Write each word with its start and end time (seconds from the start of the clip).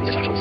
Bye. 0.00 0.31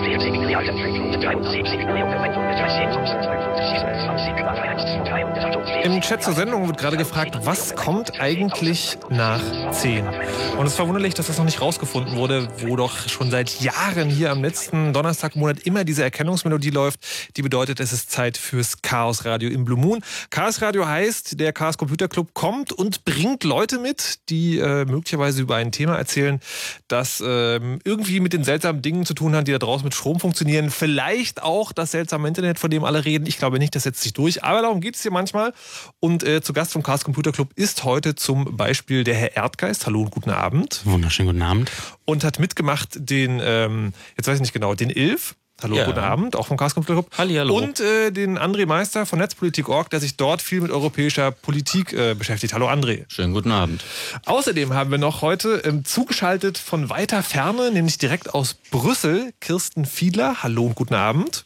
Im 5.84 6.00
Chat 6.02 6.22
zur 6.24 6.34
Sendung 6.34 6.68
wird 6.68 6.78
gerade 6.78 6.98
gefragt, 6.98 7.40
was 7.44 7.76
kommt 7.76 8.20
eigentlich 8.20 8.98
nach 9.10 9.42
10? 9.72 10.06
Und 10.06 10.66
es 10.66 10.74
ist 10.74 10.76
verwunderlich, 10.76 11.16
dass 11.16 11.28
das 11.28 11.38
noch 11.40 11.46
nicht 11.46 11.62
rausgefunden 11.62 12.16
wurde, 12.16 12.48
wo 12.60 12.76
doch 12.76 13.10
schon 13.10 13.32
seit 13.32 13.62
Jahren 13.62 14.10
hier 14.10 14.32
am 14.32 14.44
letzten 14.44 14.94
Donnerstag 14.94 15.36
im 15.36 15.42
Monat 15.42 15.62
immer 15.62 15.84
diese 15.84 16.04
Erkennungsmelodie 16.04 16.70
läuft. 16.70 17.00
Die 17.38 17.42
bedeutet, 17.42 17.80
es 17.80 17.94
ist 17.94 18.12
Zeit 18.12 18.38
fürs 18.38 18.84
Chaos 18.84 19.26
Radio 19.26 19.50
im 19.50 19.66
Blue 19.66 19.80
Moon. 19.80 20.02
Chaos 20.30 20.62
Radio 20.62 20.88
heißt, 20.88 21.40
der 21.40 21.54
Chaos 21.54 21.80
Computer 21.80 22.08
Club 22.08 22.34
kommt 22.34 22.72
und 22.72 23.04
bringt 23.04 23.44
Leute 23.44 23.80
mit, 23.80 24.30
die 24.30 24.60
äh, 24.60 24.86
möglicherweise 24.86 25.42
über 25.42 25.56
ein 25.56 25.72
Thema 25.72 25.96
erzählen, 25.98 26.40
das 26.88 27.22
äh, 27.22 27.56
irgendwie 27.84 28.20
mit 28.20 28.34
den 28.34 28.44
seltsamen 28.44 28.84
Dingen 28.84 29.06
zu 29.06 29.16
tun 29.16 29.36
hat, 29.36 29.48
die 29.48 29.52
da 29.52 29.58
draußen 29.58 29.84
mit 29.84 29.96
Strom 29.96 30.20
funktionieren. 30.20 30.51
Vielleicht 30.72 31.42
auch 31.42 31.72
das 31.72 31.92
seltsame 31.92 32.28
Internet, 32.28 32.60
von 32.60 32.70
dem 32.70 32.84
alle 32.84 33.06
reden. 33.06 33.26
Ich 33.26 33.38
glaube 33.38 33.60
nicht, 33.60 33.76
das 33.76 33.84
setzt 33.84 34.02
sich 34.02 34.14
durch. 34.14 34.44
Aber 34.44 34.62
darum 34.62 34.82
geht 34.82 34.96
es 34.96 35.02
hier 35.02 35.12
manchmal. 35.12 35.54
Und 36.00 36.24
äh, 36.24 36.42
zu 36.42 36.54
Gast 36.54 36.74
vom 36.74 36.84
Chaos 36.84 37.04
Computer 37.04 37.32
Club 37.32 37.52
ist 37.56 37.84
heute 37.84 38.16
zum 38.16 38.58
Beispiel 38.58 39.04
der 39.04 39.16
Herr 39.16 39.36
Erdgeist. 39.36 39.86
Hallo 39.86 40.02
und 40.02 40.12
guten 40.12 40.32
Abend. 40.32 40.82
Wunderschönen 40.86 41.30
guten 41.30 41.42
Abend. 41.42 41.72
Und 42.06 42.24
hat 42.24 42.40
mitgemacht 42.40 42.90
den, 42.96 43.42
ähm, 43.44 43.94
jetzt 44.18 44.28
weiß 44.28 44.36
ich 44.36 44.42
nicht 44.42 44.54
genau, 44.54 44.76
den 44.76 44.90
Ilf. 44.90 45.36
Hallo, 45.64 45.76
Ja. 45.76 45.86
guten 45.86 46.00
Abend, 46.00 46.36
auch 46.36 46.48
vom 46.48 46.58
Chaos 46.58 46.74
Computer 46.74 47.02
Club. 47.02 47.12
Hallihallo. 47.18 47.56
Und 47.56 47.80
äh, 47.80 48.12
den 48.12 48.38
André 48.38 48.66
Meister 48.66 49.06
von 49.06 49.20
Netzpolitik.org, 49.20 49.90
der 49.90 50.00
sich 50.00 50.18
dort 50.18 50.42
viel 50.42 50.62
mit 50.62 50.72
europäischer 50.72 51.32
Politik 51.32 51.94
äh, 51.94 52.14
beschäftigt. 52.16 52.54
Hallo 52.54 52.68
André. 52.70 53.06
Schönen 53.08 53.34
guten 53.34 53.52
Abend. 53.52 53.84
Außerdem 54.26 54.74
haben 54.74 54.92
wir 54.92 54.98
noch 54.98 55.22
heute 55.22 55.62
ähm, 55.66 55.86
zugeschaltet 55.86 56.58
von 56.58 56.90
weiter 56.90 57.24
Ferne, 57.24 57.72
nämlich 57.72 57.98
direkt 57.98 58.34
aus 58.34 58.56
Brüssel, 58.72 59.34
Kirsten 59.40 59.86
Fiedler. 59.86 60.44
Hallo 60.44 60.66
und 60.66 60.76
guten 60.76 60.96
Abend. 60.96 61.46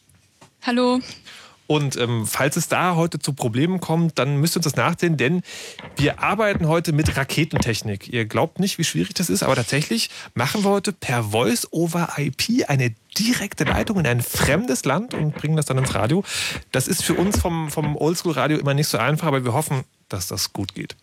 Hallo. 0.62 1.00
Und 1.66 1.96
ähm, 1.96 2.26
falls 2.26 2.56
es 2.56 2.68
da 2.68 2.94
heute 2.94 3.18
zu 3.18 3.32
Problemen 3.32 3.80
kommt, 3.80 4.18
dann 4.18 4.36
müsst 4.36 4.56
ihr 4.56 4.58
uns 4.58 4.64
das 4.64 4.76
nachsehen, 4.76 5.16
denn 5.16 5.42
wir 5.96 6.22
arbeiten 6.22 6.68
heute 6.68 6.92
mit 6.92 7.16
Raketentechnik. 7.16 8.08
Ihr 8.08 8.24
glaubt 8.24 8.60
nicht, 8.60 8.78
wie 8.78 8.84
schwierig 8.84 9.14
das 9.14 9.30
ist, 9.30 9.42
aber 9.42 9.54
tatsächlich 9.56 10.10
machen 10.34 10.64
wir 10.64 10.70
heute 10.70 10.92
per 10.92 11.24
Voice 11.24 11.68
over 11.72 12.08
IP 12.16 12.68
eine 12.68 12.94
direkte 13.18 13.64
Leitung 13.64 13.98
in 13.98 14.06
ein 14.06 14.20
fremdes 14.20 14.84
Land 14.84 15.14
und 15.14 15.34
bringen 15.34 15.56
das 15.56 15.66
dann 15.66 15.78
ins 15.78 15.94
Radio. 15.94 16.22
Das 16.72 16.86
ist 16.88 17.02
für 17.02 17.14
uns 17.14 17.38
vom, 17.38 17.70
vom 17.70 17.96
Oldschool-Radio 17.96 18.58
immer 18.58 18.74
nicht 18.74 18.88
so 18.88 18.98
einfach, 18.98 19.26
aber 19.26 19.44
wir 19.44 19.52
hoffen, 19.52 19.84
dass 20.08 20.28
das 20.28 20.52
gut 20.52 20.74
geht. 20.74 20.96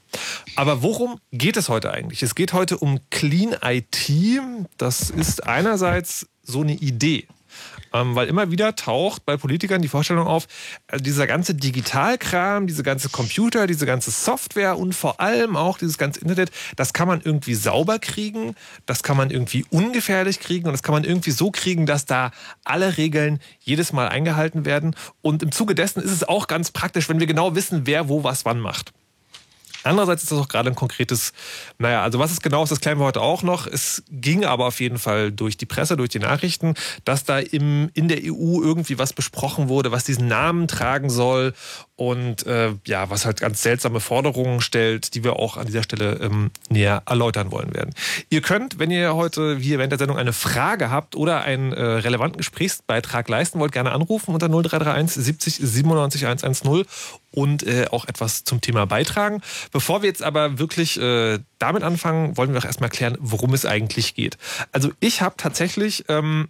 Aber 0.56 0.82
worum 0.82 1.20
geht 1.32 1.58
es 1.58 1.70
heute 1.70 1.92
eigentlich? 1.92 2.24
Es 2.24 2.36
geht 2.36 2.54
heute 2.54 2.78
um 2.78 3.00
Clean 3.10 3.56
IT. 3.62 4.12
Das 4.78 5.10
ist 5.10 5.46
einerseits 5.46 6.28
so 6.44 6.62
eine 6.62 6.74
Idee. 6.74 7.28
Ähm, 7.94 8.16
weil 8.16 8.28
immer 8.28 8.50
wieder 8.50 8.76
taucht 8.76 9.26
bei 9.26 9.38
Politikern 9.38 9.82
die 9.82 9.88
Vorstellung 9.88 10.26
auf, 10.26 10.48
äh, 10.88 10.98
dieser 10.98 11.28
ganze 11.28 11.54
Digitalkram, 11.54 12.66
diese 12.66 12.82
ganze 12.82 13.10
Computer, 13.10 13.68
diese 13.68 13.86
ganze 13.86 14.10
Software 14.10 14.78
und 14.78 14.94
vor 14.94 15.20
allem 15.20 15.56
auch 15.56 15.78
dieses 15.78 15.98
ganze 15.98 16.20
Internet, 16.22 16.52
das 16.76 16.94
kann 16.94 17.08
man 17.08 17.22
irgendwie 17.24 17.54
sauber 17.54 18.00
kriegen, 18.00 18.56
das 18.88 19.04
kann 19.04 19.16
man 19.16 19.30
irgendwie 19.30 19.66
ungefährlich 19.70 20.40
kriegen 20.40 20.66
und 20.66 20.72
das 20.72 20.82
kann 20.82 20.94
man 20.94 21.04
irgendwie 21.04 21.32
so 21.32 21.52
kriegen, 21.52 21.86
dass 21.86 22.06
da 22.06 22.32
alle 22.64 22.98
Regeln 22.98 23.40
jedes 23.60 23.94
Mal 23.94 24.10
eingehalten 24.10 24.66
werden. 24.66 24.96
Und 25.22 25.44
im 25.44 25.52
Zuge 25.52 25.76
dessen 25.76 26.02
ist 26.02 26.12
es 26.12 26.24
auch 26.24 26.48
ganz 26.48 26.72
praktisch, 26.72 27.10
wenn 27.10 27.20
wir 27.20 27.28
genau 27.28 27.56
wissen, 27.56 27.86
wer 27.86 28.10
wo 28.10 28.24
was 28.24 28.44
wann 28.44 28.60
macht. 28.60 28.92
Andererseits 29.84 30.24
ist 30.24 30.32
das 30.32 30.40
auch 30.40 30.48
gerade 30.48 30.70
ein 30.70 30.76
konkretes, 30.76 31.34
naja, 31.78 32.04
also 32.04 32.20
was 32.20 32.32
es 32.32 32.42
genau 32.42 32.64
ist, 32.64 32.72
das 32.72 32.80
klären 32.80 33.00
wir 33.00 33.06
heute 33.06 33.22
auch 33.22 33.44
noch. 33.44 33.68
Es 33.68 34.04
ging 34.10 34.46
aber 34.46 34.66
auf 34.66 34.80
jeden 34.80 34.98
Fall 34.98 35.32
durch 35.32 35.58
die 35.58 35.66
Presse, 35.66 35.98
durch 35.98 36.10
die 36.10 36.20
Nachrichten, 36.20 36.76
dass 37.06 37.24
da 37.26 37.40
im, 37.40 37.90
in 37.94 38.08
der 38.08 38.20
EU 38.24 38.62
irgendwie 38.62 39.00
was 39.00 39.14
besprochen 39.14 39.70
wurde, 39.70 39.92
was 39.92 40.04
diesen 40.04 40.28
Namen 40.28 40.68
tragen 40.68 41.10
soll 41.10 41.54
und 41.96 42.46
äh, 42.46 42.74
ja, 42.86 43.10
was 43.10 43.26
halt 43.26 43.40
ganz 43.40 43.62
seltsame 43.62 44.00
Forderungen 44.00 44.62
stellt, 44.62 45.16
die 45.16 45.24
wir 45.24 45.38
auch 45.38 45.58
an 45.58 45.68
dieser 45.68 45.84
Stelle 45.84 46.20
ähm, 46.22 46.52
näher 46.70 47.04
erläutern 47.06 47.52
wollen 47.52 47.74
werden. 47.74 47.94
Ihr 48.30 48.42
könnt, 48.42 48.80
wenn 48.80 48.92
ihr 48.92 49.16
heute 49.16 49.58
hier 49.58 49.78
während 49.78 49.92
der 49.92 50.00
Sendung 50.00 50.18
eine 50.18 50.34
Frage 50.34 50.90
habt 50.90 51.16
oder 51.16 51.42
einen 51.42 51.72
äh, 51.72 51.82
relevanten 51.82 52.38
Gesprächsbeitrag 52.38 53.30
leisten 53.30 53.60
wollt, 53.60 53.72
gerne 53.72 53.92
anrufen 53.92 54.34
unter 54.34 54.48
0331 54.48 55.24
70 55.24 55.56
97 55.56 56.26
110 56.26 56.86
und 57.34 57.64
äh, 57.64 57.88
auch 57.92 58.06
etwas 58.08 58.44
zum 58.44 58.62
Thema 58.62 58.86
beitragen. 58.86 59.42
Bevor 59.72 60.02
wir 60.02 60.10
jetzt 60.10 60.24
aber 60.24 60.60
wirklich 60.60 61.00
äh, 61.00 61.40
damit 61.60 61.84
anfangen, 61.84 62.38
wollen 62.38 62.54
wir 62.54 62.60
auch 62.60 62.66
erstmal 62.66 62.90
klären, 62.90 63.18
worum 63.20 63.54
es 63.54 63.66
eigentlich 63.66 64.16
geht. 64.16 64.38
Also 64.72 64.92
ich 65.00 65.22
habe 65.22 65.36
tatsächlich 65.38 66.06
ähm, 66.10 66.50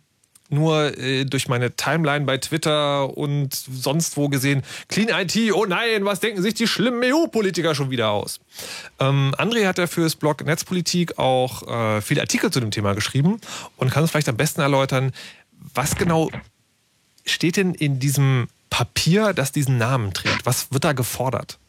nur 0.50 0.98
äh, 0.98 1.26
durch 1.26 1.48
meine 1.48 1.76
Timeline 1.76 2.26
bei 2.26 2.38
Twitter 2.38 3.18
und 3.18 3.54
sonst 3.54 4.18
wo 4.18 4.30
gesehen, 4.30 4.64
Clean 4.88 5.10
IT, 5.10 5.54
oh 5.54 5.66
nein, 5.66 6.06
was 6.06 6.20
denken 6.20 6.42
sich 6.42 6.54
die 6.54 6.68
schlimmen 6.68 7.02
EU-Politiker 7.04 7.76
schon 7.76 7.90
wieder 7.90 8.10
aus? 8.10 8.40
Ähm, 9.00 9.34
André 9.38 9.66
hat 9.66 9.78
ja 9.78 9.88
fürs 9.88 10.16
Blog 10.16 10.46
Netzpolitik 10.46 11.18
auch 11.18 11.68
äh, 11.68 12.02
viele 12.02 12.22
Artikel 12.22 12.52
zu 12.52 12.60
dem 12.60 12.72
Thema 12.72 12.94
geschrieben 12.94 13.40
und 13.78 13.90
kann 13.90 14.04
uns 14.04 14.12
vielleicht 14.12 14.30
am 14.30 14.38
besten 14.38 14.62
erläutern, 14.62 15.12
was 15.74 15.96
genau 15.96 16.30
steht 17.26 17.58
denn 17.58 17.74
in 17.74 18.00
diesem 18.00 18.48
Papier, 18.74 19.34
das 19.34 19.52
diesen 19.52 19.78
Namen 19.78 20.16
trägt? 20.16 20.48
Was 20.48 20.72
wird 20.72 20.84
da 20.84 20.94
gefordert? 20.94 21.60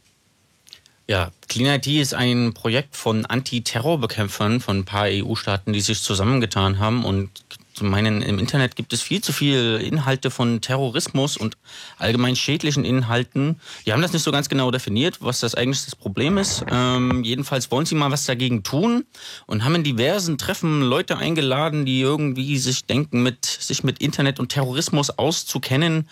Ja, 1.06 1.32
Clean 1.48 1.74
IT 1.74 1.86
ist 1.86 2.14
ein 2.14 2.54
Projekt 2.54 2.96
von 2.96 3.26
Antiterrorbekämpfern 3.26 4.62
von 4.62 4.78
ein 4.78 4.84
paar 4.86 5.08
EU-Staaten, 5.08 5.74
die 5.74 5.82
sich 5.82 6.00
zusammengetan 6.00 6.78
haben 6.78 7.04
und 7.04 7.28
zu 7.74 7.84
meinen, 7.84 8.22
im 8.22 8.38
Internet 8.38 8.74
gibt 8.74 8.94
es 8.94 9.02
viel 9.02 9.20
zu 9.20 9.34
viel 9.34 9.80
Inhalte 9.84 10.30
von 10.30 10.62
Terrorismus 10.62 11.36
und 11.36 11.58
allgemein 11.98 12.36
schädlichen 12.36 12.86
Inhalten. 12.86 13.60
Die 13.84 13.92
haben 13.92 14.00
das 14.00 14.14
nicht 14.14 14.22
so 14.22 14.32
ganz 14.32 14.48
genau 14.48 14.70
definiert, 14.70 15.18
was 15.20 15.40
das 15.40 15.54
eigentlich 15.54 15.84
das 15.84 15.96
Problem 15.96 16.38
ist. 16.38 16.64
Ähm, 16.70 17.22
jedenfalls 17.22 17.70
wollen 17.70 17.84
sie 17.84 17.96
mal 17.96 18.12
was 18.12 18.24
dagegen 18.24 18.62
tun 18.62 19.04
und 19.46 19.64
haben 19.64 19.74
in 19.74 19.84
diversen 19.84 20.38
Treffen 20.38 20.80
Leute 20.82 21.18
eingeladen, 21.18 21.84
die 21.84 22.00
irgendwie 22.00 22.56
sich 22.56 22.86
denken, 22.86 23.22
mit, 23.22 23.44
sich 23.44 23.84
mit 23.84 23.98
Internet 23.98 24.40
und 24.40 24.48
Terrorismus 24.48 25.10
auszukennen 25.10 26.08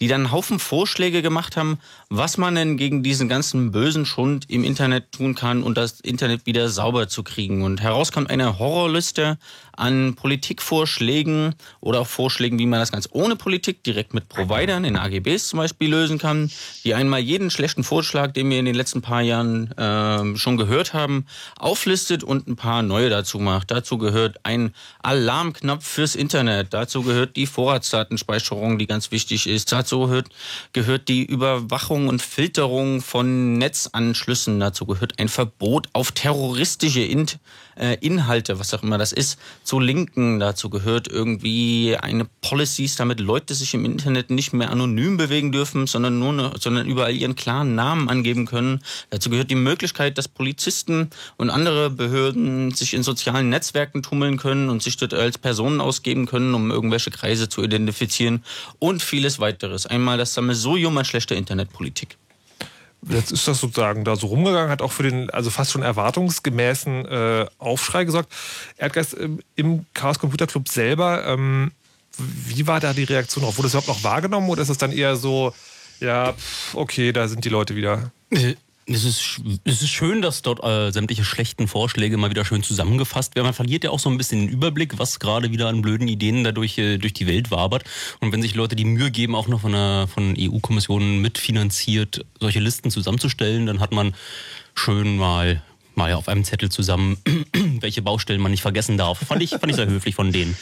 die 0.00 0.08
dann 0.08 0.22
einen 0.22 0.32
Haufen 0.32 0.58
Vorschläge 0.58 1.22
gemacht 1.22 1.56
haben, 1.56 1.78
was 2.08 2.38
man 2.38 2.54
denn 2.54 2.76
gegen 2.76 3.02
diesen 3.02 3.28
ganzen 3.28 3.70
bösen 3.70 4.06
Schund 4.06 4.46
im 4.48 4.64
Internet 4.64 5.12
tun 5.12 5.34
kann 5.34 5.62
und 5.62 5.76
das 5.76 6.00
Internet 6.00 6.46
wieder 6.46 6.68
sauber 6.68 7.08
zu 7.08 7.22
kriegen. 7.22 7.62
Und 7.62 7.82
heraus 7.82 8.10
kommt 8.10 8.30
eine 8.30 8.58
Horrorliste 8.58 9.38
an 9.80 10.14
Politikvorschlägen 10.14 11.54
oder 11.80 12.00
auch 12.00 12.06
Vorschlägen, 12.06 12.58
wie 12.58 12.66
man 12.66 12.80
das 12.80 12.92
ganz 12.92 13.08
ohne 13.12 13.34
Politik 13.34 13.82
direkt 13.82 14.14
mit 14.14 14.28
Providern 14.28 14.84
in 14.84 14.96
AGBs 14.96 15.48
zum 15.48 15.58
Beispiel 15.58 15.90
lösen 15.90 16.18
kann, 16.18 16.50
die 16.84 16.94
einmal 16.94 17.20
jeden 17.20 17.50
schlechten 17.50 17.82
Vorschlag, 17.82 18.32
den 18.32 18.50
wir 18.50 18.58
in 18.58 18.66
den 18.66 18.74
letzten 18.74 19.00
paar 19.00 19.22
Jahren 19.22 19.72
äh, 19.72 20.36
schon 20.36 20.56
gehört 20.56 20.92
haben, 20.92 21.26
auflistet 21.56 22.22
und 22.22 22.46
ein 22.46 22.56
paar 22.56 22.82
neue 22.82 23.10
dazu 23.10 23.38
macht. 23.38 23.70
Dazu 23.70 23.98
gehört 23.98 24.40
ein 24.42 24.74
Alarmknopf 25.02 25.84
fürs 25.84 26.14
Internet, 26.14 26.74
dazu 26.74 27.02
gehört 27.02 27.36
die 27.36 27.46
Vorratsdatenspeicherung, 27.46 28.78
die 28.78 28.86
ganz 28.86 29.10
wichtig 29.10 29.46
ist, 29.46 29.72
dazu 29.72 30.00
gehört, 30.00 30.28
gehört 30.72 31.08
die 31.08 31.24
Überwachung 31.24 32.08
und 32.08 32.20
Filterung 32.20 33.00
von 33.00 33.54
Netzanschlüssen, 33.54 34.60
dazu 34.60 34.84
gehört 34.84 35.18
ein 35.18 35.28
Verbot 35.28 35.88
auf 35.94 36.12
terroristische 36.12 37.00
äh, 37.00 37.96
Inhalte, 38.00 38.58
was 38.58 38.74
auch 38.74 38.82
immer 38.82 38.98
das 38.98 39.12
ist, 39.12 39.38
zu 39.70 39.78
linken. 39.78 40.40
Dazu 40.40 40.68
gehört 40.68 41.06
irgendwie 41.06 41.96
eine 41.96 42.24
Policies, 42.24 42.96
damit 42.96 43.20
Leute 43.20 43.54
sich 43.54 43.72
im 43.72 43.84
Internet 43.84 44.28
nicht 44.28 44.52
mehr 44.52 44.72
anonym 44.72 45.16
bewegen 45.16 45.52
dürfen, 45.52 45.86
sondern 45.86 46.18
nur, 46.18 46.32
ne, 46.32 46.50
sondern 46.58 46.88
überall 46.88 47.14
ihren 47.14 47.36
klaren 47.36 47.76
Namen 47.76 48.08
angeben 48.08 48.46
können. 48.46 48.80
Dazu 49.10 49.30
gehört 49.30 49.48
die 49.48 49.54
Möglichkeit, 49.54 50.18
dass 50.18 50.26
Polizisten 50.26 51.10
und 51.36 51.50
andere 51.50 51.88
Behörden 51.88 52.72
sich 52.72 52.94
in 52.94 53.04
sozialen 53.04 53.48
Netzwerken 53.48 54.02
tummeln 54.02 54.38
können 54.38 54.70
und 54.70 54.82
sich 54.82 54.96
dort 54.96 55.14
als 55.14 55.38
Personen 55.38 55.80
ausgeben 55.80 56.26
können, 56.26 56.52
um 56.54 56.72
irgendwelche 56.72 57.12
Kreise 57.12 57.48
zu 57.48 57.62
identifizieren 57.62 58.42
und 58.80 59.04
vieles 59.04 59.38
weiteres. 59.38 59.86
Einmal 59.86 60.18
das 60.18 60.34
Sammelsurium 60.34 60.98
an 60.98 61.04
schlechter 61.04 61.36
Internetpolitik. 61.36 62.18
Jetzt 63.08 63.32
ist 63.32 63.48
das 63.48 63.60
sozusagen 63.60 64.04
da 64.04 64.14
so 64.16 64.26
rumgegangen, 64.26 64.70
hat 64.70 64.82
auch 64.82 64.92
für 64.92 65.02
den 65.02 65.30
also 65.30 65.48
fast 65.50 65.72
schon 65.72 65.82
erwartungsgemäßen 65.82 67.06
äh, 67.06 67.46
Aufschrei 67.58 68.04
gesorgt. 68.04 68.30
Erdgeist 68.76 69.14
äh, 69.14 69.28
im 69.56 69.86
Chaos 69.94 70.18
Computer 70.18 70.46
Club 70.46 70.68
selber, 70.68 71.26
ähm, 71.26 71.72
wie 72.18 72.66
war 72.66 72.80
da 72.80 72.92
die 72.92 73.04
Reaktion 73.04 73.44
drauf? 73.44 73.56
Wurde 73.56 73.68
es 73.68 73.74
überhaupt 73.74 73.88
noch 73.88 74.04
wahrgenommen 74.04 74.48
oder 74.50 74.62
ist 74.62 74.68
es 74.68 74.78
dann 74.78 74.92
eher 74.92 75.16
so, 75.16 75.54
ja, 76.00 76.34
okay, 76.74 77.12
da 77.12 77.28
sind 77.28 77.44
die 77.44 77.48
Leute 77.48 77.74
wieder? 77.74 78.10
Es 78.92 79.04
ist, 79.04 79.40
es 79.62 79.82
ist 79.82 79.90
schön, 79.90 80.20
dass 80.20 80.42
dort 80.42 80.64
äh, 80.64 80.90
sämtliche 80.90 81.24
schlechten 81.24 81.68
Vorschläge 81.68 82.16
mal 82.16 82.30
wieder 82.30 82.44
schön 82.44 82.64
zusammengefasst 82.64 83.36
werden. 83.36 83.46
Man 83.46 83.54
verliert 83.54 83.84
ja 83.84 83.90
auch 83.90 84.00
so 84.00 84.10
ein 84.10 84.18
bisschen 84.18 84.40
den 84.40 84.48
Überblick, 84.48 84.98
was 84.98 85.20
gerade 85.20 85.52
wieder 85.52 85.68
an 85.68 85.80
blöden 85.80 86.08
Ideen 86.08 86.42
dadurch 86.42 86.76
äh, 86.76 86.98
durch 86.98 87.12
die 87.12 87.28
Welt 87.28 87.52
wabert. 87.52 87.84
Und 88.18 88.32
wenn 88.32 88.42
sich 88.42 88.56
Leute 88.56 88.74
die 88.74 88.84
Mühe 88.84 89.12
geben, 89.12 89.36
auch 89.36 89.46
noch 89.46 89.60
von 89.60 89.72
der 89.72 90.08
von 90.12 90.34
EU-Kommission 90.36 91.20
mitfinanziert, 91.20 92.26
solche 92.40 92.58
Listen 92.58 92.90
zusammenzustellen, 92.90 93.66
dann 93.66 93.78
hat 93.78 93.92
man 93.92 94.12
schön 94.74 95.16
mal 95.16 95.62
mal 95.94 96.12
auf 96.14 96.28
einem 96.28 96.42
Zettel 96.42 96.70
zusammen, 96.70 97.18
welche 97.80 98.02
Baustellen 98.02 98.40
man 98.40 98.50
nicht 98.50 98.62
vergessen 98.62 98.98
darf. 98.98 99.18
Fand 99.18 99.42
ich, 99.42 99.50
fand 99.50 99.68
ich 99.68 99.76
sehr 99.76 99.86
höflich 99.86 100.16
von 100.16 100.32
denen. 100.32 100.56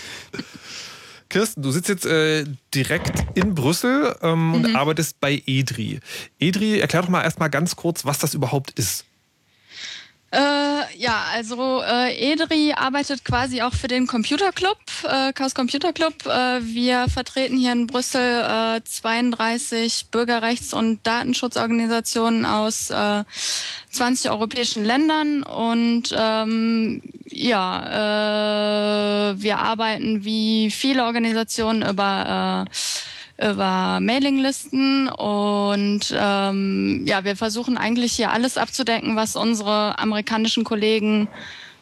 Kirsten, 1.29 1.63
du 1.63 1.71
sitzt 1.71 1.89
jetzt 1.89 2.07
äh, 2.07 2.45
direkt 2.75 3.25
in 3.35 3.55
Brüssel 3.55 4.17
ähm, 4.23 4.49
mhm. 4.49 4.55
und 4.55 4.77
arbeitest 4.77 5.21
bei 5.21 5.43
EDRI. 5.47 6.01
EDRI, 6.39 6.81
erklär 6.81 7.03
doch 7.03 7.09
mal 7.09 7.23
erstmal 7.23 7.51
ganz 7.51 7.77
kurz, 7.77 8.05
was 8.05 8.19
das 8.19 8.35
überhaupt 8.35 8.71
ist. 8.79 9.05
Äh, 10.31 10.99
ja, 10.99 11.25
also 11.33 11.83
äh, 11.83 12.33
EDRI 12.33 12.75
arbeitet 12.75 13.25
quasi 13.25 13.63
auch 13.63 13.73
für 13.73 13.89
den 13.89 14.07
Computerclub, 14.07 14.77
äh, 15.05 15.33
Chaos 15.33 15.55
Computer 15.55 15.95
Club. 15.95 16.27
Äh, 16.27 16.61
wir 16.63 17.07
vertreten 17.09 17.57
hier 17.57 17.73
in 17.73 17.87
Brüssel 17.87 18.77
äh, 18.77 18.83
32 18.85 20.09
Bürgerrechts- 20.11 20.75
und 20.75 21.07
Datenschutzorganisationen 21.07 22.45
aus 22.45 22.91
äh, 22.91 23.25
20 23.91 24.31
europäischen 24.31 24.85
Ländern 24.85 25.45
und 25.45 26.15
ähm, 26.15 27.01
ja, 27.31 29.31
äh, 29.31 29.41
wir 29.41 29.59
arbeiten 29.59 30.25
wie 30.25 30.71
viele 30.71 31.05
Organisationen 31.05 31.89
über 31.89 32.67
äh, 32.69 32.71
über 33.41 34.01
Mailinglisten 34.01 35.09
und 35.09 36.13
ähm, 36.13 37.05
ja, 37.07 37.25
wir 37.25 37.37
versuchen 37.37 37.79
eigentlich 37.79 38.13
hier 38.13 38.33
alles 38.33 38.59
abzudecken, 38.59 39.15
was 39.15 39.37
unsere 39.37 39.99
amerikanischen 39.99 40.65
Kollegen 40.65 41.29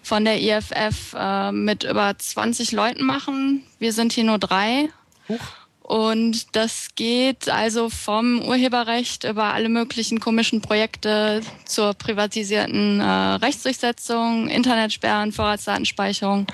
von 0.02 0.24
der 0.24 0.40
IFF 0.40 1.14
äh, 1.18 1.52
mit 1.52 1.84
über 1.84 2.16
20 2.16 2.72
Leuten 2.72 3.04
machen. 3.04 3.64
Wir 3.78 3.92
sind 3.92 4.12
hier 4.12 4.24
nur 4.24 4.38
drei. 4.38 4.90
Huch. 5.28 5.40
Und 5.80 6.56
das 6.56 6.88
geht 6.96 7.48
also 7.48 7.90
vom 7.90 8.42
Urheberrecht 8.42 9.22
über 9.22 9.54
alle 9.54 9.68
möglichen 9.68 10.18
komischen 10.18 10.60
Projekte 10.60 11.42
zur 11.64 11.94
privatisierten 11.94 12.98
äh, 12.98 13.04
Rechtsdurchsetzung, 13.04 14.48
Internetsperren, 14.48 15.30
Vorratsdatenspeicherung 15.30 16.48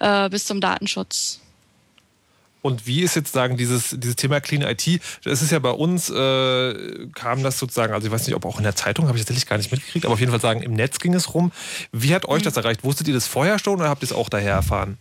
äh, 0.00 0.28
bis 0.28 0.46
zum 0.46 0.60
Datenschutz. 0.60 1.41
Und 2.62 2.86
wie 2.86 3.02
ist 3.02 3.16
jetzt 3.16 3.32
sagen 3.32 3.56
dieses, 3.56 3.90
dieses 3.90 4.16
Thema 4.16 4.40
Clean 4.40 4.62
IT? 4.62 5.00
Das 5.24 5.42
ist 5.42 5.50
ja 5.50 5.58
bei 5.58 5.70
uns, 5.70 6.08
äh, 6.10 7.08
kam 7.12 7.42
das 7.42 7.58
sozusagen, 7.58 7.92
also 7.92 8.06
ich 8.06 8.12
weiß 8.12 8.26
nicht, 8.26 8.36
ob 8.36 8.44
auch 8.44 8.58
in 8.58 8.62
der 8.64 8.76
Zeitung, 8.76 9.08
habe 9.08 9.18
ich 9.18 9.24
tatsächlich 9.24 9.46
gar 9.46 9.58
nicht 9.58 9.72
mitgekriegt, 9.72 10.06
aber 10.06 10.14
auf 10.14 10.20
jeden 10.20 10.30
Fall 10.30 10.40
sagen, 10.40 10.62
im 10.62 10.72
Netz 10.72 11.00
ging 11.00 11.12
es 11.14 11.34
rum. 11.34 11.50
Wie 11.90 12.14
hat 12.14 12.26
euch 12.26 12.42
mhm. 12.42 12.44
das 12.44 12.56
erreicht? 12.56 12.84
Wusstet 12.84 13.08
ihr 13.08 13.14
das 13.14 13.26
vorher 13.26 13.58
schon 13.58 13.80
oder 13.80 13.88
habt 13.88 14.02
ihr 14.02 14.06
es 14.06 14.12
auch 14.12 14.28
daher 14.28 14.52
erfahren? 14.52 14.96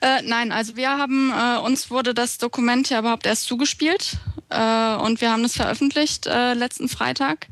Äh, 0.00 0.22
nein, 0.22 0.52
also 0.52 0.76
wir 0.76 0.90
haben, 0.90 1.32
äh, 1.32 1.58
uns 1.58 1.90
wurde 1.90 2.14
das 2.14 2.38
Dokument 2.38 2.88
ja 2.88 3.00
überhaupt 3.00 3.26
erst 3.26 3.44
zugespielt 3.44 4.18
äh, 4.50 4.94
und 4.96 5.20
wir 5.20 5.32
haben 5.32 5.44
es 5.44 5.56
veröffentlicht 5.56 6.26
äh, 6.26 6.54
letzten 6.54 6.88
Freitag. 6.88 7.48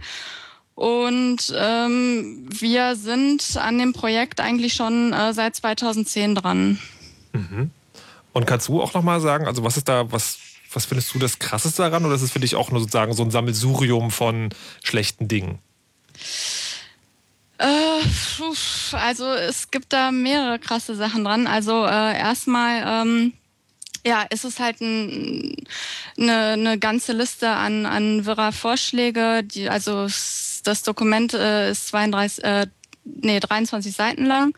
Und 0.75 1.53
ähm, 1.57 2.47
wir 2.49 2.97
sind 2.97 3.57
an 3.57 3.79
dem 3.79 3.93
Projekt 3.93 4.41
eigentlich 4.41 4.75
schon 4.75 5.13
äh, 5.13 5.33
seit 5.33 5.57
2010 5.57 6.35
dran. 6.35 6.79
Mhm. 7.33 7.71
Und 8.33 8.47
kannst 8.47 8.69
du 8.69 8.83
auch 8.83 8.95
nochmal 8.95 9.21
sagen, 9.21 9.47
also 9.47 9.63
was 9.65 9.77
ist 9.77 9.89
da, 9.89 10.11
was, 10.11 10.39
was 10.73 10.87
findest 10.87 11.15
du 11.15 11.19
das 11.19 11.39
Krasseste 11.39 11.83
daran 11.83 12.05
oder 12.05 12.15
ist 12.15 12.23
es 12.23 12.33
für 12.33 12.41
dich 12.41 12.57
auch 12.57 12.71
nur 12.71 12.81
sozusagen 12.81 13.13
so 13.13 13.23
ein 13.23 13.31
Sammelsurium 13.31 14.11
von 14.11 14.51
schlechten 14.83 15.29
Dingen? 15.29 15.59
Äh, 17.59 18.03
also 18.93 19.27
es 19.33 19.71
gibt 19.71 19.93
da 19.93 20.11
mehrere 20.11 20.59
krasse 20.59 20.97
Sachen 20.97 21.25
dran. 21.25 21.47
Also 21.47 21.85
äh, 21.85 22.19
erstmal, 22.19 23.07
ähm, 23.07 23.33
ja, 24.05 24.23
ist 24.23 24.45
es 24.45 24.59
halt 24.59 24.81
ein, 24.81 25.55
eine, 26.19 26.53
eine 26.53 26.79
ganze 26.79 27.13
Liste 27.13 27.51
an, 27.51 27.87
an 27.87 28.25
wirrer 28.27 28.53
Vorschläge. 28.53 29.45
Die, 29.45 29.69
also 29.69 30.07
das 30.65 30.83
Dokument 30.83 31.35
äh, 31.35 31.71
ist 31.71 31.89
32, 31.89 32.45
äh, 32.45 32.67
nee, 33.05 33.39
23 33.39 33.95
Seiten 33.95 34.27
lang. 34.27 34.57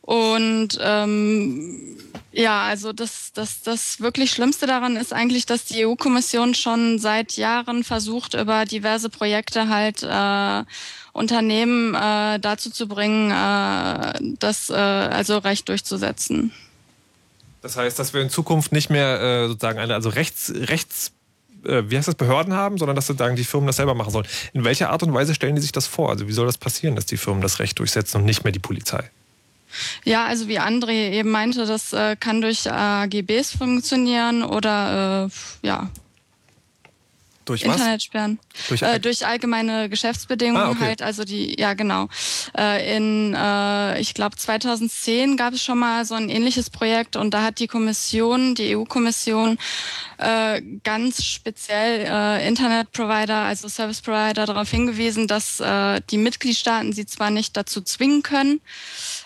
Und 0.00 0.78
ähm, 0.80 1.96
ja, 2.34 2.62
also 2.62 2.92
das, 2.92 3.32
das, 3.32 3.62
das 3.62 4.00
wirklich 4.00 4.30
Schlimmste 4.30 4.66
daran 4.66 4.96
ist 4.96 5.12
eigentlich, 5.12 5.46
dass 5.46 5.64
die 5.64 5.86
EU-Kommission 5.86 6.54
schon 6.54 6.98
seit 6.98 7.36
Jahren 7.36 7.84
versucht, 7.84 8.34
über 8.34 8.64
diverse 8.64 9.08
Projekte 9.08 9.68
halt 9.68 10.02
äh, 10.02 10.64
Unternehmen 11.12 11.94
äh, 11.94 12.40
dazu 12.40 12.70
zu 12.70 12.88
bringen, 12.88 13.30
äh, 13.30 14.34
das 14.38 14.68
äh, 14.70 14.74
also 14.74 15.38
Recht 15.38 15.68
durchzusetzen. 15.68 16.52
Das 17.62 17.76
heißt, 17.76 17.98
dass 17.98 18.12
wir 18.12 18.20
in 18.20 18.30
Zukunft 18.30 18.72
nicht 18.72 18.90
mehr 18.90 19.20
äh, 19.20 19.48
sozusagen 19.48 19.78
eine, 19.78 19.94
also 19.94 20.08
Rechts, 20.08 20.52
Rechts 20.54 21.12
äh, 21.64 21.84
wie 21.86 21.96
heißt 21.96 22.08
das, 22.08 22.16
Behörden 22.16 22.54
haben, 22.54 22.78
sondern 22.78 22.96
dass 22.96 23.06
sozusagen 23.06 23.36
die 23.36 23.44
Firmen 23.44 23.68
das 23.68 23.76
selber 23.76 23.94
machen 23.94 24.10
sollen. 24.10 24.26
In 24.52 24.64
welcher 24.64 24.90
Art 24.90 25.02
und 25.02 25.14
Weise 25.14 25.34
stellen 25.34 25.54
die 25.54 25.62
sich 25.62 25.72
das 25.72 25.86
vor? 25.86 26.10
Also 26.10 26.28
wie 26.28 26.32
soll 26.32 26.46
das 26.46 26.58
passieren, 26.58 26.96
dass 26.96 27.06
die 27.06 27.16
Firmen 27.16 27.40
das 27.40 27.60
Recht 27.60 27.78
durchsetzen 27.78 28.18
und 28.18 28.24
nicht 28.24 28.44
mehr 28.44 28.52
die 28.52 28.58
Polizei? 28.58 29.10
Ja, 30.04 30.26
also 30.26 30.48
wie 30.48 30.60
André 30.60 31.10
eben 31.10 31.30
meinte, 31.30 31.66
das 31.66 31.92
äh, 31.92 32.16
kann 32.16 32.40
durch 32.40 32.70
AGBs 32.70 33.56
funktionieren 33.56 34.42
oder 34.42 35.28
äh, 35.62 35.66
ja, 35.66 35.90
durch 37.44 37.62
Internet 37.62 38.02
sperren. 38.02 38.38
Durch, 38.68 38.82
äh, 38.82 38.98
durch 38.98 39.26
allgemeine 39.26 39.88
Geschäftsbedingungen 39.88 40.62
ah, 40.62 40.70
okay. 40.70 40.84
halt. 40.84 41.02
Also 41.02 41.24
die, 41.24 41.58
ja 41.58 41.74
genau. 41.74 42.08
Äh, 42.56 42.96
in, 42.96 43.34
äh, 43.34 44.00
ich 44.00 44.14
glaube 44.14 44.36
2010 44.36 45.36
gab 45.36 45.52
es 45.52 45.62
schon 45.62 45.78
mal 45.78 46.04
so 46.04 46.14
ein 46.14 46.30
ähnliches 46.30 46.70
Projekt 46.70 47.16
und 47.16 47.32
da 47.32 47.42
hat 47.42 47.58
die 47.58 47.66
Kommission, 47.66 48.54
die 48.54 48.76
EU-Kommission, 48.76 49.58
äh, 50.18 50.62
ganz 50.84 51.22
speziell 51.24 52.06
äh, 52.08 52.48
Internetprovider, 52.48 53.36
also 53.36 53.68
Service 53.68 54.00
Provider, 54.00 54.46
darauf 54.46 54.70
hingewiesen, 54.70 55.26
dass 55.26 55.60
äh, 55.60 56.00
die 56.10 56.18
Mitgliedstaaten 56.18 56.92
sie 56.92 57.06
zwar 57.06 57.30
nicht 57.30 57.56
dazu 57.56 57.82
zwingen 57.82 58.22
können, 58.22 58.60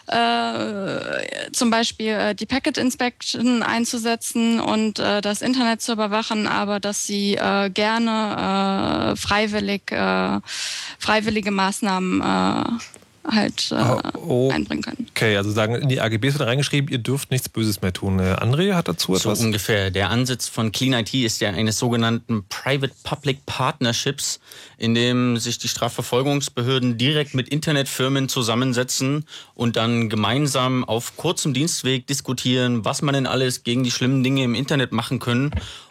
äh, 0.08 1.50
zum 1.52 1.70
Beispiel 1.70 2.08
äh, 2.08 2.34
die 2.34 2.46
Packet 2.46 2.78
Inspection 2.78 3.62
einzusetzen 3.62 4.60
und 4.60 4.98
äh, 4.98 5.20
das 5.20 5.42
Internet 5.42 5.82
zu 5.82 5.92
überwachen, 5.92 6.46
aber 6.46 6.80
dass 6.80 7.06
sie 7.06 7.34
äh, 7.34 7.70
gerne 7.70 9.12
äh, 9.12 9.16
freiwillig 9.16 9.90
äh, 9.92 10.40
freiwillige 10.98 11.50
Maßnahmen 11.50 12.20
äh, 12.20 12.64
halt 13.30 13.70
äh, 13.72 13.74
oh, 13.76 14.00
oh, 14.26 14.50
einbringen 14.50 14.82
können. 14.82 15.06
Okay, 15.10 15.36
also 15.36 15.50
sagen 15.50 15.74
in 15.74 15.88
die 15.88 16.00
AGBs 16.00 16.38
wird 16.38 16.48
reingeschrieben, 16.48 16.90
ihr 16.90 16.98
dürft 16.98 17.30
nichts 17.30 17.48
Böses 17.48 17.82
mehr 17.82 17.92
tun. 17.92 18.18
Äh, 18.18 18.34
André 18.34 18.74
hat 18.74 18.88
dazu 18.88 19.14
etwas? 19.14 19.38
So 19.38 19.44
ungefähr. 19.44 19.90
Der 19.90 20.10
Ansatz 20.10 20.48
von 20.48 20.72
Clean 20.72 20.92
IT 20.94 21.12
ist 21.14 21.40
ja 21.40 21.50
eines 21.50 21.78
sogenannten 21.78 22.44
Private-Public 22.48 23.46
Partnerships, 23.46 24.40
in 24.78 24.94
dem 24.94 25.36
sich 25.36 25.58
die 25.58 25.68
Strafverfolgungsbehörden 25.68 26.98
direkt 26.98 27.34
mit 27.34 27.48
Internetfirmen 27.48 28.28
zusammensetzen 28.28 29.24
und 29.54 29.76
dann 29.76 30.08
gemeinsam 30.08 30.84
auf 30.84 31.16
kurzem 31.16 31.52
Dienstweg 31.54 32.06
diskutieren, 32.06 32.84
was 32.84 33.02
man 33.02 33.14
denn 33.14 33.26
alles 33.26 33.64
gegen 33.64 33.84
die 33.84 33.90
schlimmen 33.90 34.22
Dinge 34.22 34.44
im 34.44 34.54
Internet 34.54 34.92
machen 34.92 35.18
können, 35.18 35.50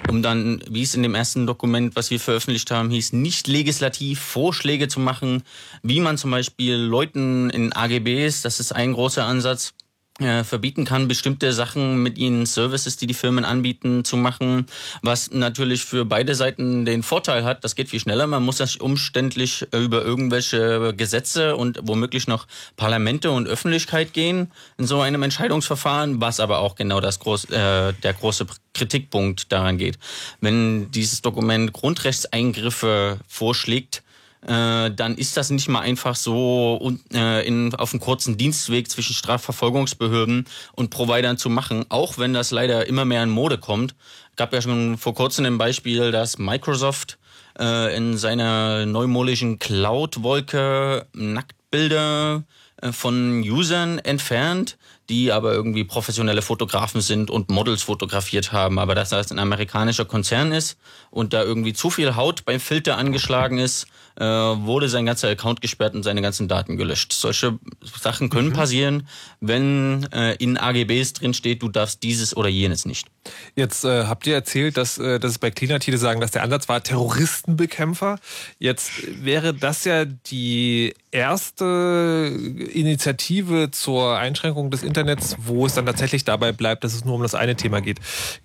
um 0.10 0.22
dann, 0.22 0.62
wie 0.70 0.84
es 0.84 0.96
in 0.96 1.04
dem 1.04 1.16
ersten 1.16 1.46
Dokument, 1.46 1.96
was 1.96 2.12
wir 2.12 2.20
veröffentlicht 2.20 2.72
haben, 2.72 2.90
hieß, 2.90 3.14
nicht 3.14 3.48
legislativ 3.48 4.20
Vorschläge 4.20 4.88
zu 4.88 5.00
machen, 5.00 5.44
wie 5.84 6.00
man 6.00 6.18
zum 6.18 6.32
Beispiel 6.32 6.76
Leuten 6.76 7.27
in 7.50 7.74
AGBs, 7.74 8.42
das 8.42 8.60
ist 8.60 8.74
ein 8.74 8.94
großer 8.94 9.26
Ansatz, 9.26 9.74
äh, 10.20 10.44
verbieten 10.44 10.84
kann, 10.84 11.08
bestimmte 11.08 11.54
Sachen 11.54 12.02
mit 12.02 12.18
ihnen 12.18 12.48
Services, 12.48 12.98
die 12.98 13.06
die 13.06 13.14
Firmen 13.14 13.46
anbieten, 13.46 14.04
zu 14.04 14.18
machen, 14.18 14.66
was 15.04 15.30
natürlich 15.32 15.86
für 15.86 16.06
beide 16.06 16.34
Seiten 16.34 16.86
den 16.86 17.04
Vorteil 17.04 17.44
hat, 17.44 17.64
das 17.64 17.76
geht 17.76 17.90
viel 17.90 18.00
schneller, 18.00 18.26
man 18.26 18.44
muss 18.44 18.58
das 18.58 18.78
umständlich 18.78 19.68
über 19.72 20.04
irgendwelche 20.04 20.96
Gesetze 20.96 21.56
und 21.56 21.80
womöglich 21.84 22.28
noch 22.28 22.48
Parlamente 22.78 23.30
und 23.30 23.48
Öffentlichkeit 23.48 24.14
gehen 24.14 24.52
in 24.80 24.88
so 24.88 25.02
einem 25.02 25.22
Entscheidungsverfahren, 25.22 26.20
was 26.20 26.40
aber 26.40 26.60
auch 26.60 26.74
genau 26.74 27.00
das 27.00 27.20
groß, 27.20 27.52
äh, 27.52 27.94
der 27.94 28.14
große 28.14 28.48
Kritikpunkt 28.74 29.52
daran 29.52 29.78
geht. 29.78 30.00
Wenn 30.42 30.90
dieses 30.90 31.22
Dokument 31.22 31.74
Grundrechtseingriffe 31.74 33.20
vorschlägt, 33.28 34.02
äh, 34.48 34.92
dann 34.92 35.16
ist 35.16 35.36
das 35.36 35.50
nicht 35.50 35.68
mal 35.68 35.82
einfach 35.82 36.16
so 36.16 36.94
äh, 37.14 37.46
in, 37.46 37.76
auf 37.76 37.94
einem 37.94 38.00
kurzen 38.00 38.38
Dienstweg 38.38 38.90
zwischen 38.90 39.14
Strafverfolgungsbehörden 39.14 40.46
und 40.74 40.90
Providern 40.90 41.38
zu 41.38 41.50
machen, 41.50 41.86
auch 41.90 42.18
wenn 42.18 42.34
das 42.34 42.52
leider 42.52 42.88
immer 42.88 43.04
mehr 43.04 43.24
in 43.24 43.30
Mode 43.30 43.58
kommt. 43.58 43.94
Gab 44.38 44.54
ja 44.54 44.62
schon 44.62 44.98
vor 44.98 45.14
kurzem 45.14 45.46
ein 45.46 45.58
Beispiel, 45.58 46.12
dass 46.12 46.38
Microsoft 46.38 47.18
äh, 47.60 47.96
in 47.96 48.18
seiner 48.18 48.86
neumodischen 48.86 49.60
Cloud-Wolke 49.60 51.08
Nacktbilder 51.14 52.44
äh, 52.82 52.92
von 52.94 53.42
Usern 53.42 54.00
entfernt, 54.00 54.78
die 55.10 55.32
aber 55.32 55.54
irgendwie 55.54 55.84
professionelle 55.84 56.42
Fotografen 56.42 57.02
sind 57.02 57.30
und 57.30 57.50
Models 57.50 57.82
fotografiert 57.82 58.52
haben. 58.52 58.80
Aber 58.80 58.96
dass 58.96 59.10
das 59.10 59.32
ein 59.32 59.40
amerikanischer 59.40 60.06
Konzern 60.06 60.52
ist 60.52 60.78
und 61.10 61.34
da 61.34 61.44
irgendwie 61.44 61.74
zu 61.74 61.90
viel 61.90 62.16
Haut 62.16 62.46
beim 62.46 62.60
Filter 62.60 62.98
angeschlagen 62.98 63.58
ist, 63.58 63.88
äh, 64.20 64.24
wurde 64.24 64.90
sein 64.90 65.06
ganzer 65.06 65.30
Account 65.30 65.62
gesperrt 65.62 65.94
und 65.94 66.04
seine 66.04 66.22
ganzen 66.22 66.48
Daten 66.48 66.78
gelöscht. 66.78 67.14
Solche 67.14 67.60
Sachen 68.00 68.30
können 68.30 68.50
mhm. 68.50 68.54
passieren, 68.54 69.08
wenn 69.40 70.08
äh, 70.12 70.34
in 70.36 70.58
AGBs 70.58 71.14
drin 71.14 71.34
steht, 71.34 71.62
du 71.62 71.70
darfst 71.70 72.04
dieses 72.04 72.36
oder 72.36 72.50
jenes 72.50 72.86
nicht. 72.86 73.08
Jetzt 73.56 73.86
äh, 73.86 74.06
habt 74.06 74.26
ihr 74.26 74.34
erzählt, 74.34 74.78
dass, 74.78 74.98
äh, 74.98 75.20
dass 75.20 75.32
es 75.32 75.40
bei 75.40 75.52
Cleaner 75.52 75.80
sagen, 75.98 76.22
dass 76.22 76.32
der 76.32 76.44
Ansatz 76.44 76.68
war 76.68 76.82
Terroristenbekämpfer. 76.82 78.20
Jetzt 78.60 78.92
wäre 79.24 79.54
das 79.54 79.86
ja 79.86 80.06
die 80.06 80.94
erste 81.12 82.32
Initiative 82.74 83.70
zur 83.72 84.18
Einschränkung 84.18 84.72
des 84.72 84.84
Internets, 84.84 85.36
wo 85.40 85.66
es 85.66 85.76
dann 85.76 85.86
tatsächlich 85.86 86.26
dabei 86.26 86.52
bleibt, 86.52 86.84
dass 86.84 86.94
es 86.94 87.06
nur 87.06 87.16
um 87.16 87.22
das 87.22 87.36
eine 87.36 87.56
Thema 87.56 87.82
geht. 87.82 88.00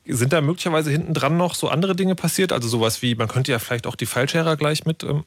Sind 0.06 0.32
da 0.32 0.40
möglicherweise 0.40 0.90
hinten 0.90 1.14
dran 1.14 1.36
noch 1.36 1.54
so 1.54 1.68
andere 1.68 1.96
Dinge 1.96 2.14
passiert? 2.14 2.52
Also 2.52 2.68
sowas 2.68 3.02
wie, 3.02 3.14
man 3.14 3.28
könnte 3.28 3.52
ja 3.52 3.58
vielleicht 3.58 3.86
auch 3.86 3.96
die 3.96 4.06
Fallscherer 4.06 4.56
gleich 4.56 4.84
mit 4.84 5.02
ähm, 5.02 5.24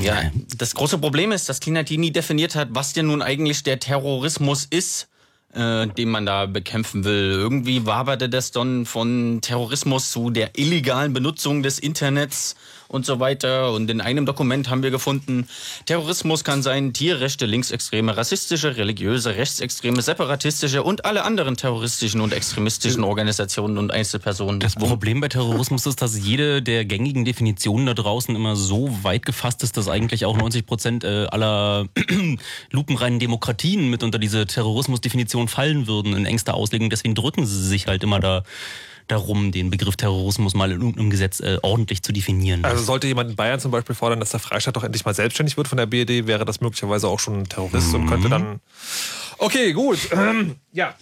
ja, 0.00 0.30
das 0.56 0.74
große 0.74 0.98
Problem 0.98 1.32
ist, 1.32 1.48
dass 1.48 1.60
Tina 1.60 1.82
nie 1.82 2.10
definiert 2.10 2.54
hat, 2.54 2.68
was 2.72 2.92
denn 2.92 3.06
nun 3.06 3.22
eigentlich 3.22 3.62
der 3.62 3.78
Terrorismus 3.78 4.66
ist, 4.68 5.08
äh, 5.54 5.86
den 5.86 6.10
man 6.10 6.26
da 6.26 6.46
bekämpfen 6.46 7.04
will. 7.04 7.30
Irgendwie 7.32 7.86
waberte 7.86 8.28
das 8.28 8.50
dann 8.50 8.86
von 8.86 9.40
Terrorismus 9.40 10.10
zu 10.10 10.30
der 10.30 10.58
illegalen 10.58 11.12
Benutzung 11.12 11.62
des 11.62 11.78
Internets 11.78 12.56
und 12.88 13.06
so 13.06 13.20
weiter. 13.20 13.72
Und 13.72 13.90
in 13.90 14.00
einem 14.00 14.26
Dokument 14.26 14.68
haben 14.68 14.82
wir 14.82 14.90
gefunden, 14.90 15.46
Terrorismus 15.84 16.42
kann 16.42 16.62
sein 16.62 16.92
Tierrechte, 16.92 17.46
linksextreme, 17.46 18.16
rassistische, 18.16 18.76
religiöse, 18.76 19.36
rechtsextreme, 19.36 20.02
separatistische 20.02 20.82
und 20.82 21.04
alle 21.04 21.22
anderen 21.24 21.56
terroristischen 21.56 22.20
und 22.20 22.32
extremistischen 22.32 23.04
Organisationen 23.04 23.78
und 23.78 23.92
Einzelpersonen. 23.92 24.60
Das 24.60 24.74
Problem 24.74 25.20
bei 25.20 25.28
Terrorismus 25.28 25.86
ist, 25.86 26.02
dass 26.02 26.18
jede 26.18 26.62
der 26.62 26.84
gängigen 26.84 27.24
Definitionen 27.24 27.86
da 27.86 27.94
draußen 27.94 28.34
immer 28.34 28.56
so 28.56 28.90
weit 29.02 29.26
gefasst 29.26 29.62
ist, 29.62 29.76
dass 29.76 29.88
eigentlich 29.88 30.24
auch 30.24 30.36
90 30.36 30.66
Prozent 30.66 31.04
äh, 31.04 31.26
aller 31.30 31.86
lupenreinen 32.70 33.18
Demokratien 33.18 33.90
mit 33.90 34.02
unter 34.02 34.18
diese 34.18 34.46
Terrorismusdefinition 34.46 35.48
fallen 35.48 35.86
würden 35.86 36.16
in 36.16 36.24
engster 36.24 36.54
Auslegung. 36.54 36.90
Deswegen 36.90 37.14
drücken 37.14 37.46
sie 37.46 37.66
sich 37.66 37.86
halt 37.86 38.02
immer 38.02 38.20
da 38.20 38.42
darum, 39.08 39.52
den 39.52 39.70
Begriff 39.70 39.96
Terrorismus 39.96 40.54
mal 40.54 40.70
in 40.70 40.80
irgendeinem 40.80 41.10
Gesetz 41.10 41.40
äh, 41.40 41.58
ordentlich 41.62 42.02
zu 42.02 42.12
definieren. 42.12 42.64
Also 42.64 42.84
sollte 42.84 43.06
jemand 43.06 43.30
in 43.30 43.36
Bayern 43.36 43.60
zum 43.60 43.70
Beispiel 43.70 43.94
fordern, 43.94 44.20
dass 44.20 44.30
der 44.30 44.40
Freistaat 44.40 44.76
doch 44.76 44.84
endlich 44.84 45.04
mal 45.04 45.14
selbstständig 45.14 45.56
wird 45.56 45.68
von 45.68 45.78
der 45.78 45.86
BED, 45.86 46.26
wäre 46.26 46.44
das 46.44 46.60
möglicherweise 46.60 47.08
auch 47.08 47.18
schon 47.18 47.40
ein 47.40 47.48
Terrorist 47.48 47.88
mhm. 47.88 47.94
und 47.94 48.06
könnte 48.06 48.28
dann. 48.28 48.60
Okay, 49.38 49.72
gut. 49.72 49.98
Ähm, 50.12 50.56
ja, 50.72 50.94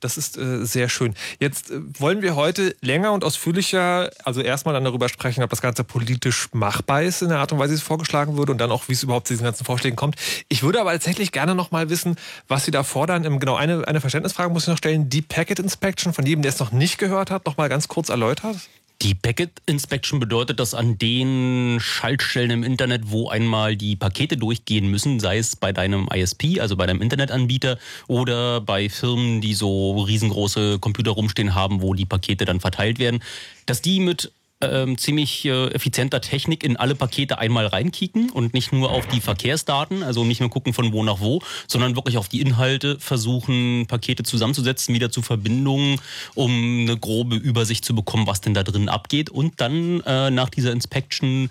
das 0.00 0.16
ist 0.16 0.38
äh, 0.38 0.64
sehr 0.64 0.88
schön. 0.88 1.14
Jetzt 1.38 1.70
äh, 1.70 1.80
wollen 1.98 2.22
wir 2.22 2.36
heute 2.36 2.74
länger 2.80 3.12
und 3.12 3.22
ausführlicher, 3.22 4.10
also 4.24 4.40
erstmal 4.40 4.74
dann 4.74 4.84
darüber 4.84 5.08
sprechen, 5.08 5.42
ob 5.42 5.50
das 5.50 5.60
Ganze 5.60 5.84
politisch 5.84 6.48
machbar 6.52 7.02
ist 7.02 7.22
in 7.22 7.28
der 7.28 7.38
Art 7.38 7.52
und 7.52 7.58
Weise, 7.58 7.72
wie 7.72 7.76
es 7.76 7.82
vorgeschlagen 7.82 8.36
wurde 8.36 8.52
und 8.52 8.58
dann 8.58 8.70
auch, 8.70 8.88
wie 8.88 8.92
es 8.92 9.02
überhaupt 9.02 9.28
zu 9.28 9.34
diesen 9.34 9.44
ganzen 9.44 9.64
Vorschlägen 9.64 9.96
kommt. 9.96 10.16
Ich 10.48 10.62
würde 10.62 10.80
aber 10.80 10.92
tatsächlich 10.92 11.32
gerne 11.32 11.54
noch 11.54 11.70
mal 11.70 11.90
wissen, 11.90 12.16
was 12.48 12.64
Sie 12.64 12.70
da 12.70 12.82
fordern. 12.82 13.22
Genau, 13.38 13.56
eine, 13.56 13.86
eine 13.86 14.00
Verständnisfrage 14.00 14.50
muss 14.50 14.64
ich 14.64 14.68
noch 14.68 14.78
stellen. 14.78 15.08
Die 15.08 15.22
Packet 15.22 15.58
Inspection, 15.58 16.12
von 16.12 16.26
jedem, 16.26 16.42
der 16.42 16.50
es 16.50 16.58
noch 16.58 16.72
nicht 16.72 16.98
gehört 16.98 17.30
hat, 17.30 17.46
noch 17.46 17.56
mal 17.56 17.68
ganz 17.68 17.88
kurz 17.88 18.08
erläutert. 18.08 18.56
Die 19.02 19.16
Packet 19.16 19.50
Inspection 19.66 20.20
bedeutet, 20.20 20.60
dass 20.60 20.74
an 20.74 20.96
den 20.96 21.78
Schaltstellen 21.80 22.52
im 22.52 22.62
Internet, 22.62 23.02
wo 23.06 23.28
einmal 23.28 23.74
die 23.74 23.96
Pakete 23.96 24.36
durchgehen 24.36 24.86
müssen, 24.86 25.18
sei 25.18 25.38
es 25.38 25.56
bei 25.56 25.72
deinem 25.72 26.08
ISP, 26.14 26.60
also 26.60 26.76
bei 26.76 26.86
deinem 26.86 27.02
Internetanbieter, 27.02 27.80
oder 28.06 28.60
bei 28.60 28.88
Firmen, 28.88 29.40
die 29.40 29.54
so 29.54 30.02
riesengroße 30.02 30.78
Computer 30.78 31.10
rumstehen 31.10 31.56
haben, 31.56 31.82
wo 31.82 31.94
die 31.94 32.06
Pakete 32.06 32.44
dann 32.44 32.60
verteilt 32.60 33.00
werden, 33.00 33.24
dass 33.66 33.82
die 33.82 33.98
mit 33.98 34.30
ähm, 34.62 34.98
ziemlich 34.98 35.44
äh, 35.44 35.68
effizienter 35.68 36.20
Technik 36.20 36.64
in 36.64 36.76
alle 36.76 36.94
Pakete 36.94 37.38
einmal 37.38 37.66
reinkicken 37.66 38.30
und 38.30 38.54
nicht 38.54 38.72
nur 38.72 38.90
auf 38.90 39.06
die 39.06 39.20
Verkehrsdaten, 39.20 40.02
also 40.02 40.24
nicht 40.24 40.40
nur 40.40 40.50
gucken 40.50 40.72
von 40.72 40.92
wo 40.92 41.02
nach 41.02 41.20
wo, 41.20 41.40
sondern 41.66 41.96
wirklich 41.96 42.16
auf 42.16 42.28
die 42.28 42.40
Inhalte 42.40 42.98
versuchen, 42.98 43.86
Pakete 43.86 44.22
zusammenzusetzen, 44.22 44.94
wieder 44.94 45.10
zu 45.10 45.22
Verbindungen, 45.22 46.00
um 46.34 46.82
eine 46.82 46.96
grobe 46.96 47.36
Übersicht 47.36 47.84
zu 47.84 47.94
bekommen, 47.94 48.26
was 48.26 48.40
denn 48.40 48.54
da 48.54 48.62
drin 48.62 48.88
abgeht. 48.88 49.30
Und 49.30 49.60
dann 49.60 50.00
äh, 50.00 50.30
nach 50.30 50.48
dieser 50.48 50.72
Inspection 50.72 51.50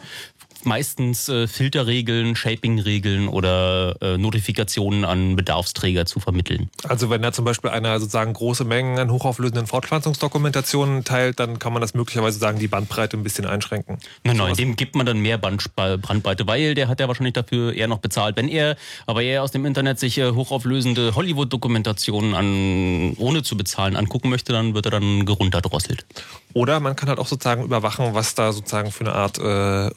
meistens 0.66 1.30
äh, 1.30 1.48
Filterregeln, 1.48 2.36
Shaping-Regeln 2.36 3.28
oder 3.28 3.96
äh, 4.02 4.18
Notifikationen 4.18 5.06
an 5.06 5.36
Bedarfsträger 5.36 6.06
zu 6.06 6.20
vermitteln. 6.20 6.70
Also 6.88 7.10
wenn 7.10 7.22
da 7.22 7.32
zum 7.32 7.46
Beispiel 7.46 7.70
einer 7.70 8.00
sozusagen 8.00 8.34
große 8.34 8.64
Mengen 8.64 9.00
an 9.00 9.12
hochauflösenden 9.12 9.68
Fortpflanzungsdokumentationen 9.68 11.04
teilt, 11.04 11.40
dann 11.40 11.60
kann 11.60 11.74
man 11.74 11.82
das 11.82 11.94
möglicherweise 11.94 12.40
sagen, 12.40 12.60
die 12.60 12.68
Bandbreite 12.68 13.18
ein 13.18 13.24
bisschen 13.24 13.46
einschränken. 13.46 14.00
Nein, 14.24 14.38
nein, 14.38 14.56
dem 14.56 14.76
gibt 14.76 14.96
man 14.96 15.06
dann 15.06 15.20
mehr 15.20 15.38
Bandbreite, 15.38 16.48
weil 16.48 16.76
der 16.76 16.88
hat 16.88 17.00
ja 17.00 17.08
wahrscheinlich 17.08 17.34
dafür 17.34 17.74
eher 17.74 17.88
noch 17.88 18.00
bezahlt. 18.00 18.36
Wenn 18.38 18.48
er 18.48 18.78
aber 19.06 19.22
eher 19.24 19.44
aus 19.44 19.52
dem 19.52 19.66
Internet 19.66 20.00
sich 20.00 20.18
äh, 20.18 20.32
hochauflösende 20.32 21.16
Hollywood-Dokumentationen 21.16 22.34
an, 22.36 23.14
ohne 23.18 23.44
zu 23.44 23.58
bezahlen 23.58 23.96
angucken 23.96 24.30
möchte, 24.30 24.54
dann 24.54 24.74
wird 24.74 24.86
er 24.86 24.92
dann 24.92 25.26
gerunterdrosselt. 25.26 26.06
Oder 26.54 26.80
man 26.80 26.96
kann 26.96 27.10
halt 27.10 27.20
auch 27.20 27.28
sozusagen 27.28 27.64
überwachen, 27.64 28.14
was 28.14 28.36
da 28.36 28.52
sozusagen 28.52 28.92
für 28.92 29.06
eine 29.06 29.14
Art 29.14 29.38
äh, 29.38 29.44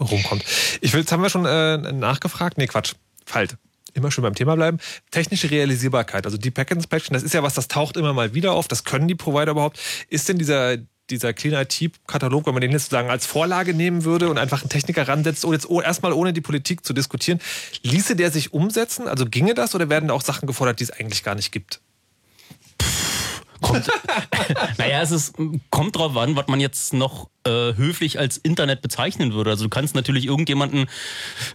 rumkommt. 0.02 0.44
Ich 0.80 0.92
will, 0.92 1.00
jetzt 1.00 1.12
haben 1.12 1.22
wir 1.22 1.30
schon 1.30 1.46
äh, 1.46 1.76
nachgefragt. 1.92 2.58
Nee, 2.58 2.66
Quatsch. 2.66 2.94
Halt. 3.32 3.56
Immer 3.94 4.10
schön 4.10 4.22
beim 4.22 4.34
Thema 4.34 4.56
bleiben. 4.56 4.78
Technische 5.12 5.50
Realisierbarkeit, 5.50 6.26
also 6.26 6.36
die 6.36 6.50
Packet 6.50 6.78
Inspection, 6.78 7.14
das 7.14 7.22
ist 7.22 7.32
ja 7.32 7.44
was, 7.44 7.54
das 7.54 7.68
taucht 7.68 7.96
immer 7.96 8.12
mal 8.12 8.34
wieder 8.34 8.52
auf. 8.52 8.66
Das 8.66 8.82
können 8.82 9.06
die 9.06 9.14
Provider 9.14 9.52
überhaupt. 9.52 9.78
Ist 10.08 10.28
denn 10.28 10.36
dieser, 10.36 10.78
dieser 11.10 11.32
Clean 11.32 11.54
IT-Katalog, 11.54 12.46
wenn 12.46 12.54
man 12.54 12.60
den 12.60 12.72
jetzt 12.72 12.84
sozusagen 12.84 13.10
als 13.10 13.24
Vorlage 13.24 13.72
nehmen 13.72 14.04
würde 14.04 14.28
und 14.28 14.38
einfach 14.38 14.62
einen 14.62 14.70
Techniker 14.70 15.06
ransetzt, 15.06 15.44
jetzt 15.44 15.68
erstmal 15.70 16.12
ohne 16.12 16.32
die 16.32 16.40
Politik 16.40 16.84
zu 16.84 16.92
diskutieren, 16.92 17.40
ließe 17.82 18.16
der 18.16 18.32
sich 18.32 18.52
umsetzen? 18.52 19.06
Also 19.06 19.26
ginge 19.26 19.54
das 19.54 19.76
oder 19.76 19.88
werden 19.88 20.08
da 20.08 20.14
auch 20.14 20.22
Sachen 20.22 20.46
gefordert, 20.46 20.80
die 20.80 20.84
es 20.84 20.90
eigentlich 20.90 21.22
gar 21.22 21.36
nicht 21.36 21.52
gibt? 21.52 21.80
Kommt, 23.64 23.90
naja, 24.78 25.00
es 25.02 25.10
ist, 25.10 25.34
kommt 25.70 25.96
drauf 25.96 26.16
an, 26.16 26.36
was 26.36 26.46
man 26.48 26.60
jetzt 26.60 26.92
noch 26.92 27.28
äh, 27.46 27.74
höflich 27.74 28.18
als 28.18 28.36
Internet 28.36 28.82
bezeichnen 28.82 29.32
würde. 29.32 29.50
Also 29.50 29.64
du 29.64 29.70
kannst 29.70 29.94
natürlich 29.94 30.26
irgendjemanden 30.26 30.86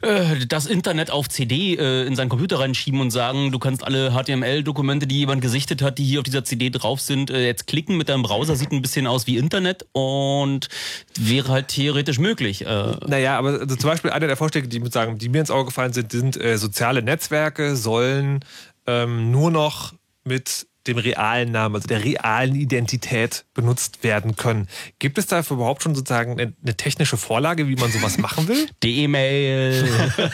äh, 0.01 0.45
das 0.47 0.65
Internet 0.65 1.11
auf 1.11 1.29
CD 1.29 1.75
äh, 1.75 2.05
in 2.05 2.15
seinen 2.15 2.29
Computer 2.29 2.59
reinschieben 2.59 2.99
und 2.99 3.11
sagen, 3.11 3.51
du 3.51 3.59
kannst 3.59 3.83
alle 3.83 4.11
HTML-Dokumente, 4.11 5.07
die 5.07 5.19
jemand 5.19 5.41
gesichtet 5.41 5.81
hat, 5.81 5.97
die 5.97 6.03
hier 6.03 6.19
auf 6.19 6.23
dieser 6.23 6.43
CD 6.43 6.69
drauf 6.69 7.01
sind, 7.01 7.29
äh, 7.29 7.45
jetzt 7.45 7.67
klicken 7.67 7.97
mit 7.97 8.09
deinem 8.09 8.23
Browser, 8.23 8.55
sieht 8.55 8.71
ein 8.71 8.81
bisschen 8.81 9.07
aus 9.07 9.27
wie 9.27 9.37
Internet 9.37 9.85
und 9.91 10.69
wäre 11.17 11.49
halt 11.49 11.67
theoretisch 11.69 12.19
möglich. 12.19 12.65
Äh. 12.65 12.95
Naja, 13.07 13.37
aber 13.37 13.59
also 13.59 13.75
zum 13.75 13.89
Beispiel 13.89 14.11
einer 14.11 14.27
der 14.27 14.37
Vorschläge, 14.37 14.67
die, 14.67 14.81
sagen, 14.89 15.17
die 15.17 15.29
mir 15.29 15.41
ins 15.41 15.51
Auge 15.51 15.65
gefallen 15.65 15.93
sind, 15.93 16.11
sind 16.11 16.41
äh, 16.41 16.57
soziale 16.57 17.01
Netzwerke 17.01 17.75
sollen 17.75 18.39
ähm, 18.87 19.31
nur 19.31 19.51
noch 19.51 19.93
mit 20.23 20.67
dem 20.89 20.98
realen 20.98 21.51
Namen, 21.51 21.75
also 21.75 21.88
der 21.88 22.03
realen 22.03 22.55
Identität 22.55 23.46
benutzt 23.53 24.03
werden 24.03 24.36
können. 24.36 24.67
Gibt 25.00 25.17
es 25.17 25.27
dafür 25.27 25.58
überhaupt 25.58 25.84
schon 25.84 25.96
sozusagen 25.96 26.34
eine, 26.34 26.53
eine 26.62 26.75
technische 26.75 27.17
Vorlage, 27.17 27.67
wie 27.67 27.75
man 27.75 27.91
sowas 27.91 28.17
machen 28.17 28.48
will? 28.48 28.67
Die 28.84 29.03
E-Mail. 29.03 30.11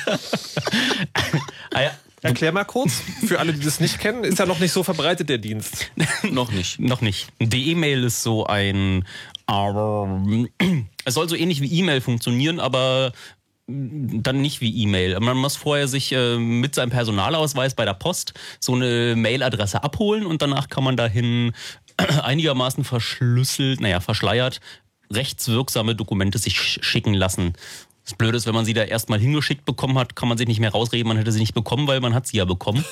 ah 1.74 1.82
ja. 1.82 1.92
Erklär 2.22 2.52
mal 2.52 2.64
kurz, 2.64 3.04
für 3.28 3.40
alle, 3.40 3.54
die 3.54 3.64
das 3.64 3.80
nicht 3.80 4.00
kennen, 4.00 4.24
ist 4.24 4.40
ja 4.40 4.48
noch 4.48 4.58
nicht 4.58 4.72
so 4.72 4.82
verbreitet, 4.82 5.30
der 5.30 5.38
Dienst. 5.38 5.92
noch 6.32 6.52
nicht. 6.52 6.80
Noch 6.80 7.02
nicht. 7.02 7.28
Die 7.40 7.70
E-Mail 7.70 8.04
ist 8.04 8.24
so 8.24 8.48
ein. 8.48 9.06
es 11.06 11.14
soll 11.14 11.30
so 11.30 11.36
ähnlich 11.36 11.62
wie 11.62 11.72
E-Mail 11.72 12.02
funktionieren, 12.02 12.60
aber 12.60 13.12
dann 13.68 14.42
nicht 14.42 14.62
wie 14.62 14.84
E-Mail. 14.84 15.20
Man 15.20 15.38
muss 15.38 15.56
vorher 15.56 15.88
sich 15.88 16.12
äh, 16.12 16.38
mit 16.38 16.76
seinem 16.76 16.92
Personalausweis 16.92 17.74
bei 17.74 17.86
der 17.86 17.96
Post 17.96 18.34
so 18.60 18.76
eine 18.76 19.16
Mailadresse 19.16 19.84
abholen 19.84 20.26
und 20.26 20.42
danach 20.42 20.70
kann 20.70 20.84
man 20.84 20.98
dahin 20.98 21.54
einigermaßen 22.22 22.84
verschlüsselt, 22.84 23.82
naja, 23.82 24.02
verschleiert, 24.02 24.62
rechtswirksame 25.12 25.96
Dokumente 25.96 26.38
sich 26.38 26.60
schicken 26.60 27.16
lassen. 27.16 27.54
Das 28.04 28.14
Blöde 28.14 28.38
ist, 28.38 28.46
wenn 28.46 28.54
man 28.54 28.66
sie 28.66 28.76
da 28.76 28.84
erstmal 28.84 29.20
hingeschickt 29.20 29.66
bekommen 29.66 29.98
hat, 29.98 30.16
kann 30.16 30.30
man 30.30 30.38
sich 30.38 30.48
nicht 30.48 30.60
mehr 30.60 30.72
rausreden, 30.72 31.08
man 31.08 31.18
hätte 31.18 31.32
sie 31.32 31.40
nicht 31.40 31.56
bekommen, 31.56 31.88
weil 31.88 32.02
man 32.02 32.14
hat 32.14 32.28
sie 32.28 32.38
ja 32.38 32.46
bekommen. 32.46 32.86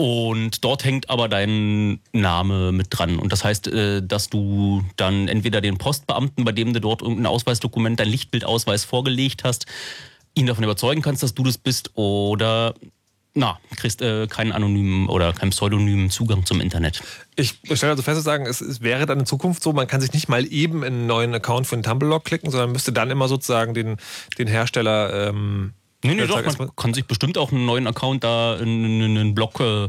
Und 0.00 0.62
dort 0.62 0.84
hängt 0.84 1.10
aber 1.10 1.28
dein 1.28 1.98
Name 2.12 2.70
mit 2.70 2.86
dran. 2.90 3.18
Und 3.18 3.32
das 3.32 3.42
heißt, 3.42 3.66
äh, 3.66 4.00
dass 4.00 4.30
du 4.30 4.84
dann 4.94 5.26
entweder 5.26 5.60
den 5.60 5.76
Postbeamten, 5.76 6.44
bei 6.44 6.52
dem 6.52 6.72
du 6.72 6.80
dort 6.80 7.02
irgendein 7.02 7.26
Ausweisdokument, 7.26 7.98
dein 7.98 8.08
Lichtbildausweis 8.08 8.84
vorgelegt 8.84 9.42
hast, 9.42 9.66
ihn 10.34 10.46
davon 10.46 10.62
überzeugen 10.62 11.02
kannst, 11.02 11.24
dass 11.24 11.34
du 11.34 11.42
das 11.42 11.58
bist, 11.58 11.90
oder 11.96 12.74
na, 13.34 13.58
kriegst 13.76 14.00
äh, 14.00 14.28
keinen 14.28 14.52
anonymen 14.52 15.08
oder 15.08 15.32
keinen 15.32 15.50
pseudonymen 15.50 16.10
Zugang 16.10 16.46
zum 16.46 16.60
Internet. 16.60 17.02
Ich 17.34 17.58
stelle 17.72 17.90
also 17.90 18.02
fest 18.04 18.18
zu 18.18 18.22
sagen, 18.22 18.46
es, 18.46 18.60
es, 18.60 18.80
wäre 18.82 19.04
dann 19.04 19.20
in 19.20 19.26
Zukunft 19.26 19.64
so, 19.64 19.72
man 19.72 19.88
kann 19.88 20.00
sich 20.00 20.12
nicht 20.12 20.28
mal 20.28 20.46
eben 20.46 20.84
in 20.84 20.94
einen 20.94 21.06
neuen 21.08 21.34
Account 21.34 21.66
für 21.66 21.76
den 21.76 21.82
Tumblr 21.82 22.20
klicken, 22.20 22.52
sondern 22.52 22.70
müsste 22.70 22.92
dann 22.92 23.10
immer 23.10 23.26
sozusagen 23.26 23.74
den, 23.74 23.96
den 24.38 24.46
Hersteller 24.46 25.28
ähm, 25.28 25.74
Nee, 26.04 26.14
nee, 26.14 26.26
doch, 26.26 26.42
man 26.58 26.70
kann 26.76 26.94
sich 26.94 27.06
bestimmt 27.06 27.38
auch 27.38 27.50
einen 27.50 27.66
neuen 27.66 27.86
Account 27.86 28.22
da 28.22 28.56
in, 28.56 29.00
in 29.00 29.18
einen 29.18 29.34
Blog 29.34 29.58
äh, 29.60 29.88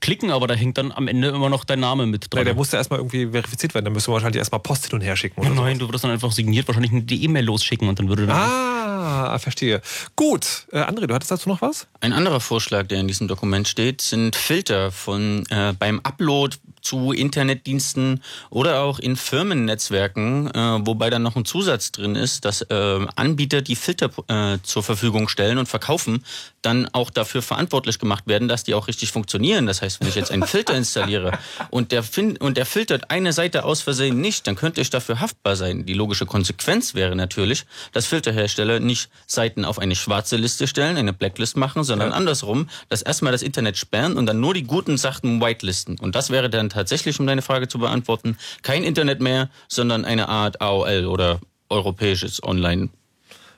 klicken, 0.00 0.30
aber 0.30 0.46
da 0.46 0.54
hängt 0.54 0.78
dann 0.78 0.92
am 0.92 1.08
Ende 1.08 1.28
immer 1.28 1.48
noch 1.48 1.64
dein 1.64 1.80
Name 1.80 2.06
mit 2.06 2.32
dran. 2.32 2.40
Ja, 2.40 2.44
der 2.44 2.54
musste 2.54 2.76
erstmal 2.76 2.98
irgendwie 2.98 3.28
verifiziert 3.28 3.74
werden. 3.74 3.84
Dann 3.84 3.92
müsste 3.92 4.10
man 4.10 4.16
wahrscheinlich 4.16 4.38
erstmal 4.38 4.60
Post 4.60 4.86
hin 4.86 4.94
und 4.94 5.00
her 5.02 5.16
schicken. 5.16 5.40
Oder 5.40 5.50
nein, 5.50 5.74
so. 5.74 5.80
du 5.80 5.88
würdest 5.88 6.04
dann 6.04 6.10
einfach 6.10 6.32
signiert 6.32 6.66
wahrscheinlich 6.68 6.92
eine 6.92 7.02
E-Mail 7.02 7.44
losschicken 7.44 7.88
und 7.88 7.98
dann 7.98 8.08
würde 8.08 8.26
dann. 8.26 8.36
Ah, 8.36 9.38
verstehe. 9.38 9.82
Gut. 10.16 10.66
Äh, 10.72 10.80
André, 10.80 11.06
du 11.06 11.14
hattest 11.14 11.30
dazu 11.30 11.48
noch 11.48 11.62
was? 11.62 11.86
Ein 12.00 12.12
anderer 12.12 12.40
Vorschlag, 12.40 12.86
der 12.86 13.00
in 13.00 13.08
diesem 13.08 13.28
Dokument 13.28 13.68
steht, 13.68 14.00
sind 14.00 14.36
Filter 14.36 14.90
von 14.90 15.44
äh, 15.50 15.74
beim 15.78 16.00
Upload 16.00 16.56
zu 16.82 17.12
Internetdiensten 17.12 18.22
oder 18.50 18.82
auch 18.82 18.98
in 18.98 19.16
Firmennetzwerken, 19.16 20.50
äh, 20.50 20.86
wobei 20.86 21.10
dann 21.10 21.22
noch 21.22 21.36
ein 21.36 21.44
Zusatz 21.44 21.92
drin 21.92 22.16
ist, 22.16 22.44
dass 22.44 22.62
äh, 22.62 23.06
Anbieter, 23.16 23.62
die 23.62 23.76
Filter 23.76 24.10
äh, 24.28 24.58
zur 24.62 24.82
Verfügung 24.82 25.28
stellen 25.28 25.58
und 25.58 25.66
verkaufen, 25.66 26.24
dann 26.62 26.88
auch 26.92 27.10
dafür 27.10 27.42
verantwortlich 27.42 27.98
gemacht 27.98 28.26
werden, 28.26 28.48
dass 28.48 28.64
die 28.64 28.74
auch 28.74 28.88
richtig 28.88 29.12
funktionieren. 29.12 29.66
Das 29.66 29.82
heißt, 29.82 30.00
wenn 30.00 30.08
ich 30.08 30.14
jetzt 30.14 30.30
einen 30.30 30.46
Filter 30.46 30.74
installiere 30.74 31.38
und 31.70 31.92
der, 31.92 32.04
und 32.40 32.56
der 32.56 32.66
filtert 32.66 33.10
eine 33.10 33.32
Seite 33.32 33.64
aus 33.64 33.80
Versehen 33.80 34.20
nicht, 34.20 34.46
dann 34.46 34.56
könnte 34.56 34.80
ich 34.80 34.90
dafür 34.90 35.20
haftbar 35.20 35.56
sein. 35.56 35.86
Die 35.86 35.94
logische 35.94 36.26
Konsequenz 36.26 36.94
wäre 36.94 37.16
natürlich, 37.16 37.64
dass 37.92 38.06
Filterhersteller 38.06 38.80
nicht 38.80 39.10
Seiten 39.26 39.64
auf 39.64 39.78
eine 39.78 39.96
schwarze 39.96 40.36
Liste 40.36 40.66
stellen, 40.66 40.96
eine 40.96 41.12
Blacklist 41.12 41.56
machen, 41.56 41.84
sondern 41.84 42.10
ja. 42.10 42.16
andersrum, 42.16 42.68
dass 42.88 43.02
erstmal 43.02 43.32
das 43.32 43.42
Internet 43.42 43.76
sperren 43.76 44.16
und 44.16 44.26
dann 44.26 44.40
nur 44.40 44.54
die 44.54 44.64
guten 44.64 44.98
Sachen 44.98 45.40
whitelisten. 45.40 45.98
Und 45.98 46.14
das 46.14 46.30
wäre 46.30 46.50
dann 46.50 46.69
tatsächlich, 46.70 47.20
um 47.20 47.26
deine 47.26 47.42
Frage 47.42 47.68
zu 47.68 47.78
beantworten, 47.78 48.36
kein 48.62 48.82
Internet 48.84 49.20
mehr, 49.20 49.50
sondern 49.68 50.04
eine 50.04 50.28
Art 50.28 50.60
AOL 50.60 51.06
oder 51.06 51.40
europäisches 51.68 52.42
Online 52.42 52.88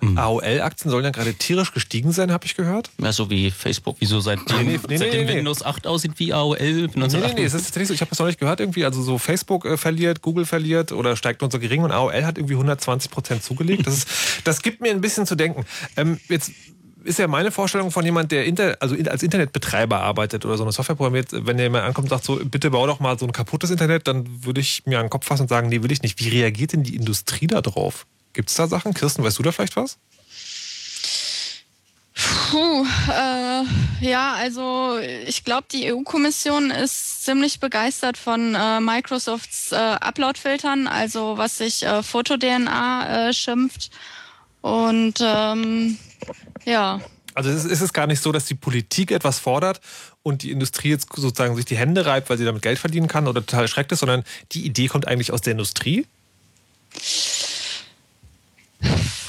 Mhm. 0.02 0.18
AOL-Aktien 0.18 0.90
sollen 0.90 1.04
ja 1.04 1.10
gerade 1.10 1.32
tierisch 1.32 1.72
gestiegen 1.72 2.10
sein, 2.10 2.32
habe 2.32 2.44
ich 2.44 2.56
gehört. 2.56 2.90
Ja, 3.00 3.12
so 3.12 3.30
wie 3.30 3.52
Facebook. 3.52 3.96
Wieso 4.00 4.18
seitdem, 4.18 4.66
nee, 4.66 4.80
nee, 4.88 4.96
seitdem 4.96 5.26
nee, 5.26 5.36
Windows 5.36 5.64
8 5.64 5.86
aussieht 5.86 6.12
wie 6.16 6.32
AOL? 6.32 6.56
Nee, 6.58 6.88
nee, 6.94 7.34
nee, 7.36 7.44
es 7.44 7.54
ist 7.54 7.66
tatsächlich 7.66 7.88
so. 7.88 7.94
Ich 7.94 8.00
habe 8.00 8.10
das 8.10 8.18
noch 8.18 8.26
nicht 8.26 8.40
gehört 8.40 8.58
irgendwie. 8.58 8.84
Also 8.84 9.00
so 9.02 9.18
Facebook 9.18 9.64
äh, 9.64 9.76
verliert, 9.76 10.20
Google 10.20 10.44
verliert 10.44 10.90
oder 10.90 11.14
steigt 11.14 11.40
nur 11.40 11.52
so 11.52 11.60
gering 11.60 11.84
und 11.84 11.92
AOL 11.92 12.24
hat 12.24 12.36
irgendwie 12.36 12.54
120 12.54 13.12
Prozent 13.12 13.44
zugelegt. 13.44 13.86
Das, 13.86 13.98
ist, 13.98 14.08
das 14.42 14.62
gibt 14.62 14.80
mir 14.80 14.90
ein 14.90 15.00
bisschen 15.00 15.24
zu 15.24 15.36
denken. 15.36 15.64
Ähm, 15.96 16.18
jetzt 16.28 16.50
ist 17.04 17.18
ja 17.18 17.28
meine 17.28 17.50
Vorstellung 17.50 17.90
von 17.90 18.04
jemand, 18.04 18.32
der 18.32 18.44
Inter 18.44 18.76
also 18.80 18.96
als 19.08 19.22
Internetbetreiber 19.22 20.00
arbeitet 20.00 20.44
oder 20.44 20.56
so 20.56 20.64
eine 20.64 20.72
Software 20.72 20.96
programmiert, 20.96 21.28
wenn 21.32 21.58
jemand 21.58 21.84
ankommt 21.84 22.06
und 22.06 22.10
sagt 22.10 22.24
so, 22.24 22.36
bitte 22.44 22.70
bau 22.70 22.86
doch 22.86 23.00
mal 23.00 23.18
so 23.18 23.26
ein 23.26 23.32
kaputtes 23.32 23.70
Internet, 23.70 24.06
dann 24.08 24.44
würde 24.44 24.60
ich 24.60 24.82
mir 24.86 24.98
an 24.98 25.06
den 25.06 25.10
Kopf 25.10 25.26
fassen 25.26 25.42
und 25.42 25.48
sagen, 25.48 25.68
nee, 25.68 25.82
will 25.82 25.92
ich 25.92 26.02
nicht. 26.02 26.18
Wie 26.20 26.28
reagiert 26.28 26.72
denn 26.72 26.82
die 26.82 26.96
Industrie 26.96 27.46
da 27.46 27.60
drauf? 27.60 28.06
Gibt 28.32 28.48
es 28.50 28.56
da 28.56 28.66
Sachen? 28.66 28.94
Kirsten, 28.94 29.22
weißt 29.22 29.38
du 29.38 29.42
da 29.42 29.52
vielleicht 29.52 29.76
was? 29.76 29.98
Puh, 32.14 32.86
äh, 33.10 33.64
ja, 34.06 34.34
also 34.34 34.98
ich 35.26 35.44
glaube, 35.44 35.66
die 35.72 35.92
EU-Kommission 35.92 36.70
ist 36.70 37.24
ziemlich 37.24 37.58
begeistert 37.60 38.18
von 38.18 38.54
äh, 38.54 38.80
Microsofts 38.80 39.72
äh, 39.72 39.76
Upload-Filtern, 39.76 40.86
also 40.86 41.38
was 41.38 41.58
sich 41.58 41.84
äh, 41.84 42.02
Foto-DNA 42.02 43.28
äh, 43.28 43.32
schimpft. 43.32 43.90
Und 44.60 45.14
ähm, 45.20 45.98
ja. 46.64 47.00
Also 47.34 47.50
ist, 47.50 47.64
ist 47.64 47.80
es 47.80 47.92
gar 47.92 48.06
nicht 48.06 48.22
so, 48.22 48.30
dass 48.30 48.44
die 48.44 48.54
Politik 48.54 49.10
etwas 49.10 49.38
fordert 49.38 49.80
und 50.22 50.42
die 50.42 50.50
Industrie 50.50 50.90
jetzt 50.90 51.08
sozusagen 51.14 51.56
sich 51.56 51.64
die 51.64 51.76
Hände 51.76 52.04
reibt, 52.04 52.28
weil 52.28 52.38
sie 52.38 52.44
damit 52.44 52.62
Geld 52.62 52.78
verdienen 52.78 53.08
kann 53.08 53.26
oder 53.26 53.40
total 53.40 53.62
erschreckt 53.62 53.92
ist, 53.92 54.00
sondern 54.00 54.24
die 54.52 54.66
Idee 54.66 54.88
kommt 54.88 55.08
eigentlich 55.08 55.32
aus 55.32 55.40
der 55.40 55.52
Industrie? 55.52 56.06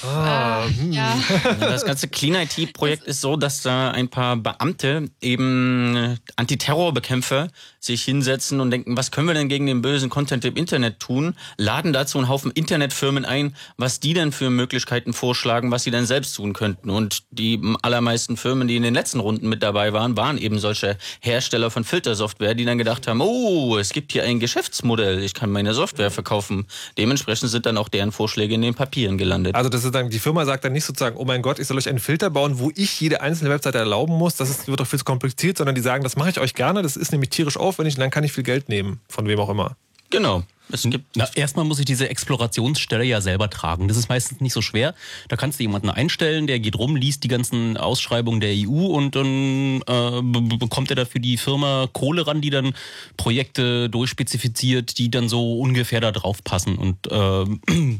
Ah, 0.04 0.66
hm. 0.66 0.92
ja. 0.92 1.18
Das 1.60 1.86
ganze 1.86 2.10
Clean 2.10 2.36
IT-Projekt 2.36 3.06
ist 3.06 3.22
so, 3.22 3.38
dass 3.38 3.62
da 3.62 3.92
ein 3.92 4.10
paar 4.10 4.36
Beamte, 4.36 5.10
eben 5.22 6.20
Antiterrorbekämpfer, 6.36 7.48
sich 7.86 8.04
hinsetzen 8.04 8.60
und 8.60 8.72
denken, 8.72 8.96
was 8.96 9.12
können 9.12 9.28
wir 9.28 9.34
denn 9.34 9.50
gegen 9.50 9.66
den 9.66 9.82
bösen 9.82 10.10
Content 10.10 10.46
im 10.46 10.56
Internet 10.56 11.00
tun? 11.00 11.36
Laden 11.58 11.94
dazu 11.94 12.18
einen 12.18 12.30
Haufen 12.30 12.52
Internetfirmen 12.52 13.26
ein, 13.26 13.56
was 13.78 14.00
die 14.00 14.14
denn 14.14 14.32
für 14.32 14.50
Möglichkeiten 14.50 15.14
vorschlagen, 15.14 15.72
was 15.72 15.84
sie 15.84 15.92
denn 15.92 16.06
selbst 16.06 16.36
tun 16.36 16.54
könnten. 16.54 16.90
Und 16.90 17.24
die 17.32 17.62
allermeisten 17.82 18.38
Firmen, 18.38 18.68
die 18.68 18.78
in 18.78 18.84
den 18.84 18.94
letzten 18.94 19.20
Runden 19.20 19.50
mit 19.50 19.64
dabei 19.64 19.94
waren, 19.94 20.16
waren 20.16 20.38
eben 20.38 20.60
solche 20.60 20.98
Hersteller 21.20 21.72
von 21.72 21.84
Filtersoftware, 21.84 22.56
die 22.56 22.66
dann 22.66 22.78
gedacht 22.78 23.08
haben, 23.08 23.22
oh, 23.22 23.78
es 23.78 23.90
gibt 23.90 24.12
hier 24.12 24.24
ein 24.24 24.40
Geschäftsmodell, 24.40 25.22
ich 25.22 25.34
kann 25.34 25.52
meine 25.52 25.74
Software 25.74 26.12
verkaufen. 26.12 26.66
Dementsprechend 26.98 27.50
sind 27.50 27.66
dann 27.66 27.78
auch 27.78 27.90
deren 27.90 28.12
Vorschläge 28.12 28.56
in 28.56 28.62
den 28.62 28.74
Papieren 28.76 29.18
gelandet. 29.18 29.56
Also 29.56 29.70
das 29.70 29.84
ist 29.84 29.94
dann, 29.94 30.10
die 30.10 30.20
Firma 30.20 30.46
sagt 30.46 30.64
dann 30.64 30.74
nicht 30.74 30.86
sozusagen, 30.86 31.18
oh 31.18 31.26
mein 31.26 31.42
Gott, 31.42 31.60
ich 31.60 31.68
soll 31.68 31.78
euch 31.78 31.90
einen 31.90 32.00
Filter 32.00 32.30
bauen, 32.30 32.60
wo 32.60 32.72
ich 32.76 33.00
jede 33.02 33.22
einzelne 33.22 33.50
Webseite 33.50 33.78
erlauben 33.78 34.14
muss, 34.14 34.36
das 34.36 34.50
ist, 34.50 34.68
wird 34.68 34.80
doch 34.80 34.88
viel 34.88 35.00
zu 35.00 35.06
kompliziert, 35.06 35.58
sondern 35.58 35.76
die 35.76 35.82
sagen, 35.82 36.04
das 36.04 36.16
mache 36.16 36.30
ich 36.30 36.40
euch 36.40 36.54
gerne, 36.54 36.82
das 36.82 36.96
ist 36.96 37.12
nämlich 37.12 37.30
tierisch 37.30 37.58
auf 37.58 37.73
aufwendig 37.74 37.96
und 37.96 38.02
dann 38.02 38.12
kann 38.12 38.24
ich 38.24 38.32
viel 38.32 38.44
Geld 38.44 38.70
nehmen, 38.70 39.00
von 39.10 39.28
wem 39.28 39.40
auch 39.40 39.50
immer. 39.50 39.76
Genau. 40.10 40.44
Es 40.72 40.84
gibt 40.84 41.06
Na, 41.16 41.28
erstmal 41.36 41.66
muss 41.66 41.80
ich 41.80 41.86
diese 41.86 42.08
Explorationsstelle 42.08 43.04
ja 43.04 43.20
selber 43.20 43.50
tragen. 43.50 43.88
Das 43.88 43.98
ist 43.98 44.10
meistens 44.10 44.42
nicht 44.42 44.54
so 44.54 44.62
schwer. 44.62 44.96
Da 45.28 45.36
kannst 45.36 45.60
du 45.60 45.64
jemanden 45.64 45.90
einstellen, 45.90 46.48
der 46.48 46.60
geht 46.60 46.78
rum, 46.78 46.96
liest 46.96 47.24
die 47.24 47.28
ganzen 47.28 47.78
Ausschreibungen 47.78 48.40
der 48.40 48.54
EU 48.56 48.86
und 48.86 49.16
dann 49.16 49.82
äh, 49.82 50.22
bekommt 50.58 50.90
er 50.90 50.96
dafür 50.96 51.20
die 51.20 51.38
Firma 51.38 51.88
Kohle 51.92 52.26
ran, 52.26 52.42
die 52.42 52.50
dann 52.50 52.74
Projekte 53.18 53.90
durchspezifiziert, 53.90 54.98
die 54.98 55.12
dann 55.12 55.28
so 55.28 55.60
ungefähr 55.60 56.00
da 56.00 56.12
drauf 56.12 56.44
passen. 56.44 56.78
Und 56.78 57.12
äh, 57.12 58.00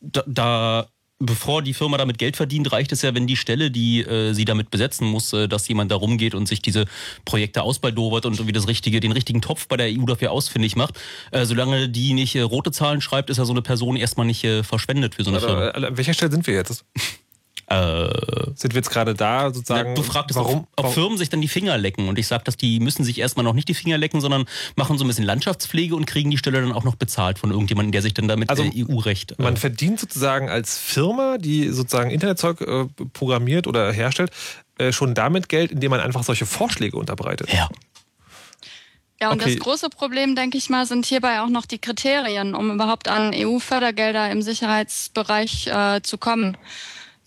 da, 0.00 0.24
da 0.26 0.86
bevor 1.18 1.62
die 1.62 1.74
Firma 1.74 1.96
damit 1.96 2.18
Geld 2.18 2.36
verdient, 2.36 2.72
reicht 2.72 2.92
es 2.92 3.02
ja, 3.02 3.14
wenn 3.14 3.26
die 3.26 3.36
Stelle, 3.36 3.70
die 3.70 4.02
äh, 4.02 4.32
sie 4.34 4.44
damit 4.44 4.70
besetzen 4.70 5.06
muss, 5.06 5.32
äh, 5.32 5.48
dass 5.48 5.66
jemand 5.68 5.90
da 5.90 5.96
rumgeht 5.96 6.34
und 6.34 6.46
sich 6.46 6.60
diese 6.60 6.84
Projekte 7.24 7.62
ausbaldowert 7.62 8.26
und 8.26 8.46
wie 8.46 8.52
das 8.52 8.68
richtige, 8.68 9.00
den 9.00 9.12
richtigen 9.12 9.40
Topf 9.40 9.66
bei 9.68 9.76
der 9.76 9.86
EU 9.88 10.04
dafür 10.04 10.32
ausfindig 10.32 10.76
macht. 10.76 10.98
Äh, 11.30 11.46
solange 11.46 11.88
die 11.88 12.12
nicht 12.12 12.34
äh, 12.34 12.42
rote 12.42 12.70
Zahlen 12.70 13.00
schreibt, 13.00 13.30
ist 13.30 13.38
ja 13.38 13.44
so 13.44 13.52
eine 13.52 13.62
Person 13.62 13.96
erstmal 13.96 14.26
nicht 14.26 14.44
äh, 14.44 14.62
verschwendet 14.62 15.14
für 15.14 15.24
so 15.24 15.30
eine 15.30 15.40
Firma. 15.40 15.68
Äh, 15.68 15.86
an 15.86 15.96
welcher 15.96 16.14
Stelle 16.14 16.32
sind 16.32 16.46
wir 16.46 16.54
jetzt? 16.54 16.84
Äh, 17.68 18.52
Sind 18.54 18.74
wir 18.74 18.78
jetzt 18.78 18.90
gerade 18.90 19.14
da 19.14 19.52
sozusagen? 19.52 19.96
du 19.96 20.02
fragtest, 20.02 20.38
warum, 20.38 20.68
ob, 20.76 20.86
ob 20.86 20.94
Firmen 20.94 21.18
sich 21.18 21.30
dann 21.30 21.40
die 21.40 21.48
Finger 21.48 21.76
lecken. 21.76 22.08
Und 22.08 22.16
ich 22.18 22.28
sage, 22.28 22.44
dass 22.44 22.56
die 22.56 22.78
müssen 22.78 23.02
sich 23.02 23.18
erstmal 23.18 23.44
noch 23.44 23.54
nicht 23.54 23.68
die 23.68 23.74
Finger 23.74 23.98
lecken, 23.98 24.20
sondern 24.20 24.44
machen 24.76 24.98
so 24.98 25.04
ein 25.04 25.08
bisschen 25.08 25.24
Landschaftspflege 25.24 25.96
und 25.96 26.06
kriegen 26.06 26.30
die 26.30 26.38
Stelle 26.38 26.60
dann 26.60 26.72
auch 26.72 26.84
noch 26.84 26.94
bezahlt 26.94 27.40
von 27.40 27.50
irgendjemandem, 27.50 27.90
der 27.90 28.02
sich 28.02 28.14
dann 28.14 28.28
damit 28.28 28.50
also, 28.50 28.62
EU-Recht. 28.62 29.32
Äh, 29.32 29.42
man 29.42 29.56
verdient 29.56 29.98
sozusagen 29.98 30.48
als 30.48 30.78
Firma, 30.78 31.38
die 31.38 31.70
sozusagen 31.70 32.10
Internetzeug 32.10 32.60
äh, 32.60 32.84
programmiert 33.12 33.66
oder 33.66 33.92
herstellt, 33.92 34.30
äh, 34.78 34.92
schon 34.92 35.14
damit 35.14 35.48
Geld, 35.48 35.72
indem 35.72 35.90
man 35.90 35.98
einfach 35.98 36.22
solche 36.22 36.46
Vorschläge 36.46 36.96
unterbreitet. 36.96 37.52
Ja. 37.52 37.68
Ja, 39.20 39.30
und 39.32 39.40
okay. 39.40 39.54
das 39.54 39.64
große 39.64 39.88
Problem, 39.88 40.36
denke 40.36 40.58
ich 40.58 40.68
mal, 40.68 40.84
sind 40.84 41.06
hierbei 41.06 41.40
auch 41.40 41.48
noch 41.48 41.64
die 41.64 41.78
Kriterien, 41.78 42.54
um 42.54 42.70
überhaupt 42.70 43.08
an 43.08 43.32
EU-Fördergelder 43.34 44.30
im 44.30 44.42
Sicherheitsbereich 44.42 45.68
äh, 45.68 46.02
zu 46.02 46.18
kommen 46.18 46.58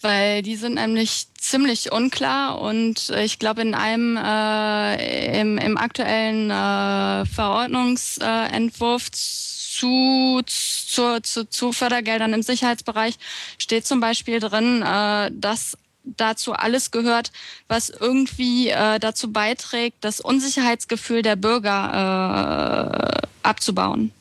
weil 0.01 0.41
die 0.41 0.55
sind 0.55 0.75
nämlich 0.75 1.27
ziemlich 1.37 1.91
unklar 1.91 2.61
und 2.61 3.09
äh, 3.09 3.23
ich 3.23 3.39
glaube 3.39 3.61
in 3.61 3.73
einem 3.75 4.17
äh, 4.17 5.39
im, 5.39 5.57
im 5.57 5.77
aktuellen 5.77 6.49
äh, 6.49 7.25
Verordnungsentwurf 7.25 9.11
zu, 9.11 10.41
zu, 10.45 11.21
zu, 11.21 11.49
zu 11.49 11.71
Fördergeldern 11.71 12.33
im 12.33 12.41
Sicherheitsbereich 12.41 13.17
steht 13.57 13.85
zum 13.85 13.99
Beispiel 13.99 14.39
drin, 14.39 14.81
äh, 14.81 15.31
dass 15.33 15.77
dazu 16.03 16.53
alles 16.53 16.91
gehört, 16.91 17.31
was 17.67 17.89
irgendwie 17.89 18.69
äh, 18.69 18.99
dazu 18.99 19.31
beiträgt, 19.31 19.97
das 20.01 20.19
Unsicherheitsgefühl 20.21 21.21
der 21.21 21.35
Bürger 21.35 23.21
äh, 23.23 23.27
abzubauen. 23.43 24.11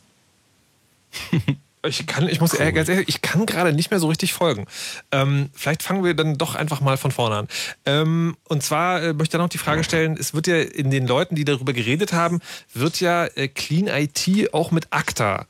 Ich 1.88 2.07
kann, 2.07 2.29
ich 2.29 2.40
muss 2.40 2.59
cool. 2.59 2.72
ganz 2.72 2.88
ehrlich, 2.88 3.09
ich 3.09 3.22
kann 3.22 3.46
gerade 3.46 3.72
nicht 3.72 3.90
mehr 3.90 4.01
so 4.01 4.09
richtig 4.09 4.33
folgen. 4.33 4.66
Ähm, 5.11 5.51
vielleicht 5.55 5.83
fangen 5.83 6.05
wir 6.05 6.14
dann 6.14 6.37
doch 6.37 6.55
einfach 6.55 6.81
mal 6.81 6.96
von 6.96 7.11
vorne 7.11 7.37
an. 7.37 7.48
Ähm, 7.87 8.37
und 8.44 8.62
zwar 8.62 9.03
äh, 9.03 9.12
möchte 9.12 9.24
ich 9.24 9.29
da 9.31 9.38
noch 9.38 9.48
die 9.48 9.59
Frage 9.59 9.85
stellen: 9.85 10.16
Es 10.18 10.35
wird 10.35 10.46
ja 10.46 10.57
in 10.61 10.90
den 10.90 11.07
Leuten, 11.07 11.35
die 11.35 11.44
darüber 11.44 11.72
geredet 11.72 12.12
haben, 12.12 12.40
wird 12.74 13.01
ja 13.01 13.27
äh, 13.27 13.48
Clean 13.48 13.87
IT 13.87 14.53
auch 14.53 14.70
mit 14.70 14.88
ACTA 14.90 15.46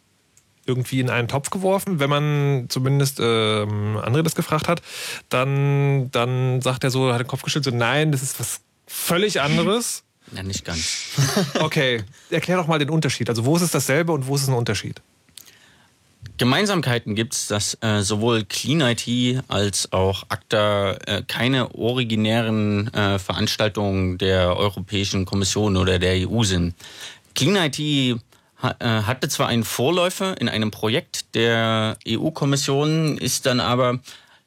irgendwie 0.68 1.01
in 1.01 1.11
einen 1.11 1.29
Topf 1.29 1.51
geworfen. 1.51 1.98
Wenn 1.98 2.11
man 2.11 2.66
zumindest 2.68 3.18
ähm, 3.20 3.96
André 3.96 4.22
das 4.22 4.35
gefragt 4.35 4.68
hat, 4.68 4.83
dann, 5.31 6.11
dann 6.12 6.61
sagt 6.61 6.85
er 6.85 6.90
so, 6.90 7.12
hat 7.12 7.20
den 7.20 7.27
Kopf 7.27 7.42
geschüttelt, 7.42 7.74
so 7.74 7.79
nein, 7.79 8.12
das 8.12 8.22
ist 8.22 8.38
was 8.38 8.61
völlig 8.87 9.40
anderes. 9.40 10.05
Ja, 10.33 10.42
nicht 10.42 10.64
ganz. 10.64 11.07
okay, 11.61 12.05
erklär 12.31 12.59
doch 12.59 12.66
mal 12.66 12.79
den 12.79 12.90
Unterschied. 12.90 13.31
Also 13.31 13.46
wo 13.46 13.57
ist 13.57 13.62
es 13.62 13.70
dasselbe 13.70 14.12
und 14.12 14.27
wo 14.27 14.37
ist 14.37 14.42
es 14.42 14.48
ein 14.48 14.55
Unterschied? 14.55 15.01
Gemeinsamkeiten 16.38 17.16
gibt 17.16 17.35
es, 17.35 17.48
dass 17.48 17.77
äh, 17.83 18.01
sowohl 18.03 18.44
Clean 18.44 18.81
IT 18.81 19.42
als 19.48 19.92
auch 19.92 20.24
ACTA 20.29 20.92
äh, 20.92 21.22
keine 21.27 21.74
originären 21.74 22.92
äh, 22.94 23.18
Veranstaltungen 23.18 24.18
der 24.18 24.57
Europäischen 24.57 25.24
Kommission 25.24 25.77
oder 25.77 25.98
der 25.98 26.29
EU 26.29 26.44
sind. 26.44 26.74
Clean 27.35 27.57
IT 27.57 28.20
ha 28.62 28.74
äh, 28.79 29.03
hatte 29.03 29.29
zwar 29.29 29.48
einen 29.48 29.64
Vorläufer 29.64 30.40
in 30.40 30.48
einem 30.48 30.70
Projekt 30.70 31.35
der 31.35 31.96
EU-Kommission, 32.07 33.18
ist 33.18 33.46
dann 33.46 33.61
aber 33.61 33.98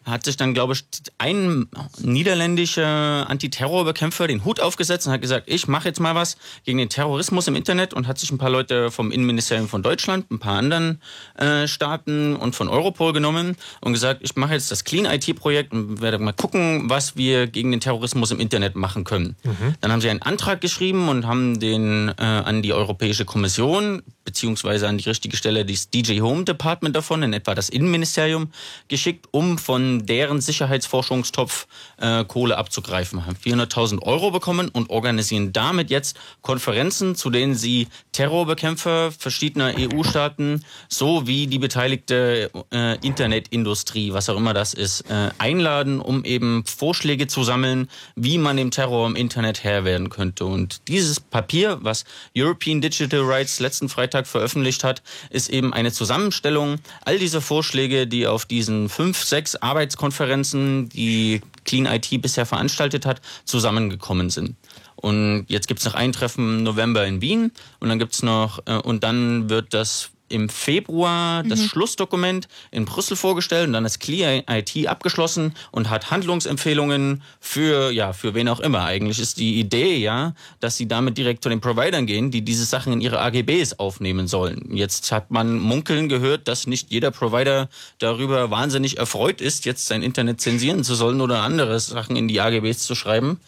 hat 0.04 0.26
sich 0.26 0.38
dann, 0.38 0.54
glaube 0.54 0.74
ich, 0.74 0.84
ein 1.18 1.68
niederländischer 2.00 3.30
Antiterrorbekämpfer 3.30 4.28
den 4.28 4.44
Hut 4.44 4.60
aufgesetzt 4.60 5.06
und 5.08 5.14
hat 5.14 5.22
gesagt, 5.22 5.48
ich 5.48 5.68
mache 5.68 5.88
jetzt 5.88 6.00
mal 6.00 6.16
was 6.16 6.38
gegen 6.66 6.80
den 6.80 6.90
Terrorismus 6.90 7.48
im 7.48 7.56
Internet 7.56 7.94
und 7.94 8.08
hat 8.08 8.18
sich 8.18 8.32
ein 8.32 8.38
paar 8.38 8.50
Leute 8.50 8.90
vom 8.90 9.12
Innenministerium 9.12 9.68
von 9.68 9.84
Deutschland, 9.84 10.32
ein 10.32 10.40
paar 10.40 10.58
anderen 10.58 11.02
äh, 11.38 11.68
Staaten 11.68 12.36
und 12.36 12.56
von 12.56 12.68
Europol 12.68 13.14
genommen 13.14 13.56
und 13.82 13.94
gesagt, 13.94 14.22
ich 14.24 14.36
mache 14.36 14.54
jetzt 14.54 14.72
das 14.72 14.84
Clean 14.84 15.06
IT-Projekt 15.06 15.72
und 15.72 16.02
werde 16.02 16.18
mal 16.18 16.34
gucken, 16.34 16.90
was 16.90 17.16
wir 17.16 17.48
gegen 17.48 17.72
den 17.72 17.80
Terrorismus 17.80 18.32
im 18.32 18.40
Internet 18.40 18.76
machen 18.76 19.04
können. 19.04 19.36
Mhm. 19.44 19.76
Dann 19.82 19.92
haben 19.92 20.02
sie 20.02 20.10
einen 20.10 20.22
Antrag 20.22 20.62
geschrieben 20.62 21.10
und 21.10 21.28
haben 21.28 21.60
den 21.60 22.10
äh, 22.18 22.24
an 22.24 22.62
die 22.62 22.74
Europäische 22.74 23.26
Kommission 23.26 24.02
beziehungsweise 24.24 24.88
an 24.88 24.98
die 24.98 25.10
richtige 25.10 25.36
Stelle 25.36 25.66
das 25.66 25.90
DJ 25.90 26.22
Home 26.22 26.44
Department 26.44 26.96
davon, 26.96 27.24
in 27.24 27.34
etwa 27.34 27.56
das 27.56 27.70
Innenministerium, 27.70 28.52
geschickt, 28.88 29.28
um 29.32 29.58
von 29.58 30.06
deren 30.06 30.42
Sicherheitsforschungstopf 30.42 31.68
äh, 31.98 32.24
Kohle 32.26 32.58
abzugreifen. 32.58 33.26
Haben 33.26 33.36
400.000 33.36 34.02
Euro 34.04 34.32
bekommen 34.32 34.70
und 34.70 34.90
organisieren 34.90 35.54
damit 35.54 35.90
jetzt 35.90 36.18
Konferenzen, 36.42 37.16
zu 37.16 37.30
denen 37.30 37.56
sie 37.56 37.88
Terrorbekämpfer 38.12 39.12
verschiedener 39.12 39.74
EU-Staaten 39.78 40.64
sowie 40.88 41.48
die 41.48 41.60
beteiligte 41.60 42.52
äh, 42.72 42.98
Internetindustrie, 43.06 44.14
was 44.14 44.30
auch 44.30 44.38
immer 44.38 44.54
das 44.54 44.74
ist, 44.74 45.02
äh, 45.10 45.30
einladen, 45.38 46.00
um 46.00 46.24
eben 46.26 46.64
Vorschläge 46.66 47.28
zu 47.28 47.44
sammeln, 47.44 47.90
wie 48.16 48.38
man 48.38 48.58
dem 48.58 48.72
Terror 48.72 49.08
im 49.08 49.16
Internet 49.16 49.64
Herr 49.64 49.84
werden 49.84 50.10
könnte. 50.10 50.46
Und 50.46 50.88
dieses 50.88 51.20
Papier, 51.20 51.80
was 51.82 52.06
European 52.38 52.82
Digital 52.82 53.22
Rights 53.22 53.60
letzten 53.60 53.90
Freitag 53.90 54.11
Freitag 54.12 54.28
veröffentlicht 54.28 54.84
hat, 54.84 55.02
ist 55.30 55.50
eben 55.50 55.74
eine 55.74 55.94
Zusammenstellung 55.94 56.80
all 57.06 57.18
dieser 57.18 57.40
Vorschläge, 57.40 58.08
die 58.08 58.28
auf 58.28 58.46
diesen 58.46 58.90
fünf, 58.90 59.24
sechs 59.24 59.56
Arbeitskonferenzen, 59.56 60.90
die 60.90 61.42
Clean 61.64 61.86
IT 61.86 62.22
bisher 62.22 62.46
veranstaltet 62.46 63.06
hat, 63.06 63.22
zusammengekommen 63.46 64.30
sind. 64.30 64.56
Und 64.98 65.46
jetzt 65.48 65.68
gibt 65.68 65.80
es 65.80 65.86
noch 65.86 65.94
ein 65.94 66.12
Treffen 66.12 66.58
im 66.58 66.64
November 66.64 67.06
in 67.06 67.22
Wien 67.22 67.52
und 67.80 67.88
dann 67.88 68.00
gibt's 68.00 68.22
noch, 68.22 68.60
äh, 68.66 68.76
und 68.76 69.04
dann 69.04 69.50
wird 69.50 69.74
das 69.74 70.12
im 70.32 70.50
Februar 70.50 71.44
das 71.44 71.64
Schlussdokument 71.64 72.48
in 72.72 72.86
Brüssel 72.86 73.16
vorgestellt 73.16 73.68
und 73.68 73.74
dann 73.74 73.86
ist 73.86 74.00
Clear 74.00 74.44
IT 74.50 74.88
abgeschlossen 74.88 75.54
und 75.72 75.90
hat 75.90 76.12
Handlungsempfehlungen 76.12 77.22
für, 77.40 77.92
ja, 77.92 78.14
für 78.14 78.34
wen 78.34 78.48
auch 78.48 78.60
immer. 78.60 78.86
Eigentlich 78.86 79.20
ist 79.20 79.38
die 79.38 79.60
Idee 79.60 79.98
ja, 79.98 80.34
dass 80.60 80.78
sie 80.78 80.88
damit 80.88 81.18
direkt 81.18 81.44
zu 81.44 81.50
den 81.50 81.62
Providern 81.62 82.06
gehen, 82.06 82.32
die 82.32 82.42
diese 82.42 82.66
Sachen 82.66 82.94
in 82.94 83.02
ihre 83.02 83.20
AGBs 83.20 83.74
aufnehmen 83.74 84.28
sollen. 84.28 84.70
Jetzt 84.76 85.12
hat 85.12 85.32
man 85.32 85.60
munkeln 85.60 86.10
gehört, 86.10 86.48
dass 86.48 86.68
nicht 86.68 86.92
jeder 86.92 87.12
Provider 87.12 87.70
darüber 88.00 88.50
wahnsinnig 88.50 88.98
erfreut 88.98 89.42
ist, 89.42 89.66
jetzt 89.66 89.88
sein 89.88 90.04
Internet 90.04 90.42
zensieren 90.42 90.84
zu 90.84 90.96
sollen 90.96 91.22
oder 91.22 91.42
andere 91.42 91.80
Sachen 91.80 92.16
in 92.16 92.28
die 92.28 92.42
AGBs 92.42 92.80
zu 92.80 92.96
schreiben. 92.96 93.40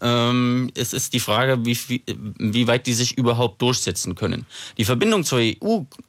Ähm, 0.00 0.70
es 0.74 0.92
ist 0.92 1.12
die 1.12 1.20
Frage, 1.20 1.64
wie, 1.64 1.76
wie, 1.88 2.02
wie 2.38 2.66
weit 2.66 2.86
die 2.86 2.94
sich 2.94 3.18
überhaupt 3.18 3.60
durchsetzen 3.62 4.14
können. 4.14 4.46
Die 4.76 4.84
Verbindung 4.84 5.24
zur 5.24 5.40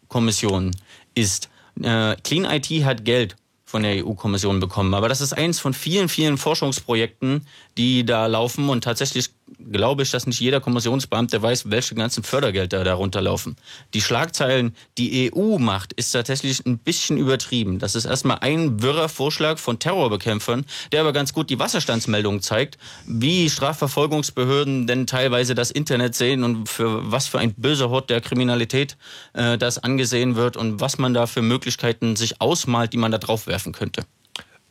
EU-Kommission 0.10 0.76
ist, 1.14 1.50
äh, 1.82 2.16
Clean 2.24 2.46
IT 2.46 2.68
hat 2.84 3.06
Geld 3.06 3.36
von 3.64 3.84
der 3.84 4.04
EU-Kommission 4.04 4.60
bekommen, 4.60 4.96
aber 4.96 5.10
das 5.10 5.22
ist 5.22 5.34
eins 5.34 5.60
von 5.60 5.74
vielen, 5.76 6.10
vielen 6.10 6.38
Forschungsprojekten, 6.38 7.46
die 7.78 8.04
da 8.04 8.26
laufen 8.26 8.68
und 8.70 8.84
tatsächlich 8.84 9.30
glaube 9.72 10.04
ich, 10.04 10.12
dass 10.12 10.28
nicht 10.28 10.40
jeder 10.40 10.62
Kommissionsbeamte 10.62 11.42
weiß, 11.42 11.70
welche 11.70 11.96
ganzen 11.96 12.24
Fördergelder 12.24 12.84
darunter 12.84 13.22
laufen. 13.22 13.56
Die 13.94 14.02
Schlagzeilen, 14.02 14.76
die 14.98 15.32
EU 15.34 15.58
macht, 15.58 15.94
ist 15.94 16.12
tatsächlich 16.12 16.66
ein 16.66 16.78
bisschen 16.78 17.18
übertrieben. 17.18 17.80
Das 17.80 17.96
ist 17.96 18.06
erstmal 18.06 18.40
ein 18.40 18.82
wirrer 18.82 19.10
Vorschlag 19.10 19.58
von 19.58 19.80
Terrorbekämpfern, 19.80 20.66
der 20.92 21.02
aber 21.02 21.14
ganz 21.14 21.34
gut 21.34 21.50
die 21.50 21.60
Wasserstandsmeldung 21.60 22.42
zeigt, 22.42 22.78
wie 23.06 23.50
Strafverfolgungsbehörden 23.50 24.88
denn 24.88 25.08
teilweise 25.08 25.56
das 25.56 25.72
Internet 25.72 26.16
sehen 26.16 26.44
und 26.44 26.68
für 26.68 27.12
was 27.12 27.28
für 27.28 27.40
ein 27.40 27.54
böser 27.56 27.90
Hort 27.90 28.10
der 28.10 28.22
Kriminalität 28.22 28.98
äh, 29.34 29.58
das 29.58 29.78
angesehen 29.78 30.36
wird 30.36 30.58
und 30.58 30.80
was 30.80 30.98
man 30.98 31.14
da 31.14 31.28
für 31.28 31.42
Möglichkeiten 31.42 32.16
sich 32.16 32.42
ausmalt, 32.42 32.94
die 32.94 32.98
man 32.98 33.12
da 33.12 33.18
drauf 33.18 33.48
werfen 33.48 33.74
könnte. 33.74 34.04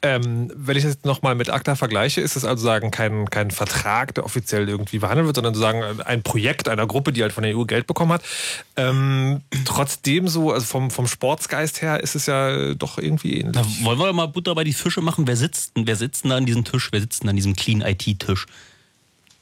Ähm, 0.01 0.53
wenn 0.55 0.77
ich 0.77 0.85
das 0.85 0.99
nochmal 1.03 1.35
mit 1.35 1.51
ACTA 1.51 1.75
vergleiche, 1.75 2.21
ist 2.21 2.37
es 2.37 2.45
also 2.45 2.65
sagen 2.65 2.93
kein, 2.93 3.29
kein 3.31 3.51
Vertrag, 3.51 4.15
der 4.15 4.25
offiziell 4.25 4.69
irgendwie 4.69 5.01
behandelt 5.01 5.27
wird, 5.27 5.37
sondern 5.37 5.55
sozusagen 5.55 6.01
ein 6.03 6.23
Projekt 6.23 6.69
einer 6.69 6.87
Gruppe, 6.87 7.13
die 7.13 7.23
halt 7.23 7.33
von 7.33 7.43
der 7.43 7.57
EU 7.57 7.65
Geld 7.65 7.89
bekommen 7.89 8.13
hat. 8.13 8.23
Ähm, 8.77 9.43
trotzdem 9.65 10.29
so, 10.29 10.53
also 10.53 10.67
vom, 10.67 10.93
vom 10.93 11.09
Sportsgeist 11.09 11.83
her 11.83 12.01
ist 12.01 12.15
es 12.15 12.27
ja 12.27 12.75
doch 12.75 12.99
irgendwie 12.99 13.41
ähnlich. 13.41 13.57
Da 13.57 13.65
wollen 13.85 13.99
wir 13.99 14.07
doch 14.07 14.15
mal 14.15 14.27
Butter 14.27 14.55
bei 14.55 14.63
die 14.63 14.73
Fische 14.73 15.01
machen. 15.01 15.27
Wer 15.27 15.37
sitzt 15.37 15.77
denn, 15.77 15.89
wer 15.89 15.97
sitzt 15.97 16.23
denn 16.23 16.31
da 16.31 16.37
an 16.37 16.47
diesem 16.47 16.65
Tisch? 16.65 16.91
Wer 16.93 17.01
sitzt 17.01 17.23
denn 17.23 17.31
an 17.31 17.37
diesem 17.37 17.57
Clean 17.57 17.81
IT-Tisch? 17.81 18.47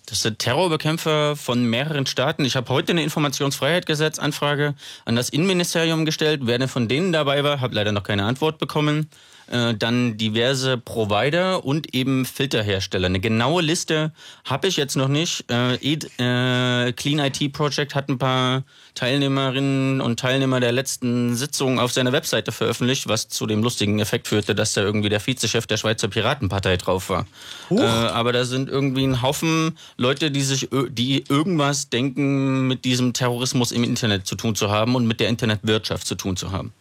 Das 0.07 0.23
sind 0.23 0.39
Terrorbekämpfer 0.39 1.37
von 1.37 1.69
mehreren 1.69 2.07
Staaten. 2.07 2.45
Ich 2.45 2.55
habe 2.55 2.69
heute 2.73 2.93
eine 2.93 3.03
Informationsfreiheitsgesetzanfrage 3.03 4.75
an 5.05 5.17
das 5.17 5.29
Innenministerium 5.29 6.05
gestellt. 6.05 6.43
Wer 6.45 6.67
von 6.69 6.89
denen 6.89 7.13
dabei 7.13 7.43
war, 7.43 7.61
habe 7.61 7.75
leider 7.75 7.93
noch 7.93 8.05
keine 8.05 8.25
Antwort 8.25 8.59
bekommen. 8.59 9.11
Äh, 9.49 9.75
dann 9.75 10.17
diverse 10.17 10.77
Provider 10.77 11.65
und 11.65 11.95
eben 11.95 12.25
Filterhersteller. 12.25 13.07
Eine 13.07 13.21
genaue 13.21 13.63
Liste 13.63 14.13
habe 14.45 14.67
ich 14.67 14.77
jetzt 14.77 14.97
noch 14.97 15.07
nicht. 15.07 15.45
Äh, 15.49 15.75
äh, 15.75 16.93
Clean 16.93 17.19
IT 17.21 17.53
Project 17.53 17.95
hat 17.95 18.09
ein 18.09 18.19
paar 18.19 18.65
Teilnehmerinnen 18.95 20.01
und 20.01 20.19
Teilnehmer 20.19 20.59
der 20.59 20.73
letzten 20.73 21.37
Sitzung 21.37 21.79
auf 21.79 21.93
seiner 21.93 22.11
Webseite 22.11 22.51
veröffentlicht, 22.51 23.07
was 23.07 23.29
zu 23.29 23.47
dem 23.47 23.63
lustigen 23.63 24.01
Effekt 24.01 24.27
führte, 24.27 24.57
dass 24.57 24.73
da 24.73 24.81
irgendwie 24.81 25.11
der 25.11 25.25
Vizechef 25.25 25.69
der 25.69 25.77
Schweizer 25.77 26.09
Piratenpartei 26.09 26.77
drauf 26.77 27.09
war. 27.09 27.27
Äh, 27.71 27.83
aber 27.83 28.33
da 28.33 28.45
sind 28.45 28.69
irgendwie 28.69 29.05
ein 29.05 29.23
Haufen 29.23 29.79
Leute, 29.97 30.33
die 30.33 30.43
sich, 30.43 30.69
die 30.91 31.23
irgendwas 31.29 31.89
denken, 31.89 32.67
mit 32.67 32.85
diesem 32.85 33.13
Terrorismus 33.13 33.71
im 33.71 33.85
Internet 33.85 34.27
zu 34.27 34.35
tun 34.35 34.57
zu 34.57 34.71
haben 34.71 34.97
und 34.97 35.07
mit 35.07 35.21
der 35.21 35.29
Internetwirtschaft 35.29 36.05
zu 36.05 36.17
tun 36.17 36.37
zu 36.37 36.51
haben. 36.51 36.73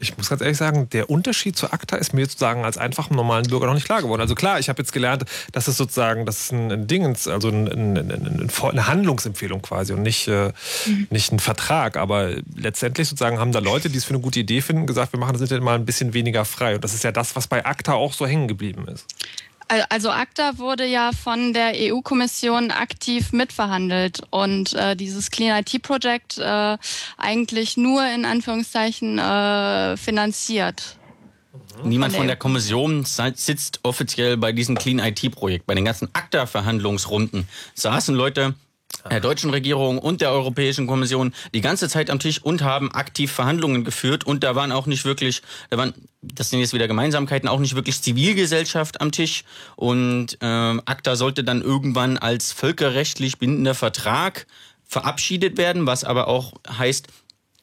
Ich 0.00 0.16
muss 0.16 0.28
ganz 0.28 0.40
ehrlich 0.40 0.56
sagen, 0.56 0.88
der 0.90 1.10
Unterschied 1.10 1.56
zu 1.56 1.72
ACTA 1.72 1.96
ist 1.96 2.14
mir 2.14 2.24
sozusagen 2.26 2.64
als 2.64 2.78
einfachem 2.78 3.16
normalen 3.16 3.46
Bürger 3.46 3.66
noch 3.66 3.74
nicht 3.74 3.86
klar 3.86 4.02
geworden. 4.02 4.20
Also 4.20 4.34
klar, 4.34 4.58
ich 4.58 4.68
habe 4.68 4.80
jetzt 4.80 4.92
gelernt, 4.92 5.24
dass 5.52 5.68
es 5.68 5.76
sozusagen, 5.76 6.26
das 6.26 6.40
ist 6.40 6.52
ein, 6.52 6.70
ein 6.70 6.86
Ding, 6.86 7.06
also 7.06 7.48
ein, 7.48 7.66
ein, 7.68 8.50
eine 8.62 8.86
Handlungsempfehlung 8.86 9.62
quasi 9.62 9.92
und 9.92 10.02
nicht, 10.02 10.28
äh, 10.28 10.52
mhm. 10.86 11.06
nicht 11.10 11.32
ein 11.32 11.38
Vertrag. 11.38 11.96
Aber 11.96 12.30
letztendlich 12.54 13.08
sozusagen 13.08 13.38
haben 13.38 13.52
da 13.52 13.60
Leute, 13.60 13.90
die 13.90 13.98
es 13.98 14.04
für 14.04 14.14
eine 14.14 14.20
gute 14.20 14.40
Idee 14.40 14.60
finden, 14.60 14.86
gesagt, 14.86 15.12
wir 15.12 15.20
machen 15.20 15.32
das 15.32 15.42
Internet 15.42 15.64
mal 15.64 15.74
ein 15.74 15.86
bisschen 15.86 16.14
weniger 16.14 16.44
frei. 16.44 16.76
Und 16.76 16.84
das 16.84 16.94
ist 16.94 17.04
ja 17.04 17.12
das, 17.12 17.36
was 17.36 17.46
bei 17.46 17.64
ACTA 17.64 17.94
auch 17.94 18.12
so 18.12 18.26
hängen 18.26 18.48
geblieben 18.48 18.86
ist. 18.88 19.06
Also 19.68 20.10
ACTA 20.10 20.58
wurde 20.58 20.86
ja 20.86 21.10
von 21.12 21.52
der 21.52 21.72
EU-Kommission 21.74 22.70
aktiv 22.70 23.32
mitverhandelt 23.32 24.22
und 24.30 24.74
äh, 24.74 24.94
dieses 24.94 25.30
Clean 25.30 25.58
IT 25.58 25.82
Project 25.82 26.38
äh, 26.38 26.78
eigentlich 27.16 27.76
nur 27.76 28.06
in 28.06 28.24
Anführungszeichen 28.24 29.18
äh, 29.18 29.96
finanziert. 29.96 30.98
Niemand 31.82 32.14
von 32.14 32.26
der 32.26 32.36
Kommission 32.36 33.04
sitzt 33.04 33.80
offiziell 33.82 34.36
bei 34.36 34.52
diesem 34.52 34.76
Clean 34.78 34.98
IT 34.98 35.30
Projekt. 35.32 35.66
Bei 35.66 35.74
den 35.74 35.84
ganzen 35.84 36.08
ACTA-Verhandlungsrunden 36.12 37.48
saßen 37.74 38.14
Leute 38.14 38.54
der 39.10 39.20
deutschen 39.20 39.50
Regierung 39.50 39.98
und 39.98 40.20
der 40.20 40.30
Europäischen 40.30 40.86
Kommission 40.86 41.32
die 41.54 41.60
ganze 41.60 41.88
Zeit 41.88 42.10
am 42.10 42.18
Tisch 42.18 42.42
und 42.42 42.62
haben 42.62 42.92
aktiv 42.92 43.32
Verhandlungen 43.32 43.84
geführt. 43.84 44.24
Und 44.24 44.44
da 44.44 44.54
waren 44.54 44.72
auch 44.72 44.86
nicht 44.86 45.04
wirklich, 45.04 45.42
da 45.70 45.78
waren, 45.78 45.94
das 46.22 46.50
sind 46.50 46.60
jetzt 46.60 46.72
wieder 46.72 46.88
Gemeinsamkeiten, 46.88 47.48
auch 47.48 47.60
nicht 47.60 47.74
wirklich 47.74 48.02
Zivilgesellschaft 48.02 49.00
am 49.00 49.12
Tisch. 49.12 49.44
Und 49.76 50.38
ähm, 50.40 50.82
ACTA 50.84 51.16
sollte 51.16 51.44
dann 51.44 51.62
irgendwann 51.62 52.18
als 52.18 52.52
völkerrechtlich 52.52 53.38
bindender 53.38 53.74
Vertrag 53.74 54.46
verabschiedet 54.84 55.58
werden, 55.58 55.86
was 55.86 56.04
aber 56.04 56.28
auch 56.28 56.52
heißt, 56.68 57.08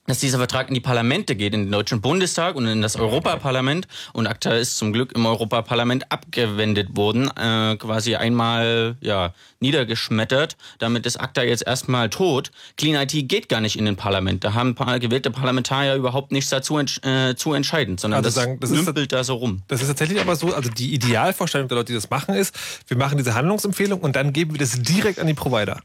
dass 0.06 0.20
dieser 0.20 0.38
Vertrag 0.38 0.68
in 0.68 0.74
die 0.74 0.82
Parlamente 0.82 1.36
geht, 1.36 1.54
in 1.54 1.64
den 1.64 1.72
Deutschen 1.72 2.02
Bundestag 2.02 2.56
und 2.56 2.68
in 2.68 2.82
das 2.82 2.96
Europaparlament. 2.96 3.88
Und 4.12 4.28
ACTA 4.28 4.54
ist 4.54 4.78
zum 4.78 4.92
Glück 4.92 5.14
im 5.16 5.26
Europaparlament 5.26 6.12
abgewendet 6.12 6.98
worden, 6.98 7.30
äh, 7.38 7.78
quasi 7.78 8.16
einmal 8.16 8.98
ja 9.00 9.34
niedergeschmettert. 9.60 10.58
Damit 10.80 11.06
ist 11.06 11.18
ACTA 11.18 11.44
jetzt 11.44 11.66
erstmal 11.66 12.10
tot. 12.10 12.52
Clean 12.76 13.02
IT 13.02 13.30
geht 13.30 13.48
gar 13.48 13.62
nicht 13.62 13.78
in 13.78 13.86
den 13.86 13.96
Parlament. 13.96 14.44
Da 14.44 14.54
haben 14.54 14.76
gewählte 15.00 15.32
Parlamentarier 15.32 15.96
überhaupt 15.96 16.32
nichts 16.32 16.50
dazu 16.50 16.78
äh, 16.80 17.36
zu 17.36 17.54
entscheiden, 17.54 17.98
sondern 17.98 18.18
also 18.18 18.28
das, 18.28 18.36
sagen, 18.36 18.60
das 18.60 18.72
dümpelt 18.72 19.12
da 19.14 19.24
so 19.24 19.36
rum. 19.36 19.62
Das 19.70 19.82
ist 19.82 19.88
tatsächlich 19.88 20.20
aber 20.20 20.36
so, 20.36 20.54
also 20.54 20.70
die 20.70 20.94
Idealvorstellung 20.94 21.68
der 21.70 21.78
Leute, 21.78 21.88
die 21.88 21.94
das 21.94 22.10
machen, 22.10 22.36
ist, 22.36 22.56
wir 22.88 22.98
machen 22.98 23.18
diese 23.18 23.36
Handlungsempfehlung 23.36 24.02
und 24.02 24.16
dann 24.16 24.34
geben 24.34 24.52
wir 24.54 24.60
das 24.60 24.82
direkt 24.82 25.20
an 25.20 25.28
die 25.28 25.34
Provider. 25.34 25.80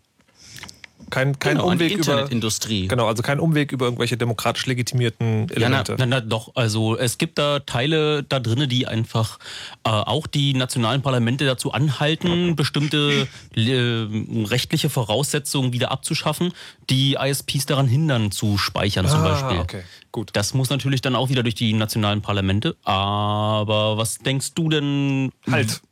Kein, 1.11 1.39
kein 1.39 1.57
genau, 1.57 1.71
Umweg 1.71 1.93
über 1.93 1.99
Internetindustrie. 1.99 2.89
Genau, 2.89 3.07
also 3.07 3.23
kein 3.23 3.41
Umweg 3.41 3.73
über 3.73 3.87
irgendwelche 3.87 4.17
demokratisch 4.17 4.67
legitimierten 4.67 5.49
Elemente. 5.51 5.93
Ja, 5.93 5.99
na, 5.99 6.07
na, 6.07 6.21
doch, 6.21 6.53
also 6.55 6.97
es 6.97 7.19
gibt 7.19 7.39
da 7.39 7.61
Teile 7.61 8.23
da 8.23 8.41
drin, 8.41 8.69
die 8.69 8.87
einfach 8.87 9.39
äh, 9.85 9.91
auch 9.91 10.27
die 10.27 10.55
nationalen 10.55 11.03
Parlamente 11.03 11.47
dazu 11.47 11.73
anhalten, 11.73 12.57
bestimmte 12.57 13.29
äh, 13.57 14.07
rechtliche 14.45 14.91
Voraussetzungen 14.91 15.73
wieder 15.73 15.91
abzuschaffen, 15.91 16.53
die 16.91 17.15
ISPs 17.15 17.67
daran 17.67 17.89
hindern 17.89 18.31
zu 18.31 18.59
speichern 18.59 19.07
ah, 19.07 19.09
zum 19.09 19.23
Beispiel. 19.23 19.59
Okay. 19.59 19.83
Gut. 20.13 20.31
Das 20.33 20.55
muss 20.55 20.71
natürlich 20.71 21.01
dann 21.01 21.15
auch 21.15 21.29
wieder 21.29 21.43
durch 21.43 21.55
die 21.55 21.73
nationalen 21.73 22.23
Parlamente. 22.23 22.77
Aber 22.85 23.99
was 23.99 24.19
denkst 24.19 24.55
du 24.55 24.69
denn? 24.69 25.33
Halt. 25.51 25.83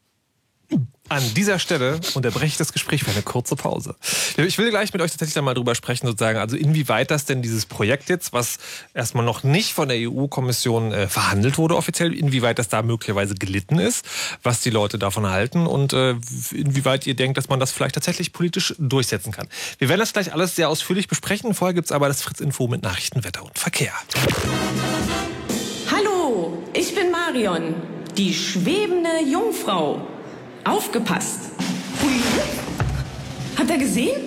An 1.09 1.23
dieser 1.35 1.61
Stelle 1.61 2.01
unterbreche 2.14 2.47
ich 2.47 2.57
das 2.57 2.73
Gespräch 2.73 3.05
für 3.05 3.12
eine 3.12 3.23
kurze 3.23 3.55
Pause. 3.55 3.95
Ich 4.37 4.59
will 4.59 4.71
gleich 4.71 4.92
mit 4.92 5.01
euch 5.01 5.12
tatsächlich 5.12 5.35
dann 5.35 5.45
mal 5.45 5.55
drüber 5.55 5.77
sprechen, 5.77 6.07
sozusagen, 6.09 6.38
also 6.38 6.57
inwieweit 6.57 7.12
das 7.12 7.25
denn 7.25 7.42
dieses 7.42 7.64
Projekt 7.64 8.09
jetzt, 8.09 8.33
was 8.33 8.59
erstmal 8.92 9.25
noch 9.25 9.45
nicht 9.45 9.73
von 9.73 9.88
der 9.88 9.99
EU-Kommission 10.11 10.92
äh, 10.92 11.07
verhandelt 11.07 11.59
wurde 11.59 11.77
offiziell, 11.77 12.12
inwieweit 12.12 12.59
das 12.59 12.69
da 12.69 12.83
möglicherweise 12.83 13.37
gelitten 13.37 13.79
ist, 13.79 14.05
was 14.42 14.62
die 14.62 14.71
Leute 14.71 14.99
davon 14.99 15.29
halten 15.29 15.69
und 15.69 15.92
äh, 15.92 16.16
inwieweit 16.51 17.07
ihr 17.07 17.14
denkt, 17.14 17.38
dass 17.38 17.49
man 17.49 17.61
das 17.61 17.71
vielleicht 17.71 17.95
tatsächlich 17.95 18.33
politisch 18.33 18.75
durchsetzen 18.79 19.31
kann. 19.31 19.47
Wir 19.79 19.88
werden 19.88 20.01
das 20.01 20.12
gleich 20.12 20.33
alles 20.33 20.57
sehr 20.57 20.69
ausführlich 20.69 21.07
besprechen. 21.07 21.55
Vorher 21.55 21.75
gibt 21.75 21.87
es 21.87 21.92
aber 21.92 22.09
das 22.09 22.23
Fritz-Info 22.23 22.66
mit 22.66 22.83
Nachrichten, 22.83 23.23
Wetter 23.23 23.45
und 23.45 23.57
Verkehr. 23.57 23.92
Hallo, 25.88 26.64
ich 26.73 26.92
bin 26.97 27.12
Marion, 27.12 27.77
die 28.16 28.35
schwebende 28.35 29.23
Jungfrau. 29.25 30.15
Aufgepasst! 30.66 31.38
Hui 32.02 32.14
hüpf! 32.14 33.57
Hat 33.57 33.70
er 33.70 33.79
gesehen? 33.79 34.20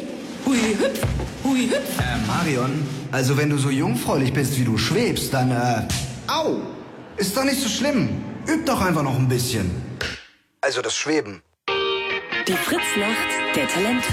Hui 0.45 0.57
hüpf! 0.57 1.01
Hui 1.43 1.67
hüpf! 1.67 1.99
Äh, 1.99 2.27
Marion, 2.27 2.87
also 3.11 3.35
wenn 3.35 3.49
du 3.49 3.57
so 3.57 3.69
jungfräulich 3.69 4.31
bist, 4.31 4.57
wie 4.57 4.63
du 4.63 4.77
schwebst, 4.77 5.33
dann, 5.33 5.51
äh, 5.51 5.81
au! 6.27 6.61
Ist 7.17 7.35
doch 7.35 7.43
nicht 7.43 7.59
so 7.61 7.67
schlimm. 7.67 8.23
Üb 8.47 8.65
doch 8.65 8.79
einfach 8.79 9.03
noch 9.03 9.15
ein 9.15 9.27
bisschen. 9.27 9.69
Also 10.61 10.81
das 10.81 10.95
Schweben. 10.95 11.41
Die 12.47 12.53
Fritznacht 12.53 13.31
der 13.53 13.67
Talente. 13.67 14.07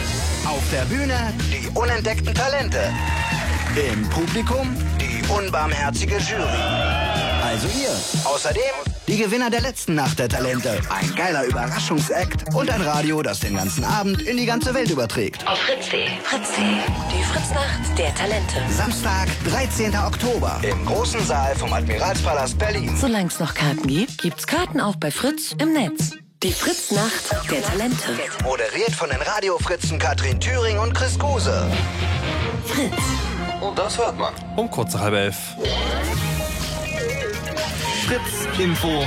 Auf 0.45 0.63
der 0.73 0.85
Bühne 0.87 1.33
die 1.53 1.69
unentdeckten 1.79 2.35
Talente. 2.35 2.93
Im 3.93 4.03
Publikum 4.11 4.67
die 5.01 5.23
unbarmherzige 5.29 6.17
Jury. 6.17 7.06
Also 7.57 7.69
ihr. 7.69 7.89
Außerdem 8.27 8.63
die 9.09 9.17
Gewinner 9.17 9.49
der 9.49 9.63
letzten 9.63 9.95
Nacht 9.95 10.19
der 10.19 10.29
Talente. 10.29 10.79
Ein 10.91 11.15
geiler 11.15 11.45
Überraschungsakt 11.45 12.55
und 12.55 12.71
ein 12.71 12.83
Radio, 12.83 13.23
das 13.23 13.41
den 13.41 13.57
ganzen 13.57 13.83
Abend 13.83 14.21
in 14.21 14.37
die 14.37 14.45
ganze 14.45 14.75
Welt 14.75 14.91
überträgt. 14.91 15.49
Auf 15.49 15.59
fritz.de. 15.61 16.07
Fritz.de. 16.23 16.65
Die 16.65 17.25
Fritznacht 17.25 17.97
der 17.99 18.15
Talente. 18.15 18.57
Samstag, 18.69 19.29
13. 19.49 19.97
Oktober. 19.97 20.61
Im 20.69 20.85
großen 20.85 21.25
Saal 21.25 21.57
vom 21.57 21.73
Admiralspalast 21.73 22.59
Berlin. 22.59 22.95
Solange 22.95 23.29
es 23.29 23.41
noch 23.41 23.55
Karten 23.55 23.87
gibt, 23.87 24.19
gibt's 24.19 24.47
Karten 24.47 24.79
auch 24.79 24.97
bei 24.97 25.11
Fritz 25.11 25.57
im 25.59 25.73
Netz. 25.73 26.11
Die 26.43 26.53
Fritznacht 26.53 27.51
der 27.51 27.63
Talente. 27.63 28.05
Moderiert 28.43 28.93
von 28.93 29.09
den 29.09 29.23
Radiofritzen 29.23 29.99
Katrin 29.99 30.39
Thüring 30.39 30.79
und 30.79 30.93
Chris 30.93 31.19
Guse. 31.19 31.67
Fritz. 32.67 32.93
Und 33.63 33.79
das 33.79 33.97
hört 33.97 34.19
man. 34.19 34.35
Um 34.57 34.71
kurz 34.71 34.93
nach 34.93 35.01
halb 35.01 35.15
elf. 35.15 35.37
Fritz 38.07 38.47
Info. 38.61 39.05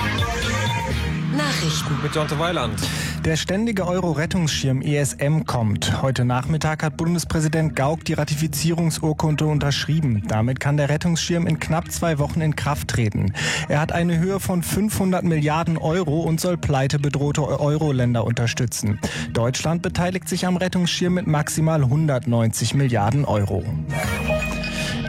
Nachrichten. 1.32 2.04
Mit 2.04 2.14
Jonte 2.14 2.38
Weiland. 2.38 2.78
Der 3.24 3.38
ständige 3.38 3.88
Euro-Rettungsschirm 3.88 4.82
ESM 4.82 5.46
kommt. 5.46 6.02
Heute 6.02 6.26
Nachmittag 6.26 6.84
hat 6.84 6.98
Bundespräsident 6.98 7.78
Gauck 7.78 8.04
die 8.04 8.12
Ratifizierungsurkunde 8.12 9.46
unterschrieben. 9.46 10.24
Damit 10.28 10.60
kann 10.60 10.76
der 10.76 10.90
Rettungsschirm 10.90 11.48
in 11.48 11.62
knapp 11.62 11.90
zwei 11.94 12.20
Wochen 12.20 12.42
in 12.42 12.58
Kraft 12.58 12.90
treten. 12.90 13.34
Er 13.70 13.80
hat 13.80 13.94
eine 13.94 14.20
Höhe 14.20 14.42
von 14.42 14.64
500 14.64 15.24
Milliarden 15.24 15.78
Euro 15.78 16.20
und 16.20 16.42
soll 16.42 16.58
pleitebedrohte 16.58 17.42
Euro-Länder 17.42 18.26
unterstützen. 18.26 19.00
Deutschland 19.32 19.82
beteiligt 19.82 20.28
sich 20.28 20.46
am 20.46 20.58
Rettungsschirm 20.58 21.14
mit 21.14 21.26
maximal 21.26 21.84
190 21.84 22.74
Milliarden 22.74 23.24
Euro. 23.24 23.64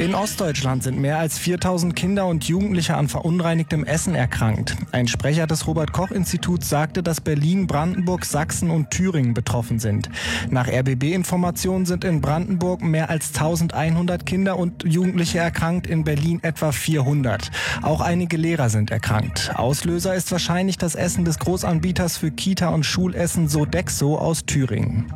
In 0.01 0.15
Ostdeutschland 0.15 0.83
sind 0.83 0.99
mehr 0.99 1.19
als 1.19 1.39
4000 1.39 1.95
Kinder 1.95 2.25
und 2.25 2.45
Jugendliche 2.45 2.97
an 2.97 3.09
verunreinigtem 3.09 3.85
Essen 3.85 4.15
erkrankt. 4.15 4.75
Ein 4.93 5.09
Sprecher 5.09 5.47
des 5.47 5.67
Robert-Koch-Instituts 5.67 6.71
sagte, 6.71 7.03
dass 7.03 7.21
Berlin, 7.21 7.67
Brandenburg, 7.67 8.25
Sachsen 8.25 8.71
und 8.71 8.91
Thüringen 8.91 9.35
betroffen 9.35 9.79
sind. 9.79 10.09
Nach 10.49 10.69
RBB-Informationen 10.69 11.85
sind 11.85 12.05
in 12.05 12.23
Brandenburg 12.23 12.81
mehr 12.81 13.11
als 13.11 13.35
1100 13.35 14.25
Kinder 14.25 14.57
und 14.57 14.85
Jugendliche 14.85 15.41
erkrankt, 15.41 15.87
in 15.87 16.03
Berlin 16.03 16.39
etwa 16.43 16.73
400. 16.73 17.51
Auch 17.83 18.01
einige 18.01 18.39
Lehrer 18.39 18.71
sind 18.71 18.91
erkrankt. 18.91 19.53
Auslöser 19.55 20.15
ist 20.15 20.33
wahrscheinlich 20.33 20.79
das 20.79 20.95
Essen 20.95 21.27
des 21.27 21.39
Großanbieters 21.39 22.17
für 22.17 22.31
Kita- 22.31 22.71
und 22.71 22.87
Schulessen 22.87 23.51
Sodexo 23.51 24.17
aus 24.17 24.47
Thüringen. 24.47 25.13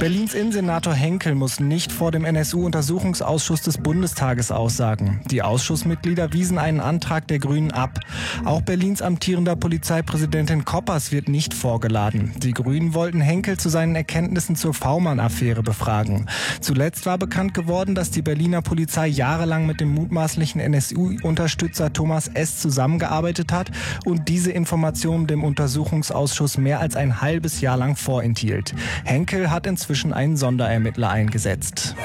Berlins 0.00 0.32
Innensenator 0.32 0.94
Henkel 0.94 1.34
muss 1.34 1.60
nicht 1.60 1.92
vor 1.92 2.10
dem 2.10 2.24
NSU-Untersuchungsausschuss 2.24 3.60
des 3.60 3.76
Bundestages 3.76 4.50
aussagen. 4.50 5.20
Die 5.30 5.42
Ausschussmitglieder 5.42 6.32
wiesen 6.32 6.56
einen 6.56 6.80
Antrag 6.80 7.28
der 7.28 7.38
Grünen 7.38 7.70
ab. 7.70 8.00
Auch 8.46 8.62
Berlins 8.62 9.02
amtierender 9.02 9.56
Polizeipräsidentin 9.56 10.64
Koppers 10.64 11.12
wird 11.12 11.28
nicht 11.28 11.52
vorgeladen. 11.52 12.32
Die 12.38 12.54
Grünen 12.54 12.94
wollten 12.94 13.20
Henkel 13.20 13.58
zu 13.58 13.68
seinen 13.68 13.94
Erkenntnissen 13.94 14.56
zur 14.56 14.72
V-Mann-Affäre 14.72 15.62
befragen. 15.62 16.30
Zuletzt 16.62 17.04
war 17.04 17.18
bekannt 17.18 17.52
geworden, 17.52 17.94
dass 17.94 18.10
die 18.10 18.22
Berliner 18.22 18.62
Polizei 18.62 19.06
jahrelang 19.06 19.66
mit 19.66 19.80
dem 19.80 19.92
mutmaßlichen 19.92 20.62
NSU-Unterstützer 20.62 21.92
Thomas 21.92 22.28
S. 22.28 22.58
zusammengearbeitet 22.58 23.52
hat 23.52 23.70
und 24.06 24.30
diese 24.30 24.50
Informationen 24.50 25.26
dem 25.26 25.44
Untersuchungsausschuss 25.44 26.56
mehr 26.56 26.80
als 26.80 26.96
ein 26.96 27.20
halbes 27.20 27.60
Jahr 27.60 27.76
lang 27.76 27.96
vorenthielt. 27.96 28.74
Henkel 29.04 29.50
hat 29.50 29.66
inzwischen 29.66 29.89
einen 30.12 30.36
Sonderermittler 30.36 31.10
eingesetzt. 31.10 31.96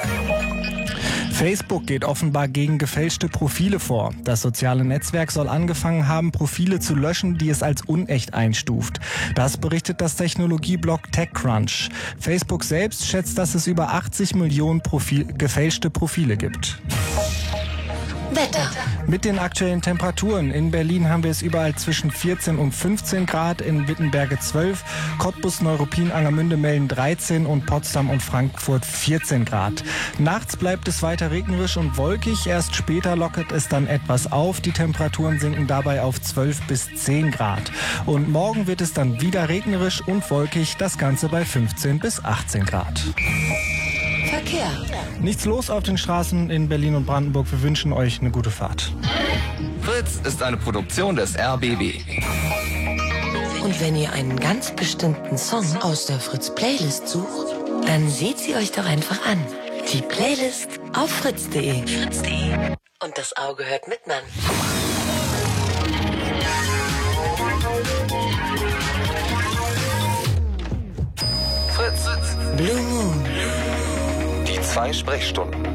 Facebook 1.32 1.86
geht 1.86 2.04
offenbar 2.04 2.48
gegen 2.48 2.78
gefälschte 2.78 3.28
Profile 3.28 3.80
vor. 3.80 4.14
Das 4.24 4.42
soziale 4.42 4.84
Netzwerk 4.84 5.32
soll 5.32 5.50
angefangen 5.50 6.08
haben, 6.08 6.32
Profile 6.32 6.80
zu 6.80 6.96
löschen, 6.96 7.38
die 7.38 7.50
es 7.50 7.62
als 7.62 7.84
unecht 7.84 8.34
einstuft. 8.34 9.00
Das 9.36 9.58
berichtet 9.58 10.02
das 10.02 10.16
Technologieblog 10.16 11.12
TechCrunch. 11.12 11.90
Facebook 12.18 12.64
selbst 12.64 13.06
schätzt, 13.06 13.38
dass 13.38 13.54
es 13.54 13.68
über 13.68 13.94
80 13.94 14.34
Millionen 14.34 14.82
Profil 14.82 15.26
gefälschte 15.26 15.90
Profile 15.90 16.38
gibt. 16.38 16.80
Wetter. 18.36 18.70
Mit 19.08 19.24
den 19.24 19.40
aktuellen 19.40 19.82
Temperaturen. 19.82 20.52
In 20.52 20.72
Berlin 20.72 21.10
haben 21.10 21.24
wir 21.24 21.32
es 21.32 21.42
überall 21.42 21.76
zwischen 21.76 22.12
14 22.12 22.58
und 22.58 22.74
15 22.74 23.26
Grad, 23.26 23.62
in 23.62 23.88
Wittenberge 23.88 24.40
12, 24.40 24.84
Cottbus, 25.20 25.62
Neuruppin, 25.62 26.12
Angermünde 26.12 26.58
melden 26.58 26.88
13 26.88 27.46
und 27.46 27.66
Potsdam 27.66 28.10
und 28.10 28.22
Frankfurt 28.22 28.86
14 28.86 29.46
Grad. 29.46 29.84
Nachts 30.18 30.58
bleibt 30.58 30.88
es 30.88 31.02
weiter 31.02 31.32
regnerisch 31.32 31.78
und 31.78 31.98
wolkig. 31.98 32.48
Erst 32.48 32.76
später 32.76 33.16
lockert 33.16 33.52
es 33.52 33.70
dann 33.70 33.88
etwas 33.88 34.32
auf. 34.32 34.60
Die 34.60 34.72
Temperaturen 34.72 35.40
sinken 35.40 35.68
dabei 35.68 36.02
auf 36.02 36.22
12 36.22 36.62
bis 36.68 36.94
10 36.96 37.32
Grad. 37.32 37.72
Und 38.06 38.30
morgen 38.30 38.68
wird 38.68 38.82
es 38.82 38.94
dann 38.94 39.22
wieder 39.22 39.50
regnerisch 39.50 40.02
und 40.06 40.30
wolkig. 40.30 40.76
Das 40.78 40.98
Ganze 40.98 41.30
bei 41.30 41.46
15 41.46 42.00
bis 42.00 42.24
18 42.24 42.66
Grad. 42.66 43.02
Verkehr. 44.26 44.70
Nichts 45.20 45.46
los 45.46 45.70
auf 45.70 45.84
den 45.84 45.98
Straßen 45.98 46.50
in 46.50 46.68
Berlin 46.70 46.96
und 46.96 47.06
Brandenburg. 47.06 47.52
Wir 47.52 47.62
wünschen 47.62 47.94
euch 47.94 48.22
eine 48.22 48.32
gute 48.32 48.52
Fahrt. 48.52 48.92
Fritz 49.82 50.20
ist 50.26 50.42
eine 50.42 50.58
Produktion 50.58 51.16
des 51.16 51.38
RBB. 51.38 52.02
Und 53.64 53.82
wenn 53.82 53.96
ihr 53.96 54.12
einen 54.12 54.40
ganz 54.40 54.72
bestimmten 54.72 55.38
Song 55.38 55.66
aus 55.82 56.06
der 56.06 56.20
Fritz-Playlist 56.20 57.08
sucht, 57.08 57.56
dann 57.88 58.10
seht 58.10 58.40
sie 58.40 58.56
euch 58.56 58.72
doch 58.72 58.86
einfach 58.86 59.26
an. 59.26 59.40
Die 59.92 60.02
Playlist 60.02 60.80
auf 60.96 61.10
fritz.de. 61.10 61.86
Fritz.de. 61.88 62.76
Und 63.04 63.18
das 63.18 63.36
Auge 63.38 63.66
hört 63.66 63.88
mit, 63.88 64.06
Mann. 64.08 64.24
Fritz. 71.76 72.08
Blue 72.56 72.82
Moon. 72.82 73.25
Zwei 74.76 74.92
Sprechstunden. 74.92 75.66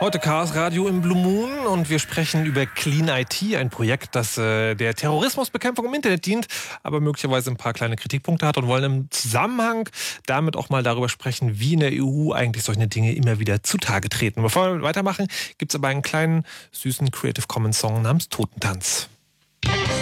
Heute 0.00 0.18
Chaos 0.18 0.56
Radio 0.56 0.88
im 0.88 1.02
Blue 1.02 1.16
Moon 1.16 1.68
und 1.68 1.88
wir 1.88 2.00
sprechen 2.00 2.46
über 2.46 2.66
Clean 2.66 3.06
IT, 3.06 3.54
ein 3.54 3.70
Projekt, 3.70 4.16
das 4.16 4.36
äh, 4.38 4.74
der 4.74 4.96
Terrorismusbekämpfung 4.96 5.86
im 5.86 5.94
Internet 5.94 6.26
dient, 6.26 6.48
aber 6.82 6.98
möglicherweise 6.98 7.52
ein 7.52 7.56
paar 7.56 7.74
kleine 7.74 7.94
Kritikpunkte 7.94 8.44
hat 8.44 8.56
und 8.56 8.66
wollen 8.66 8.82
im 8.82 9.10
Zusammenhang 9.12 9.88
damit 10.26 10.56
auch 10.56 10.68
mal 10.68 10.82
darüber 10.82 11.08
sprechen, 11.08 11.60
wie 11.60 11.74
in 11.74 11.78
der 11.78 11.92
EU 11.92 12.32
eigentlich 12.32 12.64
solche 12.64 12.88
Dinge 12.88 13.12
immer 13.12 13.38
wieder 13.38 13.62
zutage 13.62 14.08
treten. 14.08 14.42
Bevor 14.42 14.74
wir 14.74 14.82
weitermachen, 14.82 15.28
gibt 15.58 15.70
es 15.70 15.76
aber 15.76 15.86
einen 15.86 16.02
kleinen 16.02 16.42
süßen 16.72 17.12
Creative 17.12 17.46
Commons 17.46 17.78
Song 17.78 18.02
namens 18.02 18.30
Totentanz. 18.30 19.08
ein 19.64 19.97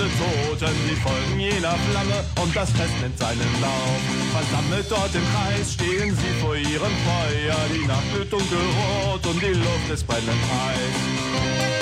alle 0.00 0.08
Toten, 0.08 0.74
die 0.88 0.96
folgen 0.96 1.40
jener 1.40 1.76
Flamme 1.90 2.24
und 2.42 2.54
das 2.56 2.70
Fest 2.70 2.94
nimmt 3.02 3.18
seinen 3.18 3.60
Lauf. 3.60 4.00
Versammelt 4.32 4.86
dort 4.90 5.14
im 5.14 5.22
Kreis 5.32 5.72
stehen 5.74 6.16
sie 6.16 6.40
vor 6.40 6.56
ihrem 6.56 6.94
Feuer, 7.04 7.56
die 7.74 7.86
Nacht 7.86 8.14
wird 8.14 8.32
dunkelrot 8.32 9.26
und 9.26 9.42
die 9.42 9.54
Luft 9.54 9.90
ist 9.92 10.06
brennend 10.06 10.28
heiß. 10.28 11.79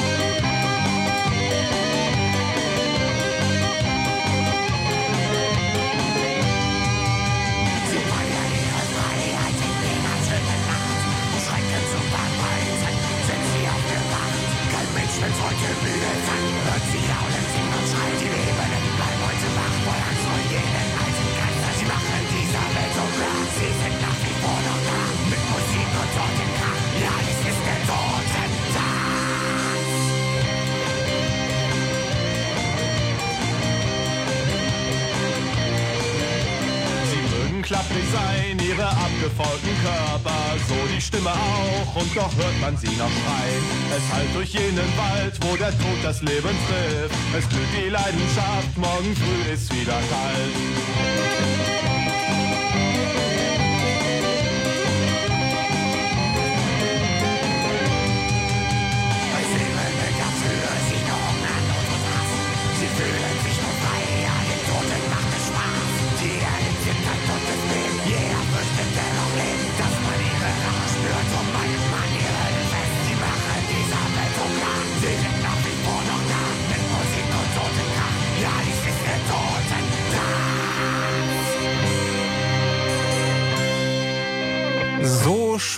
Ihre 38.68 38.86
abgefolgten 38.86 39.76
Körper, 39.82 40.56
so 40.68 40.74
die 40.94 41.00
Stimme 41.00 41.30
auch, 41.30 41.96
und 41.96 42.16
doch 42.16 42.34
hört 42.36 42.60
man 42.60 42.76
sie 42.76 42.94
noch 42.96 43.10
schreien. 43.10 43.64
Es 43.96 44.14
hallt 44.14 44.34
durch 44.34 44.52
jenen 44.52 44.90
Wald, 44.96 45.34
wo 45.40 45.56
der 45.56 45.70
Tod 45.70 45.98
das 46.02 46.20
Leben 46.22 46.56
trifft. 46.68 47.14
Es 47.36 47.46
blüht 47.46 47.68
die 47.76 47.88
Leidenschaft, 47.88 48.76
morgen 48.76 49.16
früh 49.16 49.52
ist 49.52 49.72
wieder 49.74 49.98
kalt. 50.10 51.77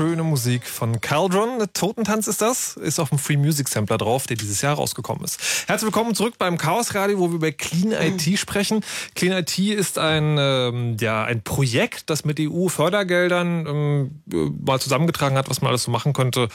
Schöne 0.00 0.22
Musik 0.22 0.66
von 0.66 1.02
Caldron. 1.02 1.62
Totentanz 1.74 2.26
ist 2.26 2.40
das. 2.40 2.78
Ist 2.78 2.98
auf 2.98 3.10
dem 3.10 3.18
Free 3.18 3.36
Music 3.36 3.68
Sampler 3.68 3.98
drauf, 3.98 4.26
der 4.26 4.38
dieses 4.38 4.62
Jahr 4.62 4.76
rausgekommen 4.76 5.22
ist. 5.24 5.38
Herzlich 5.66 5.92
willkommen 5.92 6.14
zurück 6.14 6.36
beim 6.38 6.56
Chaos 6.56 6.94
Radio, 6.94 7.18
wo 7.18 7.28
wir 7.28 7.34
über 7.34 7.52
Clean 7.52 7.92
IT 7.92 8.38
sprechen. 8.38 8.82
Clean 9.14 9.36
IT 9.36 9.58
ist 9.58 9.98
ein, 9.98 10.38
ähm, 10.38 10.96
ja, 10.98 11.24
ein 11.24 11.42
Projekt, 11.42 12.08
das 12.08 12.24
mit 12.24 12.40
EU-Fördergeldern 12.40 13.66
ähm, 13.66 14.54
mal 14.64 14.80
zusammengetragen 14.80 15.36
hat, 15.36 15.50
was 15.50 15.60
man 15.60 15.68
alles 15.68 15.82
so 15.82 15.90
machen 15.90 16.14
könnte, 16.14 16.48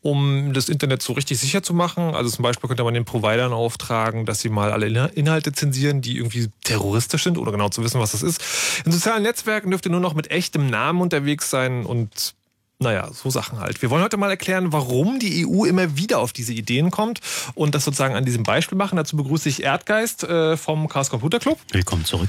um 0.00 0.52
das 0.52 0.68
Internet 0.68 1.02
so 1.02 1.12
richtig 1.12 1.40
sicher 1.40 1.64
zu 1.64 1.74
machen. 1.74 2.14
Also 2.14 2.30
zum 2.30 2.44
Beispiel 2.44 2.68
könnte 2.68 2.84
man 2.84 2.94
den 2.94 3.04
Providern 3.04 3.52
auftragen, 3.52 4.26
dass 4.26 4.42
sie 4.42 4.48
mal 4.48 4.70
alle 4.70 5.10
Inhalte 5.16 5.50
zensieren, 5.50 6.02
die 6.02 6.18
irgendwie 6.18 6.50
terroristisch 6.62 7.24
sind 7.24 7.36
oder 7.36 7.50
genau 7.50 7.68
zu 7.68 7.82
wissen, 7.82 8.00
was 8.00 8.12
das 8.12 8.22
ist. 8.22 8.40
In 8.84 8.92
sozialen 8.92 9.24
Netzwerken 9.24 9.70
dürft 9.70 9.86
ihr 9.86 9.90
nur 9.90 9.98
noch 9.98 10.14
mit 10.14 10.30
echtem 10.30 10.68
Namen 10.68 11.00
unterwegs 11.00 11.50
sein 11.50 11.84
und 11.84 12.36
naja, 12.82 13.10
so 13.12 13.30
Sachen 13.30 13.60
halt. 13.60 13.80
Wir 13.80 13.90
wollen 13.90 14.02
heute 14.02 14.16
mal 14.16 14.30
erklären, 14.30 14.72
warum 14.72 15.18
die 15.18 15.46
EU 15.46 15.64
immer 15.64 15.96
wieder 15.96 16.18
auf 16.18 16.32
diese 16.32 16.52
Ideen 16.52 16.90
kommt 16.90 17.20
und 17.54 17.74
das 17.74 17.84
sozusagen 17.84 18.14
an 18.14 18.24
diesem 18.24 18.42
Beispiel 18.42 18.76
machen. 18.76 18.96
Dazu 18.96 19.16
begrüße 19.16 19.48
ich 19.48 19.62
Erdgeist 19.62 20.24
äh, 20.24 20.56
vom 20.56 20.88
Chaos 20.88 21.08
Computer 21.08 21.38
Club. 21.38 21.58
Willkommen 21.70 22.04
zurück. 22.04 22.28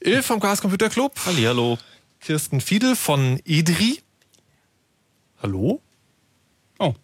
Il 0.00 0.22
vom 0.22 0.40
Chaos 0.40 0.60
Computer 0.60 0.88
Club. 0.88 1.12
Hallihallo. 1.24 1.78
Kirsten 2.20 2.60
Fiedel 2.60 2.96
von 2.96 3.40
EDRI. 3.44 4.00
Hallo? 5.42 5.80
Oh, 6.78 6.94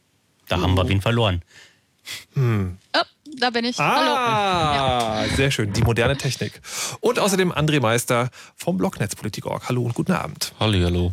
da 0.49 0.61
haben 0.61 0.74
wir 0.74 0.88
wen 0.88 1.01
verloren. 1.01 1.43
Hm. 2.34 2.78
Oh, 2.95 3.22
da 3.43 3.51
bin 3.51 3.64
ich. 3.64 3.78
Ah, 3.78 5.16
Hallo. 5.18 5.36
sehr 5.36 5.51
schön. 5.51 5.72
Die 5.72 5.82
moderne 5.82 6.16
Technik. 6.16 6.61
Und 7.01 7.18
außerdem 7.18 7.53
André 7.53 7.80
Meister 7.80 8.30
vom 8.57 8.78
Blog 8.78 9.01
Netzpolitik.org. 9.01 9.68
Hallo 9.68 9.82
und 9.82 9.95
guten 9.95 10.12
Abend. 10.12 10.55
Hallihallo. 10.61 11.12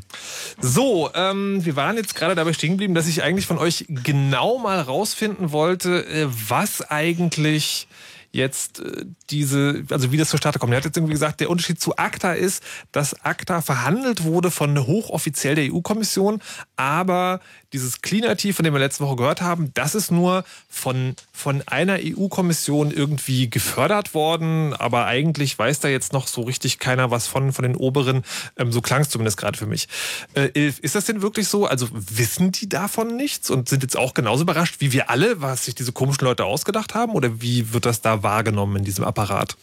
So, 0.61 1.09
ähm, 1.15 1.65
wir 1.65 1.75
waren 1.75 1.97
jetzt 1.97 2.15
gerade 2.15 2.36
dabei 2.36 2.53
stehen 2.53 2.71
geblieben, 2.71 2.93
dass 2.93 3.07
ich 3.07 3.23
eigentlich 3.23 3.47
von 3.47 3.57
euch 3.57 3.86
genau 3.89 4.59
mal 4.59 4.80
rausfinden 4.80 5.51
wollte, 5.51 6.05
äh, 6.05 6.27
was 6.30 6.82
eigentlich 6.82 7.88
jetzt 8.32 8.80
äh, 8.80 9.05
diese, 9.30 9.84
also 9.89 10.11
wie 10.11 10.17
das 10.17 10.30
zustande 10.30 10.59
kommt. 10.59 10.73
Er 10.73 10.77
hat 10.77 10.86
jetzt 10.86 10.97
irgendwie 10.97 11.13
gesagt, 11.13 11.39
der 11.39 11.49
Unterschied 11.49 11.82
zu 11.82 11.97
ACTA 11.97 12.34
ist, 12.34 12.63
dass 12.91 13.13
ACTA 13.25 13.61
verhandelt 13.61 14.23
wurde 14.23 14.51
von 14.51 14.86
hochoffiziell 14.86 15.55
der 15.55 15.73
EU-Kommission, 15.73 16.41
aber 16.75 17.39
dieses 17.73 18.01
Clean 18.01 18.23
IT, 18.23 18.55
von 18.55 18.63
dem 18.63 18.73
wir 18.73 18.80
letzte 18.80 19.03
Woche 19.03 19.15
gehört 19.15 19.41
haben, 19.41 19.71
das 19.73 19.95
ist 19.95 20.11
nur 20.11 20.43
von, 20.67 21.15
von 21.39 21.63
einer 21.67 21.97
EU-Kommission 22.01 22.91
irgendwie 22.91 23.49
gefördert 23.49 24.13
worden, 24.13 24.73
aber 24.73 25.05
eigentlich 25.05 25.57
weiß 25.57 25.79
da 25.79 25.87
jetzt 25.87 26.11
noch 26.11 26.27
so 26.27 26.41
richtig 26.41 26.79
keiner 26.79 27.11
was 27.11 27.27
von, 27.27 27.53
von 27.53 27.63
den 27.63 27.75
Oberen. 27.75 28.23
Ähm, 28.57 28.71
so 28.71 28.81
klang 28.81 29.01
es 29.01 29.09
zumindest 29.09 29.37
gerade 29.37 29.57
für 29.57 29.65
mich. 29.65 29.87
Äh, 30.33 30.49
Ilf, 30.53 30.79
ist 30.79 30.95
das 30.95 31.05
denn 31.05 31.21
wirklich 31.21 31.47
so? 31.47 31.65
Also 31.65 31.87
wissen 31.93 32.51
die 32.51 32.67
davon 32.67 33.15
nichts 33.15 33.49
und 33.49 33.69
sind 33.69 33.83
jetzt 33.83 33.97
auch 33.97 34.13
genauso 34.13 34.43
überrascht 34.43 34.75
wie 34.79 34.91
wir 34.91 35.09
alle, 35.09 35.41
was 35.41 35.65
sich 35.65 35.75
diese 35.75 35.93
komischen 35.93 36.25
Leute 36.25 36.43
ausgedacht 36.45 36.93
haben? 36.93 37.13
Oder 37.13 37.41
wie 37.41 37.73
wird 37.73 37.85
das 37.85 38.01
da 38.01 38.21
wahrgenommen 38.21 38.75
in 38.77 38.83
diesem 38.83 39.05
Apparat? 39.05 39.55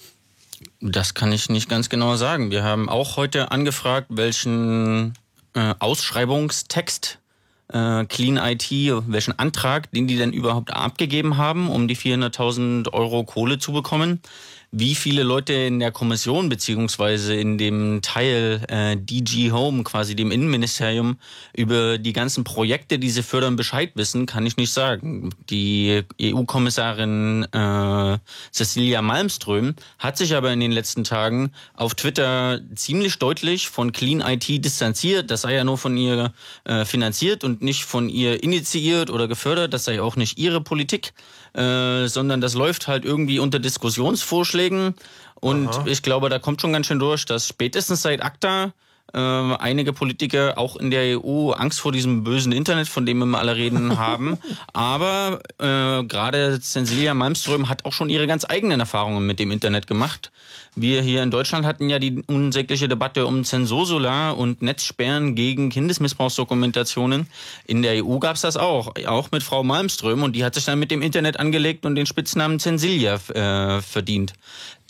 Das 0.81 1.13
kann 1.13 1.33
ich 1.33 1.51
nicht 1.51 1.69
ganz 1.69 1.91
genau 1.91 2.17
sagen. 2.17 2.51
Wir 2.51 2.65
haben 2.65 2.89
auch 2.89 3.17
heute 3.17 3.51
angefragt, 3.51 4.07
welchen 4.11 5.13
äh, 5.55 5.75
Ausschreibungstext 5.79 7.19
äh, 7.73 8.05
Clean 8.07 8.37
IT, 8.37 8.71
welchen 9.07 9.39
Antrag, 9.39 9.91
den 9.93 10.07
die 10.07 10.17
denn 10.17 10.33
überhaupt 10.33 10.73
abgegeben 10.73 11.37
haben, 11.37 11.71
um 11.71 11.89
die 11.89 11.97
400.000 11.97 12.93
Euro 12.93 13.25
Kohle 13.25 13.59
zu 13.59 13.73
bekommen. 13.73 14.21
Wie 14.73 14.95
viele 14.95 15.23
Leute 15.23 15.53
in 15.53 15.79
der 15.79 15.93
Kommission 15.93 16.49
beziehungsweise 16.49 17.35
in 17.35 17.57
dem 17.57 18.03
Teil 18.03 18.63
äh, 18.69 18.97
DG 18.97 19.53
Home, 19.53 19.85
quasi 19.85 20.17
dem 20.17 20.31
Innenministerium, 20.31 21.19
über 21.55 21.99
die 21.99 22.13
ganzen 22.13 22.45
Projekte, 22.45 22.99
die 22.99 23.11
sie 23.11 23.23
fördern, 23.23 23.57
Bescheid 23.57 23.93
wissen, 23.95 24.27
kann 24.27 24.45
ich 24.45 24.57
nicht 24.57 24.73
sagen. 24.73 25.31
Die 25.51 26.03
EU-Kommissarin 26.21 27.47
äh, 27.53 28.19
Cecilia 28.53 29.03
Malmström 29.03 29.75
hat 29.99 30.19
sich 30.19 30.35
aber 30.35 30.53
in 30.53 30.61
den 30.61 30.73
letzten 30.73 31.05
Tagen 31.05 31.53
auf 31.75 31.95
Twitter 31.95 32.61
ziemlich 32.75 33.19
deutlich 33.19 33.69
von 33.69 33.93
Clean 33.93 34.21
IT 34.21 34.49
distanziert. 34.65 35.31
Das 35.31 35.43
sei 35.43 35.55
ja 35.55 35.65
nur 35.65 35.79
von 35.79 35.97
ihr 35.97 36.33
äh, 36.65 36.85
finanziert 36.85 37.45
und 37.45 37.63
nicht 37.63 37.85
von 37.85 38.09
ihr 38.09 38.43
initiiert 38.43 39.11
oder 39.11 39.29
gefördert. 39.29 39.73
Das 39.73 39.85
sei 39.85 40.03
auch 40.03 40.17
nicht 40.17 40.39
ihre 40.39 40.61
Politik, 40.61 41.13
äh, 41.57 42.07
sondern 42.07 42.41
das 42.41 42.55
läuft 42.55 42.87
halt 42.87 43.05
irgendwie 43.05 43.39
unter 43.39 43.59
Diskussionsvorschlägen. 43.59 44.95
Und 45.37 45.69
Aha. 45.69 45.85
ich 45.87 46.03
glaube, 46.03 46.29
da 46.29 46.39
kommt 46.39 46.61
schon 46.61 46.73
ganz 46.73 46.87
schön 46.87 46.99
durch, 46.99 47.25
dass 47.25 47.49
spätestens 47.49 48.03
seit 48.03 48.23
ACTA 48.23 48.73
äh, 49.15 49.19
einige 49.19 49.93
Politiker 49.93 50.59
auch 50.59 50.77
in 50.77 50.91
der 50.91 51.19
EU 51.19 51.53
Angst 51.53 51.81
vor 51.81 51.93
diesem 51.93 52.25
bösen 52.25 52.53
Internet, 52.53 52.89
von 52.89 53.07
dem 53.07 53.23
immer 53.23 53.39
alle 53.39 53.57
reden, 53.57 53.99
haben. 53.99 54.39
Aber 54.73 55.41
äh, 55.59 56.05
gerade 56.05 56.61
Cecilia 56.61 57.15
Malmström 57.15 57.69
hat 57.69 57.85
auch 57.85 57.93
schon 57.93 58.11
ihre 58.11 58.27
ganz 58.27 58.45
eigenen 58.49 58.81
Erfahrungen 58.81 59.27
mit 59.27 59.39
dem 59.39 59.51
Internet 59.51 59.87
gemacht. 59.87 60.33
Wir 60.79 61.01
hier 61.01 61.23
in 61.23 61.31
Deutschland 61.31 61.65
hatten 61.65 61.89
ja 61.89 61.99
die 61.99 62.23
unsägliche 62.27 62.87
Debatte 62.87 63.25
um 63.25 63.45
Zensursula 63.45 64.33
und 64.33 64.61
Netzsperren 64.61 65.35
gegen 65.35 65.71
Kindesmissbrauchsdokumentationen. 65.71 67.29
In 67.67 67.81
der 67.81 68.05
EU 68.05 68.19
gab's 68.19 68.43
das 68.43 68.59
auch, 68.59 68.93
auch 69.07 69.31
mit 69.31 69.43
Frau 69.43 69.65
Malmström 69.65 70.23
und 70.23 70.37
die 70.37 70.45
hat 70.45 70.55
sich 70.55 70.67
dann 70.67 70.79
mit 70.79 70.91
dem 70.91 71.01
Internet 71.01 71.41
angelegt 71.41 71.87
und 71.87 71.95
den 71.95 72.05
Spitznamen 72.05 72.61
Zensilia 72.61 73.15
äh, 73.15 73.81
verdient. 73.81 74.35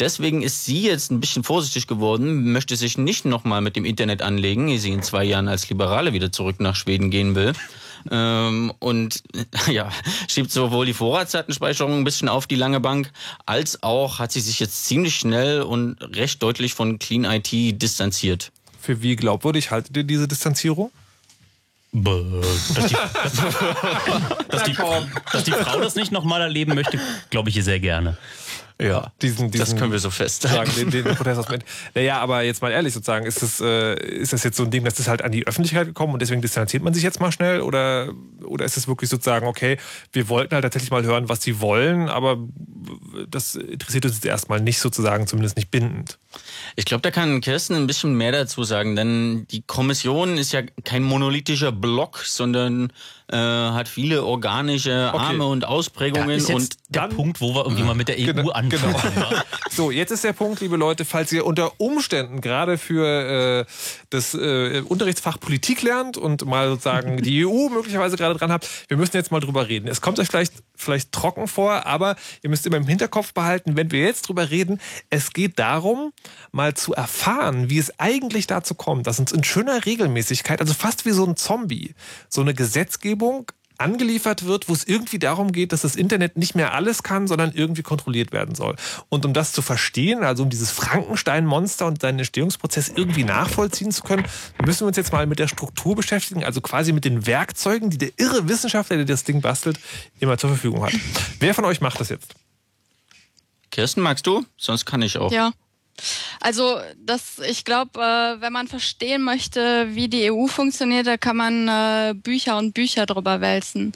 Deswegen 0.00 0.42
ist 0.42 0.64
sie 0.64 0.82
jetzt 0.82 1.12
ein 1.12 1.20
bisschen 1.20 1.44
vorsichtig 1.44 1.86
geworden, 1.86 2.50
möchte 2.50 2.74
sich 2.74 2.98
nicht 2.98 3.24
nochmal 3.24 3.60
mit 3.60 3.76
dem 3.76 3.84
Internet 3.84 4.22
anlegen, 4.22 4.66
ehe 4.66 4.80
sie 4.80 4.90
in 4.90 5.04
zwei 5.04 5.22
Jahren 5.22 5.46
als 5.46 5.68
Liberale 5.68 6.12
wieder 6.12 6.32
zurück 6.32 6.58
nach 6.58 6.74
Schweden 6.74 7.12
gehen 7.12 7.36
will. 7.36 7.52
Ähm, 8.10 8.72
und 8.78 9.22
ja, 9.70 9.90
schiebt 10.28 10.50
sowohl 10.50 10.86
die 10.86 10.94
Vorratsdatenspeicherung 10.94 11.98
ein 11.98 12.04
bisschen 12.04 12.28
auf 12.28 12.46
die 12.46 12.56
lange 12.56 12.80
Bank, 12.80 13.12
als 13.46 13.82
auch 13.82 14.18
hat 14.18 14.32
sie 14.32 14.40
sich 14.40 14.60
jetzt 14.60 14.86
ziemlich 14.86 15.16
schnell 15.16 15.62
und 15.62 15.96
recht 16.16 16.42
deutlich 16.42 16.74
von 16.74 16.98
Clean 16.98 17.24
IT 17.24 17.82
distanziert. 17.82 18.52
Für 18.80 19.02
wie 19.02 19.16
glaubwürdig 19.16 19.70
haltet 19.70 19.96
ihr 19.96 20.04
diese 20.04 20.28
Distanzierung? 20.28 20.90
Dass 21.92 22.86
die, 22.86 22.96
dass, 24.50 24.62
die, 24.64 24.76
dass 25.32 25.44
die 25.44 25.52
Frau 25.52 25.80
das 25.80 25.94
nicht 25.94 26.12
nochmal 26.12 26.42
erleben 26.42 26.74
möchte, 26.74 27.00
glaube 27.30 27.48
ich 27.48 27.56
ihr 27.56 27.62
sehr 27.62 27.80
gerne. 27.80 28.18
Ja, 28.80 29.12
diesen, 29.22 29.50
diesen, 29.50 29.64
Das 29.64 29.76
können 29.76 29.90
wir 29.90 29.98
so 29.98 30.10
festsagen. 30.10 30.70
den, 30.76 30.90
den 30.90 31.04
Protest 31.16 31.40
aus 31.40 31.46
Naja, 31.94 32.18
aber 32.18 32.42
jetzt 32.42 32.60
mal 32.60 32.70
ehrlich 32.70 32.92
sozusagen, 32.92 33.24
ist 33.24 33.42
das, 33.42 33.60
äh, 33.60 33.94
ist 33.98 34.34
das 34.34 34.44
jetzt 34.44 34.58
so 34.58 34.64
ein 34.64 34.70
Ding, 34.70 34.84
das 34.84 34.98
ist 34.98 35.08
halt 35.08 35.22
an 35.22 35.32
die 35.32 35.46
Öffentlichkeit 35.46 35.86
gekommen 35.86 36.12
und 36.12 36.20
deswegen 36.20 36.42
distanziert 36.42 36.82
man 36.82 36.92
sich 36.92 37.02
jetzt 37.02 37.18
mal 37.18 37.32
schnell? 37.32 37.62
Oder, 37.62 38.12
oder 38.44 38.66
ist 38.66 38.76
es 38.76 38.86
wirklich 38.86 39.08
sozusagen, 39.08 39.46
okay, 39.46 39.78
wir 40.12 40.28
wollten 40.28 40.54
halt 40.54 40.62
tatsächlich 40.62 40.90
mal 40.90 41.04
hören, 41.04 41.30
was 41.30 41.42
sie 41.42 41.60
wollen, 41.60 42.10
aber 42.10 42.38
das 43.30 43.54
interessiert 43.54 44.04
uns 44.04 44.16
jetzt 44.16 44.26
erstmal 44.26 44.60
nicht 44.60 44.78
sozusagen, 44.78 45.26
zumindest 45.26 45.56
nicht 45.56 45.70
bindend? 45.70 46.18
Ich 46.76 46.84
glaube, 46.84 47.02
da 47.02 47.10
kann 47.10 47.40
Kirsten 47.40 47.74
ein 47.74 47.86
bisschen 47.86 48.14
mehr 48.14 48.32
dazu 48.32 48.64
sagen, 48.64 48.96
denn 48.96 49.46
die 49.50 49.62
Kommission 49.62 50.36
ist 50.36 50.52
ja 50.52 50.62
kein 50.84 51.02
monolithischer 51.02 51.72
Block, 51.72 52.18
sondern 52.24 52.92
äh, 53.28 53.36
hat 53.36 53.88
viele 53.88 54.24
organische 54.24 55.10
Okay. 55.12 55.18
Arme 55.24 55.46
und 55.46 55.64
Ausprägungen 55.64 56.28
Da 56.28 56.34
ist 56.34 56.48
jetzt 56.48 56.56
und 56.56 56.76
der 56.94 57.08
Punkt, 57.08 57.40
wo 57.40 57.54
wir 57.54 57.64
irgendwie 57.64 57.82
mal 57.82 57.94
mit 57.94 58.08
der 58.08 58.16
EU 58.18 58.24
Genau, 58.26 58.50
anfangen. 58.50 58.94
genau. 59.14 59.30
So, 59.70 59.90
jetzt 59.90 60.10
ist 60.10 60.24
der 60.24 60.32
Punkt, 60.32 60.60
liebe 60.60 60.76
Leute, 60.76 61.04
falls 61.04 61.32
ihr 61.32 61.44
unter 61.44 61.72
Umständen 61.80 62.40
gerade 62.40 62.78
für 62.78 63.64
äh, 63.66 63.72
das 64.10 64.32
äh, 64.34 64.80
Unterrichtsfach 64.86 65.38
Politik 65.40 65.82
lernt 65.82 66.16
und 66.16 66.46
mal 66.46 66.68
sozusagen 66.68 67.20
die 67.22 67.44
EU 67.44 67.68
möglicherweise 67.68 68.16
gerade 68.16 68.38
dran 68.38 68.52
habt, 68.52 68.68
wir 68.88 68.96
müssen 68.96 69.16
jetzt 69.16 69.32
mal 69.32 69.40
drüber 69.40 69.68
reden. 69.68 69.88
Es 69.88 70.00
kommt 70.00 70.18
euch 70.18 70.28
vielleicht 70.28 70.52
vielleicht 70.76 71.12
trocken 71.12 71.48
vor, 71.48 71.86
aber 71.86 72.16
ihr 72.42 72.50
müsst 72.50 72.66
immer 72.66 72.76
im 72.76 72.86
Hinterkopf 72.86 73.32
behalten, 73.32 73.76
wenn 73.76 73.90
wir 73.90 74.00
jetzt 74.00 74.28
drüber 74.28 74.50
reden, 74.50 74.80
es 75.10 75.32
geht 75.32 75.58
darum, 75.58 76.12
mal 76.52 76.74
zu 76.74 76.94
erfahren, 76.94 77.70
wie 77.70 77.78
es 77.78 77.98
eigentlich 77.98 78.46
dazu 78.46 78.74
kommt, 78.74 79.06
dass 79.06 79.18
uns 79.18 79.32
in 79.32 79.44
schöner 79.44 79.86
Regelmäßigkeit, 79.86 80.60
also 80.60 80.74
fast 80.74 81.04
wie 81.06 81.10
so 81.10 81.24
ein 81.24 81.36
Zombie, 81.36 81.94
so 82.28 82.40
eine 82.40 82.54
Gesetzgebung 82.54 83.50
angeliefert 83.78 84.44
wird, 84.44 84.68
wo 84.68 84.72
es 84.72 84.84
irgendwie 84.84 85.18
darum 85.18 85.52
geht, 85.52 85.72
dass 85.72 85.82
das 85.82 85.96
Internet 85.96 86.36
nicht 86.36 86.54
mehr 86.54 86.74
alles 86.74 87.02
kann, 87.02 87.26
sondern 87.26 87.52
irgendwie 87.52 87.82
kontrolliert 87.82 88.32
werden 88.32 88.54
soll. 88.54 88.76
Und 89.08 89.24
um 89.24 89.32
das 89.32 89.52
zu 89.52 89.62
verstehen, 89.62 90.22
also 90.22 90.42
um 90.42 90.50
dieses 90.50 90.70
Frankenstein-Monster 90.70 91.86
und 91.86 92.00
seinen 92.00 92.18
Entstehungsprozess 92.18 92.92
irgendwie 92.94 93.24
nachvollziehen 93.24 93.92
zu 93.92 94.02
können, 94.02 94.24
müssen 94.64 94.80
wir 94.80 94.88
uns 94.88 94.96
jetzt 94.96 95.12
mal 95.12 95.26
mit 95.26 95.38
der 95.38 95.48
Struktur 95.48 95.96
beschäftigen, 95.96 96.44
also 96.44 96.60
quasi 96.60 96.92
mit 96.92 97.04
den 97.04 97.26
Werkzeugen, 97.26 97.90
die 97.90 97.98
der 97.98 98.10
irre 98.16 98.48
Wissenschaftler, 98.48 98.96
der 98.96 99.06
das 99.06 99.24
Ding 99.24 99.40
bastelt, 99.40 99.78
immer 100.20 100.38
zur 100.38 100.50
Verfügung 100.50 100.84
hat. 100.84 100.92
Wer 101.40 101.54
von 101.54 101.64
euch 101.64 101.80
macht 101.80 102.00
das 102.00 102.08
jetzt? 102.08 102.34
Kirsten, 103.70 104.00
magst 104.00 104.26
du? 104.26 104.44
Sonst 104.56 104.86
kann 104.86 105.02
ich 105.02 105.18
auch. 105.18 105.30
Ja. 105.32 105.52
Also 106.40 106.78
das, 106.98 107.38
ich 107.38 107.64
glaube, 107.64 108.00
äh, 108.00 108.40
wenn 108.40 108.52
man 108.52 108.68
verstehen 108.68 109.22
möchte, 109.22 109.94
wie 109.94 110.08
die 110.08 110.30
EU 110.30 110.46
funktioniert, 110.46 111.06
da 111.06 111.16
kann 111.16 111.36
man 111.36 111.68
äh, 111.68 112.14
Bücher 112.14 112.58
und 112.58 112.74
Bücher 112.74 113.06
drüber 113.06 113.40
wälzen. 113.40 113.92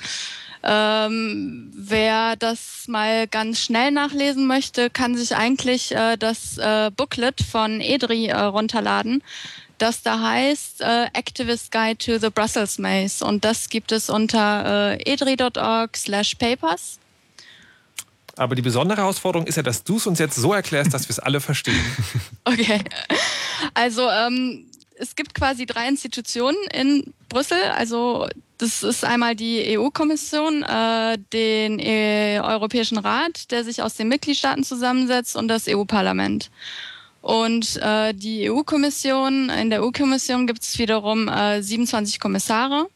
Ähm, 0.62 1.70
wer 1.74 2.36
das 2.36 2.84
mal 2.86 3.26
ganz 3.26 3.60
schnell 3.60 3.90
nachlesen 3.92 4.46
möchte, 4.46 4.90
kann 4.90 5.16
sich 5.16 5.34
eigentlich 5.34 5.92
äh, 5.94 6.16
das 6.18 6.58
äh, 6.58 6.90
Booklet 6.94 7.40
von 7.40 7.80
EDRI 7.80 8.26
äh, 8.26 8.38
runterladen, 8.38 9.22
das 9.78 10.02
da 10.02 10.20
heißt 10.20 10.82
äh, 10.82 11.06
Activist 11.14 11.72
Guide 11.72 11.96
to 11.96 12.18
the 12.18 12.28
Brussels 12.28 12.78
Maze 12.78 13.24
und 13.24 13.46
das 13.46 13.70
gibt 13.70 13.90
es 13.90 14.10
unter 14.10 14.98
äh, 14.98 15.10
edri.org 15.10 15.96
slash 15.96 16.34
papers. 16.34 16.99
Aber 18.40 18.54
die 18.54 18.62
besondere 18.62 19.02
Herausforderung 19.02 19.46
ist 19.46 19.56
ja, 19.56 19.62
dass 19.62 19.84
du 19.84 19.98
es 19.98 20.06
uns 20.06 20.18
jetzt 20.18 20.34
so 20.34 20.54
erklärst, 20.54 20.94
dass 20.94 21.06
wir 21.06 21.10
es 21.10 21.18
alle 21.18 21.40
verstehen. 21.40 21.84
Okay. 22.46 22.80
Also 23.74 24.08
ähm, 24.08 24.64
es 24.96 25.14
gibt 25.14 25.34
quasi 25.34 25.66
drei 25.66 25.86
Institutionen 25.86 26.56
in 26.72 27.12
Brüssel. 27.28 27.58
Also 27.76 28.26
das 28.56 28.82
ist 28.82 29.04
einmal 29.04 29.36
die 29.36 29.78
EU-Kommission, 29.78 30.62
äh, 30.62 31.18
den 31.34 31.78
e 31.78 32.40
Europäischen 32.40 32.96
Rat, 32.96 33.50
der 33.50 33.62
sich 33.62 33.82
aus 33.82 33.94
den 33.94 34.08
Mitgliedstaaten 34.08 34.64
zusammensetzt, 34.64 35.36
und 35.36 35.48
das 35.48 35.68
EU-Parlament. 35.68 36.50
Und 37.20 37.76
äh, 37.76 38.14
die 38.14 38.50
EU-Kommission, 38.50 39.50
in 39.50 39.68
der 39.68 39.84
EU-Kommission 39.84 40.46
gibt 40.46 40.62
es 40.62 40.78
wiederum 40.78 41.28
äh, 41.28 41.62
27 41.62 42.18
Kommissare 42.18 42.88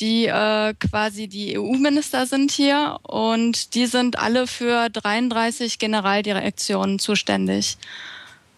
die 0.00 0.26
äh, 0.26 0.74
quasi 0.74 1.28
die 1.28 1.58
EU-Minister 1.58 2.26
sind 2.26 2.50
hier 2.50 2.98
und 3.02 3.74
die 3.74 3.86
sind 3.86 4.18
alle 4.18 4.46
für 4.46 4.88
33 4.90 5.78
Generaldirektionen 5.78 6.98
zuständig. 6.98 7.78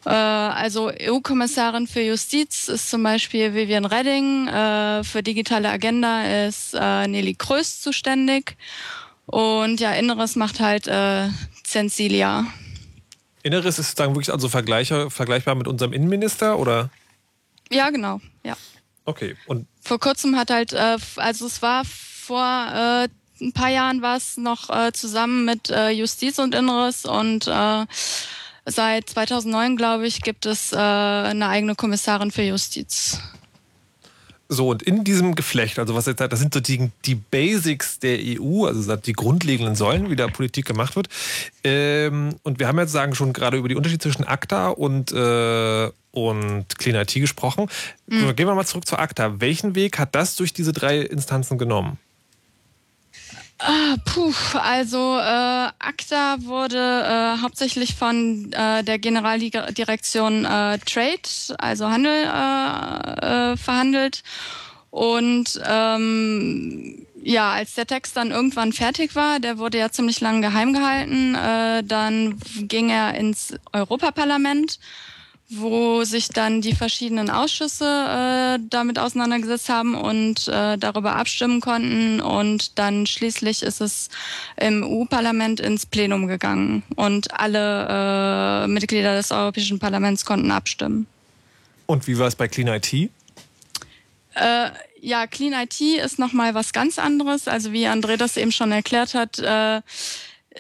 Äh, 0.05 0.11
also 0.11 0.91
EU-Kommissarin 0.91 1.87
für 1.87 2.01
Justiz 2.01 2.69
ist 2.69 2.91
zum 2.91 3.03
Beispiel 3.03 3.55
Vivian 3.55 3.85
Redding, 3.85 4.49
äh, 4.49 5.05
für 5.05 5.23
digitale 5.23 5.71
Agenda 5.71 6.47
ist 6.47 6.75
äh, 6.75 7.07
Nelly 7.07 7.35
Kröß 7.35 7.81
zuständig 7.81 8.57
und 9.27 9.81
ja, 9.81 9.93
Inneres 9.93 10.37
macht 10.37 10.61
halt 10.61 10.87
äh, 10.87 11.29
Censilia. 11.65 12.47
Inneres 13.43 13.79
ist 13.79 13.99
dann 14.01 14.15
wirklich 14.15 14.33
also 14.33 14.49
vergleichbar 14.49 15.55
mit 15.55 15.69
unserem 15.69 15.93
Innenminister 15.93 16.59
oder? 16.59 16.91
Ja, 17.71 17.91
genau, 17.91 18.21
ja. 18.45 18.57
Okay. 19.09 19.37
Und 19.47 19.67
vor 19.81 19.99
kurzem 19.99 20.37
hat 20.37 20.51
halt, 20.51 20.75
äh, 20.75 20.99
also 21.17 21.47
es 21.47 21.63
war 21.63 21.87
vor 21.87 22.43
äh, 22.43 23.09
ein 23.41 23.53
paar 23.55 23.71
Jahren 23.71 24.03
war 24.03 24.19
es 24.19 24.37
noch 24.37 24.69
äh, 24.69 24.93
zusammen 24.93 25.47
mit 25.47 25.71
äh, 25.71 25.89
Justiz 25.89 26.39
und 26.39 26.55
Inneres 26.55 27.07
und 27.07 27.47
äh, 27.47 27.87
seit 28.67 29.09
2009, 29.09 29.77
glaube 29.77 30.07
ich, 30.07 30.21
gibt 30.21 30.45
es 30.45 30.73
äh, 30.73 30.77
eine 30.77 31.49
eigene 31.49 31.75
Kommissarin 31.75 32.31
für 32.31 32.43
Justiz. 32.43 33.19
So, 34.51 34.69
und 34.69 34.83
in 34.83 35.05
diesem 35.05 35.35
Geflecht, 35.35 35.79
also 35.79 35.95
was 35.95 36.05
jetzt, 36.05 36.21
das 36.21 36.39
sind 36.39 36.53
so 36.53 36.61
die, 36.61 36.91
die 37.07 37.15
Basics 37.15 38.01
der 38.01 38.19
EU, 38.19 38.67
also 38.67 38.97
die 38.97 39.13
grundlegenden 39.15 39.75
Säulen, 39.75 40.11
wie 40.11 40.17
da 40.17 40.27
Politik 40.27 40.67
gemacht 40.67 40.97
wird. 40.97 41.09
Ähm, 41.65 42.35
und 42.43 42.59
wir 42.59 42.69
haben 42.69 42.79
jetzt 42.79 42.93
sagen 42.93 43.15
schon 43.15 43.33
gerade 43.33 43.57
über 43.57 43.69
die 43.69 43.75
Unterschiede 43.75 44.03
zwischen 44.03 44.25
ACTA 44.25 44.69
und, 44.69 45.13
äh, 45.13 45.91
und 46.27 46.79
Clean 46.79 46.97
IT 46.97 47.15
gesprochen. 47.15 47.69
Mhm. 48.07 48.35
Gehen 48.35 48.47
wir 48.47 48.55
mal 48.55 48.67
zurück 48.67 48.87
zu 48.87 48.99
ACTA. 48.99 49.41
Welchen 49.41 49.75
Weg 49.75 49.99
hat 49.99 50.15
das 50.15 50.37
durch 50.37 50.53
diese 50.53 50.73
drei 50.73 50.99
Instanzen 50.99 51.59
genommen? 51.59 51.99
Ah, 53.61 53.97
puh, 54.05 54.33
also 54.55 55.19
äh, 55.19 55.69
ACTA 55.81 56.37
wurde 56.43 56.79
äh, 56.79 57.43
hauptsächlich 57.43 57.97
von 57.97 58.53
äh, 58.53 58.85
der 58.85 59.01
Generaldirektion 59.01 60.45
äh, 60.45 60.79
Trade, 60.79 61.57
also 61.59 61.89
Handel, 61.89 62.25
äh, 62.25 63.53
äh, 63.53 63.57
verhandelt. 63.57 64.23
Und 64.91 65.61
ähm, 65.67 67.05
ja, 67.21 67.53
als 67.53 67.75
der 67.75 67.87
Text 67.87 68.17
dann 68.17 68.31
irgendwann 68.31 68.73
fertig 68.73 69.17
war, 69.17 69.41
der 69.41 69.59
wurde 69.59 69.79
ja 69.79 69.91
ziemlich 69.91 70.21
lange 70.21 70.41
geheim 70.41 70.73
gehalten, 70.73 71.35
äh, 71.35 71.83
dann 71.83 72.39
ging 72.61 72.91
er 72.91 73.15
ins 73.15 73.55
Europaparlament 73.73 74.79
wo 75.51 76.05
sich 76.05 76.29
dann 76.29 76.61
die 76.61 76.75
verschiedenen 76.75 77.31
Ausschüsse 77.31 77.87
äh, 77.87 78.59
damit 78.69 78.99
auseinandergesetzt 78.99 79.71
haben 79.71 79.95
und 79.95 80.47
äh, 80.49 80.77
darüber 80.77 81.17
abstimmen 81.17 81.61
konnten. 81.61 82.21
Und 82.21 82.79
dann 82.79 83.07
schließlich 83.07 83.63
ist 83.63 83.81
es 83.81 84.11
im 84.61 84.85
EU-Parlament 84.85 85.61
ins 85.61 85.87
Plenum 85.87 86.27
gegangen 86.27 86.83
und 86.97 87.33
alle 87.39 88.65
äh, 88.65 88.69
Mitglieder 88.69 89.17
des 89.17 89.31
Europäischen 89.31 89.79
Parlaments 89.79 90.27
konnten 90.27 90.51
abstimmen. 90.51 91.07
Und 91.87 92.07
wie 92.07 92.19
war 92.19 92.27
es 92.27 92.37
bei 92.37 92.49
Clean 92.49 92.69
IT? 92.69 92.93
Äh, 92.93 93.11
ja, 95.01 95.27
Clean 95.27 95.55
IT 95.55 95.81
ist 95.81 96.19
nochmal 96.19 96.55
was 96.55 96.75
ganz 96.75 96.99
anderes. 96.99 97.49
Also 97.49 97.73
wie 97.73 97.87
André 97.87 98.19
das 98.19 98.37
eben 98.37 98.53
schon 98.53 98.71
erklärt 98.71 99.15
hat, 99.15 99.39
äh, 99.39 99.81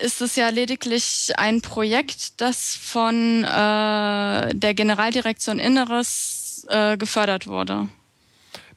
ist 0.00 0.20
es 0.20 0.36
ja 0.36 0.48
lediglich 0.48 1.32
ein 1.36 1.60
Projekt, 1.60 2.40
das 2.40 2.76
von 2.76 3.44
äh, 3.44 4.54
der 4.54 4.74
Generaldirektion 4.74 5.58
Inneres 5.58 6.66
äh, 6.68 6.96
gefördert 6.96 7.46
wurde. 7.46 7.88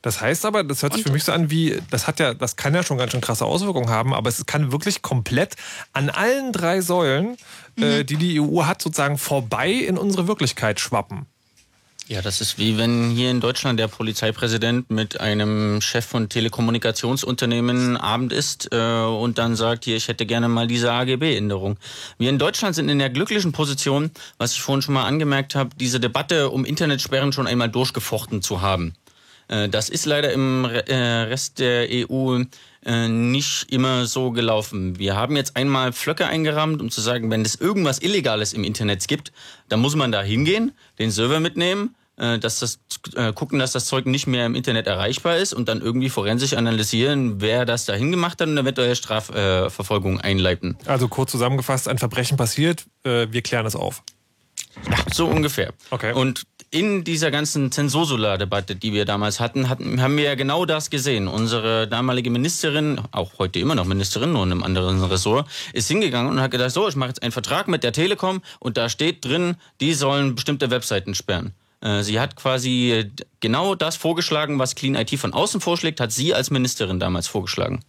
Das 0.02 0.20
heißt 0.20 0.46
aber, 0.46 0.64
das 0.64 0.82
hört 0.82 0.94
sich 0.94 1.04
für 1.04 1.12
mich 1.12 1.24
so 1.24 1.32
an 1.32 1.52
wie, 1.52 1.80
das 1.92 2.08
hat 2.08 2.20
ja, 2.20 2.34
das 2.34 2.56
kann 2.56 2.74
ja 2.74 2.82
schon 2.82 2.98
ganz 2.98 3.12
schön 3.12 3.22
krasse 3.22 3.46
Auswirkungen 3.46 3.90
haben, 3.90 4.14
aber 4.16 4.30
es 4.30 4.46
kann 4.48 4.72
wirklich 4.72 5.04
komplett 5.04 5.56
an 5.94 6.10
allen 6.10 6.52
drei 6.52 6.82
Säulen, 6.82 7.38
äh, 7.78 7.82
mhm. 7.82 7.84
äh, 7.84 8.04
die 8.04 8.18
die 8.18 8.42
EU 8.42 8.66
hat, 8.66 8.82
sozusagen 8.82 9.20
vorbei 9.20 9.72
in 9.72 9.98
unsere 10.00 10.28
Wirklichkeit 10.28 10.80
schwappen. 10.80 11.28
Ja, 12.08 12.22
das 12.22 12.42
ist 12.42 12.58
wie 12.58 12.78
wenn 12.78 13.12
hier 13.12 13.32
in 13.32 13.40
Deutschland 13.40 13.80
der 13.80 13.88
Polizeipräsident 13.88 14.90
mit 14.90 15.22
einem 15.22 15.80
Chef 15.82 16.06
von 16.06 16.28
Telekommunikationsunternehmen 16.28 17.96
Abend 17.96 18.34
ist 18.34 18.70
äh, 18.72 19.04
und 19.04 19.38
dann 19.38 19.56
sagt, 19.56 19.86
hier, 19.86 19.96
ich 19.96 20.08
hätte 20.08 20.26
gerne 20.26 20.50
mal 20.50 20.68
diese 20.68 20.92
AGB-Änderung. 20.92 21.78
Wir 22.18 22.30
in 22.30 22.40
Deutschland 22.40 22.76
sind 22.76 22.90
in 22.90 23.00
der 23.00 23.12
glücklichen 23.12 23.52
Position, 23.54 24.12
was 24.38 24.54
ich 24.54 24.62
vorhin 24.62 24.82
schon 24.82 24.96
mal 24.96 25.06
angemerkt 25.06 25.56
habe, 25.56 25.70
diese 25.80 26.00
Debatte 26.00 26.50
um 26.50 26.66
Internetsperren 26.66 27.32
schon 27.32 27.48
einmal 27.48 27.70
durchgefochten 27.70 28.42
zu 28.42 28.62
haben. 28.62 28.94
Äh, 29.48 29.70
das 29.70 29.90
ist 29.90 30.06
leider 30.06 30.34
im 30.34 30.66
äh, 30.66 30.96
Rest 30.96 31.60
der 31.60 31.88
EU 31.90 32.44
äh, 32.86 33.08
nicht 33.08 33.72
immer 33.72 34.06
so 34.06 34.32
gelaufen. 34.32 34.98
Wir 34.98 35.16
haben 35.16 35.36
jetzt 35.36 35.56
einmal 35.56 35.94
Flöcke 35.94 36.28
eingerammt, 36.28 36.82
um 36.82 36.90
zu 36.90 37.02
sagen, 37.02 37.30
wenn 37.30 37.42
es 37.42 37.56
irgendwas 37.56 38.02
Illegales 38.02 38.54
im 38.54 38.64
Internet 38.64 39.08
gibt, 39.08 39.32
dann 39.70 39.80
muss 39.80 39.96
man 39.96 40.12
da 40.12 40.22
hingehen, 40.22 40.72
den 41.00 41.12
Server 41.12 41.40
mitnehmen, 41.40 41.96
äh, 42.18 42.40
dass 42.40 42.60
das 42.60 42.80
äh, 43.16 43.34
gucken, 43.34 43.60
dass 43.60 43.72
das 43.72 43.86
Zeug 43.86 44.06
nicht 44.06 44.28
mehr 44.28 44.46
im 44.46 44.56
Internet 44.56 44.88
erreichbar 44.88 45.38
ist 45.38 45.54
und 45.54 45.70
dann 45.70 45.82
irgendwie 45.82 46.10
forensisch 46.10 46.54
analysieren, 46.54 47.42
wer 47.42 47.66
das 47.66 47.86
dahin 47.86 48.12
gemacht 48.12 48.42
hat 48.42 48.48
und 48.48 48.58
eventuell 48.58 48.96
Strafverfolgung 48.96 50.20
einleiten. 50.20 50.78
Also 50.86 51.08
kurz 51.08 51.32
zusammengefasst, 51.32 51.88
ein 51.88 51.98
Verbrechen 51.98 52.38
passiert, 52.38 52.86
äh, 53.04 53.28
wir 53.32 53.42
klären 53.42 53.66
es 53.66 53.76
auf. 53.76 54.04
Ja, 54.90 54.98
so 55.14 55.28
ungefähr. 55.28 55.74
Okay. 55.90 56.14
Und 56.14 56.44
in 56.72 57.04
dieser 57.04 57.32
ganzen 57.32 57.70
Zensursula-Debatte, 57.70 58.78
die 58.78 58.94
wir 58.94 59.04
damals 59.04 59.42
hatten, 59.42 59.68
hatten, 59.68 60.02
haben 60.02 60.16
wir 60.16 60.24
ja 60.24 60.36
genau 60.36 60.66
das 60.66 60.90
gesehen. 60.90 61.28
Unsere 61.28 61.86
damalige 61.86 62.30
Ministerin, 62.30 63.02
auch 63.12 63.32
heute 63.40 63.60
immer 63.60 63.76
noch 63.76 63.86
Ministerin, 63.86 64.32
nur 64.32 64.44
in 64.44 64.54
einem 64.54 64.64
anderen 64.64 65.04
Ressort, 65.04 65.48
ist 65.74 65.90
hingegangen 65.90 66.32
und 66.32 66.40
hat 66.40 66.52
gedacht, 66.52 66.72
so, 66.72 66.88
ich 66.88 66.96
mache 66.96 67.10
jetzt 67.10 67.24
einen 67.24 67.34
Vertrag 67.34 67.68
mit 67.68 67.84
der 67.84 67.92
Telekom 67.92 68.42
und 68.60 68.78
da 68.78 68.88
steht 68.88 69.26
drin, 69.26 69.58
die 69.82 69.94
sollen 69.94 70.34
bestimmte 70.34 70.72
Webseiten 70.72 71.14
sperren. 71.14 71.54
Äh, 71.82 72.04
sie 72.04 72.22
hat 72.22 72.38
quasi 72.38 73.12
genau 73.42 73.76
das 73.76 73.98
vorgeschlagen, 73.98 74.58
was 74.58 74.76
Clean 74.76 74.96
IT 74.96 75.14
von 75.20 75.34
außen 75.34 75.60
vorschlägt, 75.60 76.00
hat 76.00 76.14
sie 76.14 76.34
als 76.34 76.52
Ministerin 76.52 77.02
damals 77.02 77.28
vorgeschlagen. 77.28 77.84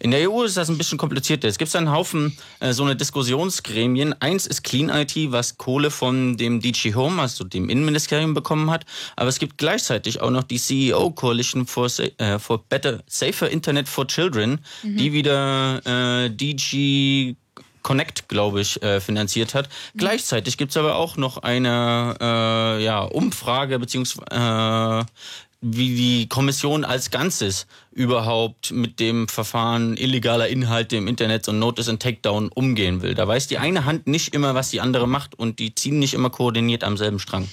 In 0.00 0.12
der 0.12 0.30
EU 0.30 0.44
ist 0.44 0.56
das 0.56 0.68
ein 0.68 0.78
bisschen 0.78 0.98
komplizierter. 0.98 1.48
Es 1.48 1.58
gibt 1.58 1.74
einen 1.74 1.90
Haufen 1.90 2.36
äh, 2.60 2.72
so 2.72 2.84
eine 2.84 2.94
Diskussionsgremien. 2.94 4.14
Eins 4.20 4.46
ist 4.46 4.62
Clean 4.62 4.88
IT, 4.88 5.14
was 5.32 5.58
Kohle 5.58 5.90
von 5.90 6.36
dem 6.36 6.60
DG 6.60 6.94
Home, 6.94 7.20
also 7.20 7.44
dem 7.44 7.68
Innenministerium, 7.68 8.34
bekommen 8.34 8.70
hat. 8.70 8.86
Aber 9.16 9.28
es 9.28 9.38
gibt 9.38 9.58
gleichzeitig 9.58 10.20
auch 10.20 10.30
noch 10.30 10.44
die 10.44 10.58
CEO 10.58 11.10
Coalition 11.10 11.66
for, 11.66 11.88
äh, 11.98 12.38
for 12.38 12.62
Better 12.68 13.02
Safer 13.06 13.50
Internet 13.50 13.88
for 13.88 14.06
Children, 14.06 14.60
mhm. 14.82 14.96
die 14.96 15.12
wieder 15.12 16.24
äh, 16.24 16.30
DG 16.30 17.34
Connect, 17.82 18.28
glaube 18.28 18.60
ich, 18.60 18.82
äh, 18.82 19.00
finanziert 19.00 19.54
hat. 19.54 19.68
Mhm. 19.94 19.98
Gleichzeitig 19.98 20.58
gibt 20.58 20.72
es 20.72 20.76
aber 20.76 20.96
auch 20.96 21.16
noch 21.16 21.38
eine 21.38 22.16
äh, 22.20 22.84
ja, 22.84 23.00
Umfrage 23.00 23.78
beziehungsweise 23.78 24.26
äh, 24.30 25.04
wie 25.60 25.94
die 25.96 26.28
Kommission 26.28 26.84
als 26.84 27.10
Ganzes 27.10 27.66
überhaupt 27.90 28.70
mit 28.70 29.00
dem 29.00 29.26
Verfahren 29.28 29.96
illegaler 29.96 30.48
Inhalte 30.48 30.96
im 30.96 31.08
Internet 31.08 31.48
und 31.48 31.58
Notice 31.58 31.88
and 31.88 32.00
Takedown 32.00 32.48
umgehen 32.48 33.02
will. 33.02 33.14
Da 33.14 33.26
weiß 33.26 33.48
die 33.48 33.58
eine 33.58 33.84
Hand 33.84 34.06
nicht 34.06 34.34
immer, 34.34 34.54
was 34.54 34.70
die 34.70 34.80
andere 34.80 35.08
macht 35.08 35.36
und 35.36 35.58
die 35.58 35.74
ziehen 35.74 35.98
nicht 35.98 36.14
immer 36.14 36.30
koordiniert 36.30 36.84
am 36.84 36.96
selben 36.96 37.18
Strang. 37.18 37.48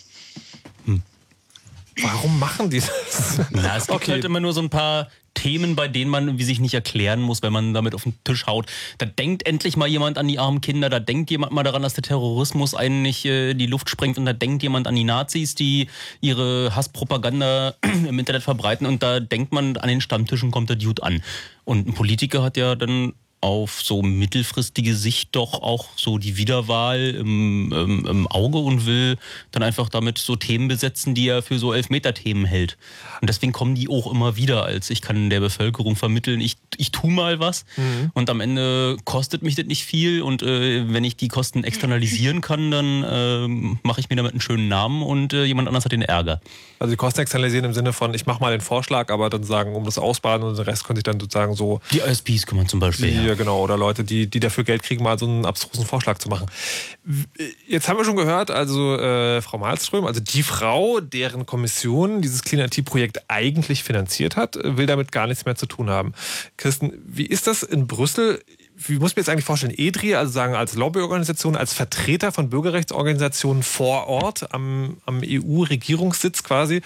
Warum 2.01 2.39
machen 2.39 2.69
die 2.69 2.81
das? 2.81 3.41
Na, 3.51 3.77
es 3.77 3.87
gibt 3.87 3.95
okay. 3.95 4.11
halt 4.11 4.25
immer 4.25 4.39
nur 4.39 4.53
so 4.53 4.61
ein 4.61 4.69
paar 4.69 5.07
Themen, 5.33 5.75
bei 5.75 5.87
denen 5.87 6.09
man 6.09 6.37
wie 6.39 6.43
sich 6.43 6.59
nicht 6.59 6.73
erklären 6.73 7.21
muss, 7.21 7.41
wenn 7.41 7.53
man 7.53 7.73
damit 7.73 7.93
auf 7.93 8.03
den 8.03 8.15
Tisch 8.23 8.47
haut. 8.47 8.65
Da 8.97 9.05
denkt 9.05 9.45
endlich 9.45 9.77
mal 9.77 9.87
jemand 9.87 10.17
an 10.17 10.27
die 10.27 10.39
armen 10.39 10.61
Kinder, 10.61 10.89
da 10.89 10.99
denkt 10.99 11.29
jemand 11.29 11.51
mal 11.51 11.63
daran, 11.63 11.83
dass 11.83 11.93
der 11.93 12.03
Terrorismus 12.03 12.73
einen 12.73 13.01
nicht 13.01 13.25
äh, 13.25 13.53
die 13.53 13.67
Luft 13.67 13.89
sprengt 13.89 14.17
und 14.17 14.25
da 14.25 14.33
denkt 14.33 14.63
jemand 14.63 14.87
an 14.87 14.95
die 14.95 15.03
Nazis, 15.03 15.55
die 15.55 15.87
ihre 16.21 16.75
Hasspropaganda 16.75 17.75
im 18.07 18.17
Internet 18.17 18.43
verbreiten 18.43 18.87
und 18.87 19.03
da 19.03 19.19
denkt 19.19 19.53
man 19.53 19.77
an 19.77 19.89
den 19.89 20.01
Stammtischen 20.01 20.51
kommt 20.51 20.69
der 20.69 20.77
Dude 20.77 21.03
an. 21.03 21.21
Und 21.63 21.87
ein 21.87 21.93
Politiker 21.93 22.43
hat 22.43 22.57
ja 22.57 22.75
dann 22.75 23.13
auf 23.45 23.83
so 23.83 24.01
mittelfristige 24.01 24.95
Sicht 24.95 25.35
doch 25.35 25.61
auch 25.61 25.89
so 25.95 26.17
die 26.17 26.35
Wiederwahl 26.35 27.11
im, 27.11 27.71
im, 27.71 28.05
im, 28.07 28.27
Auge 28.27 28.57
und 28.57 28.87
will 28.87 29.17
dann 29.51 29.61
einfach 29.61 29.87
damit 29.87 30.17
so 30.17 30.35
Themen 30.35 30.67
besetzen, 30.67 31.13
die 31.13 31.27
er 31.27 31.43
für 31.43 31.59
so 31.59 31.71
Elfmeter-Themen 31.71 32.45
hält. 32.45 32.75
Und 33.21 33.29
deswegen 33.29 33.51
kommen 33.51 33.75
die 33.75 33.87
auch 33.87 34.11
immer 34.11 34.35
wieder, 34.35 34.65
als 34.65 34.89
ich 34.89 35.03
kann 35.03 35.29
der 35.29 35.41
Bevölkerung 35.41 35.95
vermitteln, 35.95 36.41
ich, 36.41 36.55
ich 36.75 36.91
tu 36.91 37.05
mal 37.05 37.39
was 37.39 37.65
mhm. 37.77 38.09
und 38.15 38.31
am 38.31 38.41
Ende 38.41 38.97
kostet 39.05 39.43
mich 39.43 39.53
das 39.53 39.65
nicht 39.65 39.85
viel 39.85 40.23
und 40.23 40.41
äh, 40.41 40.91
wenn 40.91 41.03
ich 41.03 41.15
die 41.15 41.27
Kosten 41.27 41.63
externalisieren 41.63 42.41
kann, 42.41 42.71
dann 42.71 43.03
äh, 43.03 43.77
mache 43.83 43.99
ich 43.99 44.09
mir 44.09 44.15
damit 44.15 44.31
einen 44.31 44.41
schönen 44.41 44.69
Namen 44.69 45.03
und 45.03 45.33
äh, 45.33 45.43
jemand 45.43 45.67
anders 45.67 45.85
hat 45.85 45.91
den 45.91 46.01
Ärger. 46.01 46.41
Also 46.79 46.93
die 46.93 46.97
Kosten 46.97 47.21
externalisieren 47.21 47.65
im 47.65 47.73
Sinne 47.73 47.93
von, 47.93 48.15
ich 48.15 48.25
mache 48.25 48.41
mal 48.41 48.49
den 48.49 48.61
Vorschlag, 48.61 49.11
aber 49.11 49.29
dann 49.29 49.43
sagen, 49.43 49.75
um 49.75 49.85
das 49.85 49.99
ausbaden 49.99 50.47
und 50.47 50.57
den 50.57 50.65
Rest 50.65 50.83
könnte 50.83 51.01
ich 51.01 51.03
dann 51.03 51.19
sozusagen 51.19 51.53
so... 51.53 51.79
Die 51.91 51.99
ISPs 51.99 52.47
kann 52.47 52.57
man 52.57 52.67
zum 52.67 52.79
Beispiel, 52.79 53.11
die, 53.11 53.27
ja 53.27 53.34
genau. 53.35 53.61
Oder 53.61 53.77
Leute, 53.77 54.03
die, 54.03 54.27
die 54.27 54.39
dafür 54.39 54.63
Geld 54.63 54.83
kriegen, 54.83 55.03
mal 55.03 55.17
so 55.19 55.25
einen 55.25 55.45
abstrusen 55.45 55.85
Vorschlag 55.85 56.17
zu 56.17 56.29
machen. 56.29 56.47
Jetzt 57.67 57.87
haben 57.87 57.97
wir 57.97 58.05
schon 58.05 58.15
gehört, 58.15 58.51
also 58.51 58.97
äh, 58.97 59.41
Frau 59.41 59.57
Malström, 59.57 60.05
also 60.05 60.19
die 60.19 60.43
Frau, 60.43 60.99
deren 60.99 61.45
Kommission 61.45 62.21
dieses 62.21 62.43
Clean 62.43 62.65
IT-Projekt 62.65 63.23
eigentlich 63.27 63.83
finanziert 63.83 64.35
hat, 64.35 64.57
will 64.61 64.85
damit 64.85 65.11
gar 65.11 65.27
nichts 65.27 65.45
mehr 65.45 65.55
zu 65.55 65.65
tun 65.65 65.89
haben. 65.89 66.13
Kirsten, 66.57 66.93
wie 67.05 67.25
ist 67.25 67.47
das 67.47 67.63
in 67.63 67.87
Brüssel? 67.87 68.41
wie 68.77 68.99
muss 68.99 69.11
ich 69.11 69.15
mir 69.15 69.21
jetzt 69.21 69.29
eigentlich 69.29 69.45
vorstellen, 69.45 69.73
EDRI, 69.75 70.15
also 70.15 70.31
sagen 70.31 70.55
als 70.55 70.75
Lobbyorganisation, 70.75 71.55
als 71.55 71.73
Vertreter 71.73 72.31
von 72.31 72.49
Bürgerrechtsorganisationen 72.49 73.63
vor 73.63 74.07
Ort 74.07 74.53
am, 74.53 74.97
am 75.05 75.21
EU-Regierungssitz 75.23 76.43
quasi, 76.43 76.81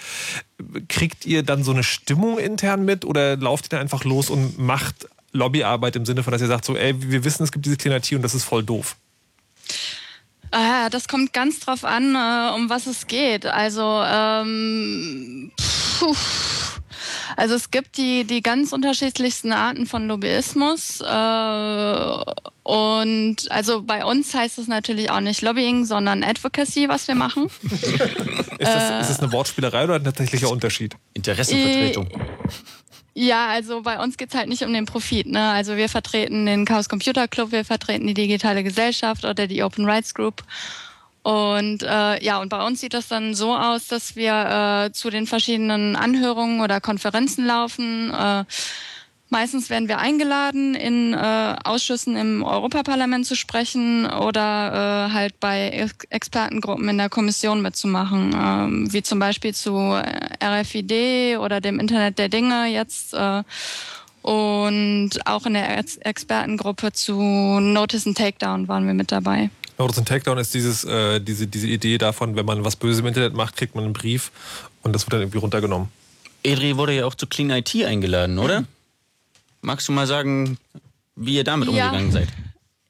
kriegt 0.88 1.26
ihr 1.26 1.42
dann 1.42 1.64
so 1.64 1.72
eine 1.72 1.82
Stimmung 1.82 2.38
intern 2.38 2.84
mit 2.84 3.04
oder 3.04 3.36
lauft 3.36 3.66
ihr 3.66 3.68
dann 3.70 3.80
einfach 3.80 4.04
los 4.04 4.30
und 4.30 4.58
macht 4.58 5.08
Lobbyarbeit 5.32 5.96
im 5.96 6.04
Sinne 6.04 6.22
von, 6.22 6.32
dass 6.32 6.42
ihr 6.42 6.48
sagt, 6.48 6.64
so, 6.64 6.76
ey, 6.76 6.94
wir 7.10 7.24
wissen, 7.24 7.42
es 7.42 7.52
gibt 7.52 7.66
diese 7.66 7.76
Klimatie 7.76 8.16
und 8.16 8.22
das 8.22 8.34
ist 8.34 8.44
voll 8.44 8.62
doof? 8.62 8.96
Ah, 10.50 10.88
das 10.90 11.06
kommt 11.06 11.32
ganz 11.32 11.60
drauf 11.60 11.84
an, 11.84 12.14
äh, 12.14 12.54
um 12.54 12.68
was 12.68 12.86
es 12.86 13.06
geht. 13.06 13.46
Also, 13.46 14.02
ähm, 14.04 15.52
puh. 15.98 16.16
Also 17.36 17.54
es 17.54 17.70
gibt 17.70 17.96
die, 17.96 18.24
die 18.24 18.42
ganz 18.42 18.72
unterschiedlichsten 18.72 19.52
Arten 19.52 19.86
von 19.86 20.08
Lobbyismus. 20.08 21.00
Äh, 21.00 22.24
und 22.64 23.36
also 23.50 23.82
bei 23.82 24.04
uns 24.04 24.34
heißt 24.34 24.58
es 24.58 24.66
natürlich 24.66 25.10
auch 25.10 25.20
nicht 25.20 25.40
Lobbying, 25.42 25.84
sondern 25.84 26.24
Advocacy, 26.24 26.88
was 26.88 27.08
wir 27.08 27.14
machen. 27.14 27.46
ist, 27.62 27.80
das, 28.58 29.02
ist 29.02 29.10
das 29.10 29.20
eine 29.20 29.32
Wortspielerei 29.32 29.84
oder 29.84 29.94
ein 29.94 30.04
tatsächlicher 30.04 30.50
Unterschied? 30.50 30.96
Interessenvertretung. 31.14 32.08
Ja, 33.14 33.48
also 33.48 33.82
bei 33.82 33.98
uns 33.98 34.16
geht's 34.16 34.34
halt 34.34 34.48
nicht 34.48 34.62
um 34.62 34.72
den 34.72 34.86
Profit. 34.86 35.26
Ne? 35.26 35.50
Also 35.50 35.76
wir 35.76 35.88
vertreten 35.88 36.46
den 36.46 36.64
Chaos 36.64 36.88
Computer 36.88 37.26
Club, 37.26 37.52
wir 37.52 37.64
vertreten 37.64 38.06
die 38.06 38.14
digitale 38.14 38.62
Gesellschaft 38.62 39.24
oder 39.24 39.46
die 39.46 39.62
Open 39.62 39.84
Rights 39.84 40.14
Group. 40.14 40.42
Und 41.22 41.82
äh, 41.82 42.22
ja, 42.24 42.40
und 42.40 42.48
bei 42.48 42.64
uns 42.64 42.80
sieht 42.80 42.94
das 42.94 43.08
dann 43.08 43.34
so 43.34 43.54
aus, 43.54 43.88
dass 43.88 44.16
wir 44.16 44.86
äh, 44.86 44.92
zu 44.92 45.10
den 45.10 45.26
verschiedenen 45.26 45.96
Anhörungen 45.96 46.60
oder 46.60 46.80
Konferenzen 46.80 47.46
laufen. 47.46 48.10
Äh, 48.12 48.44
Meistens 49.32 49.70
werden 49.70 49.86
wir 49.86 49.98
eingeladen, 49.98 50.74
in 50.74 51.14
äh, 51.14 51.56
Ausschüssen 51.62 52.16
im 52.16 52.42
Europaparlament 52.42 53.24
zu 53.24 53.36
sprechen 53.36 54.04
oder 54.06 55.08
äh, 55.08 55.12
halt 55.12 55.38
bei 55.38 55.68
Ex 55.68 56.04
Expertengruppen 56.10 56.88
in 56.88 56.98
der 56.98 57.08
Kommission 57.08 57.62
mitzumachen, 57.62 58.34
ähm, 58.36 58.92
wie 58.92 59.04
zum 59.04 59.20
Beispiel 59.20 59.54
zu 59.54 59.76
äh, 59.76 60.44
RFID 60.44 61.38
oder 61.38 61.60
dem 61.60 61.78
Internet 61.78 62.18
der 62.18 62.28
Dinge 62.28 62.66
jetzt. 62.66 63.14
Äh, 63.14 63.44
und 64.22 65.10
auch 65.24 65.46
in 65.46 65.54
der 65.54 65.78
Ex 65.78 65.96
Expertengruppe 65.98 66.92
zu 66.92 67.14
Notice 67.60 68.08
and 68.08 68.18
Takedown 68.18 68.66
waren 68.66 68.84
wir 68.84 68.94
mit 68.94 69.12
dabei. 69.12 69.50
Notice 69.78 69.98
and 69.98 70.08
Takedown 70.08 70.38
ist 70.38 70.52
dieses, 70.54 70.82
äh, 70.82 71.20
diese, 71.20 71.46
diese 71.46 71.68
Idee 71.68 71.98
davon, 71.98 72.34
wenn 72.34 72.46
man 72.46 72.64
was 72.64 72.74
Böses 72.74 72.98
im 72.98 73.06
Internet 73.06 73.34
macht, 73.34 73.56
kriegt 73.56 73.76
man 73.76 73.84
einen 73.84 73.92
Brief 73.92 74.32
und 74.82 74.92
das 74.92 75.06
wird 75.06 75.12
dann 75.12 75.20
irgendwie 75.20 75.38
runtergenommen. 75.38 75.88
Edri 76.42 76.76
wurde 76.76 76.94
ja 76.94 77.06
auch 77.06 77.14
zu 77.14 77.28
Clean 77.28 77.50
IT 77.50 77.76
eingeladen, 77.84 78.40
oder? 78.40 78.62
Mhm. 78.62 78.66
Magst 79.62 79.88
du 79.88 79.92
mal 79.92 80.06
sagen, 80.06 80.58
wie 81.16 81.36
ihr 81.36 81.44
damit 81.44 81.68
ja. 81.70 81.86
umgegangen 81.86 82.12
seid? 82.12 82.28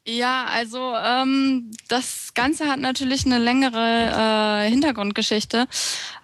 Ja, 0.07 0.45
also 0.45 0.95
ähm, 0.95 1.69
das 1.87 2.33
Ganze 2.33 2.67
hat 2.67 2.79
natürlich 2.79 3.25
eine 3.27 3.37
längere 3.37 4.65
äh, 4.65 4.69
Hintergrundgeschichte. 4.69 5.67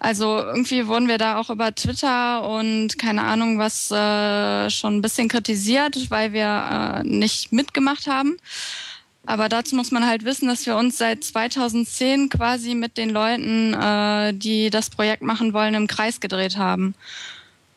Also 0.00 0.36
irgendwie 0.38 0.88
wurden 0.88 1.06
wir 1.06 1.18
da 1.18 1.38
auch 1.38 1.48
über 1.48 1.72
Twitter 1.72 2.48
und 2.48 2.98
keine 2.98 3.22
Ahnung 3.22 3.58
was 3.58 3.90
äh, 3.92 4.68
schon 4.70 4.96
ein 4.96 5.02
bisschen 5.02 5.28
kritisiert, 5.28 6.10
weil 6.10 6.32
wir 6.32 7.02
äh, 7.02 7.04
nicht 7.04 7.52
mitgemacht 7.52 8.08
haben. 8.08 8.36
Aber 9.26 9.48
dazu 9.48 9.76
muss 9.76 9.92
man 9.92 10.06
halt 10.06 10.24
wissen, 10.24 10.48
dass 10.48 10.66
wir 10.66 10.74
uns 10.74 10.98
seit 10.98 11.22
2010 11.22 12.30
quasi 12.30 12.74
mit 12.74 12.96
den 12.96 13.10
Leuten, 13.10 13.74
äh, 13.74 14.34
die 14.34 14.70
das 14.70 14.90
Projekt 14.90 15.22
machen 15.22 15.52
wollen, 15.52 15.74
im 15.74 15.86
Kreis 15.86 16.18
gedreht 16.18 16.56
haben. 16.56 16.94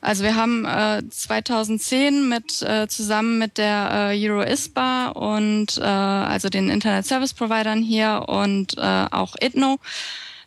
Also 0.01 0.23
wir 0.23 0.35
haben 0.35 0.65
äh, 0.65 1.03
2010 1.07 2.27
mit 2.27 2.63
äh, 2.63 2.87
zusammen 2.87 3.37
mit 3.37 3.59
der 3.59 4.11
äh, 4.11 4.27
Euro-ISPA 4.29 5.09
und 5.09 5.77
äh, 5.77 5.83
also 5.83 6.49
den 6.49 6.69
Internet 6.71 7.05
Service 7.05 7.35
Providern 7.35 7.83
hier 7.83 8.25
und 8.27 8.77
äh, 8.77 9.05
auch 9.11 9.35
ITNO 9.39 9.77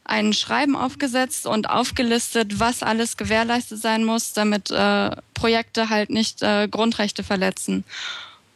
ein 0.04 0.32
Schreiben 0.32 0.76
aufgesetzt 0.76 1.46
und 1.46 1.70
aufgelistet, 1.70 2.60
was 2.60 2.82
alles 2.82 3.16
gewährleistet 3.16 3.80
sein 3.80 4.04
muss, 4.04 4.32
damit 4.34 4.70
äh, 4.70 5.10
Projekte 5.32 5.88
halt 5.88 6.10
nicht 6.10 6.42
äh, 6.42 6.68
Grundrechte 6.68 7.22
verletzen. 7.22 7.84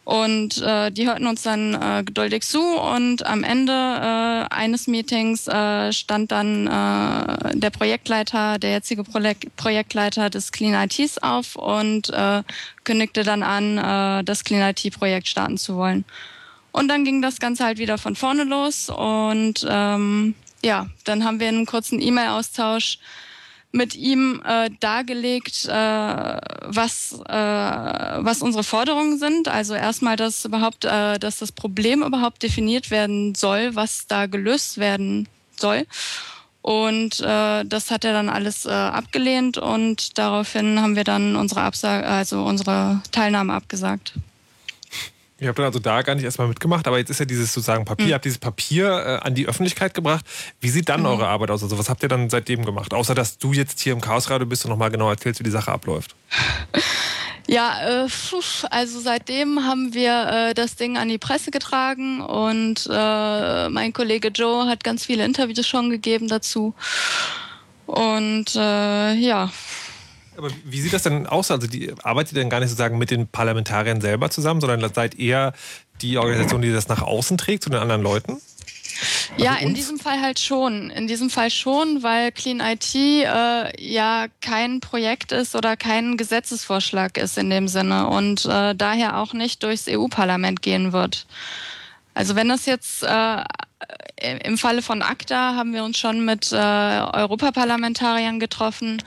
Und 0.08 0.62
äh, 0.62 0.90
die 0.90 1.06
hörten 1.06 1.26
uns 1.26 1.42
dann 1.42 1.74
äh, 1.74 2.02
geduldig 2.02 2.42
zu 2.42 2.62
und 2.62 3.26
am 3.26 3.44
Ende 3.44 3.74
äh, 3.74 4.54
eines 4.54 4.86
Meetings 4.86 5.46
äh, 5.46 5.92
stand 5.92 6.32
dann 6.32 6.66
äh, 6.66 7.54
der 7.54 7.68
Projektleiter, 7.68 8.58
der 8.58 8.70
jetzige 8.70 9.04
Projek 9.04 9.54
Projektleiter 9.56 10.30
des 10.30 10.50
Clean 10.50 10.72
ITs 10.72 11.18
auf 11.18 11.56
und 11.56 12.08
äh, 12.08 12.42
kündigte 12.84 13.22
dann 13.22 13.42
an, 13.42 13.76
äh, 13.76 14.24
das 14.24 14.44
Clean 14.44 14.70
IT-Projekt 14.70 15.28
starten 15.28 15.58
zu 15.58 15.76
wollen. 15.76 16.06
Und 16.72 16.88
dann 16.88 17.04
ging 17.04 17.20
das 17.20 17.38
Ganze 17.38 17.64
halt 17.64 17.76
wieder 17.76 17.98
von 17.98 18.16
vorne 18.16 18.44
los 18.44 18.88
und 18.88 19.66
ähm, 19.68 20.34
ja, 20.64 20.86
dann 21.04 21.22
haben 21.22 21.38
wir 21.38 21.48
einen 21.48 21.66
kurzen 21.66 22.00
E-Mail-Austausch 22.00 22.98
mit 23.72 23.94
ihm 23.94 24.42
äh, 24.44 24.70
dargelegt, 24.80 25.66
äh, 25.66 25.70
was, 25.70 27.20
äh, 27.28 27.32
was 27.32 28.42
unsere 28.42 28.64
Forderungen 28.64 29.18
sind. 29.18 29.48
Also 29.48 29.74
erstmal, 29.74 30.16
dass 30.16 30.44
überhaupt, 30.44 30.84
äh, 30.84 31.18
dass 31.18 31.38
das 31.38 31.52
Problem 31.52 32.02
überhaupt 32.02 32.42
definiert 32.42 32.90
werden 32.90 33.34
soll, 33.34 33.74
was 33.74 34.06
da 34.06 34.26
gelöst 34.26 34.78
werden 34.78 35.28
soll. 35.56 35.86
Und 36.62 37.20
äh, 37.20 37.64
das 37.64 37.90
hat 37.90 38.04
er 38.04 38.12
dann 38.12 38.28
alles 38.28 38.66
äh, 38.66 38.70
abgelehnt 38.70 39.58
und 39.58 40.18
daraufhin 40.18 40.80
haben 40.80 40.96
wir 40.96 41.04
dann 41.04 41.36
unsere 41.36 41.62
Absage, 41.62 42.06
also 42.06 42.44
unsere 42.44 43.00
Teilnahme 43.12 43.54
abgesagt. 43.54 44.12
Ihr 45.40 45.48
habt 45.48 45.58
dann 45.58 45.66
also 45.66 45.78
da 45.78 46.02
gar 46.02 46.16
nicht 46.16 46.24
erstmal 46.24 46.48
mitgemacht, 46.48 46.86
aber 46.88 46.98
jetzt 46.98 47.10
ist 47.10 47.20
ja 47.20 47.24
dieses 47.24 47.52
sozusagen 47.52 47.84
Papier, 47.84 48.04
Mhm. 48.04 48.08
ihr 48.10 48.14
habt 48.16 48.24
dieses 48.24 48.38
Papier 48.38 48.86
äh, 49.22 49.26
an 49.26 49.34
die 49.34 49.46
Öffentlikeit 49.46 49.94
gebracht. 49.94 50.24
Wie 50.60 50.68
sieht 50.68 50.88
dann 50.88 51.00
Mhm. 51.00 51.06
eure 51.06 51.28
Arbeit 51.28 51.50
aus? 51.50 51.62
Also 51.62 51.78
was 51.78 51.88
habt 51.88 52.02
ihr 52.02 52.08
dann 52.08 52.28
seitdem 52.28 52.64
gemacht? 52.64 52.92
Außer 52.92 53.14
dass 53.14 53.38
du 53.38 53.52
jetzt 53.52 53.78
hier 53.80 53.92
im 53.92 54.00
Chaosradio 54.00 54.46
bist 54.46 54.64
und 54.64 54.70
nochmal 54.70 54.90
genau 54.90 55.08
erzählst, 55.10 55.38
wie 55.40 55.44
die 55.44 55.50
Sache 55.50 55.70
abläuft. 55.70 56.14
Ja, 57.50 58.04
äh, 58.04 58.08
also 58.70 59.00
seitdem 59.00 59.64
haben 59.64 59.94
wir 59.94 60.50
äh, 60.50 60.54
das 60.54 60.76
Ding 60.76 60.98
an 60.98 61.08
die 61.08 61.16
Presse 61.16 61.50
getragen 61.50 62.20
und 62.20 62.86
äh, 62.90 63.68
mein 63.70 63.94
Kollege 63.94 64.28
Joe 64.28 64.66
hat 64.66 64.84
ganz 64.84 65.06
viele 65.06 65.24
Interviews 65.24 65.66
schon 65.66 65.88
gegeben 65.88 66.28
dazu. 66.28 66.74
Und 67.86 68.54
äh, 68.54 69.14
ja, 69.14 69.50
Aber 70.38 70.50
wie 70.64 70.80
sieht 70.80 70.92
das 70.92 71.02
denn 71.02 71.26
aus? 71.26 71.50
Also 71.50 71.66
die, 71.66 71.92
arbeitet 72.04 72.32
ihr 72.32 72.40
denn 72.40 72.48
gar 72.48 72.60
nicht 72.60 72.68
sozusagen 72.68 72.96
mit 72.96 73.10
den 73.10 73.26
Parlamentariern 73.26 74.00
selber 74.00 74.30
zusammen, 74.30 74.60
sondern 74.60 74.94
seid 74.94 75.16
ihr 75.16 75.52
die 76.00 76.16
Organisation, 76.16 76.62
die 76.62 76.72
das 76.72 76.86
nach 76.86 77.02
außen 77.02 77.36
trägt 77.38 77.64
zu 77.64 77.70
den 77.70 77.80
anderen 77.80 78.02
Leuten? 78.02 78.40
Ja, 79.36 79.56
in 79.56 79.74
diesem 79.74 79.98
Fall 79.98 80.20
halt 80.20 80.38
schon. 80.38 80.90
In 80.90 81.08
diesem 81.08 81.28
Fall 81.28 81.50
schon, 81.50 82.04
weil 82.04 82.30
Clean 82.30 82.60
IT 82.60 82.94
äh, 82.94 83.82
ja 83.82 84.26
kein 84.40 84.78
Projekt 84.78 85.32
ist 85.32 85.56
oder 85.56 85.76
kein 85.76 86.16
Gesetzesvorschlag 86.16 87.16
ist 87.18 87.36
in 87.36 87.50
dem 87.50 87.66
Sinne 87.66 88.08
und 88.08 88.44
äh, 88.44 88.74
daher 88.76 89.18
auch 89.18 89.32
nicht 89.32 89.64
durchs 89.64 89.88
EU-Parlament 89.88 90.62
gehen 90.62 90.92
wird. 90.92 91.26
Also 92.14 92.36
wenn 92.36 92.48
das 92.48 92.66
jetzt 92.66 93.02
äh, 93.02 93.44
im 94.44 94.58
Falle 94.58 94.82
von 94.82 95.02
ACTA 95.02 95.54
haben 95.56 95.72
wir 95.72 95.84
uns 95.84 95.98
schon 95.98 96.24
mit 96.24 96.52
äh, 96.52 96.56
Europaparlamentariern 96.56 98.40
getroffen 98.40 99.02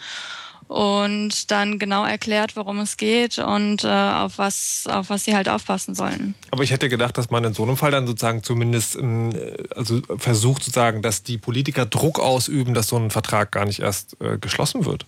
und 0.72 1.52
dann 1.52 1.80
genau 1.80 2.06
erklärt, 2.06 2.56
worum 2.56 2.80
es 2.80 2.96
geht 2.96 3.40
und 3.40 3.84
äh, 3.84 3.88
auf 3.90 4.38
was 4.38 4.86
auf 4.88 5.10
was 5.10 5.26
sie 5.26 5.36
halt 5.36 5.50
aufpassen 5.50 5.96
sollen. 5.96 6.34
Aber 6.50 6.64
ich 6.64 6.72
hätte 6.72 6.88
gedacht, 6.88 7.18
dass 7.18 7.30
man 7.30 7.44
in 7.44 7.54
so 7.54 7.64
einem 7.64 7.76
Fall 7.76 7.92
dann 7.92 8.08
sozusagen 8.08 8.42
zumindest 8.42 8.96
ähm, 8.96 9.34
also 9.76 10.02
versucht 10.18 10.64
sozusagen, 10.64 11.02
dass 11.02 11.24
die 11.24 11.38
Politiker 11.38 11.86
Druck 11.86 12.22
ausüben, 12.22 12.74
dass 12.74 12.88
so 12.88 12.96
ein 12.96 13.12
Vertrag 13.12 13.52
gar 13.52 13.66
nicht 13.66 13.82
erst 13.82 14.16
äh, 14.22 14.38
geschlossen 14.38 14.86
wird. 14.86 15.06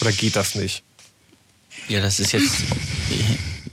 Oder 0.00 0.10
geht 0.10 0.36
das 0.36 0.54
nicht? 0.54 0.82
Ja, 1.88 2.00
das 2.00 2.18
ist 2.18 2.32
jetzt. 2.32 2.62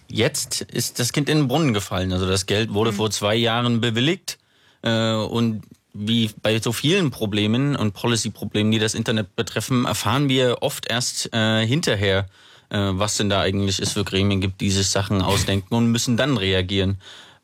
Jetzt 0.09 0.63
ist 0.63 0.99
das 0.99 1.13
Kind 1.13 1.29
in 1.29 1.37
den 1.37 1.47
Brunnen 1.47 1.73
gefallen. 1.73 2.11
Also 2.11 2.27
das 2.27 2.45
Geld 2.45 2.73
wurde 2.73 2.91
vor 2.91 3.09
zwei 3.09 3.35
Jahren 3.35 3.79
bewilligt. 3.79 4.37
Äh, 4.81 5.13
und 5.13 5.63
wie 5.93 6.29
bei 6.41 6.59
so 6.59 6.71
vielen 6.71 7.11
Problemen 7.11 7.75
und 7.75 7.93
Policy-Problemen, 7.93 8.71
die 8.71 8.79
das 8.79 8.93
Internet 8.93 9.35
betreffen, 9.35 9.85
erfahren 9.85 10.29
wir 10.29 10.57
oft 10.61 10.89
erst 10.89 11.33
äh, 11.33 11.65
hinterher, 11.65 12.27
äh, 12.69 12.77
was 12.77 13.17
denn 13.17 13.29
da 13.29 13.41
eigentlich 13.41 13.79
es 13.79 13.93
für 13.93 14.03
Gremien 14.03 14.41
gibt, 14.41 14.61
die 14.61 14.71
sich 14.71 14.87
Sachen 14.89 15.21
ausdenken 15.21 15.75
und 15.75 15.87
müssen 15.87 16.17
dann 16.17 16.37
reagieren. 16.37 16.97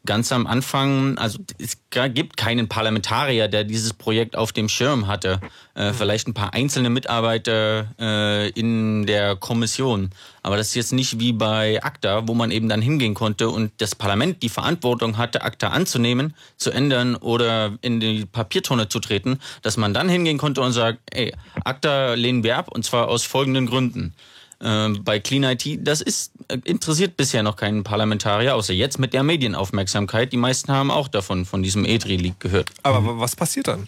Ganz 0.07 0.31
am 0.31 0.47
Anfang, 0.47 1.17
also 1.17 1.37
es 1.59 1.77
gibt 1.91 2.37
keinen 2.37 2.69
Parlamentarier, 2.69 3.49
der 3.49 3.65
dieses 3.65 3.93
Projekt 3.93 4.37
auf 4.37 4.53
dem 4.53 4.69
Schirm 4.69 5.07
hatte. 5.07 5.41
Äh, 5.75 5.91
vielleicht 5.91 6.29
ein 6.29 6.33
paar 6.33 6.53
einzelne 6.53 6.89
Mitarbeiter 6.89 7.87
äh, 7.99 8.49
in 8.51 9.05
der 9.05 9.35
Kommission. 9.35 10.11
Aber 10.43 10.55
das 10.55 10.69
ist 10.69 10.75
jetzt 10.75 10.93
nicht 10.93 11.19
wie 11.19 11.33
bei 11.33 11.83
ACTA, 11.83 12.25
wo 12.25 12.33
man 12.33 12.51
eben 12.51 12.69
dann 12.69 12.81
hingehen 12.81 13.15
konnte 13.15 13.49
und 13.49 13.73
das 13.79 13.95
Parlament 13.95 14.41
die 14.43 14.49
Verantwortung 14.49 15.17
hatte, 15.17 15.41
ACTA 15.41 15.67
anzunehmen, 15.67 16.33
zu 16.55 16.71
ändern 16.71 17.17
oder 17.17 17.77
in 17.81 17.99
die 17.99 18.25
Papiertonne 18.25 18.87
zu 18.87 19.01
treten, 19.01 19.41
dass 19.61 19.75
man 19.75 19.93
dann 19.93 20.07
hingehen 20.07 20.37
konnte 20.37 20.61
und 20.61 20.71
sagt, 20.71 20.99
ey, 21.11 21.33
ACTA 21.65 22.13
lehnen 22.13 22.43
wir 22.43 22.55
ab 22.57 22.69
und 22.71 22.85
zwar 22.85 23.09
aus 23.09 23.25
folgenden 23.25 23.65
Gründen. 23.65 24.15
Ähm, 24.59 25.03
bei 25.03 25.19
Clean 25.19 25.43
IT, 25.43 25.85
das 25.87 26.01
ist 26.01 26.31
äh, 26.47 26.57
interessiert 26.63 27.15
bisher 27.15 27.43
noch 27.43 27.55
keinen 27.57 27.83
Parlamentarier, 27.83 28.55
außer 28.55 28.73
jetzt 28.73 28.97
mit 28.97 29.13
der 29.13 29.21
Medienaufmerksamkeit. 29.23 30.31
Die 30.33 30.37
meisten 30.37 30.71
haben 30.71 30.89
auch 30.89 31.07
davon, 31.07 31.45
von 31.45 31.61
diesem 31.61 31.85
EDRI-Leak 31.85 32.39
gehört. 32.39 32.71
Aber 32.83 33.05
wa- 33.05 33.19
was 33.19 33.35
passiert 33.35 33.67
dann 33.67 33.87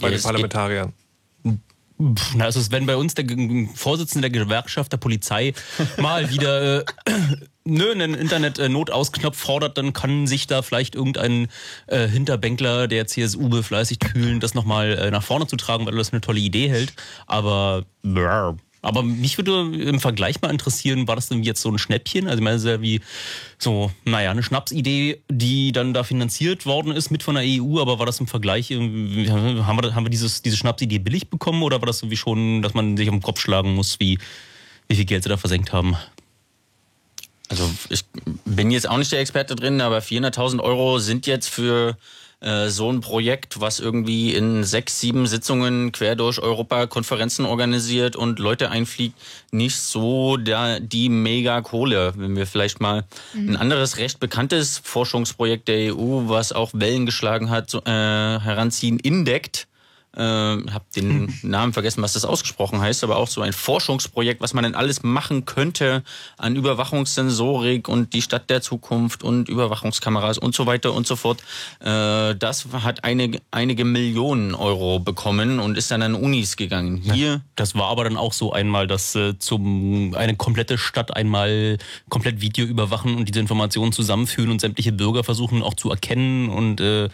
bei 0.00 0.08
Ja, 0.10 0.16
den 0.16 0.22
Parlamentariern? 0.22 0.92
Na, 2.34 2.46
es 2.48 2.56
ist, 2.56 2.72
wenn 2.72 2.86
bei 2.86 2.96
uns 2.96 3.12
der 3.14 3.26
Vorsitzende 3.74 4.30
der 4.30 4.44
Gewerkschaft 4.44 4.90
der 4.90 4.96
Polizei 4.96 5.52
mal 5.98 6.30
wieder 6.30 6.80
äh, 6.80 6.84
nö, 7.70 7.90
einen 7.92 8.14
Internet-Notausknopf 8.14 9.36
fordert, 9.36 9.78
dann 9.78 9.92
kann 9.92 10.26
sich 10.26 10.46
da 10.46 10.62
vielleicht 10.62 10.94
irgendein 10.94 11.48
äh, 11.86 12.08
Hinterbänkler 12.08 12.88
der 12.88 13.06
CSU 13.06 13.48
befleißigt 13.48 14.04
fühlen, 14.04 14.40
das 14.40 14.54
nochmal 14.54 14.92
äh, 14.92 15.10
nach 15.10 15.22
vorne 15.22 15.46
zu 15.46 15.56
tragen, 15.56 15.86
weil 15.86 15.94
er 15.94 15.98
das 15.98 16.12
eine 16.12 16.20
tolle 16.20 16.40
Idee 16.40 16.68
hält. 16.68 16.92
Aber 17.26 17.84
brr. 18.02 18.56
aber 18.82 19.02
mich 19.02 19.38
würde 19.38 19.70
im 19.76 20.00
Vergleich 20.00 20.42
mal 20.42 20.50
interessieren, 20.50 21.06
war 21.06 21.16
das 21.16 21.28
denn 21.28 21.42
jetzt 21.42 21.62
so 21.62 21.70
ein 21.70 21.78
Schnäppchen? 21.78 22.26
Also 22.26 22.38
ich 22.38 22.44
meine, 22.44 22.56
das 22.56 22.64
ist 22.64 22.70
ja 22.70 22.82
wie 22.82 23.00
so, 23.58 23.90
naja, 24.04 24.30
eine 24.30 24.42
Schnapsidee, 24.42 25.20
die 25.30 25.72
dann 25.72 25.94
da 25.94 26.02
finanziert 26.02 26.66
worden 26.66 26.92
ist 26.92 27.10
mit 27.10 27.22
von 27.22 27.36
der 27.36 27.44
EU, 27.46 27.80
aber 27.80 27.98
war 27.98 28.06
das 28.06 28.20
im 28.20 28.26
Vergleich, 28.26 28.70
haben 28.70 29.26
wir, 29.82 29.94
haben 29.94 30.04
wir 30.04 30.10
dieses, 30.10 30.42
diese 30.42 30.56
Schnapsidee 30.56 30.98
billig 30.98 31.30
bekommen 31.30 31.62
oder 31.62 31.80
war 31.80 31.86
das 31.86 32.02
irgendwie 32.02 32.16
schon, 32.16 32.62
dass 32.62 32.74
man 32.74 32.96
sich 32.96 33.08
am 33.08 33.22
Kopf 33.22 33.40
schlagen 33.40 33.74
muss, 33.74 34.00
wie, 34.00 34.18
wie 34.88 34.96
viel 34.96 35.04
Geld 35.04 35.22
sie 35.22 35.28
da 35.28 35.36
versenkt 35.36 35.72
haben? 35.72 35.96
Also 37.50 37.68
ich 37.88 38.04
bin 38.44 38.70
jetzt 38.70 38.88
auch 38.88 38.96
nicht 38.96 39.10
der 39.10 39.20
Experte 39.20 39.56
drin, 39.56 39.80
aber 39.80 39.98
400.000 39.98 40.60
Euro 40.60 41.00
sind 41.00 41.26
jetzt 41.26 41.48
für 41.48 41.96
äh, 42.40 42.68
so 42.68 42.90
ein 42.90 43.00
Projekt, 43.00 43.60
was 43.60 43.80
irgendwie 43.80 44.32
in 44.34 44.64
sechs, 44.64 45.00
sieben 45.00 45.26
Sitzungen 45.26 45.90
quer 45.90 46.14
durch 46.14 46.40
Europa 46.40 46.86
Konferenzen 46.86 47.44
organisiert 47.44 48.14
und 48.14 48.38
Leute 48.38 48.70
einfliegt, 48.70 49.18
nicht 49.50 49.76
so 49.76 50.36
der, 50.36 50.78
die 50.78 51.08
mega 51.08 51.60
Kohle. 51.60 52.14
Wenn 52.16 52.36
wir 52.36 52.46
vielleicht 52.46 52.80
mal 52.80 53.04
ein 53.34 53.56
anderes 53.56 53.98
recht 53.98 54.20
bekanntes 54.20 54.80
Forschungsprojekt 54.82 55.68
der 55.68 55.94
EU, 55.94 56.28
was 56.28 56.52
auch 56.52 56.70
Wellen 56.72 57.04
geschlagen 57.04 57.50
hat, 57.50 57.74
äh, 57.74 57.90
heranziehen, 57.90 59.00
Indect. 59.00 59.66
Äh, 60.16 60.20
hab 60.20 60.90
den 60.92 61.32
Namen 61.42 61.72
vergessen, 61.72 62.02
was 62.02 62.14
das 62.14 62.24
ausgesprochen 62.24 62.80
heißt, 62.80 63.04
aber 63.04 63.16
auch 63.16 63.28
so 63.28 63.42
ein 63.42 63.52
Forschungsprojekt, 63.52 64.40
was 64.40 64.54
man 64.54 64.64
denn 64.64 64.74
alles 64.74 65.04
machen 65.04 65.44
könnte 65.44 66.02
an 66.36 66.56
Überwachungssensorik 66.56 67.88
und 67.88 68.12
die 68.12 68.22
Stadt 68.22 68.50
der 68.50 68.60
Zukunft 68.60 69.22
und 69.22 69.48
Überwachungskameras 69.48 70.38
und 70.38 70.54
so 70.54 70.66
weiter 70.66 70.94
und 70.94 71.06
so 71.06 71.14
fort. 71.14 71.42
Äh, 71.78 72.34
das 72.34 72.66
hat 72.72 73.04
einige, 73.04 73.40
einige 73.52 73.84
Millionen 73.84 74.54
Euro 74.56 74.98
bekommen 74.98 75.60
und 75.60 75.78
ist 75.78 75.92
dann 75.92 76.02
an 76.02 76.14
Unis 76.14 76.56
gegangen. 76.56 76.96
Hier 76.96 77.42
Das 77.54 77.76
war 77.76 77.88
aber 77.88 78.04
dann 78.04 78.16
auch 78.16 78.32
so 78.32 78.52
einmal, 78.52 78.88
dass 78.88 79.14
äh, 79.14 79.38
zum 79.38 80.14
eine 80.16 80.34
komplette 80.34 80.76
Stadt 80.76 81.14
einmal 81.14 81.78
komplett 82.08 82.40
Video 82.40 82.66
überwachen 82.66 83.16
und 83.16 83.28
diese 83.28 83.38
Informationen 83.38 83.92
zusammenführen 83.92 84.50
und 84.50 84.60
sämtliche 84.60 84.92
Bürger 84.92 85.22
versuchen 85.22 85.62
auch 85.62 85.74
zu 85.74 85.90
erkennen 85.90 86.48
und 86.48 86.80
äh, 86.80 87.08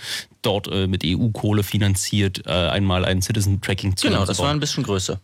dort 0.47 0.69
äh, 0.69 0.87
mit 0.87 1.03
EU-Kohle 1.05 1.63
finanziert 1.63 2.47
äh, 2.47 2.51
einmal 2.87 3.05
ein 3.05 3.21
Citizen 3.21 3.61
Tracking 3.61 3.97
zu 3.97 4.07
Genau, 4.07 4.25
das 4.25 4.39
war 4.39 4.51
ein 4.51 4.61
bisschen 4.61 4.85
größer. 4.85 5.21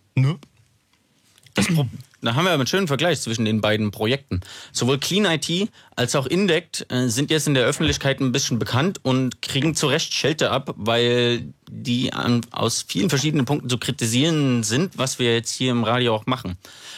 Pro 1.75 1.87
da 2.23 2.35
haben 2.35 2.45
wir 2.45 2.51
aber 2.51 2.61
einen 2.61 2.67
schönen 2.67 2.87
Vergleich 2.87 3.21
zwischen 3.21 3.45
den 3.45 3.61
beiden 3.61 3.91
Projekten. 3.91 4.41
Sowohl 4.73 4.99
Clean 4.99 5.25
IT 5.27 5.69
als 5.97 6.17
auch 6.17 6.27
Indect 6.27 6.87
äh, 6.91 7.09
sind 7.09 7.31
jetzt 7.31 7.47
in 7.47 7.55
der 7.55 7.65
Öffentlichkeit 7.65 8.21
ein 8.21 8.33
bisschen 8.33 8.59
bekannt 8.59 9.01
und 9.03 9.43
kriegen 9.43 9.75
zu 9.75 9.89
Recht 9.89 10.15
Schelte 10.15 10.51
ab, 10.51 10.73
weil 10.77 11.53
die 11.69 12.13
an, 12.13 12.41
aus 12.53 12.85
vielen 12.87 13.11
verschiedenen 13.11 13.45
Punkten 13.45 13.69
zu 13.69 13.77
kritisieren 13.77 14.63
sind, 14.63 14.97
was 14.97 15.19
wir 15.19 15.35
jetzt 15.35 15.53
hier 15.53 15.73
im 15.73 15.85
Radio 15.85 16.15
auch 16.15 16.27
machen. 16.27 16.57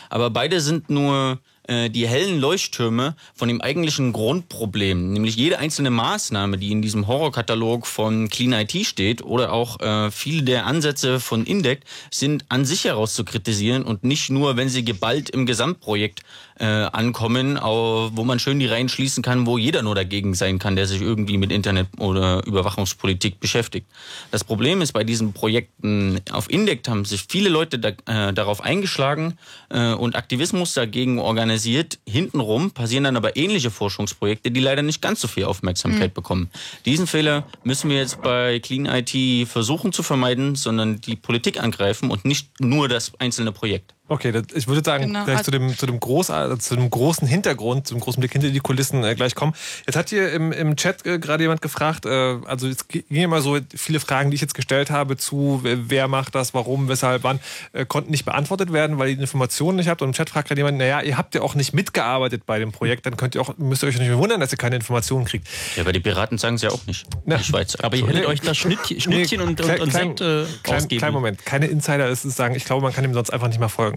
Aber 0.09 0.31
beide 0.31 0.61
sind 0.61 0.89
nur 0.89 1.41
äh, 1.67 1.89
die 1.91 2.07
hellen 2.07 2.41
Leuchttürme 2.41 3.17
von 3.35 3.49
dem 3.49 3.61
eigentlichen 3.61 4.13
Grundproblem, 4.13 5.13
nämlich 5.13 5.37
jede 5.37 5.59
einzelne 5.59 5.91
Maßnahme, 5.91 6.59
die 6.59 6.71
in 6.73 6.83
diesem 6.83 7.07
Horrorkatalog 7.07 7.87
von 7.87 8.29
Clean 8.29 8.53
IT 8.53 8.87
steht 8.87 9.23
oder 9.23 9.53
auch 9.53 9.81
äh, 9.81 10.11
viele 10.11 10.43
der 10.43 10.67
Ansätze 10.67 11.21
von 11.21 11.45
Indect 11.45 11.85
sind 12.11 12.45
an 12.49 12.65
sich 12.65 12.85
heraus 12.85 13.15
zu 13.15 13.25
kritisieren 13.25 13.83
und 13.83 14.05
nicht 14.05 14.31
nur, 14.31 14.57
wenn 14.57 14.69
sie 14.69 14.85
geballt 14.85 15.31
im 15.31 15.47
Gesamtprojekt 15.47 16.23
äh, 16.59 16.65
ankommen, 16.65 17.59
wo 17.61 18.25
man 18.25 18.39
schön 18.39 18.61
die 18.61 18.67
Reihen 18.67 18.89
schließen 18.89 19.23
kann, 19.23 19.47
wo 19.47 19.59
jeder 19.59 19.83
nur 19.83 19.95
dagegen 19.95 20.35
sein 20.35 20.59
kann, 20.59 20.77
der 20.77 20.87
sich 20.87 21.01
irgendwie 21.01 21.37
mit 21.37 21.51
Internet 21.51 21.89
oder 21.99 22.45
Überwachungspolitik 22.47 23.41
beschäftigt. 23.41 23.87
Das 24.31 24.45
Problem 24.45 24.81
ist 24.83 24.93
bei 24.93 25.05
diesen 25.05 25.33
Projekten 25.33 26.21
auf 26.31 26.51
Indect 26.51 26.89
haben 26.89 27.05
sich 27.05 27.27
viele 27.29 27.49
Leute 27.49 27.79
da, 27.79 27.89
äh, 28.07 28.33
darauf 28.33 28.61
eingeschlagen 28.63 29.39
äh, 29.71 29.93
und 29.95 30.17
Aktivismus 30.17 30.75
dagegen 30.75 31.19
organisiert. 31.19 31.99
Hintenrum 32.09 32.71
passieren 32.71 33.05
dann 33.05 33.17
aber 33.17 33.37
ähnliche 33.37 33.71
Forschungsprojekte, 33.71 34.51
die 34.51 34.61
leider 34.61 34.83
nicht 34.83 35.03
ganz 35.03 35.21
so 35.21 35.29
viel 35.29 35.45
Aufmerksamkeit 35.45 36.11
Mhm. 36.11 36.15
bekommen. 36.15 36.51
Diesen 36.87 37.07
Fehler 37.07 37.47
müssen 37.65 37.91
wir 37.91 37.97
jetzt 37.97 38.23
bei 38.23 38.61
Clean 38.61 38.87
IT 38.87 39.49
versuchen 39.49 39.93
zu 39.93 40.03
vermeiden, 40.03 40.55
sondern 40.55 41.01
die 41.01 41.17
Politik 41.17 41.63
angreifen 41.63 42.11
und 42.11 42.25
nicht 42.25 42.61
nur 42.61 42.89
das 42.89 43.13
einzelne 43.19 43.53
Projekt. 43.53 43.95
Okay, 44.07 44.33
das, 44.33 44.43
ich 44.55 44.69
würde 44.69 44.83
sagen, 44.85 45.07
Genau, 45.07 45.25
gleich 45.25 45.39
also- 45.39 45.45
zu, 45.45 45.51
dem, 45.51 45.75
zu, 45.77 45.87
dem 45.87 45.99
groß, 45.99 46.29
äh, 46.29 46.59
zu 46.59 46.77
dem 46.77 46.91
großen 46.91 47.27
Hintergrund, 47.27 47.87
zum 47.87 48.01
großen 48.01 48.21
Blick 48.21 48.33
hinter 48.33 48.51
die 48.51 48.61
Kulissen 48.61 49.03
äh, 49.03 49.15
gleich 49.15 49.35
kommen. 49.35 49.55
Jetzt 49.87 49.97
hat 49.97 50.11
hier 50.11 50.31
im, 50.31 50.53
im 50.53 50.77
Chat 50.77 51.07
äh, 51.07 51.19
gerade 51.19 51.43
jemand 51.45 51.63
gefragt, 51.63 52.05
äh, 52.05 52.37
also 52.45 52.69
es 52.69 52.87
ging 52.89 53.03
immer 53.09 53.41
so 53.41 53.59
viele 53.75 54.01
Fragen, 54.01 54.31
die 54.31 54.35
ich 54.35 54.43
jetzt 54.43 54.53
gestellt 54.55 54.91
habe 54.91 55.17
zu 55.17 55.61
wer 55.63 56.07
macht 56.07 56.35
das, 56.35 56.53
warum, 56.53 56.89
weshalb, 56.89 57.23
wann, 57.25 57.41
äh, 57.73 57.87
konnten 57.87 58.11
nicht 58.11 58.27
beantwortet 58.27 58.75
werden, 58.75 58.99
weil 58.99 59.09
ihr 59.09 59.15
die 59.17 59.23
Informationen 59.23 59.77
nicht 59.79 59.89
habt. 59.89 60.03
Und 60.03 60.09
im 60.09 60.13
Chat 60.13 60.29
fragt 60.29 60.49
gerade 60.49 60.61
jemand, 60.61 60.77
naja, 60.77 61.01
ihr 61.01 61.17
habt 61.17 61.35
ja 61.35 61.41
auch 61.41 61.55
nicht 61.55 61.73
mitgearbeitet 61.73 62.45
bei 62.45 62.59
dem 62.59 62.73
Projekt, 62.73 63.07
dann 63.07 63.17
könnt 63.17 63.35
ihr 63.35 63.41
auch, 63.41 63.57
müsst 63.57 63.83
ihr 63.85 63.89
euch 63.89 63.99
nicht 63.99 64.09
mehr 64.09 64.19
wundern, 64.19 64.39
dass 64.39 64.53
ihr 64.53 64.59
keine 64.59 64.77
Informationen 64.77 65.25
kriegt. 65.25 65.49
Ja, 65.77 65.83
aber 65.83 65.95
die 65.95 66.01
Piraten 66.01 66.37
sagen 66.37 66.57
es 66.57 66.63
ja 66.63 66.69
auch 66.71 66.85
nicht. 66.87 67.07
Na, 67.25 67.39
die 67.39 67.45
Schweizer. 67.45 67.83
Aber 67.83 67.97
ihr 67.97 68.07
hättet 68.07 68.27
euch 68.27 68.43
das 68.43 68.59
Schnittchen, 68.59 69.01
Schnittchen 69.01 69.41
und, 69.41 69.49
und, 69.49 69.61
klein- 69.63 69.81
und 69.81 69.89
klein- 69.89 70.09
Sekt 70.09 70.21
äh, 70.21 70.45
klein, 70.63 70.77
ausgeben. 70.77 70.99
kleinen 70.99 71.15
Moment, 71.15 71.47
keine 71.47 71.67
Insider 71.69 72.07
ist 72.11 72.27
es 72.27 72.37
sagen, 72.37 72.55
ich 72.55 72.67
glaube, 72.67 72.83
man 72.83 72.93
kann 72.93 73.03
ihm 73.05 73.15
sonst 73.15 73.31
einfach 73.31 73.49
nicht 73.49 73.61
mehr 73.61 73.71
folgen. 73.71 73.94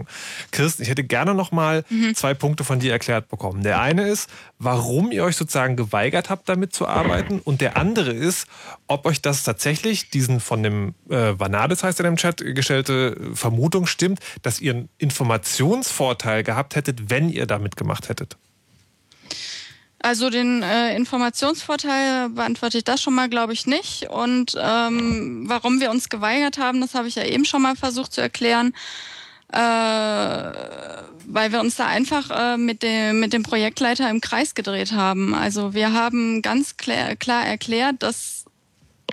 Kirsten, 0.50 0.82
ich 0.82 0.88
hätte 0.88 1.04
gerne 1.04 1.34
noch 1.34 1.52
mal 1.52 1.84
zwei 2.14 2.34
Punkte 2.34 2.64
von 2.64 2.80
dir 2.80 2.92
erklärt 2.92 3.28
bekommen. 3.28 3.62
Der 3.62 3.80
eine 3.80 4.08
ist, 4.08 4.30
warum 4.58 5.12
ihr 5.12 5.24
euch 5.24 5.36
sozusagen 5.36 5.76
geweigert 5.76 6.30
habt, 6.30 6.48
damit 6.48 6.72
zu 6.72 6.86
arbeiten. 6.86 7.40
Und 7.40 7.60
der 7.60 7.76
andere 7.76 8.12
ist, 8.12 8.46
ob 8.86 9.06
euch 9.06 9.22
das 9.22 9.44
tatsächlich, 9.44 10.10
diesen 10.10 10.40
von 10.40 10.62
dem 10.62 10.94
äh, 11.08 11.38
Vanades 11.38 11.82
heißt 11.82 12.00
er 12.00 12.06
im 12.06 12.16
Chat, 12.16 12.38
gestellte 12.38 13.16
Vermutung 13.34 13.86
stimmt, 13.86 14.20
dass 14.42 14.60
ihr 14.60 14.72
einen 14.72 14.88
Informationsvorteil 14.98 16.42
gehabt 16.42 16.76
hättet, 16.76 17.10
wenn 17.10 17.28
ihr 17.28 17.46
da 17.46 17.58
mitgemacht 17.58 18.08
hättet. 18.08 18.36
Also 20.00 20.30
den 20.30 20.62
äh, 20.62 20.94
Informationsvorteil 20.94 22.28
beantworte 22.30 22.78
ich 22.78 22.84
das 22.84 23.02
schon 23.02 23.14
mal, 23.14 23.28
glaube 23.28 23.52
ich, 23.52 23.66
nicht. 23.66 24.08
Und 24.08 24.54
ähm, 24.56 25.44
warum 25.48 25.80
wir 25.80 25.90
uns 25.90 26.08
geweigert 26.08 26.58
haben, 26.58 26.80
das 26.80 26.94
habe 26.94 27.08
ich 27.08 27.16
ja 27.16 27.24
eben 27.24 27.44
schon 27.44 27.62
mal 27.62 27.74
versucht 27.74 28.12
zu 28.12 28.20
erklären. 28.20 28.74
Äh, 29.52 29.58
weil 31.30 31.52
wir 31.52 31.60
uns 31.60 31.76
da 31.76 31.86
einfach 31.86 32.30
äh, 32.30 32.56
mit, 32.56 32.82
dem, 32.82 33.20
mit 33.20 33.32
dem 33.32 33.42
Projektleiter 33.42 34.10
im 34.10 34.20
Kreis 34.20 34.54
gedreht 34.54 34.92
haben. 34.92 35.34
Also 35.34 35.74
wir 35.74 35.92
haben 35.92 36.42
ganz 36.42 36.76
klar, 36.76 37.16
klar 37.16 37.46
erklärt, 37.46 38.02
dass 38.02 38.44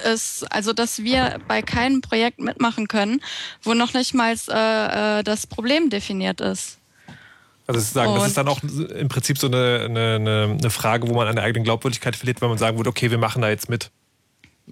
es, 0.03 0.45
also 0.49 0.73
dass 0.73 1.03
wir 1.03 1.39
bei 1.47 1.61
keinem 1.61 2.01
Projekt 2.01 2.39
mitmachen 2.39 2.87
können, 2.87 3.21
wo 3.63 3.73
noch 3.73 3.93
nicht 3.93 4.13
mal 4.13 4.35
äh, 4.49 5.19
äh, 5.19 5.23
das 5.23 5.47
Problem 5.47 5.89
definiert 5.89 6.41
ist. 6.41 6.79
Also 7.67 7.79
das 7.79 7.87
ist, 7.87 7.93
sagen, 7.93 8.13
das 8.13 8.27
ist 8.27 8.37
dann 8.37 8.47
auch 8.47 8.61
im 8.61 9.07
Prinzip 9.07 9.37
so 9.37 9.47
eine, 9.47 9.85
eine, 9.85 10.15
eine 10.15 10.57
eine 10.59 10.69
Frage, 10.69 11.07
wo 11.07 11.13
man 11.15 11.27
an 11.27 11.35
der 11.35 11.45
eigenen 11.45 11.63
Glaubwürdigkeit 11.63 12.15
verliert, 12.15 12.41
wenn 12.41 12.49
man 12.49 12.57
sagen 12.57 12.77
würde, 12.77 12.89
okay, 12.89 13.09
wir 13.09 13.17
machen 13.17 13.41
da 13.41 13.49
jetzt 13.49 13.69
mit. 13.69 13.89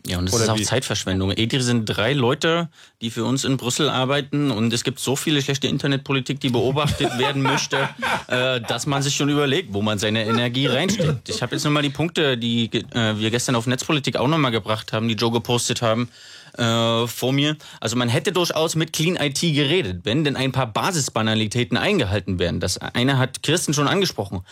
Ja, 0.05 0.17
und 0.17 0.27
es 0.27 0.33
ist 0.33 0.49
auch 0.49 0.57
wie? 0.57 0.63
Zeitverschwendung. 0.63 1.31
EDRI 1.31 1.61
sind 1.61 1.85
drei 1.85 2.13
Leute, 2.13 2.69
die 3.01 3.11
für 3.11 3.25
uns 3.25 3.45
in 3.45 3.57
Brüssel 3.57 3.89
arbeiten 3.89 4.49
und 4.49 4.73
es 4.73 4.83
gibt 4.83 4.99
so 4.99 5.15
viele 5.15 5.41
schlechte 5.41 5.67
Internetpolitik, 5.67 6.39
die 6.39 6.49
beobachtet 6.49 7.17
werden 7.19 7.43
möchte, 7.43 7.89
äh, 8.27 8.59
dass 8.61 8.87
man 8.87 9.03
sich 9.03 9.15
schon 9.15 9.29
überlegt, 9.29 9.71
wo 9.73 9.81
man 9.83 9.99
seine 9.99 10.25
Energie 10.25 10.65
reinsteckt. 10.65 11.29
Ich 11.29 11.41
habe 11.43 11.55
jetzt 11.55 11.63
nochmal 11.63 11.83
die 11.83 11.89
Punkte, 11.89 12.37
die 12.37 12.65
äh, 12.65 13.17
wir 13.17 13.29
gestern 13.29 13.55
auf 13.55 13.67
Netzpolitik 13.67 14.17
auch 14.17 14.27
nochmal 14.27 14.51
gebracht 14.51 14.93
haben, 14.93 15.07
die 15.07 15.13
Joe 15.13 15.31
gepostet 15.31 15.83
haben, 15.83 16.09
äh, 16.57 17.07
vor 17.07 17.31
mir. 17.31 17.55
Also 17.79 17.95
man 17.95 18.09
hätte 18.09 18.31
durchaus 18.31 18.75
mit 18.75 18.93
Clean 18.93 19.15
IT 19.15 19.41
geredet, 19.41 20.01
wenn 20.03 20.23
denn 20.23 20.35
ein 20.35 20.51
paar 20.51 20.67
Basisbanalitäten 20.67 21.77
eingehalten 21.77 22.39
werden. 22.39 22.59
Das 22.59 22.77
eine 22.79 23.19
hat 23.19 23.43
Kirsten 23.43 23.73
schon 23.73 23.87
angesprochen. 23.87 24.43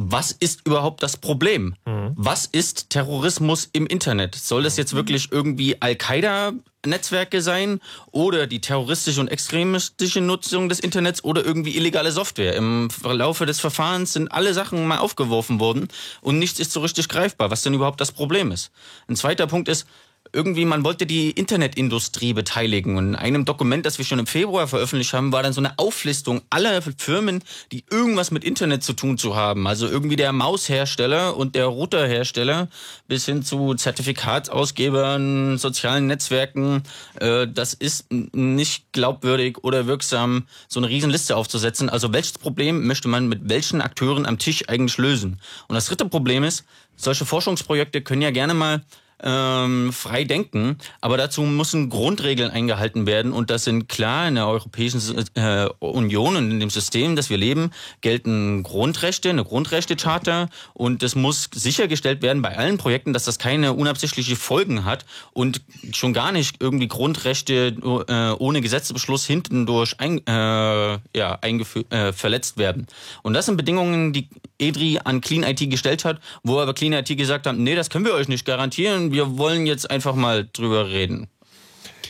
Was 0.00 0.30
ist 0.30 0.64
überhaupt 0.64 1.02
das 1.02 1.16
Problem? 1.16 1.74
Was 2.14 2.46
ist 2.46 2.88
Terrorismus 2.88 3.68
im 3.72 3.84
Internet? 3.88 4.36
Soll 4.36 4.62
das 4.62 4.76
jetzt 4.76 4.94
wirklich 4.94 5.32
irgendwie 5.32 5.82
Al-Qaida-Netzwerke 5.82 7.42
sein 7.42 7.80
oder 8.12 8.46
die 8.46 8.60
terroristische 8.60 9.20
und 9.20 9.26
extremistische 9.26 10.20
Nutzung 10.20 10.68
des 10.68 10.78
Internets 10.78 11.24
oder 11.24 11.44
irgendwie 11.44 11.76
illegale 11.76 12.12
Software? 12.12 12.54
Im 12.54 12.90
Verlaufe 12.90 13.44
des 13.44 13.58
Verfahrens 13.58 14.12
sind 14.12 14.30
alle 14.30 14.54
Sachen 14.54 14.86
mal 14.86 14.98
aufgeworfen 14.98 15.58
worden 15.58 15.88
und 16.20 16.38
nichts 16.38 16.60
ist 16.60 16.70
so 16.70 16.78
richtig 16.78 17.08
greifbar, 17.08 17.50
was 17.50 17.62
denn 17.62 17.74
überhaupt 17.74 18.00
das 18.00 18.12
Problem 18.12 18.52
ist. 18.52 18.70
Ein 19.08 19.16
zweiter 19.16 19.48
Punkt 19.48 19.68
ist, 19.68 19.84
irgendwie, 20.32 20.64
man 20.64 20.84
wollte 20.84 21.06
die 21.06 21.30
Internetindustrie 21.30 22.32
beteiligen. 22.32 22.96
Und 22.96 23.08
in 23.08 23.16
einem 23.16 23.44
Dokument, 23.44 23.86
das 23.86 23.98
wir 23.98 24.04
schon 24.04 24.18
im 24.18 24.26
Februar 24.26 24.68
veröffentlicht 24.68 25.12
haben, 25.12 25.32
war 25.32 25.42
dann 25.42 25.52
so 25.52 25.60
eine 25.60 25.78
Auflistung 25.78 26.42
aller 26.50 26.82
Firmen, 26.96 27.42
die 27.72 27.84
irgendwas 27.90 28.30
mit 28.30 28.44
Internet 28.44 28.82
zu 28.82 28.92
tun 28.92 29.18
zu 29.18 29.36
haben. 29.36 29.66
Also 29.66 29.86
irgendwie 29.86 30.16
der 30.16 30.32
Maushersteller 30.32 31.36
und 31.36 31.54
der 31.54 31.66
Routerhersteller 31.66 32.68
bis 33.06 33.26
hin 33.26 33.42
zu 33.42 33.74
Zertifikatsausgebern, 33.74 35.58
sozialen 35.58 36.06
Netzwerken. 36.06 36.82
Äh, 37.20 37.46
Das 37.48 37.74
ist 37.74 38.06
nicht 38.10 38.92
glaubwürdig 38.92 39.58
oder 39.62 39.86
wirksam, 39.86 40.46
so 40.68 40.80
eine 40.80 40.88
Riesenliste 40.88 41.36
aufzusetzen. 41.36 41.88
Also 41.88 42.12
welches 42.12 42.38
Problem 42.38 42.86
möchte 42.86 43.08
man 43.08 43.28
mit 43.28 43.48
welchen 43.48 43.80
Akteuren 43.80 44.26
am 44.26 44.38
Tisch 44.38 44.68
eigentlich 44.68 44.98
lösen? 44.98 45.40
Und 45.68 45.74
das 45.74 45.86
dritte 45.86 46.06
Problem 46.06 46.44
ist, 46.44 46.64
solche 46.96 47.24
Forschungsprojekte 47.24 48.02
können 48.02 48.22
ja 48.22 48.30
gerne 48.30 48.54
mal 48.54 48.82
ähm, 49.22 49.92
frei 49.92 50.24
denken, 50.24 50.78
aber 51.00 51.16
dazu 51.16 51.42
müssen 51.42 51.88
Grundregeln 51.88 52.50
eingehalten 52.50 53.06
werden. 53.06 53.32
Und 53.32 53.50
das 53.50 53.64
sind 53.64 53.88
klar 53.88 54.28
in 54.28 54.36
der 54.36 54.46
Europäischen 54.46 55.00
äh, 55.34 55.68
Union 55.80 56.36
und 56.36 56.50
in 56.50 56.60
dem 56.60 56.70
System, 56.70 57.16
das 57.16 57.30
wir 57.30 57.36
leben, 57.36 57.70
gelten 58.00 58.62
Grundrechte, 58.62 59.30
eine 59.30 59.44
Grundrechtecharta. 59.44 60.48
Und 60.74 61.02
es 61.02 61.14
muss 61.14 61.48
sichergestellt 61.52 62.22
werden 62.22 62.42
bei 62.42 62.56
allen 62.56 62.78
Projekten, 62.78 63.12
dass 63.12 63.24
das 63.24 63.38
keine 63.38 63.72
unabsichtliche 63.72 64.36
Folgen 64.36 64.84
hat 64.84 65.04
und 65.32 65.60
schon 65.92 66.12
gar 66.12 66.32
nicht 66.32 66.56
irgendwie 66.60 66.88
Grundrechte 66.88 67.74
äh, 68.08 68.30
ohne 68.38 68.60
Gesetzesbeschluss 68.60 69.26
hinten 69.26 69.66
durch 69.66 69.98
ein, 69.98 70.26
äh, 70.26 70.98
ja, 71.16 71.38
äh, 71.42 72.12
verletzt 72.12 72.58
werden. 72.58 72.86
Und 73.22 73.34
das 73.34 73.46
sind 73.46 73.56
Bedingungen, 73.56 74.12
die 74.12 74.28
EDRI 74.58 75.00
an 75.04 75.20
Clean 75.20 75.42
IT 75.42 75.70
gestellt 75.70 76.04
hat, 76.04 76.20
wo 76.42 76.58
aber 76.58 76.74
Clean 76.74 76.92
IT 76.92 77.16
gesagt 77.16 77.46
haben, 77.46 77.62
nee, 77.62 77.74
das 77.74 77.90
können 77.90 78.04
wir 78.04 78.14
euch 78.14 78.28
nicht 78.28 78.44
garantieren, 78.44 79.07
wir 79.12 79.38
wollen 79.38 79.66
jetzt 79.66 79.90
einfach 79.90 80.14
mal 80.14 80.48
drüber 80.52 80.88
reden. 80.88 81.28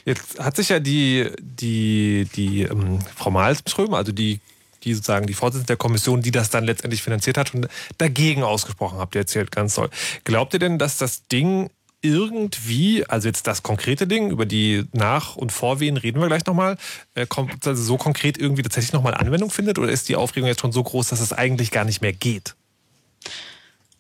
Jetzt 0.05 0.39
hat 0.39 0.57
sich 0.57 0.71
ja 0.71 0.81
die, 0.81 1.31
die, 1.39 2.27
die 2.35 2.63
ähm, 2.63 2.99
Frau 3.15 3.31
Malmström, 3.31 3.93
also 3.95 4.13
die, 4.13 4.41
die 4.85 4.95
sozusagen 4.95 5.27
die 5.27 5.35
Vorsitzende 5.35 5.67
der 5.67 5.77
Kommission, 5.77 6.23
die 6.23 6.31
das 6.31 6.51
dann 6.51 6.65
letztendlich 6.65 7.03
finanziert 7.03 7.37
hat, 7.37 7.51
schon 7.51 7.67
dagegen 7.99 8.43
ausgesprochen, 8.43 8.99
habt 8.99 9.15
ihr 9.15 9.21
erzählt, 9.21 9.51
ganz 9.51 9.75
toll. 9.75 9.91
Glaubt 10.25 10.55
ihr 10.55 10.61
denn, 10.61 10.79
dass 10.79 10.97
das 10.97 11.27
Ding 11.29 11.71
irgendwie, 12.01 13.05
also 13.07 13.27
jetzt 13.29 13.47
das 13.47 13.63
konkrete 13.63 14.07
Ding, 14.07 14.31
über 14.31 14.47
die 14.47 14.85
Nach- 14.93 15.37
und 15.37 15.51
Vorwehen 15.51 15.97
reden 15.97 16.21
wir 16.21 16.29
gleich 16.29 16.47
nochmal, 16.47 16.77
äh, 17.15 17.27
also 17.65 17.83
so 17.83 17.97
konkret 17.97 18.39
irgendwie 18.39 18.63
tatsächlich 18.63 18.93
nochmal 18.93 19.15
Anwendung 19.15 19.51
findet 19.51 19.79
oder 19.79 19.91
ist 19.91 20.09
die 20.09 20.17
Aufregung 20.17 20.49
jetzt 20.49 20.61
schon 20.61 20.73
so 20.73 20.83
groß, 20.83 21.09
dass 21.09 21.21
es 21.21 21.33
eigentlich 21.33 21.71
gar 21.71 21.85
nicht 21.85 22.01
mehr 22.01 22.13
geht? 22.13 22.55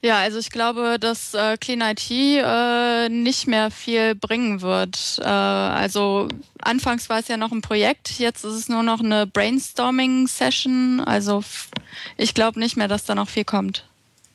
Ja, 0.00 0.18
also 0.18 0.38
ich 0.38 0.50
glaube, 0.50 0.98
dass 1.00 1.34
äh, 1.34 1.56
Clean 1.56 1.80
IT 1.80 2.08
äh, 2.10 3.08
nicht 3.08 3.48
mehr 3.48 3.72
viel 3.72 4.14
bringen 4.14 4.60
wird. 4.60 5.18
Äh, 5.20 5.24
also 5.24 6.28
anfangs 6.60 7.08
war 7.08 7.18
es 7.18 7.26
ja 7.26 7.36
noch 7.36 7.50
ein 7.50 7.62
Projekt, 7.62 8.18
jetzt 8.20 8.44
ist 8.44 8.54
es 8.54 8.68
nur 8.68 8.84
noch 8.84 9.00
eine 9.00 9.26
Brainstorming-Session. 9.26 11.00
Also 11.00 11.42
ich 12.16 12.32
glaube 12.32 12.60
nicht 12.60 12.76
mehr, 12.76 12.86
dass 12.86 13.04
da 13.06 13.16
noch 13.16 13.28
viel 13.28 13.44
kommt. 13.44 13.87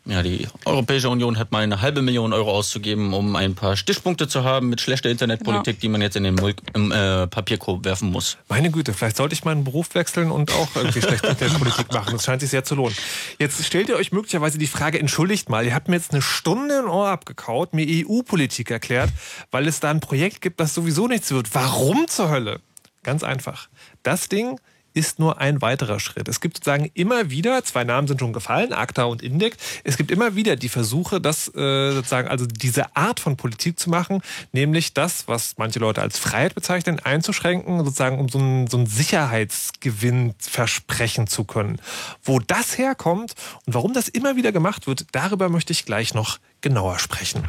Ja, 0.06 0.22
die 0.22 0.48
Europäische 0.66 1.08
Union 1.10 1.40
hat 1.40 1.54
mal 1.54 1.64
eine 1.64 1.80
halbe 1.80 2.02
Million 2.02 2.34
Euro 2.34 2.52
auszugeben, 2.52 3.14
um 3.14 3.38
ein 3.38 3.56
paar 3.56 3.78
Stichpunkte 3.78 4.28
zu 4.28 4.44
haben 4.44 4.68
mit 4.68 4.82
schlechter 4.82 5.10
Internetpolitik, 5.10 5.80
die 5.80 5.88
man 5.88 6.02
jetzt 6.02 6.18
in 6.18 6.24
den 6.24 6.36
Mul 6.36 6.54
im, 6.74 6.92
äh, 6.92 7.26
Papierkorb 7.28 7.86
werfen 7.86 8.12
muss. 8.12 8.38
Meine 8.50 8.70
Güte, 8.70 8.92
vielleicht 8.92 9.16
sollte 9.16 9.34
ich 9.34 9.46
meinen 9.46 9.64
Beruf 9.64 9.96
wechseln 9.96 10.30
und 10.30 10.52
auch 10.52 10.68
irgendwie 10.76 11.02
schlechte 11.02 11.28
Internetpolitik 11.28 11.94
machen. 11.94 12.12
Das 12.12 12.26
scheint 12.26 12.42
sich 12.42 12.50
sehr 12.50 12.66
zu 12.66 12.76
lohnen. 12.76 12.94
Jetzt 13.40 13.64
stellt 13.64 13.88
ihr 13.88 13.96
euch 13.96 14.12
möglicherweise 14.12 14.58
die 14.58 14.68
Frage, 14.68 15.00
entschuldigt 15.00 15.48
mal, 15.48 15.66
ihr 15.66 15.74
habt 15.74 15.88
mir 15.88 15.96
jetzt 15.96 16.12
eine 16.12 16.22
Stunde 16.22 16.80
ein 16.80 16.88
Ohr 16.88 17.08
abgekaut, 17.08 17.74
mir 17.74 17.88
EU-Politik 17.88 18.72
erklärt, 18.72 19.10
weil 19.52 19.70
es 19.70 19.80
da 19.80 19.90
ein 19.90 20.02
Projekt 20.02 20.42
gibt, 20.42 20.60
das 20.60 20.74
sowieso 20.74 21.08
nichts 21.08 21.32
wird. 21.32 21.56
Warum 21.56 22.10
zur 22.10 22.30
Hölle? 22.30 22.60
Ganz 23.04 23.24
einfach. 23.24 23.70
Das 24.02 24.28
Ding 24.28 24.60
ist 24.94 25.20
nur 25.20 25.40
ein 25.40 25.62
weiterer 25.62 26.00
Schritt. 26.00 26.28
Es 26.28 26.42
gibt 26.42 26.58
sozusagen 26.58 26.90
immer 26.94 27.30
wieder, 27.30 27.64
zwei 27.64 27.84
Namen 27.84 28.08
sind 28.08 28.20
schon 28.20 28.34
gefallen, 28.34 28.74
ACTA 28.74 29.04
und 29.04 29.22
INDEC, 29.22 29.58
es 29.84 29.98
gibt 29.98 30.12
immer 30.12 30.36
wieder 30.36 30.56
die 30.56 30.70
Versuche, 30.70 31.20
das 31.20 31.48
äh, 31.56 31.92
sozusagen, 31.92 32.28
also 32.28 32.46
diese 32.46 32.96
Art 32.96 33.20
von 33.20 33.38
Politik 33.38 33.80
zu 33.80 33.90
machen, 33.90 34.22
nämlich 34.52 34.94
das, 34.94 35.28
was 35.28 35.56
manche 35.58 35.80
Leute 35.80 36.02
als 36.02 36.18
Freiheit 36.18 36.56
bezeichnen, 36.56 37.00
einzuschränken, 37.00 37.80
sozusagen 37.84 38.20
um 38.20 38.30
so 38.30 38.40
einen, 38.40 38.68
so 38.68 38.78
einen 38.78 38.88
Sicherheitsgewinn 38.88 40.36
versprechen 40.40 41.28
zu 41.28 41.44
können. 41.44 41.80
Wo 42.24 42.40
das 42.40 42.78
herkommt 42.78 43.34
und 43.66 43.74
warum 43.74 43.94
das 43.94 44.08
immer 44.08 44.36
wieder 44.36 44.52
gemacht 44.52 44.88
wird, 44.88 45.08
darüber 45.12 45.50
möchte 45.50 45.74
ich 45.74 45.86
gleich 45.86 46.14
noch 46.14 46.40
genauer 46.62 47.00
sprechen. 47.00 47.44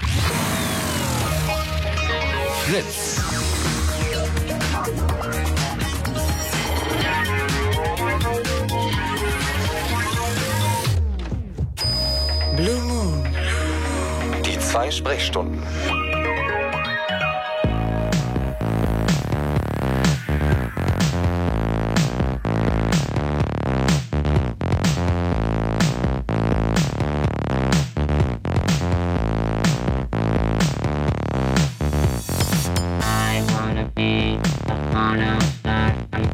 Fritz. 2.66 3.53
Blue 12.56 12.80
Moon. 12.82 13.26
Die 14.44 14.56
zwei 14.60 14.88
Sprechstunden. 14.88 15.60
I 33.02 33.42
wanna 33.48 33.90
be 33.96 34.38
a 34.68 34.92
cornerstone. 34.92 36.33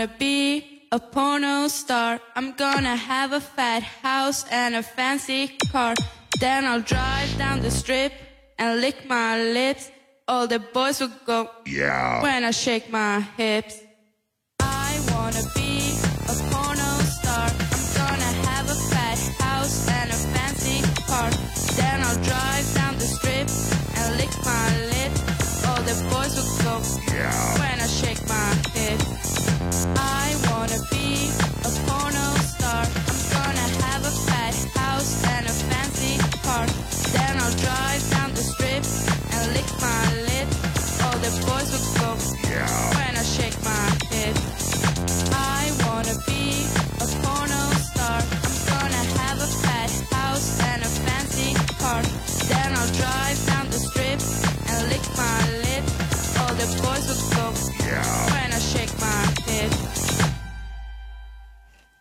I 0.00 0.04
wanna 0.04 0.18
be 0.18 0.86
a 0.92 0.98
porno 0.98 1.68
star. 1.68 2.20
I'm 2.34 2.52
gonna 2.52 2.96
have 2.96 3.32
a 3.32 3.40
fat 3.40 3.82
house 3.82 4.46
and 4.50 4.74
a 4.74 4.82
fancy 4.82 5.58
car. 5.70 5.94
Then 6.40 6.64
I'll 6.64 6.80
drive 6.80 7.36
down 7.36 7.60
the 7.60 7.70
strip 7.70 8.10
and 8.58 8.80
lick 8.80 9.06
my 9.06 9.36
lips. 9.38 9.90
All 10.26 10.46
the 10.46 10.58
boys 10.58 11.00
will 11.00 11.12
go 11.26 11.50
Yeah. 11.66 12.22
when 12.22 12.44
I 12.44 12.50
shake 12.50 12.88
my 12.90 13.20
hips. 13.36 13.74
I 14.60 14.90
wanna 15.12 15.44
be 15.54 15.92
a 16.32 16.34
porno 16.50 16.90
star. 17.18 17.48
I'm 17.76 17.86
gonna 18.00 18.32
have 18.48 18.66
a 18.70 18.78
fat 18.92 19.18
house 19.44 19.86
and 19.98 20.08
a 20.16 20.20
fancy 20.32 20.80
car. 21.08 21.28
Then 21.76 21.98
I'll 22.06 22.22
drive 22.30 22.66
down 22.74 22.94
the 22.96 23.08
strip 23.16 23.48
and 23.98 24.16
lick 24.16 24.32
my 24.52 24.66
lips. 24.94 25.20
All 25.68 25.82
the 25.90 25.96
boys 26.08 26.32
will 26.38 26.52
go 26.64 26.74
when 27.60 27.69
strip 38.60 38.84
and 39.32 39.52
lick 39.54 39.68
my 39.80 40.02
lips. 40.28 41.00
All 41.04 41.18
the 41.24 41.32
boys 41.46 41.68
will 41.72 41.86
go 42.00 42.10
when 42.96 43.12
I 43.16 43.24
shake 43.24 43.56
my 43.64 43.86
hips. 44.12 44.84
I 45.32 45.72
wanna 45.84 46.16
be 46.28 46.66
a 47.00 47.06
porno 47.22 47.62
star. 47.88 48.20
I'm 48.20 48.58
gonna 48.72 49.04
have 49.20 49.38
a 49.40 49.50
fat 49.62 49.90
house 50.12 50.60
and 50.70 50.82
a 50.82 50.90
fancy 51.06 51.54
car. 51.80 52.02
Then 52.50 52.70
I'll 52.76 52.92
drive 53.00 53.38
down 53.46 53.66
the 53.70 53.80
strip 53.88 54.20
and 54.70 54.80
lick 54.92 55.04
my 55.16 55.40
lips. 55.66 56.36
All 56.40 56.54
the 56.60 56.68
boys 56.82 57.04
will 57.08 57.24
go 57.36 57.46
when 58.34 58.48
I 58.52 58.60
shake 58.72 58.92
my 59.00 59.22
hips. 59.48 60.20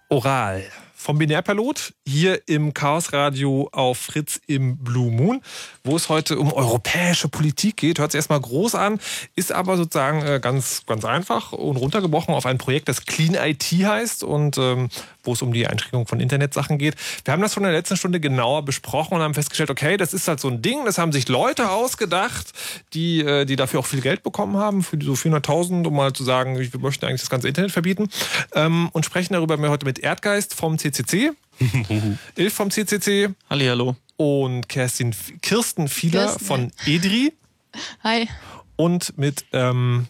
Oral 0.09 0.63
vom 1.09 1.17
Binärpilot 1.17 1.93
hier 2.05 2.41
im 2.47 2.73
Chaos 2.73 3.13
Radio 3.13 3.69
auf 3.71 3.97
Fritz 3.97 4.39
im 4.47 4.77
Blue 4.77 5.09
Moon, 5.09 5.41
wo 5.89 5.95
es 5.95 6.07
heute 6.07 6.37
um 6.37 6.53
europäische 6.53 7.29
Politik 7.29 7.77
geht. 7.77 7.99
Hört 7.99 8.11
sich 8.11 8.19
erstmal 8.19 8.39
groß 8.39 8.75
an, 8.75 8.99
ist 9.35 9.51
aber 9.51 9.75
sozusagen 9.75 10.21
äh, 10.21 10.39
ganz, 10.39 10.83
ganz 10.85 11.03
einfach 11.03 11.51
und 11.51 11.77
runtergebrochen 11.77 12.33
auf 12.33 12.45
ein 12.45 12.59
Projekt, 12.59 12.89
das 12.89 13.05
Clean 13.05 13.33
IT 13.33 13.63
heißt 13.63 14.23
und 14.23 14.57
ähm, 14.57 14.89
wo 15.23 15.33
es 15.33 15.41
um 15.41 15.51
die 15.51 15.67
Einschränkung 15.67 16.05
von 16.07 16.19
Internetsachen 16.19 16.77
geht. 16.77 16.95
Wir 17.25 17.33
haben 17.33 17.41
das 17.41 17.53
schon 17.53 17.63
in 17.63 17.69
der 17.69 17.77
letzten 17.77 17.97
Stunde 17.97 18.19
genauer 18.19 18.63
besprochen 18.63 19.15
und 19.15 19.21
haben 19.21 19.33
festgestellt, 19.33 19.69
okay, 19.69 19.97
das 19.97 20.13
ist 20.13 20.27
halt 20.27 20.39
so 20.39 20.47
ein 20.47 20.61
Ding, 20.61 20.85
das 20.85 20.97
haben 20.97 21.11
sich 21.11 21.27
Leute 21.27 21.69
ausgedacht, 21.71 22.53
die, 22.93 23.21
äh, 23.21 23.45
die 23.45 23.55
dafür 23.55 23.79
auch 23.79 23.87
viel 23.87 24.01
Geld 24.01 24.21
bekommen 24.21 24.57
haben, 24.57 24.83
für 24.83 24.97
so 25.01 25.13
400.000, 25.13 25.87
um 25.87 25.95
mal 25.95 26.13
zu 26.13 26.23
sagen, 26.23 26.59
wir 26.59 26.79
möchten 26.79 27.05
eigentlich 27.05 27.21
das 27.21 27.29
ganze 27.29 27.47
Internet 27.47 27.71
verbieten 27.71 28.09
ähm, 28.53 28.89
und 28.93 29.05
sprechen 29.05 29.33
darüber 29.33 29.57
mehr 29.57 29.71
heute 29.71 29.85
mit 29.85 29.99
Erdgeist 29.99 30.53
vom 30.53 30.77
CCC. 30.77 31.31
Ilf 32.35 32.53
vom 32.53 32.69
CCC. 32.71 33.29
Hallihallo. 33.49 33.95
Und 34.19 34.67
Kerstin, 34.67 35.15
Kirsten 35.41 35.87
Fieler 35.87 36.25
Kirsten, 36.25 36.45
von 36.45 36.71
EDRI 36.85 37.31
Hi. 38.03 38.27
und 38.75 39.17
mit 39.17 39.45
ähm, 39.53 40.07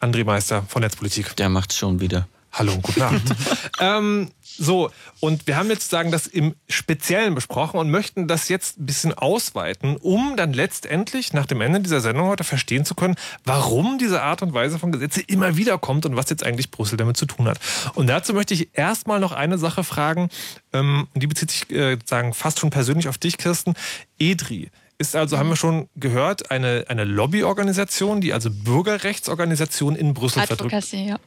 André 0.00 0.24
Meister 0.24 0.62
von 0.62 0.82
Netzpolitik. 0.82 1.36
Der 1.36 1.48
macht's 1.48 1.76
schon 1.76 2.00
wieder. 2.00 2.26
Hallo 2.56 2.72
und 2.72 2.82
guten 2.82 3.02
Abend. 3.02 3.22
ähm, 3.80 4.30
so, 4.42 4.92
und 5.18 5.48
wir 5.48 5.56
haben 5.56 5.70
jetzt 5.70 5.90
sagen 5.90 6.12
das 6.12 6.28
im 6.28 6.54
Speziellen 6.68 7.34
besprochen 7.34 7.80
und 7.80 7.90
möchten 7.90 8.28
das 8.28 8.48
jetzt 8.48 8.78
ein 8.78 8.86
bisschen 8.86 9.12
ausweiten, 9.12 9.96
um 9.96 10.36
dann 10.36 10.52
letztendlich 10.52 11.32
nach 11.32 11.46
dem 11.46 11.60
Ende 11.60 11.80
dieser 11.80 12.00
Sendung 12.00 12.28
heute 12.28 12.44
verstehen 12.44 12.84
zu 12.84 12.94
können, 12.94 13.16
warum 13.44 13.98
diese 13.98 14.22
Art 14.22 14.40
und 14.42 14.54
Weise 14.54 14.78
von 14.78 14.92
Gesetze 14.92 15.20
immer 15.26 15.56
wieder 15.56 15.78
kommt 15.78 16.06
und 16.06 16.14
was 16.14 16.30
jetzt 16.30 16.46
eigentlich 16.46 16.70
Brüssel 16.70 16.96
damit 16.96 17.16
zu 17.16 17.26
tun 17.26 17.48
hat. 17.48 17.58
Und 17.94 18.06
dazu 18.06 18.32
möchte 18.32 18.54
ich 18.54 18.68
erstmal 18.74 19.18
noch 19.18 19.32
eine 19.32 19.58
Sache 19.58 19.82
fragen, 19.82 20.28
ähm, 20.72 21.08
die 21.14 21.26
bezieht 21.26 21.50
sich 21.50 21.70
äh, 21.70 21.98
sagen 22.04 22.34
fast 22.34 22.60
schon 22.60 22.70
persönlich 22.70 23.08
auf 23.08 23.18
dich, 23.18 23.36
Kirsten. 23.36 23.74
EDRI 24.20 24.70
ist 24.98 25.16
also, 25.16 25.38
haben 25.38 25.48
wir 25.48 25.56
schon 25.56 25.88
gehört, 25.96 26.50
eine, 26.50 26.84
eine 26.88 27.04
Lobbyorganisation, 27.04 28.20
die 28.20 28.32
also 28.32 28.50
Bürgerrechtsorganisation 28.50 29.96
in 29.96 30.14
Brüssel 30.14 30.46
verdrückt. 30.46 30.74
Advocacy, 30.74 31.08
ja. 31.08 31.18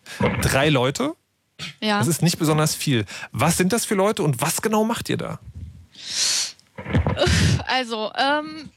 Drei 0.42 0.70
Leute. 0.70 1.14
Ja. 1.82 2.00
Das 2.00 2.08
ist 2.08 2.22
nicht 2.22 2.38
besonders 2.38 2.76
viel. 2.76 3.06
Was 3.32 3.58
sind 3.58 3.74
das 3.74 3.86
für 3.86 3.96
Leute 3.96 4.24
und 4.24 4.42
was 4.42 4.62
genau 4.62 4.84
macht 4.84 5.10
ihr 5.10 5.18
da? 5.18 5.40
Also, 7.66 8.12
ähm, 8.16 8.70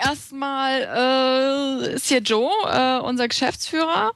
erstmal 0.00 1.84
äh, 1.84 1.94
ist 1.94 2.08
hier 2.08 2.20
Joe, 2.20 2.50
äh, 2.66 2.98
unser 2.98 3.28
Geschäftsführer. 3.28 4.12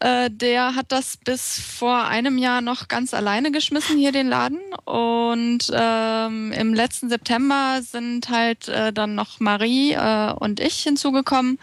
Äh, 0.00 0.30
der 0.30 0.74
hat 0.74 0.92
das 0.92 1.16
bis 1.16 1.60
vor 1.60 2.04
einem 2.04 2.38
Jahr 2.38 2.60
noch 2.60 2.88
ganz 2.88 3.14
alleine 3.14 3.50
geschmissen, 3.50 3.98
hier 3.98 4.12
den 4.12 4.28
Laden. 4.28 4.60
Und 4.84 5.70
ähm, 5.72 6.52
im 6.52 6.74
letzten 6.74 7.08
September 7.08 7.80
sind 7.82 8.28
halt 8.28 8.68
äh, 8.68 8.92
dann 8.92 9.14
noch 9.14 9.40
Marie 9.40 9.92
äh, 9.92 10.32
und 10.32 10.60
ich 10.60 10.80
hinzugekommen. 10.80 11.58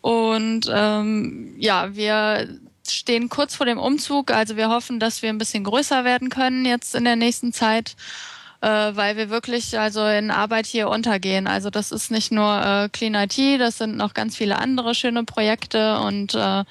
Und 0.00 0.70
ähm, 0.72 1.54
ja, 1.58 1.94
wir 1.94 2.48
stehen 2.88 3.28
kurz 3.28 3.56
vor 3.56 3.66
dem 3.66 3.78
Umzug. 3.78 4.30
Also 4.30 4.56
wir 4.56 4.68
hoffen, 4.68 5.00
dass 5.00 5.22
wir 5.22 5.30
ein 5.30 5.38
bisschen 5.38 5.64
größer 5.64 6.04
werden 6.04 6.28
können 6.28 6.64
jetzt 6.64 6.94
in 6.94 7.04
der 7.04 7.16
nächsten 7.16 7.52
Zeit 7.52 7.96
äh, 8.66 8.96
weil 8.96 9.16
wir 9.16 9.30
wirklich 9.30 9.78
also 9.78 10.04
in 10.06 10.32
Arbeit 10.32 10.66
hier 10.66 10.88
untergehen. 10.88 11.46
Also 11.46 11.70
das 11.70 11.92
ist 11.92 12.10
nicht 12.10 12.32
nur 12.32 12.60
äh, 12.64 12.88
Clean 12.88 13.14
IT, 13.14 13.60
das 13.60 13.78
sind 13.78 13.96
noch 13.96 14.12
ganz 14.12 14.36
viele 14.36 14.58
andere 14.58 14.94
schöne 14.94 15.22
Projekte 15.22 16.00
und 16.00 16.34
äh, 16.34 16.64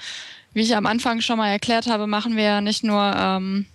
wie 0.53 0.61
ich 0.61 0.75
am 0.75 0.87
Anfang 0.87 1.21
schon 1.21 1.37
mal 1.37 1.49
erklärt 1.49 1.87
habe, 1.87 2.05
machen 2.05 2.35
wir 2.35 2.43
ja 2.43 2.61
nicht 2.61 2.83
nur 2.83 3.01
ähm, 3.15 3.65
äh, 3.65 3.65
äh, 3.65 3.74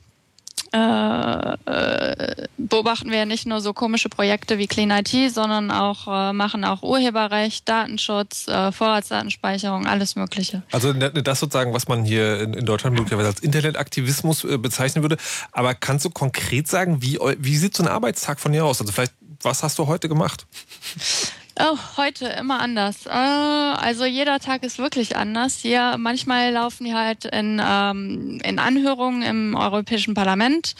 beobachten 2.56 3.10
wir 3.10 3.18
ja 3.18 3.26
nicht 3.26 3.46
nur 3.46 3.60
so 3.60 3.72
komische 3.72 4.08
Projekte 4.08 4.58
wie 4.58 4.66
Clean 4.66 4.90
IT, 4.90 5.32
sondern 5.32 5.70
auch 5.70 6.06
äh, 6.06 6.32
machen 6.32 6.64
auch 6.64 6.82
Urheberrecht, 6.82 7.68
Datenschutz, 7.68 8.48
äh, 8.48 8.72
Vorratsdatenspeicherung, 8.72 9.86
alles 9.86 10.16
Mögliche. 10.16 10.62
Also 10.72 10.92
ne- 10.92 11.10
das 11.10 11.40
sozusagen, 11.40 11.72
was 11.72 11.88
man 11.88 12.04
hier 12.04 12.40
in, 12.40 12.54
in 12.54 12.66
Deutschland 12.66 12.96
möglicherweise 12.96 13.28
als 13.28 13.40
Internetaktivismus 13.40 14.44
äh, 14.44 14.58
bezeichnen 14.58 15.02
würde. 15.02 15.16
Aber 15.52 15.74
kannst 15.74 16.04
du 16.04 16.10
konkret 16.10 16.68
sagen, 16.68 17.02
wie, 17.02 17.18
wie 17.38 17.56
sieht 17.56 17.76
so 17.76 17.82
ein 17.82 17.88
Arbeitstag 17.88 18.40
von 18.40 18.52
dir 18.52 18.64
aus? 18.64 18.80
Also 18.80 18.92
vielleicht, 18.92 19.14
was 19.42 19.62
hast 19.62 19.78
du 19.78 19.86
heute 19.86 20.08
gemacht? 20.08 20.46
Oh, 21.62 21.76
heute 21.98 22.26
immer 22.26 22.60
anders. 22.60 23.04
Äh, 23.04 23.10
also 23.10 24.06
jeder 24.06 24.38
Tag 24.38 24.62
ist 24.62 24.78
wirklich 24.78 25.16
anders. 25.16 25.56
Hier 25.56 25.96
manchmal 25.98 26.52
laufen 26.52 26.84
die 26.84 26.94
halt 26.94 27.26
in, 27.26 27.60
ähm, 27.62 28.40
in 28.42 28.58
Anhörungen 28.58 29.20
im 29.20 29.54
Europäischen 29.54 30.14
Parlament 30.14 30.74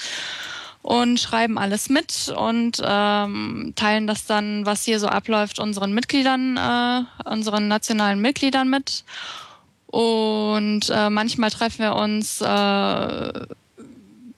und 0.80 1.20
schreiben 1.20 1.58
alles 1.58 1.90
mit 1.90 2.32
und 2.34 2.80
ähm, 2.82 3.74
teilen 3.76 4.06
das 4.06 4.24
dann, 4.24 4.64
was 4.64 4.84
hier 4.84 4.98
so 5.00 5.08
abläuft, 5.08 5.58
unseren 5.58 5.92
Mitgliedern, 5.92 6.56
äh, 6.56 7.28
unseren 7.28 7.68
nationalen 7.68 8.22
Mitgliedern 8.22 8.70
mit. 8.70 9.04
Und 9.86 10.88
äh, 10.88 11.10
manchmal 11.10 11.50
treffen 11.50 11.80
wir 11.80 11.94
uns 11.94 12.40
äh, 12.40 12.46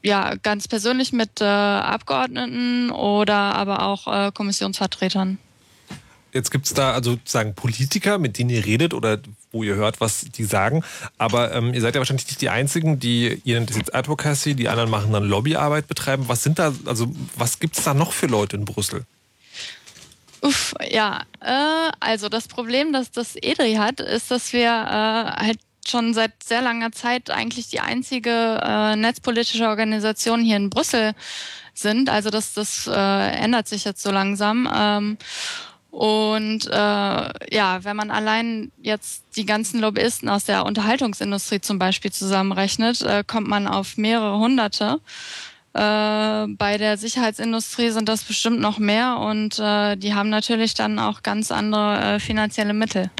ja 0.02 0.34
ganz 0.42 0.66
persönlich 0.66 1.12
mit 1.12 1.40
äh, 1.40 1.44
Abgeordneten 1.44 2.90
oder 2.90 3.54
aber 3.54 3.82
auch 3.84 4.08
äh, 4.08 4.32
Kommissionsvertretern. 4.32 5.38
Jetzt 6.32 6.50
gibt 6.50 6.66
es 6.66 6.74
da 6.74 6.92
also 6.92 7.12
sozusagen 7.12 7.54
Politiker, 7.54 8.18
mit 8.18 8.38
denen 8.38 8.50
ihr 8.50 8.64
redet 8.64 8.94
oder 8.94 9.18
wo 9.50 9.62
ihr 9.62 9.74
hört, 9.74 10.00
was 10.00 10.22
die 10.22 10.44
sagen. 10.44 10.82
Aber 11.18 11.54
ähm, 11.54 11.74
ihr 11.74 11.80
seid 11.80 11.94
ja 11.94 12.00
wahrscheinlich 12.00 12.26
nicht 12.26 12.40
die 12.40 12.48
Einzigen, 12.48 12.98
die, 12.98 13.40
ihr 13.44 13.56
nennt 13.56 13.70
das 13.70 13.76
jetzt 13.76 13.94
Advocacy, 13.94 14.54
die 14.54 14.68
anderen 14.68 14.90
machen 14.90 15.12
dann 15.12 15.24
Lobbyarbeit 15.24 15.88
betreiben. 15.88 16.24
Was 16.28 16.42
sind 16.42 16.58
da, 16.58 16.72
also 16.86 17.12
was 17.36 17.60
gibt 17.60 17.76
es 17.76 17.84
da 17.84 17.92
noch 17.92 18.12
für 18.12 18.26
Leute 18.26 18.56
in 18.56 18.64
Brüssel? 18.64 19.04
Uff, 20.40 20.74
ja, 20.90 21.22
äh, 21.40 21.92
also 22.00 22.28
das 22.28 22.48
Problem, 22.48 22.92
das 22.92 23.10
das 23.12 23.36
EDRI 23.36 23.74
hat, 23.74 24.00
ist, 24.00 24.30
dass 24.30 24.52
wir 24.52 24.68
äh, 24.68 25.46
halt 25.46 25.58
schon 25.86 26.14
seit 26.14 26.42
sehr 26.42 26.62
langer 26.62 26.92
Zeit 26.92 27.30
eigentlich 27.30 27.68
die 27.68 27.80
einzige 27.80 28.60
äh, 28.62 28.96
netzpolitische 28.96 29.68
Organisation 29.68 30.42
hier 30.42 30.56
in 30.56 30.70
Brüssel 30.70 31.12
sind. 31.74 32.08
Also 32.08 32.30
das, 32.30 32.54
das 32.54 32.86
äh, 32.86 33.30
ändert 33.36 33.68
sich 33.68 33.84
jetzt 33.84 34.02
so 34.02 34.10
langsam. 34.10 34.68
Ähm, 34.74 35.18
und 35.92 36.66
äh, 36.68 36.70
ja, 36.70 37.84
wenn 37.84 37.96
man 37.96 38.10
allein 38.10 38.72
jetzt 38.80 39.24
die 39.36 39.44
ganzen 39.44 39.78
Lobbyisten 39.78 40.30
aus 40.30 40.44
der 40.44 40.64
Unterhaltungsindustrie 40.64 41.60
zum 41.60 41.78
Beispiel 41.78 42.10
zusammenrechnet, 42.10 43.02
äh, 43.02 43.22
kommt 43.26 43.46
man 43.46 43.68
auf 43.68 43.98
mehrere 43.98 44.38
hunderte. 44.38 45.00
Äh, 45.74 46.46
bei 46.56 46.78
der 46.78 46.96
Sicherheitsindustrie 46.96 47.90
sind 47.90 48.08
das 48.08 48.24
bestimmt 48.24 48.58
noch 48.58 48.78
mehr 48.78 49.18
und 49.18 49.58
äh, 49.58 49.96
die 49.96 50.14
haben 50.14 50.30
natürlich 50.30 50.72
dann 50.72 50.98
auch 50.98 51.22
ganz 51.22 51.52
andere 51.52 52.14
äh, 52.14 52.20
finanzielle 52.20 52.72
Mittel. 52.72 53.10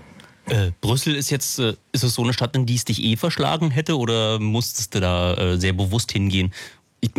Äh, 0.46 0.70
Brüssel 0.80 1.14
ist 1.14 1.28
jetzt, 1.28 1.58
äh, 1.58 1.74
ist 1.92 2.04
es 2.04 2.14
so 2.14 2.22
eine 2.22 2.32
Stadt, 2.32 2.56
in 2.56 2.64
die 2.64 2.76
es 2.76 2.86
dich 2.86 3.02
eh 3.02 3.16
verschlagen 3.16 3.70
hätte 3.70 3.98
oder 3.98 4.38
musstest 4.38 4.94
du 4.94 5.00
da 5.00 5.34
äh, 5.34 5.58
sehr 5.58 5.74
bewusst 5.74 6.10
hingehen? 6.10 6.54
Ich, 7.04 7.10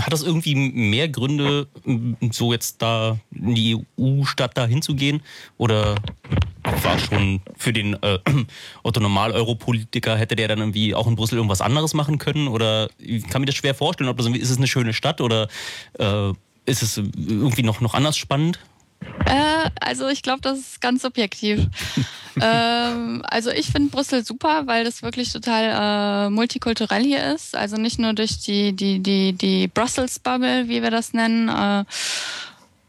hat 0.00 0.12
das 0.12 0.22
irgendwie 0.22 0.54
mehr 0.54 1.08
Gründe, 1.08 1.66
so 2.30 2.52
jetzt 2.52 2.82
da 2.82 3.18
in 3.34 3.54
die 3.54 3.78
EU-Stadt 3.98 4.56
da 4.58 4.66
hinzugehen? 4.66 5.22
Oder 5.56 5.94
war 6.82 6.98
schon 6.98 7.40
für 7.56 7.72
den 7.72 7.94
äh, 8.02 8.18
Otto 8.82 9.00
Normal-Europolitiker, 9.00 10.18
hätte 10.18 10.36
der 10.36 10.48
dann 10.48 10.58
irgendwie 10.58 10.94
auch 10.94 11.06
in 11.06 11.16
Brüssel 11.16 11.36
irgendwas 11.36 11.62
anderes 11.62 11.94
machen 11.94 12.18
können? 12.18 12.46
Oder 12.46 12.90
ich 12.98 13.26
kann 13.26 13.40
mir 13.40 13.46
das 13.46 13.54
schwer 13.54 13.74
vorstellen, 13.74 14.10
ob 14.10 14.18
das 14.18 14.26
ist 14.26 14.50
es 14.50 14.58
eine 14.58 14.66
schöne 14.66 14.92
Stadt 14.92 15.22
oder 15.22 15.48
äh, 15.98 16.30
ist 16.66 16.82
es 16.82 16.98
irgendwie 16.98 17.62
noch, 17.62 17.80
noch 17.80 17.94
anders 17.94 18.18
spannend? 18.18 18.60
Äh, 19.26 19.70
also 19.80 20.08
ich 20.08 20.22
glaube, 20.22 20.40
das 20.42 20.58
ist 20.58 20.80
ganz 20.80 21.02
subjektiv. 21.02 21.66
ähm, 22.40 23.22
also 23.26 23.50
ich 23.50 23.66
finde 23.66 23.90
Brüssel 23.90 24.24
super, 24.24 24.66
weil 24.66 24.84
das 24.84 25.02
wirklich 25.02 25.32
total 25.32 26.26
äh, 26.26 26.30
multikulturell 26.30 27.02
hier 27.02 27.34
ist. 27.34 27.56
Also 27.56 27.76
nicht 27.76 27.98
nur 27.98 28.12
durch 28.12 28.40
die, 28.40 28.72
die, 28.72 29.00
die, 29.00 29.32
die 29.32 29.68
Brussels 29.68 30.18
Bubble, 30.18 30.68
wie 30.68 30.82
wir 30.82 30.90
das 30.90 31.12
nennen. 31.12 31.48
Äh, 31.48 31.84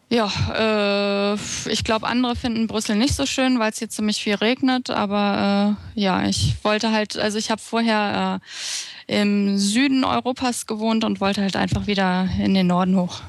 ja, 0.10 1.34
äh, 1.34 1.34
ich 1.72 1.84
glaube, 1.84 2.08
andere 2.08 2.36
finden 2.36 2.68
Brüssel 2.68 2.96
nicht 2.96 3.16
so 3.16 3.26
schön, 3.26 3.58
weil 3.58 3.72
es 3.72 3.80
hier 3.80 3.90
ziemlich 3.90 4.22
viel 4.22 4.36
regnet. 4.36 4.90
Aber 4.90 5.78
äh, 5.96 6.00
ja, 6.00 6.28
ich 6.28 6.56
wollte 6.64 6.92
halt, 6.92 7.18
also 7.18 7.38
ich 7.38 7.50
habe 7.50 7.62
vorher 7.62 8.42
äh, 9.08 9.18
im 9.20 9.58
Süden 9.58 10.04
Europas 10.04 10.68
gewohnt 10.68 11.04
und 11.04 11.20
wollte 11.20 11.42
halt 11.42 11.56
einfach 11.56 11.88
wieder 11.88 12.30
in 12.40 12.54
den 12.54 12.68
Norden 12.68 12.96
hoch. 12.96 13.22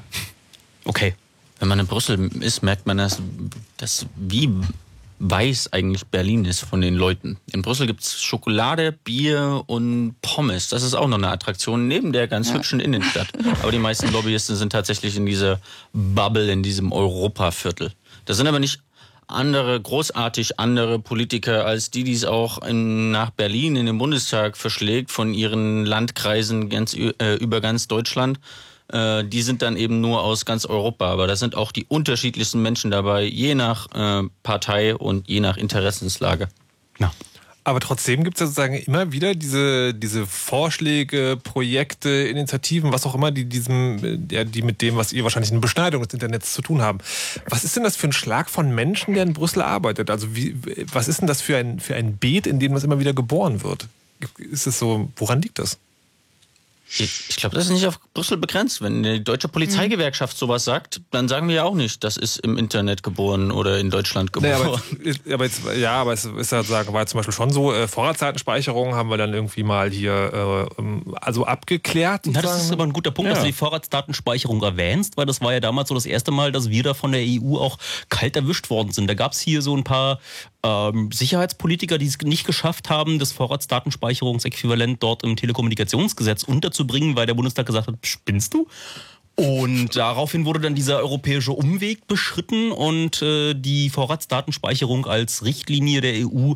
Okay. 0.85 1.15
Wenn 1.59 1.67
man 1.67 1.79
in 1.79 1.87
Brüssel 1.87 2.31
ist, 2.41 2.63
merkt 2.63 2.85
man, 2.85 2.97
dass, 2.97 3.21
dass 3.77 4.05
wie 4.15 4.49
weiß 5.19 5.71
eigentlich 5.71 6.05
Berlin 6.07 6.45
ist 6.45 6.61
von 6.61 6.81
den 6.81 6.95
Leuten. 6.95 7.37
In 7.53 7.61
Brüssel 7.61 7.87
gibt's 7.87 8.21
Schokolade, 8.21 8.91
Bier 8.91 9.63
und 9.65 10.15
Pommes. 10.21 10.67
Das 10.69 10.83
ist 10.83 10.93
auch 10.93 11.07
noch 11.07 11.17
eine 11.17 11.29
Attraktion 11.29 11.87
neben 11.87 12.11
der 12.11 12.27
ganz 12.27 12.49
Ja. 12.49 12.55
hübschen 12.55 12.79
Innenstadt. 12.79 13.27
Aber 13.61 13.71
die 13.71 13.79
meisten 13.79 14.11
Lobbyisten 14.11 14.55
sind 14.55 14.71
tatsächlich 14.71 15.15
in 15.15 15.25
dieser 15.25 15.59
Bubble, 15.93 16.51
in 16.51 16.63
diesem 16.63 16.91
Europaviertel. 16.91 17.93
Das 18.25 18.37
sind 18.37 18.47
aber 18.47 18.59
nicht 18.59 18.81
andere, 19.27 19.79
großartig 19.79 20.59
andere 20.59 20.99
Politiker 20.99 21.65
als 21.65 21.89
die, 21.91 22.03
die 22.03 22.13
es 22.13 22.25
auch 22.25 22.61
in, 22.63 23.11
nach 23.11 23.31
Berlin 23.31 23.75
in 23.75 23.85
den 23.85 23.97
Bundestag 23.97 24.57
verschlägt 24.57 25.11
von 25.11 25.33
ihren 25.33 25.85
Landkreisen 25.85 26.69
ganz, 26.69 26.93
äh, 26.93 27.35
über 27.39 27.61
ganz 27.61 27.87
Deutschland. 27.87 28.39
Äh, 28.89 29.23
die 29.25 29.41
sind 29.41 29.61
dann 29.61 29.77
eben 29.77 30.01
nur 30.01 30.23
aus 30.23 30.45
ganz 30.45 30.65
Europa. 30.65 31.07
Aber 31.07 31.27
da 31.27 31.35
sind 31.35 31.55
auch 31.55 31.71
die 31.71 31.85
unterschiedlichsten 31.85 32.61
Menschen 32.61 32.91
dabei, 32.91 33.23
je 33.23 33.55
nach 33.55 33.87
äh, 33.93 34.27
Partei 34.43 34.95
und 34.95 35.27
je 35.27 35.39
nach 35.39 35.57
Interessenslage. 35.57 36.47
Aber 37.67 37.79
trotzdem 37.79 38.23
gibt 38.23 38.37
es 38.37 38.41
ja 38.41 38.45
sozusagen 38.45 38.75
immer 38.75 39.11
wieder 39.11 39.33
diese, 39.33 39.91
diese 39.95 40.27
Vorschläge, 40.27 41.35
Projekte, 41.43 42.09
Initiativen, 42.09 42.93
was 42.93 43.07
auch 43.07 43.15
immer, 43.15 43.31
die 43.31 43.45
diesem, 43.45 44.27
ja, 44.29 44.43
die 44.43 44.61
mit 44.61 44.83
dem, 44.83 44.97
was 44.97 45.11
ihr 45.11 45.23
wahrscheinlich 45.23 45.49
eine 45.49 45.61
Beschneidung 45.61 46.03
des 46.03 46.13
Internets 46.13 46.53
zu 46.53 46.61
tun 46.61 46.83
haben. 46.83 46.99
Was 47.49 47.63
ist 47.63 47.75
denn 47.75 47.83
das 47.83 47.95
für 47.95 48.07
ein 48.07 48.13
Schlag 48.13 48.51
von 48.51 48.73
Menschen, 48.75 49.15
der 49.15 49.23
in 49.23 49.33
Brüssel 49.33 49.63
arbeitet? 49.63 50.11
Also 50.11 50.35
wie, 50.35 50.55
was 50.93 51.07
ist 51.07 51.21
denn 51.21 51.27
das 51.27 51.41
für 51.41 51.57
ein, 51.57 51.79
für 51.79 51.95
ein 51.95 52.17
Beet, 52.17 52.45
in 52.45 52.59
dem 52.59 52.75
das 52.75 52.83
immer 52.83 52.99
wieder 52.99 53.13
geboren 53.13 53.63
wird? 53.63 53.87
Ist 54.37 54.67
es 54.67 54.77
so, 54.77 55.09
woran 55.15 55.41
liegt 55.41 55.57
das? 55.57 55.79
Ich, 56.97 57.35
glaube, 57.37 57.55
das 57.55 57.65
ist 57.65 57.71
nicht 57.71 57.87
auf 57.87 57.99
Brüssel 58.13 58.37
begrenzt. 58.37 58.81
Wenn 58.81 59.01
die 59.03 59.23
deutsche 59.23 59.47
Polizeigewerkschaft 59.47 60.37
sowas 60.37 60.63
sagt, 60.65 61.01
dann 61.11 61.27
sagen 61.27 61.47
wir 61.47 61.55
ja 61.55 61.63
auch 61.63 61.73
nicht, 61.75 62.03
das 62.03 62.15
ist 62.15 62.37
im 62.37 62.57
Internet 62.57 63.01
geboren 63.03 63.51
oder 63.51 63.79
in 63.79 63.89
Deutschland 63.89 64.31
geboren. 64.31 64.51
Naja, 64.51 64.65
aber, 64.65 65.33
aber 65.33 65.43
jetzt, 65.45 65.61
ja, 65.77 65.93
aber 65.93 66.13
es 66.13 66.25
ist 66.25 66.51
ja 66.51 66.63
sagen, 66.63 66.93
war 66.93 67.05
zum 67.07 67.17
Beispiel 67.17 67.33
schon 67.33 67.51
so, 67.51 67.73
äh, 67.73 67.87
Vorratsdatenspeicherung 67.87 68.95
haben 68.95 69.09
wir 69.09 69.17
dann 69.17 69.33
irgendwie 69.33 69.63
mal 69.63 69.89
hier 69.89 70.67
äh, 70.77 70.81
ähm, 70.81 71.15
also 71.19 71.45
abgeklärt. 71.45 72.27
Ja, 72.27 72.41
das 72.41 72.63
ist 72.65 72.71
aber 72.71 72.83
ein 72.83 72.93
guter 72.93 73.11
Punkt, 73.11 73.31
dass 73.31 73.39
Ja. 73.39 73.43
du 73.45 73.49
die 73.49 73.57
Vorratsdatenspeicherung 73.57 74.61
erwähnst, 74.61 75.17
weil 75.17 75.25
das 75.25 75.41
war 75.41 75.53
ja 75.53 75.59
damals 75.59 75.89
so 75.89 75.95
das 75.95 76.05
erste 76.05 76.31
Mal, 76.31 76.51
dass 76.51 76.69
wir 76.69 76.83
da 76.83 76.93
von 76.93 77.11
der 77.11 77.21
EU 77.25 77.57
auch 77.57 77.77
kalt 78.09 78.35
erwischt 78.35 78.69
worden 78.69 78.91
sind. 78.91 79.07
Da 79.07 79.15
gab 79.15 79.31
es 79.33 79.39
hier 79.41 79.61
so 79.61 79.75
ein 79.75 79.83
paar 79.83 80.19
ähm, 80.63 81.11
Sicherheitspolitiker, 81.11 81.97
die 81.97 82.05
es 82.07 82.17
nicht 82.23 82.45
geschafft 82.45 82.89
haben, 82.89 83.19
das 83.19 83.31
Vorratsdatenspeicherungsäquivalent 83.31 85.01
dort 85.01 85.23
im 85.23 85.35
Telekommunikationsgesetz 85.35 86.43
unterzubringen, 86.75 87.15
weil 87.15 87.25
der 87.25 87.33
Bundestag 87.33 87.65
gesagt 87.65 87.87
hat, 87.87 87.95
spinnst 88.03 88.53
du? 88.53 88.67
Und 89.35 89.95
daraufhin 89.95 90.45
wurde 90.45 90.61
dann 90.61 90.75
dieser 90.75 90.99
europäische 90.99 91.51
Umweg 91.51 92.07
beschritten 92.07 92.71
und 92.71 93.21
äh, 93.21 93.53
die 93.53 93.89
Vorratsdatenspeicherung 93.89 95.07
als 95.07 95.43
Richtlinie 95.43 95.99
der 95.99 96.25
EU 96.25 96.53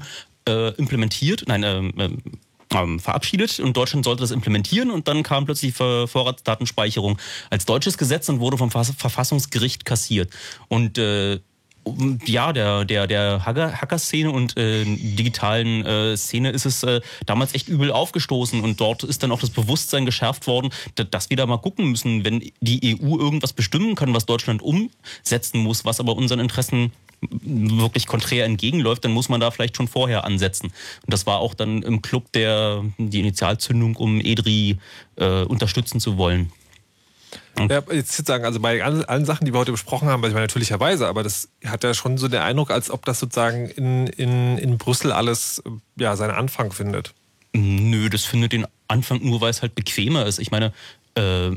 äh, 0.48 0.74
implementiert, 0.76 1.44
nein, 1.48 1.64
ähm, 1.64 3.00
verabschiedet 3.00 3.60
und 3.60 3.76
Deutschland 3.76 4.06
sollte 4.06 4.22
das 4.22 4.32
implementieren 4.32 4.92
und 4.92 5.08
dann 5.08 5.24
kam 5.24 5.46
plötzlich 5.46 5.74
die 5.74 6.08
Vorratsdatenspeicherung 6.08 7.18
als 7.50 7.66
deutsches 7.66 7.98
Gesetz 7.98 8.30
und 8.30 8.40
wurde 8.40 8.58
vom 8.58 8.70
Verfass- 8.70 8.94
Verfassungsgericht 8.96 9.86
kassiert. 9.86 10.32
Und 10.68 11.00
äh, 11.00 11.40
ja, 12.26 12.54
der, 12.54 12.86
der, 12.86 13.08
der 13.08 13.46
Hacker- 13.46 13.74
Hacker-Szene 13.82 14.32
und 14.32 14.58
äh, 14.58 14.84
digitalen 14.86 15.86
äh, 15.86 16.18
Szene 16.18 16.50
ist 16.52 16.66
es 16.66 16.84
äh, 16.84 17.02
damals 17.26 17.54
echt 17.56 17.68
übel 17.68 17.92
aufgestoßen 17.92 18.62
und 18.62 18.80
dort 18.80 19.04
ist 19.04 19.24
dann 19.24 19.32
auch 19.32 19.40
das 19.40 19.50
Bewusstsein 19.50 20.06
geschärft 20.06 20.48
worden, 20.48 20.70
da- 20.96 21.04
dass 21.04 21.30
wir 21.30 21.38
da 21.38 21.46
mal 21.46 21.58
gucken 21.58 21.90
müssen, 21.92 22.24
wenn 22.26 22.40
die 22.62 22.98
EU 23.02 23.18
irgendwas 23.18 23.54
bestimmen 23.54 23.96
kann, 23.96 24.14
was 24.14 24.26
Deutschland 24.26 24.62
umsetzen 24.62 25.60
muss, 25.62 25.86
was 25.86 26.00
aber 26.00 26.16
unseren 26.16 26.40
Interessen 26.40 26.92
wirklich 27.22 28.08
konträr 28.08 28.46
entgegenläuft, 28.46 29.04
dann 29.04 29.12
muss 29.12 29.28
man 29.28 29.42
da 29.42 29.52
vielleicht 29.52 29.76
schon 29.76 29.90
vorher 29.90 30.24
ansetzen. 30.24 30.68
Und 30.68 31.14
das 31.14 31.26
war 31.26 31.40
auch 31.40 31.54
dann 31.54 31.82
im 31.84 32.02
Club 32.02 32.32
der 32.32 32.84
die 32.98 33.20
Initialzündung, 33.20 33.98
um 33.98 34.22
EDRI 34.22 34.78
äh, 35.18 35.44
unterstützen 35.44 36.00
zu 36.00 36.18
wollen. 36.18 36.52
Ja, 37.68 37.82
jetzt 37.92 38.26
sagen, 38.26 38.46
also 38.46 38.60
bei 38.60 38.84
allen, 38.84 39.04
allen 39.06 39.26
Sachen, 39.26 39.46
die 39.46 39.54
wir 39.54 39.60
heute 39.60 39.72
besprochen 39.72 40.08
haben, 40.08 40.24
ich 40.24 40.34
meine 40.34 40.46
natürlicherweise, 40.46 41.08
aber 41.08 41.24
das 41.24 41.50
hat 41.66 41.84
ja 41.84 41.94
schon 41.94 42.18
so 42.18 42.28
den 42.28 42.42
Eindruck, 42.42 42.72
als 42.72 42.90
ob 42.92 43.06
das 43.06 43.20
sozusagen 43.20 43.68
in, 43.68 44.08
in, 44.08 44.58
in 44.58 44.78
Brüssel 44.78 45.12
alles 45.12 45.60
äh, 45.66 45.70
ja, 46.02 46.16
seinen 46.16 46.32
Anfang 46.32 46.72
findet. 46.72 47.14
Nö, 47.54 48.10
das 48.10 48.26
findet 48.26 48.54
den 48.54 48.66
Anfang 48.88 49.24
nur, 49.24 49.42
weil 49.42 49.50
es 49.50 49.62
halt 49.62 49.76
bequemer 49.76 50.26
ist. 50.26 50.40
Ich 50.40 50.52
meine, 50.52 50.72
äh, 51.16 51.52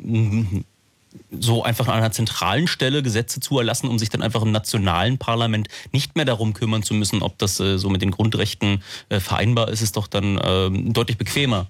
so 1.30 1.62
einfach 1.62 1.88
an 1.88 1.94
einer 1.94 2.12
zentralen 2.12 2.66
Stelle 2.66 3.02
Gesetze 3.02 3.40
zu 3.40 3.58
erlassen, 3.58 3.88
um 3.88 3.98
sich 3.98 4.08
dann 4.08 4.22
einfach 4.22 4.42
im 4.42 4.52
nationalen 4.52 5.18
Parlament 5.18 5.68
nicht 5.92 6.16
mehr 6.16 6.24
darum 6.24 6.54
kümmern 6.54 6.82
zu 6.82 6.94
müssen, 6.94 7.22
ob 7.22 7.38
das 7.38 7.60
äh, 7.60 7.78
so 7.78 7.90
mit 7.90 8.02
den 8.02 8.10
Grundrechten 8.10 8.82
äh, 9.08 9.20
vereinbar 9.20 9.68
ist, 9.68 9.82
ist 9.82 9.96
doch 9.96 10.06
dann 10.06 10.40
ähm, 10.42 10.92
deutlich 10.92 11.18
bequemer. 11.18 11.66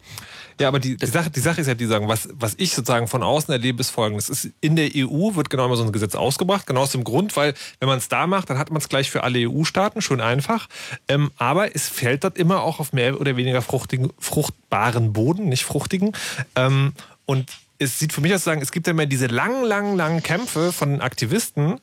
Ja, 0.60 0.68
aber 0.68 0.78
die, 0.78 0.96
die, 0.96 1.06
Sache, 1.06 1.30
die 1.30 1.40
Sache 1.40 1.60
ist 1.60 1.66
ja 1.66 1.74
die 1.74 1.86
sagen, 1.86 2.08
was, 2.08 2.28
was 2.34 2.54
ich 2.58 2.74
sozusagen 2.74 3.08
von 3.08 3.22
außen 3.22 3.52
erlebe, 3.52 3.80
ist 3.80 3.90
folgendes. 3.90 4.28
Es 4.28 4.44
Ist, 4.44 4.54
in 4.60 4.76
der 4.76 4.90
EU 4.94 5.34
wird 5.34 5.50
genau 5.50 5.66
immer 5.66 5.76
so 5.76 5.84
ein 5.84 5.92
Gesetz 5.92 6.14
ausgebracht, 6.14 6.66
genau 6.66 6.82
aus 6.82 6.92
dem 6.92 7.04
Grund, 7.04 7.36
weil 7.36 7.54
wenn 7.80 7.88
man 7.88 7.98
es 7.98 8.08
da 8.08 8.26
macht, 8.26 8.50
dann 8.50 8.58
hat 8.58 8.70
man 8.70 8.78
es 8.78 8.88
gleich 8.88 9.10
für 9.10 9.22
alle 9.22 9.48
EU-Staaten, 9.48 10.02
schon 10.02 10.20
einfach. 10.20 10.68
Ähm, 11.08 11.30
aber 11.36 11.74
es 11.74 11.88
fällt 11.88 12.24
dort 12.24 12.38
immer 12.38 12.62
auch 12.62 12.80
auf 12.80 12.92
mehr 12.92 13.20
oder 13.20 13.36
weniger 13.36 13.62
fruchtigen, 13.62 14.12
fruchtbaren 14.18 15.12
Boden, 15.12 15.48
nicht 15.48 15.64
fruchtigen. 15.64 16.12
Ähm, 16.56 16.92
und 17.26 17.50
es 17.78 17.98
sieht 17.98 18.12
für 18.12 18.20
mich 18.20 18.34
aus, 18.34 18.44
sagen, 18.44 18.62
es 18.62 18.72
gibt 18.72 18.86
ja 18.86 18.92
immer 18.92 19.06
diese 19.06 19.26
langen, 19.26 19.64
langen, 19.64 19.96
langen 19.96 20.22
Kämpfe 20.22 20.72
von 20.72 21.00
Aktivisten, 21.00 21.80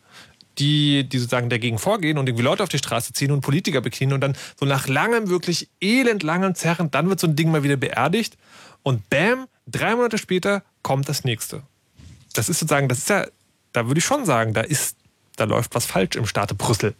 die, 0.60 1.08
die 1.08 1.18
sozusagen 1.18 1.50
dagegen 1.50 1.78
vorgehen 1.78 2.18
und 2.18 2.28
irgendwie 2.28 2.44
Leute 2.44 2.64
auf 2.64 2.70
die 2.70 2.78
Straße 2.78 3.14
ziehen 3.14 3.32
und 3.32 3.42
Politiker 3.42 3.82
beknien 3.82 4.14
und 4.14 4.22
dann 4.22 4.36
so 4.60 4.66
nach 4.66 4.88
langem, 4.88 5.30
wirklich 5.30 5.70
elendlangem 5.82 6.56
Zerren, 6.56 6.92
dann 6.92 7.10
wird 7.10 7.20
so 7.20 7.28
ein 7.28 7.36
Ding 7.36 7.52
mal 7.52 7.64
wieder 7.64 7.78
beerdigt 7.78 8.38
und 8.84 9.10
bam, 9.10 9.48
drei 9.68 9.96
Monate 9.96 10.18
später 10.18 10.64
kommt 10.82 11.10
das 11.10 11.24
nächste. 11.24 11.64
Das 12.34 12.50
ist 12.50 12.60
sozusagen, 12.60 12.88
das 12.88 13.00
ist 13.00 13.10
ja, 13.10 13.28
da 13.74 13.88
würde 13.88 14.00
ich 14.00 14.06
schon 14.06 14.26
sagen, 14.26 14.54
da 14.54 14.62
ist, 14.62 14.98
da 15.36 15.46
läuft 15.46 15.76
was 15.76 15.86
falsch 15.86 16.16
im 16.16 16.26
Staate 16.26 16.56
Brüssel. 16.56 16.96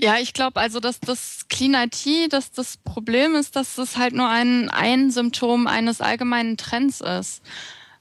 Ja, 0.00 0.18
ich 0.18 0.32
glaube 0.32 0.58
also, 0.58 0.80
dass 0.80 0.98
das 0.98 1.46
Clean 1.48 1.74
IT, 1.74 2.32
dass 2.32 2.50
das 2.50 2.76
Problem 2.76 3.36
ist, 3.36 3.54
dass 3.54 3.76
das 3.76 3.96
halt 3.96 4.14
nur 4.14 4.28
ein, 4.28 4.68
ein 4.68 5.12
Symptom 5.12 5.68
eines 5.68 6.00
allgemeinen 6.00 6.56
Trends 6.56 7.00
ist. 7.00 7.40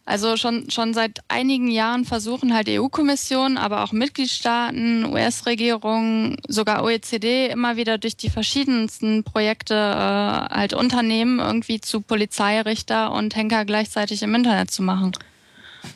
Also 0.03 0.35
schon, 0.35 0.69
schon 0.71 0.93
seit 0.93 1.19
einigen 1.27 1.69
Jahren 1.69 2.05
versuchen 2.05 2.53
halt 2.53 2.67
EU-Kommissionen, 2.67 3.57
aber 3.57 3.83
auch 3.83 3.91
Mitgliedstaaten, 3.91 5.05
US-Regierungen, 5.05 6.37
sogar 6.47 6.83
OECD 6.83 7.47
immer 7.47 7.77
wieder 7.77 7.97
durch 7.97 8.17
die 8.17 8.31
verschiedensten 8.31 9.23
Projekte 9.23 9.75
äh, 9.75 10.55
halt 10.55 10.73
Unternehmen 10.73 11.39
irgendwie 11.39 11.79
zu 11.81 12.01
Polizeirichter 12.01 13.11
und 13.11 13.35
Henker 13.35 13.63
gleichzeitig 13.63 14.23
im 14.23 14.33
Internet 14.33 14.71
zu 14.71 14.81
machen. 14.81 15.11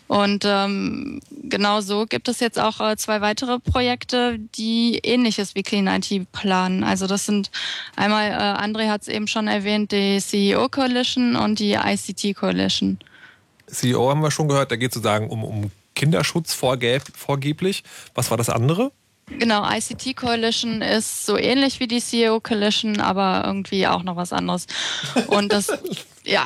Und 0.08 0.46
ähm, 0.46 1.20
genau 1.44 1.82
so 1.82 2.06
gibt 2.06 2.28
es 2.28 2.40
jetzt 2.40 2.60
auch 2.60 2.80
äh, 2.80 2.96
zwei 2.98 3.22
weitere 3.22 3.60
Projekte, 3.60 4.38
die 4.56 5.00
ähnliches 5.04 5.56
wie 5.56 5.64
Clean 5.64 5.88
IT 5.88 6.32
planen. 6.32 6.84
Also 6.84 7.08
das 7.08 7.26
sind 7.26 7.50
einmal, 7.96 8.30
äh, 8.32 8.34
André 8.34 8.90
hat 8.90 9.02
es 9.02 9.08
eben 9.08 9.28
schon 9.28 9.48
erwähnt, 9.48 9.92
die 9.92 10.20
CEO 10.20 10.70
Coalition 10.70 11.36
und 11.36 11.60
die 11.60 11.74
ICT 11.74 12.36
Coalition. 12.36 13.00
CEO 13.76 14.10
haben 14.10 14.22
wir 14.22 14.32
schon 14.32 14.48
gehört, 14.48 14.72
da 14.72 14.76
geht 14.76 14.92
es 14.92 14.96
sozusagen 14.96 15.30
um, 15.30 15.44
um 15.44 15.72
Kinderschutz 15.96 16.54
vorgeb 16.54 17.04
vorgeblich. 17.16 17.84
Was 18.14 18.30
war 18.32 18.38
das 18.38 18.50
andere? 18.50 18.92
Genau, 19.28 19.68
ICT 19.68 20.16
Coalition 20.16 20.84
ist 20.84 21.26
so 21.26 21.36
ähnlich 21.36 21.80
wie 21.80 21.88
die 21.88 22.00
CEO 22.00 22.40
Coalition, 22.40 23.02
aber 23.02 23.44
irgendwie 23.46 23.88
auch 23.88 24.04
noch 24.04 24.16
was 24.16 24.32
anderes. 24.32 24.68
Und 25.28 25.52
das, 25.52 25.72
ja, 26.24 26.46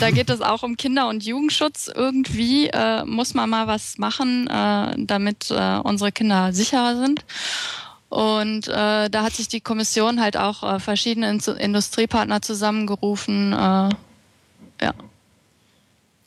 da 0.00 0.10
geht 0.10 0.28
es 0.28 0.40
auch 0.40 0.64
um 0.64 0.76
Kinder- 0.76 1.08
und 1.08 1.24
Jugendschutz. 1.24 1.88
Irgendwie 1.94 2.66
äh, 2.66 3.04
muss 3.04 3.34
man 3.34 3.48
mal 3.48 3.68
was 3.68 3.98
machen, 3.98 4.48
äh, 4.48 4.96
damit 4.98 5.50
äh, 5.52 5.78
unsere 5.84 6.10
Kinder 6.10 6.52
sicherer 6.52 6.96
sind. 6.96 7.24
Und 8.08 8.66
äh, 8.68 9.08
da 9.08 9.22
hat 9.22 9.34
sich 9.34 9.46
die 9.48 9.60
Kommission 9.60 10.20
halt 10.20 10.36
auch 10.36 10.64
äh, 10.64 10.80
verschiedene 10.80 11.30
In 11.30 11.40
Industriepartner 11.40 12.42
zusammengerufen. 12.42 13.52
Äh, 13.52 13.90
ja. 14.82 14.94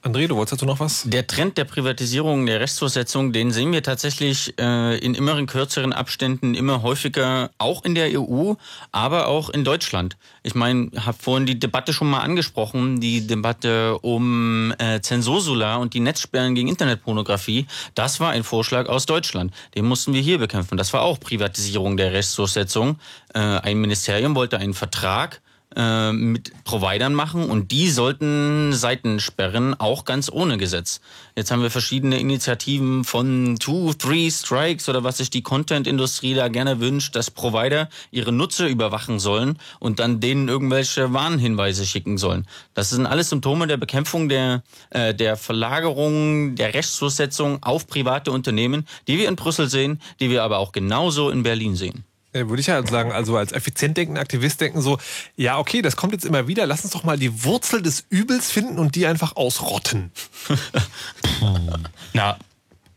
André, 0.06 0.28
du 0.28 0.36
wolltest 0.36 0.54
dazu 0.54 0.68
noch 0.68 0.80
was? 0.80 1.02
Der 1.08 1.26
Trend 1.26 1.58
der 1.58 1.64
Privatisierung, 1.64 2.46
der 2.46 2.60
Rechtsdurchsetzung, 2.60 3.34
den 3.34 3.50
sehen 3.50 3.72
wir 3.72 3.82
tatsächlich 3.82 4.54
äh, 4.60 5.00
in 5.00 5.16
immer 5.16 5.44
kürzeren 5.48 5.94
Abständen 5.94 6.54
immer 6.54 6.84
häufiger, 6.84 7.50
auch 7.58 7.84
in 7.84 7.96
der 7.96 8.22
EU, 8.22 8.54
aber 8.92 9.28
auch 9.28 9.50
in 9.50 9.64
Deutschland. 9.64 10.16
Ich 10.44 10.54
meine, 10.54 10.92
habe 10.96 11.18
vorhin 11.20 11.48
die 11.48 11.58
Debatte 11.58 11.92
schon 11.92 12.08
mal 12.08 12.20
angesprochen, 12.20 13.02
die 13.02 13.26
Debatte 13.26 13.98
um 13.98 14.76
äh, 14.78 15.02
Zensursula 15.02 15.78
und 15.78 15.96
die 15.96 16.02
Netzsperren 16.02 16.54
gegen 16.54 16.68
Internetpornografie. 16.68 17.66
Das 17.96 18.20
war 18.20 18.30
ein 18.30 18.44
Vorschlag 18.44 18.88
aus 18.88 19.08
Deutschland. 19.08 19.56
Den 19.74 19.86
mussten 19.86 20.14
wir 20.14 20.22
hier 20.22 20.38
bekämpfen. 20.38 20.78
Das 20.78 20.94
war 20.94 21.02
auch 21.02 21.20
Privatisierung 21.20 21.98
der 21.98 22.14
Rechtsdurchsetzung. 22.14 23.00
Äh, 23.34 23.40
ein 23.40 23.80
Ministerium 23.80 24.36
wollte 24.36 24.60
einen 24.60 24.76
Vertrag 24.76 25.42
äh, 25.76 26.12
mit 26.12 26.52
Providern 26.64 27.14
machen 27.14 27.50
und 27.50 27.72
die 27.72 27.90
sollten 27.90 28.74
Seiten 28.74 29.20
sperren, 29.20 29.74
auch 29.80 30.06
ganz 30.06 30.32
ohne 30.32 30.58
Gesetz. 30.58 31.02
Jetzt 31.36 31.52
haben 31.52 31.62
wir 31.62 31.70
verschiedene 31.70 32.20
Initiativen 32.20 33.04
von 33.04 33.58
Two, 33.60 33.94
Three 33.94 34.32
Strikes 34.32 34.88
oder 34.88 35.04
was 35.04 35.18
sich 35.18 35.30
die 35.30 35.42
Content-Industrie 35.42 36.34
da 36.34 36.48
gerne 36.48 36.80
wünscht, 36.80 37.16
dass 37.16 37.30
Provider 37.30 37.90
ihre 38.12 38.32
Nutzer 38.32 38.68
überwachen 38.68 39.20
sollen 39.20 39.60
und 39.80 40.00
dann 40.00 40.20
denen 40.20 40.48
irgendwelche 40.48 41.14
Warnhinweise 41.14 41.86
schicken 41.86 42.18
sollen. 42.18 42.48
Das 42.74 42.90
sind 42.90 43.06
alles 43.06 43.30
Symptome 43.30 43.68
der 43.68 43.78
Bekämpfung 43.78 44.30
der, 44.30 44.64
äh, 44.92 45.14
der 45.14 45.36
Verlagerung, 45.36 46.56
der 46.56 46.74
Rechtsdurchsetzung 46.74 47.62
auf 47.64 47.88
private 47.88 48.32
Unternehmen, 48.32 48.88
die 49.08 49.18
wir 49.18 49.28
in 49.28 49.36
Brüssel 49.36 49.70
sehen, 49.70 50.02
die 50.20 50.30
wir 50.30 50.44
aber 50.44 50.60
auch 50.60 50.72
genauso 50.72 51.30
in 51.30 51.44
Berlin 51.44 51.76
sehen. 51.76 52.06
Äh, 52.36 52.50
würde 52.50 52.60
ich 52.60 52.68
ja 52.68 52.86
sagen, 52.86 53.14
also 53.14 53.38
als 53.38 53.54
effizient 53.54 53.96
denkender 53.96 54.20
Aktivist 54.20 54.60
denken 54.60 54.82
so, 54.82 54.98
ja, 55.38 55.58
okay, 55.58 55.82
das 55.82 55.96
kommt 55.96 56.12
jetzt 56.12 56.26
immer 56.26 56.48
wieder, 56.48 56.66
lass 56.66 56.84
uns 56.84 56.92
doch 56.92 57.06
mal 57.06 57.18
die 57.18 57.46
Wurzel 57.46 57.82
des 57.82 58.06
Übels 58.10 58.52
finden 58.52 58.78
und 58.78 58.96
die 58.96 59.08
einfach 59.08 59.38
ausrotten. 59.38 60.12
Na, 62.14 62.38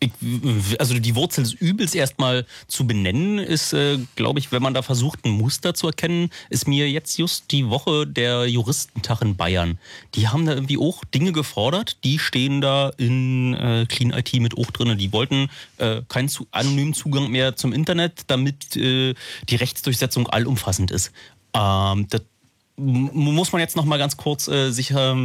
ich, 0.01 0.13
also 0.81 0.99
die 0.99 1.15
Wurzel 1.15 1.45
des 1.45 1.53
Übels 1.53 1.95
erstmal 1.95 2.47
zu 2.69 2.87
benennen, 2.87 3.39
ist, 3.39 3.73
äh, 3.73 3.99
glaube 4.17 4.39
ich, 4.39 4.53
wenn 4.53 4.63
man 4.63 4.75
da 4.75 4.83
versucht, 4.83 5.25
ein 5.25 5.31
Muster 5.31 5.75
zu 5.75 5.89
erkennen, 5.89 6.31
ist 6.51 6.69
mir 6.69 6.91
jetzt 6.91 7.19
just 7.19 7.51
die 7.51 7.69
Woche 7.69 8.07
der 8.07 8.47
Juristentag 8.47 9.23
in 9.23 9.37
Bayern. 9.37 9.79
Die 10.15 10.29
haben 10.29 10.47
da 10.47 10.55
irgendwie 10.55 10.79
auch 10.79 11.05
Dinge 11.05 11.33
gefordert, 11.33 11.99
die 12.05 12.19
stehen 12.19 12.61
da 12.61 12.91
in 12.97 13.55
äh, 13.55 13.87
Clean 13.89 14.13
IT 14.13 14.33
mit 14.35 14.57
auch 14.57 14.71
drin. 14.71 14.97
Die 14.99 15.13
wollten 15.13 15.49
äh, 15.79 16.03
keinen 16.09 16.29
zu, 16.29 16.47
anonymen 16.51 16.95
Zugang 16.95 17.31
mehr 17.31 17.57
zum 17.57 17.73
Internet, 17.73 18.23
damit 18.29 18.77
äh, 18.77 19.15
die 19.49 19.57
Rechtsdurchsetzung 19.57 20.29
allumfassend 20.29 20.91
ist. 20.91 21.13
Ähm, 21.55 22.07
das 22.09 22.23
muss 22.77 23.51
man 23.51 23.61
jetzt 23.61 23.75
noch 23.75 23.85
mal 23.85 23.99
ganz 23.99 24.17
kurz 24.17 24.47
äh, 24.47 24.71
sicher 24.71 25.17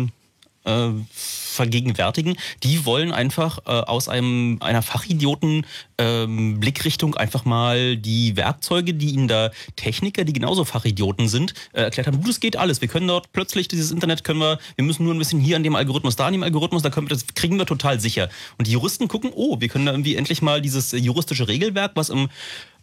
äh, 0.65 0.90
vergegenwärtigen. 1.14 2.35
Die 2.64 2.85
wollen 2.85 3.11
einfach 3.11 3.60
äh, 3.65 3.72
aus 3.72 4.10
einem 4.10 4.57
einer 4.61 4.81
Fachidioten 4.81 5.65
ähm, 5.98 6.60
Blickrichtung 6.60 7.15
einfach 7.15 7.45
mal 7.45 7.95
die 7.98 8.35
Werkzeuge, 8.35 8.94
die 8.94 9.11
ihnen 9.11 9.27
da 9.27 9.52
Techniker, 9.76 10.23
die 10.23 10.34
genauso 10.34 10.65
Fachidioten 10.65 11.27
sind, 11.27 11.53
äh, 11.73 11.84
erklärt 11.84 12.07
haben, 12.07 12.22
du, 12.22 12.27
das 12.27 12.40
geht 12.40 12.57
alles. 12.57 12.81
Wir 12.81 12.88
können 12.88 13.07
dort 13.07 13.31
plötzlich 13.31 13.68
dieses 13.68 13.91
Internet 13.91 14.23
können 14.23 14.40
wir, 14.40 14.60
wir 14.76 14.85
müssen 14.85 15.03
nur 15.03 15.14
ein 15.14 15.19
bisschen 15.19 15.40
hier 15.40 15.56
an 15.56 15.64
dem 15.64 15.76
Algorithmus, 15.76 16.15
da 16.15 16.27
an 16.27 16.34
dem 16.34 16.44
Algorithmus, 16.44 16.81
da 16.81 16.90
können 16.90 17.07
wir, 17.07 17.15
das 17.15 17.27
kriegen 17.35 17.57
wir 17.57 17.65
total 17.65 17.99
sicher. 17.99 18.30
Und 18.57 18.68
die 18.68 18.72
Juristen 18.72 19.07
gucken, 19.07 19.31
oh, 19.34 19.60
wir 19.61 19.68
können 19.68 19.85
da 19.85 19.91
irgendwie 19.91 20.15
endlich 20.15 20.41
mal 20.41 20.61
dieses 20.61 20.91
juristische 20.91 21.48
Regelwerk, 21.48 21.91
was 21.95 22.10
im 22.10 22.30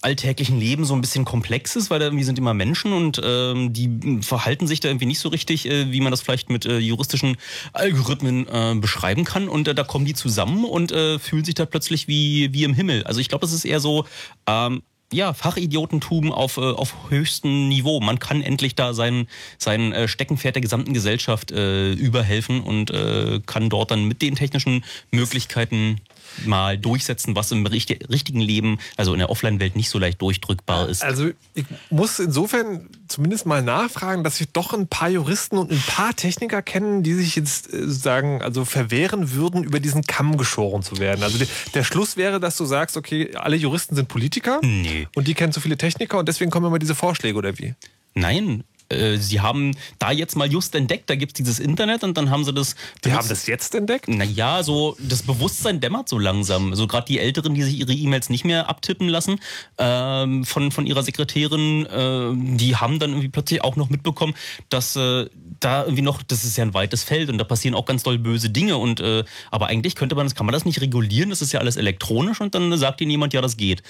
alltäglichen 0.02 0.58
Leben 0.58 0.84
so 0.84 0.94
ein 0.94 1.00
bisschen 1.00 1.24
komplex 1.24 1.76
ist, 1.76 1.90
weil 1.90 1.98
da 1.98 2.06
irgendwie 2.06 2.24
sind 2.24 2.38
immer 2.38 2.54
Menschen 2.54 2.92
und 2.92 3.20
ähm, 3.22 3.72
die 3.72 4.20
verhalten 4.22 4.66
sich 4.66 4.80
da 4.80 4.88
irgendwie 4.88 5.06
nicht 5.06 5.18
so 5.18 5.28
richtig, 5.28 5.66
äh, 5.66 5.92
wie 5.92 6.00
man 6.00 6.10
das 6.10 6.22
vielleicht 6.22 6.48
mit 6.48 6.64
äh, 6.64 6.78
juristischen 6.78 7.36
Algorithmen 7.72 8.46
äh, 8.48 8.74
beschreiben 8.76 9.24
kann. 9.24 9.48
Und 9.48 9.68
äh, 9.68 9.74
da 9.74 9.84
kommen 9.84 10.04
die 10.06 10.14
zusammen 10.14 10.64
und 10.64 10.90
äh, 10.92 11.18
fühlen 11.18 11.44
sich 11.44 11.54
da 11.54 11.66
plötzlich 11.66 12.08
wie, 12.08 12.52
wie 12.52 12.64
im 12.64 12.74
Himmel. 12.74 13.04
Also 13.04 13.20
ich 13.20 13.28
glaube, 13.28 13.44
es 13.44 13.52
ist 13.52 13.64
eher 13.64 13.80
so, 13.80 14.06
ähm, 14.46 14.82
ja, 15.12 15.32
Fachidiotentum 15.32 16.32
auf, 16.32 16.56
äh, 16.56 16.60
auf 16.60 16.94
höchstem 17.10 17.68
Niveau. 17.68 18.00
Man 18.00 18.18
kann 18.18 18.42
endlich 18.42 18.76
da 18.76 18.94
sein, 18.94 19.26
sein 19.58 19.92
äh, 19.92 20.08
Steckenpferd 20.08 20.54
der 20.54 20.62
gesamten 20.62 20.94
Gesellschaft 20.94 21.50
äh, 21.50 21.92
überhelfen 21.92 22.60
und 22.60 22.90
äh, 22.90 23.40
kann 23.44 23.68
dort 23.70 23.90
dann 23.90 24.04
mit 24.06 24.22
den 24.22 24.36
technischen 24.36 24.84
Möglichkeiten 25.10 26.00
mal 26.44 26.78
durchsetzen, 26.78 27.36
was 27.36 27.50
im 27.52 27.66
richtig, 27.66 28.08
richtigen 28.10 28.40
Leben, 28.40 28.78
also 28.96 29.12
in 29.12 29.18
der 29.18 29.30
Offline-Welt 29.30 29.76
nicht 29.76 29.90
so 29.90 29.98
leicht 29.98 30.20
durchdrückbar 30.20 30.88
ist. 30.88 31.02
Also 31.02 31.30
ich 31.54 31.64
muss 31.90 32.18
insofern 32.18 32.88
zumindest 33.08 33.46
mal 33.46 33.62
nachfragen, 33.62 34.24
dass 34.24 34.40
ich 34.40 34.50
doch 34.52 34.72
ein 34.72 34.86
paar 34.86 35.08
Juristen 35.08 35.58
und 35.58 35.70
ein 35.70 35.82
paar 35.86 36.14
Techniker 36.14 36.62
kennen, 36.62 37.02
die 37.02 37.14
sich 37.14 37.36
jetzt 37.36 37.72
äh, 37.72 37.88
sagen, 37.88 38.42
also 38.42 38.64
verwehren 38.64 39.32
würden, 39.32 39.64
über 39.64 39.80
diesen 39.80 40.02
Kamm 40.02 40.36
geschoren 40.36 40.82
zu 40.82 40.98
werden. 40.98 41.22
Also 41.22 41.38
der, 41.74 41.84
Schluss 41.84 42.16
wäre, 42.16 42.40
dass 42.40 42.56
du 42.56 42.64
sagst, 42.64 42.96
okay, 42.96 43.34
alle 43.34 43.56
Juristen 43.56 43.94
sind 43.96 44.08
Politiker 44.08 44.60
Nee. 44.62 45.08
und 45.14 45.26
die 45.28 45.34
kennen 45.34 45.52
so 45.52 45.60
viele 45.60 45.76
Techniker 45.76 46.18
und 46.18 46.28
deswegen 46.28 46.50
kommen 46.50 46.66
immer 46.66 46.78
diese 46.78 46.94
Vorschläge 46.94 47.36
oder 47.36 47.58
wie? 47.58 47.74
Nein, 48.14 48.64
äh, 48.90 49.16
sie 49.16 49.40
haben 49.40 49.72
da 49.98 50.10
jetzt 50.10 50.36
mal 50.36 50.50
just 50.50 50.74
entdeckt, 50.74 51.08
da 51.08 51.14
gibt's 51.14 51.34
dieses 51.34 51.58
Internet 51.58 52.04
und 52.04 52.16
dann 52.16 52.30
haben 52.30 52.44
sie 52.44 52.52
das. 52.52 52.74
Die 53.04 53.12
haben 53.12 53.28
das 53.28 53.46
jetzt 53.46 53.74
entdeckt? 53.74 54.08
Naja, 54.08 54.62
so 54.62 54.96
das 54.98 55.22
Bewusstsein 55.22 55.80
dämmert 55.80 56.08
so 56.08 56.18
langsam. 56.18 56.74
So 56.74 56.86
gerade 56.86 57.06
die 57.06 57.18
Älteren, 57.18 57.54
die 57.54 57.62
sich 57.62 57.78
ihre 57.78 57.92
E-Mails 57.92 58.30
nicht 58.30 58.44
mehr 58.44 58.68
abtippen 58.68 59.08
lassen 59.08 59.38
ähm, 59.78 60.44
von, 60.44 60.72
von 60.72 60.86
ihrer 60.86 61.02
Sekretärin, 61.02 61.86
äh, 61.86 62.56
die 62.56 62.76
haben 62.76 62.98
dann 62.98 63.10
irgendwie 63.10 63.28
plötzlich 63.28 63.62
auch 63.62 63.76
noch 63.76 63.90
mitbekommen, 63.90 64.34
dass 64.68 64.96
äh, 64.96 65.26
da 65.60 65.82
irgendwie 65.82 66.02
noch, 66.02 66.22
das 66.22 66.44
ist 66.44 66.56
ja 66.56 66.64
ein 66.64 66.74
weites 66.74 67.04
Feld 67.04 67.30
und 67.30 67.38
da 67.38 67.44
passieren 67.44 67.74
auch 67.74 67.84
ganz 67.84 68.02
doll 68.02 68.18
böse 68.18 68.50
Dinge 68.50 68.76
und 68.76 69.00
äh, 69.00 69.24
aber 69.50 69.66
eigentlich 69.68 69.94
könnte 69.94 70.14
man 70.14 70.26
das, 70.26 70.34
kann 70.34 70.46
man 70.46 70.52
das 70.52 70.64
nicht 70.64 70.80
regulieren, 70.80 71.30
das 71.30 71.42
ist 71.42 71.52
ja 71.52 71.60
alles 71.60 71.76
elektronisch 71.76 72.40
und 72.40 72.54
dann 72.54 72.76
sagt 72.76 73.00
ihnen 73.00 73.10
jemand, 73.10 73.32
ja, 73.34 73.40
das 73.40 73.56
geht. 73.56 73.82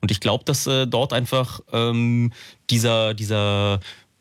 Und 0.00 0.10
ich 0.10 0.20
glaube, 0.20 0.44
dass 0.44 0.66
äh, 0.66 0.86
dort 0.86 1.12
einfach 1.12 1.60
ähm, 1.72 2.32
dieser, 2.70 3.14
dieser 3.14 3.80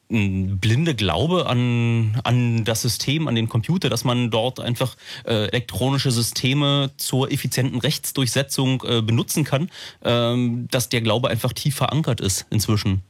blinde 0.09 0.95
Glaube 0.95 1.47
an, 1.47 2.19
an 2.23 2.63
das 2.63 2.81
System, 2.81 3.27
an 3.27 3.35
den 3.35 3.49
Computer, 3.49 3.89
dass 3.89 4.03
man 4.03 4.31
dort 4.31 4.59
einfach 4.59 4.95
äh, 5.25 5.47
elektronische 5.47 6.11
Systeme 6.11 6.91
zur 6.97 7.31
effizienten 7.31 7.79
Rechtsdurchsetzung 7.79 8.84
äh, 8.85 9.01
benutzen 9.01 9.43
kann, 9.43 9.69
ähm, 10.03 10.67
dass 10.71 10.89
der 10.89 11.01
Glaube 11.01 11.29
einfach 11.29 11.51
tief 11.51 11.75
verankert 11.75 12.21
ist 12.21 12.45
inzwischen. 12.49 13.01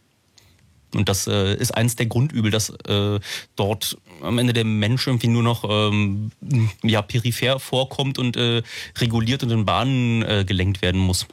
Und 0.96 1.10
das 1.10 1.28
äh, 1.28 1.56
ist 1.56 1.72
eins 1.72 1.96
der 1.98 2.06
Grundübel, 2.06 2.50
dass 2.50 2.70
äh, 2.70 3.20
dort 3.56 3.98
am 4.22 4.38
Ende 4.40 4.54
der 4.54 4.64
Mensch 4.64 5.06
irgendwie 5.06 5.28
nur 5.28 5.44
noch 5.44 5.66
ähm, 5.70 6.32
ja, 6.82 7.02
peripher 7.02 7.60
vorkommt 7.60 8.18
und 8.18 8.38
äh, 8.38 8.64
reguliert 8.98 9.44
und 9.44 9.52
in 9.52 9.66
Bahnen 9.66 10.24
äh, 10.24 10.46
gelenkt 10.48 10.82
werden 10.82 11.02
muss. 11.02 11.28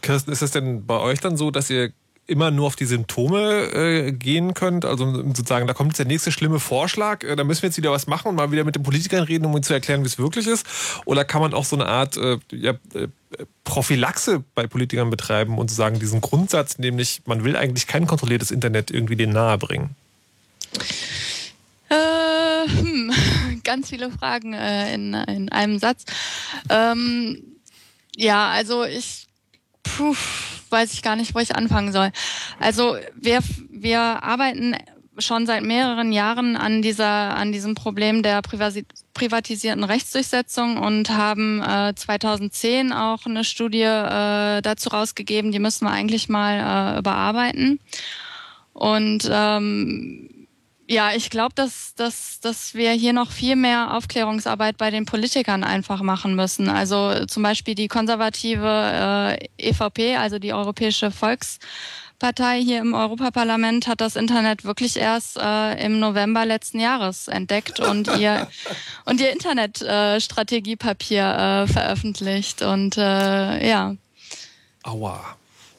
Kirsten, 0.00 0.30
ist 0.30 0.42
es 0.42 0.52
denn 0.52 0.86
bei 0.86 0.98
euch 0.98 1.18
dann 1.18 1.36
so, 1.36 1.50
dass 1.50 1.70
ihr 1.70 1.92
immer 2.28 2.50
nur 2.50 2.66
auf 2.66 2.76
die 2.76 2.84
Symptome 2.84 3.72
äh, 3.72 4.12
gehen 4.12 4.54
könnt? 4.54 4.84
Also 4.84 5.12
sozusagen, 5.12 5.66
da 5.66 5.74
kommt 5.74 5.90
jetzt 5.90 5.98
der 5.98 6.06
nächste 6.06 6.30
schlimme 6.30 6.60
Vorschlag, 6.60 7.24
äh, 7.24 7.34
da 7.34 7.42
müssen 7.42 7.62
wir 7.62 7.68
jetzt 7.68 7.78
wieder 7.78 7.90
was 7.90 8.06
machen 8.06 8.28
und 8.28 8.36
mal 8.36 8.52
wieder 8.52 8.64
mit 8.64 8.76
den 8.76 8.82
Politikern 8.82 9.24
reden, 9.24 9.46
um 9.46 9.52
ihnen 9.52 9.62
zu 9.62 9.72
erklären, 9.72 10.02
wie 10.02 10.06
es 10.06 10.18
wirklich 10.18 10.46
ist? 10.46 10.66
Oder 11.06 11.24
kann 11.24 11.40
man 11.40 11.54
auch 11.54 11.64
so 11.64 11.74
eine 11.74 11.86
Art 11.86 12.16
äh, 12.16 12.38
ja, 12.52 12.72
äh, 12.94 13.08
Prophylaxe 13.64 14.44
bei 14.54 14.66
Politikern 14.66 15.10
betreiben 15.10 15.58
und 15.58 15.70
sozusagen 15.70 15.98
diesen 15.98 16.20
Grundsatz, 16.20 16.78
nämlich 16.78 17.22
man 17.24 17.44
will 17.44 17.56
eigentlich 17.56 17.86
kein 17.86 18.06
kontrolliertes 18.06 18.50
Internet 18.50 18.90
irgendwie 18.90 19.16
denen 19.16 19.32
nahe 19.32 19.58
bringen? 19.58 19.96
Äh, 21.88 22.68
hm, 22.68 23.12
ganz 23.64 23.88
viele 23.88 24.10
Fragen 24.10 24.52
äh, 24.52 24.94
in, 24.94 25.14
in 25.14 25.48
einem 25.50 25.78
Satz. 25.78 26.04
Ähm, 26.68 27.42
ja, 28.16 28.48
also 28.48 28.84
ich 28.84 29.26
puh, 29.82 30.14
weiß 30.70 30.92
ich 30.92 31.02
gar 31.02 31.16
nicht, 31.16 31.34
wo 31.34 31.38
ich 31.38 31.54
anfangen 31.54 31.92
soll. 31.92 32.10
Also 32.58 32.96
wir, 33.14 33.40
wir 33.70 34.00
arbeiten 34.00 34.74
schon 35.18 35.46
seit 35.46 35.62
mehreren 35.64 36.12
Jahren 36.12 36.56
an 36.56 36.80
dieser 36.80 37.36
an 37.36 37.50
diesem 37.52 37.74
Problem 37.74 38.22
der 38.22 38.40
privatisierten 38.42 39.84
Rechtsdurchsetzung 39.84 40.76
und 40.78 41.10
haben 41.10 41.60
äh, 41.60 41.92
2010 41.94 42.92
auch 42.92 43.26
eine 43.26 43.44
Studie 43.44 43.82
äh, 43.82 44.62
dazu 44.62 44.90
rausgegeben, 44.90 45.52
die 45.52 45.58
müssen 45.58 45.86
wir 45.86 45.90
eigentlich 45.90 46.28
mal 46.28 46.94
äh, 46.94 46.98
überarbeiten. 47.00 47.80
Und 48.72 49.28
ähm, 49.30 50.37
ja, 50.90 51.12
ich 51.12 51.28
glaube, 51.28 51.54
dass, 51.54 51.94
dass, 51.96 52.40
dass 52.40 52.72
wir 52.72 52.92
hier 52.92 53.12
noch 53.12 53.30
viel 53.30 53.56
mehr 53.56 53.94
Aufklärungsarbeit 53.94 54.78
bei 54.78 54.90
den 54.90 55.04
Politikern 55.04 55.62
einfach 55.62 56.00
machen 56.00 56.34
müssen. 56.34 56.70
Also 56.70 57.26
zum 57.26 57.42
Beispiel 57.42 57.74
die 57.74 57.88
konservative 57.88 59.36
äh, 59.38 59.48
EVP, 59.58 60.16
also 60.16 60.38
die 60.38 60.54
Europäische 60.54 61.10
Volkspartei 61.10 62.62
hier 62.62 62.78
im 62.78 62.94
Europaparlament, 62.94 63.86
hat 63.86 64.00
das 64.00 64.16
Internet 64.16 64.64
wirklich 64.64 64.96
erst 64.96 65.36
äh, 65.36 65.84
im 65.84 66.00
November 66.00 66.46
letzten 66.46 66.80
Jahres 66.80 67.28
entdeckt 67.28 67.80
und 67.80 68.08
ihr 68.16 68.48
und 69.04 69.20
ihr 69.20 69.30
Internetstrategiepapier 69.30 71.22
äh, 71.22 71.66
veröffentlicht. 71.70 72.62
Und 72.62 72.96
äh, 72.96 73.68
ja. 73.68 73.94
Aua. 74.84 75.36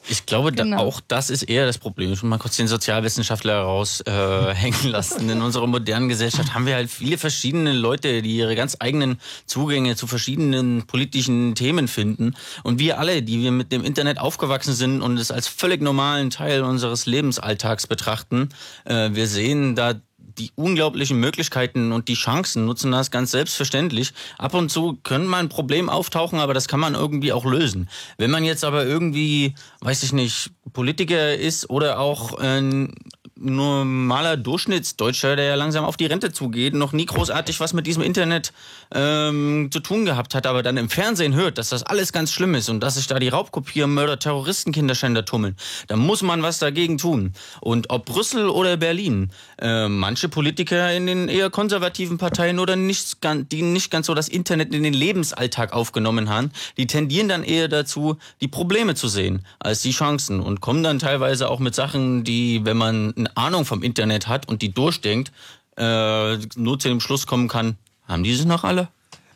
Ich 0.08 0.26
glaube, 0.26 0.50
da, 0.50 0.64
Genau. 0.64 0.78
auch 0.78 1.00
das 1.06 1.30
ist 1.30 1.42
eher 1.42 1.66
das 1.66 1.78
Problem. 1.78 2.16
Schon 2.16 2.28
mal 2.30 2.38
kurz 2.38 2.56
den 2.56 2.68
Sozialwissenschaftler 2.68 3.60
raushängen 3.60 4.48
äh, 4.48 4.54
hängen 4.54 4.88
lassen. 4.88 5.28
In 5.28 5.42
unserer 5.42 5.66
modernen 5.66 6.08
Gesellschaft 6.08 6.54
haben 6.54 6.66
wir 6.66 6.74
halt 6.74 6.90
viele 6.90 7.18
verschiedene 7.18 7.72
Leute, 7.72 8.22
die 8.22 8.36
ihre 8.36 8.56
ganz 8.56 8.76
eigenen 8.80 9.20
Zugänge 9.46 9.96
zu 9.96 10.06
verschiedenen 10.06 10.86
politischen 10.86 11.54
Themen 11.54 11.86
finden. 11.86 12.34
Und 12.62 12.78
wir 12.78 12.98
alle, 12.98 13.22
die 13.22 13.40
wir 13.42 13.52
mit 13.52 13.72
dem 13.72 13.84
Internet 13.84 14.18
aufgewachsen 14.18 14.74
sind 14.74 15.02
und 15.02 15.18
es 15.18 15.30
als 15.30 15.48
völlig 15.48 15.82
normalen 15.82 16.30
Teil 16.30 16.62
unseres 16.62 17.06
Lebensalltags 17.06 17.86
betrachten, 17.86 18.48
äh, 18.84 19.10
wir 19.12 19.26
sehen 19.26 19.76
da 19.76 19.94
die 20.40 20.52
unglaublichen 20.56 21.20
Möglichkeiten 21.20 21.92
und 21.92 22.08
die 22.08 22.14
Chancen 22.14 22.64
nutzen 22.64 22.90
das 22.90 23.10
ganz 23.10 23.30
selbstverständlich. 23.30 24.12
Ab 24.38 24.54
und 24.54 24.70
zu 24.70 24.98
können 25.02 25.26
mal 25.26 25.38
ein 25.38 25.50
Problem 25.50 25.90
auftauchen, 25.90 26.40
aber 26.40 26.54
das 26.54 26.66
kann 26.66 26.80
man 26.80 26.94
irgendwie 26.94 27.32
auch 27.32 27.44
lösen. 27.44 27.88
Wenn 28.16 28.30
man 28.30 28.44
jetzt 28.44 28.64
aber 28.64 28.86
irgendwie, 28.86 29.54
weiß 29.80 30.02
ich 30.02 30.12
nicht, 30.12 30.50
Politiker 30.72 31.34
ist 31.34 31.68
oder 31.68 31.98
auch 31.98 32.38
ein 32.38 32.94
normaler 33.40 34.36
Durchschnittsdeutscher, 34.36 35.34
der 35.34 35.46
ja 35.46 35.54
langsam 35.54 35.84
auf 35.84 35.96
die 35.96 36.06
Rente 36.06 36.32
zugeht, 36.32 36.74
noch 36.74 36.92
nie 36.92 37.06
großartig 37.06 37.58
was 37.58 37.72
mit 37.72 37.86
diesem 37.86 38.02
Internet 38.02 38.52
ähm, 38.94 39.70
zu 39.72 39.80
tun 39.80 40.04
gehabt 40.04 40.34
hat, 40.34 40.46
aber 40.46 40.62
dann 40.62 40.76
im 40.76 40.90
Fernsehen 40.90 41.34
hört, 41.34 41.58
dass 41.58 41.70
das 41.70 41.82
alles 41.82 42.12
ganz 42.12 42.32
schlimm 42.32 42.54
ist 42.54 42.68
und 42.68 42.80
dass 42.80 42.94
sich 42.94 43.06
da 43.06 43.18
die 43.18 43.28
Raubkopierer, 43.28 43.86
Mörder, 43.86 44.18
Terroristen, 44.18 44.72
Kinderschänder 44.72 45.24
tummeln, 45.24 45.56
dann 45.88 45.98
muss 45.98 46.22
man 46.22 46.42
was 46.42 46.58
dagegen 46.58 46.98
tun. 46.98 47.32
Und 47.60 47.90
ob 47.90 48.04
Brüssel 48.04 48.48
oder 48.48 48.76
Berlin, 48.76 49.30
äh, 49.58 49.88
manche 49.88 50.28
Politiker 50.28 50.92
in 50.92 51.06
den 51.06 51.28
eher 51.28 51.50
konservativen 51.50 52.18
Parteien 52.18 52.58
oder 52.58 52.76
nicht, 52.76 53.18
die 53.50 53.62
nicht 53.62 53.90
ganz 53.90 54.06
so 54.06 54.14
das 54.14 54.28
Internet 54.28 54.74
in 54.74 54.82
den 54.82 54.94
Lebensalltag 54.94 55.72
aufgenommen 55.72 56.28
haben, 56.28 56.50
die 56.76 56.86
tendieren 56.86 57.28
dann 57.28 57.42
eher 57.42 57.68
dazu, 57.68 58.18
die 58.40 58.48
Probleme 58.48 58.94
zu 58.94 59.08
sehen 59.08 59.46
als 59.58 59.80
die 59.80 59.92
Chancen 59.92 60.40
und 60.40 60.60
kommen 60.60 60.82
dann 60.82 60.98
teilweise 60.98 61.48
auch 61.48 61.58
mit 61.58 61.74
Sachen, 61.74 62.24
die, 62.24 62.64
wenn 62.64 62.76
man 62.76 63.28
Ahnung 63.36 63.64
vom 63.64 63.82
Internet 63.82 64.28
hat 64.28 64.48
und 64.48 64.62
die 64.62 64.72
durchdenkt, 64.72 65.32
äh, 65.76 66.36
nur 66.56 66.78
zu 66.78 66.88
dem 66.88 67.00
Schluss 67.00 67.26
kommen 67.26 67.48
kann, 67.48 67.76
haben 68.06 68.22
die 68.24 68.34
sie 68.34 68.44
noch 68.44 68.64
alle? 68.64 68.88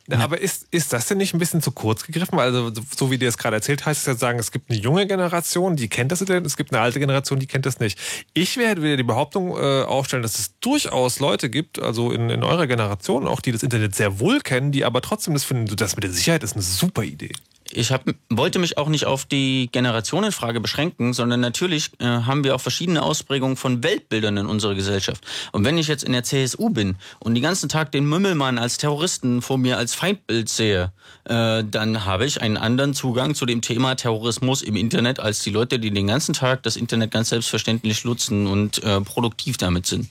Ja, 0.06 0.18
aber 0.18 0.38
ist, 0.38 0.66
ist 0.70 0.92
das 0.92 1.06
denn 1.08 1.16
nicht 1.16 1.32
ein 1.32 1.38
bisschen 1.38 1.62
zu 1.62 1.72
kurz 1.72 2.04
gegriffen? 2.04 2.38
Also, 2.38 2.70
so- 2.94 3.10
wie 3.10 3.16
dir 3.16 3.26
es 3.26 3.38
gerade 3.38 3.56
erzählt, 3.56 3.86
heißt 3.86 4.00
es 4.00 4.06
ja 4.06 4.14
sagen, 4.14 4.38
es 4.38 4.50
gibt 4.52 4.68
eine 4.70 4.78
junge 4.78 5.06
Generation, 5.06 5.76
die 5.76 5.88
kennt 5.88 6.12
das 6.12 6.20
Internet, 6.20 6.44
es 6.44 6.58
gibt 6.58 6.74
eine 6.74 6.82
alte 6.82 7.00
Generation, 7.00 7.38
die 7.38 7.46
kennt 7.46 7.64
das 7.64 7.80
nicht. 7.80 7.98
Ich 8.34 8.58
werde 8.58 8.82
wieder 8.82 8.98
die 8.98 9.02
Behauptung 9.02 9.56
äh, 9.56 9.82
aufstellen, 9.84 10.22
dass 10.22 10.38
es 10.38 10.58
durchaus 10.60 11.20
Leute 11.20 11.48
gibt, 11.48 11.80
also 11.80 12.10
in, 12.12 12.28
in 12.28 12.42
eurer 12.44 12.66
Generation 12.66 13.26
auch, 13.26 13.40
die 13.40 13.52
das 13.52 13.62
Internet 13.62 13.94
sehr 13.94 14.20
wohl 14.20 14.40
kennen, 14.40 14.72
die 14.72 14.84
aber 14.84 15.00
trotzdem 15.00 15.32
das 15.32 15.44
finden, 15.44 15.74
das 15.74 15.96
mit 15.96 16.04
der 16.04 16.12
Sicherheit 16.12 16.42
ist 16.42 16.52
eine 16.52 16.60
super 16.62 17.02
Idee. 17.02 17.32
Ich 17.76 17.90
hab, 17.90 18.04
wollte 18.30 18.58
mich 18.58 18.78
auch 18.78 18.88
nicht 18.88 19.04
auf 19.04 19.24
die 19.24 19.68
Generationenfrage 19.72 20.60
beschränken, 20.60 21.12
sondern 21.12 21.40
natürlich 21.40 21.90
äh, 21.98 22.04
haben 22.04 22.44
wir 22.44 22.54
auch 22.54 22.60
verschiedene 22.60 23.02
Ausprägungen 23.02 23.56
von 23.56 23.82
Weltbildern 23.82 24.36
in 24.36 24.46
unserer 24.46 24.74
Gesellschaft. 24.74 25.24
Und 25.52 25.64
wenn 25.64 25.76
ich 25.76 25.88
jetzt 25.88 26.04
in 26.04 26.12
der 26.12 26.22
CSU 26.22 26.70
bin 26.70 26.96
und 27.18 27.34
den 27.34 27.42
ganzen 27.42 27.68
Tag 27.68 27.90
den 27.92 28.08
Mümmelmann 28.08 28.58
als 28.58 28.78
Terroristen 28.78 29.42
vor 29.42 29.58
mir 29.58 29.76
als 29.76 29.94
Feindbild 29.94 30.48
sehe, 30.48 30.92
äh, 31.24 31.64
dann 31.64 32.04
habe 32.04 32.26
ich 32.26 32.40
einen 32.40 32.56
anderen 32.56 32.94
Zugang 32.94 33.34
zu 33.34 33.44
dem 33.44 33.60
Thema 33.60 33.96
Terrorismus 33.96 34.62
im 34.62 34.76
Internet 34.76 35.18
als 35.18 35.42
die 35.42 35.50
Leute, 35.50 35.78
die 35.80 35.90
den 35.90 36.06
ganzen 36.06 36.32
Tag 36.32 36.62
das 36.62 36.76
Internet 36.76 37.10
ganz 37.10 37.30
selbstverständlich 37.30 38.04
nutzen 38.04 38.46
und 38.46 38.82
äh, 38.84 39.00
produktiv 39.00 39.56
damit 39.56 39.86
sind. 39.86 40.08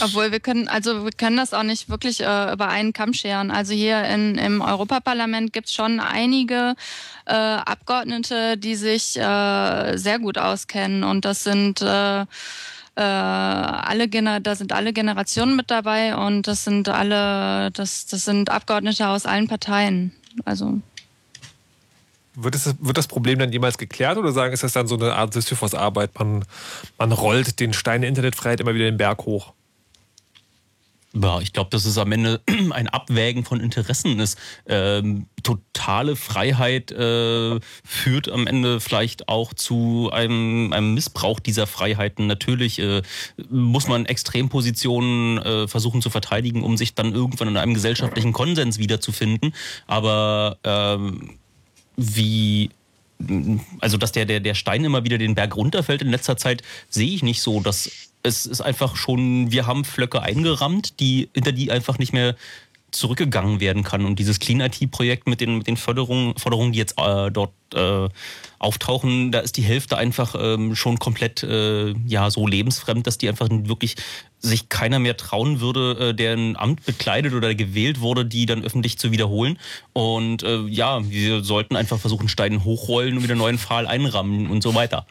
Obwohl 0.00 0.30
wir 0.30 0.40
können, 0.40 0.68
also 0.68 1.04
wir 1.04 1.12
können 1.12 1.36
das 1.36 1.52
auch 1.52 1.64
nicht 1.64 1.88
wirklich 1.88 2.20
äh, 2.20 2.52
über 2.52 2.68
einen 2.68 2.92
Kamm 2.92 3.14
scheren. 3.14 3.50
Also 3.50 3.74
hier 3.74 4.04
in, 4.04 4.36
im 4.36 4.60
Europaparlament 4.60 5.52
gibt 5.52 5.68
es 5.68 5.74
schon 5.74 5.98
einige 5.98 6.74
äh, 7.26 7.34
Abgeordnete, 7.34 8.56
die 8.56 8.76
sich 8.76 9.16
äh, 9.16 9.96
sehr 9.96 10.18
gut 10.20 10.38
auskennen. 10.38 11.02
Und 11.02 11.24
das 11.24 11.42
sind 11.42 11.82
äh, 11.82 12.24
äh, 12.94 13.00
alle 13.00 14.08
Gener 14.08 14.40
da 14.40 14.54
sind 14.54 14.72
alle 14.72 14.92
Generationen 14.92 15.56
mit 15.56 15.70
dabei 15.70 16.14
und 16.14 16.46
das 16.46 16.64
sind 16.64 16.88
alle, 16.88 17.70
das, 17.70 18.06
das 18.06 18.24
sind 18.24 18.50
Abgeordnete 18.50 19.08
aus 19.08 19.24
allen 19.24 19.48
Parteien. 19.48 20.12
Also 20.44 20.80
Wird, 22.34 22.54
es, 22.54 22.74
wird 22.80 22.98
das 22.98 23.08
Problem 23.08 23.38
dann 23.38 23.50
jemals 23.50 23.78
geklärt 23.78 24.18
oder 24.18 24.32
sagen, 24.32 24.52
ist 24.52 24.62
das 24.62 24.74
dann 24.74 24.86
so 24.86 24.96
eine 24.96 25.14
Art 25.14 25.32
Sisyphos-Arbeit? 25.32 26.18
Man, 26.18 26.44
man 26.98 27.12
rollt 27.12 27.60
den 27.60 27.72
Stein 27.72 28.02
der 28.02 28.08
Internetfreiheit 28.08 28.60
immer 28.60 28.74
wieder 28.74 28.84
den 28.84 28.98
Berg 28.98 29.24
hoch. 29.24 29.54
Ja, 31.14 31.40
ich 31.40 31.52
glaube, 31.52 31.68
dass 31.70 31.84
es 31.84 31.98
am 31.98 32.10
Ende 32.10 32.40
ein 32.70 32.88
Abwägen 32.88 33.44
von 33.44 33.60
Interessen 33.60 34.18
ist. 34.18 34.38
Ähm, 34.66 35.26
totale 35.42 36.16
Freiheit 36.16 36.90
äh, 36.90 37.60
führt 37.84 38.30
am 38.30 38.46
Ende 38.46 38.80
vielleicht 38.80 39.28
auch 39.28 39.52
zu 39.52 40.10
einem, 40.10 40.72
einem 40.72 40.94
Missbrauch 40.94 41.38
dieser 41.38 41.66
Freiheiten. 41.66 42.26
Natürlich 42.26 42.78
äh, 42.78 43.02
muss 43.50 43.88
man 43.88 44.06
Extrempositionen 44.06 45.38
äh, 45.38 45.68
versuchen 45.68 46.00
zu 46.00 46.08
verteidigen, 46.08 46.62
um 46.62 46.78
sich 46.78 46.94
dann 46.94 47.12
irgendwann 47.12 47.48
in 47.48 47.56
einem 47.58 47.74
gesellschaftlichen 47.74 48.32
Konsens 48.32 48.78
wiederzufinden. 48.78 49.54
Aber 49.86 50.58
ähm, 50.64 51.38
wie 51.96 52.70
also 53.80 53.98
dass 53.98 54.10
der, 54.10 54.24
der, 54.24 54.40
der 54.40 54.54
Stein 54.54 54.84
immer 54.84 55.04
wieder 55.04 55.16
den 55.16 55.36
Berg 55.36 55.54
runterfällt 55.54 56.02
in 56.02 56.08
letzter 56.08 56.36
Zeit, 56.36 56.62
sehe 56.88 57.14
ich 57.14 57.22
nicht 57.22 57.40
so. 57.40 57.60
Dass 57.60 58.11
es 58.22 58.46
ist 58.46 58.60
einfach 58.60 58.96
schon, 58.96 59.50
wir 59.50 59.66
haben 59.66 59.84
Flöcke 59.84 60.22
eingerammt, 60.22 61.00
die, 61.00 61.28
hinter 61.34 61.52
die 61.52 61.70
einfach 61.70 61.98
nicht 61.98 62.12
mehr 62.12 62.36
zurückgegangen 62.92 63.58
werden 63.58 63.82
kann. 63.82 64.04
Und 64.04 64.18
dieses 64.18 64.38
Clean 64.38 64.60
IT-Projekt 64.60 65.26
mit 65.26 65.40
den, 65.40 65.58
mit 65.58 65.66
den 65.66 65.76
Förderungen, 65.76 66.36
Forderungen, 66.36 66.72
die 66.72 66.78
jetzt 66.78 66.98
äh, 66.98 67.30
dort 67.30 67.52
äh, 67.74 68.08
auftauchen, 68.58 69.32
da 69.32 69.40
ist 69.40 69.56
die 69.56 69.62
Hälfte 69.62 69.96
einfach 69.96 70.34
ähm, 70.38 70.76
schon 70.76 70.98
komplett 70.98 71.42
äh, 71.42 71.94
ja 72.06 72.30
so 72.30 72.46
lebensfremd, 72.46 73.06
dass 73.06 73.18
die 73.18 73.28
einfach 73.28 73.48
wirklich 73.50 73.96
sich 74.38 74.68
keiner 74.68 74.98
mehr 74.98 75.16
trauen 75.16 75.60
würde, 75.60 76.10
äh, 76.10 76.14
der 76.14 76.34
ein 76.34 76.56
Amt 76.56 76.84
bekleidet 76.84 77.32
oder 77.32 77.54
gewählt 77.54 78.00
wurde, 78.00 78.26
die 78.26 78.44
dann 78.44 78.62
öffentlich 78.62 78.98
zu 78.98 79.10
wiederholen. 79.10 79.58
Und 79.94 80.42
äh, 80.42 80.60
ja, 80.66 81.00
wir 81.08 81.42
sollten 81.42 81.76
einfach 81.76 81.98
versuchen, 81.98 82.28
Steine 82.28 82.62
hochrollen 82.62 83.16
und 83.16 83.22
wieder 83.22 83.34
neuen 83.34 83.58
Pfahl 83.58 83.86
einrammen 83.86 84.50
und 84.50 84.62
so 84.62 84.74
weiter. 84.74 85.06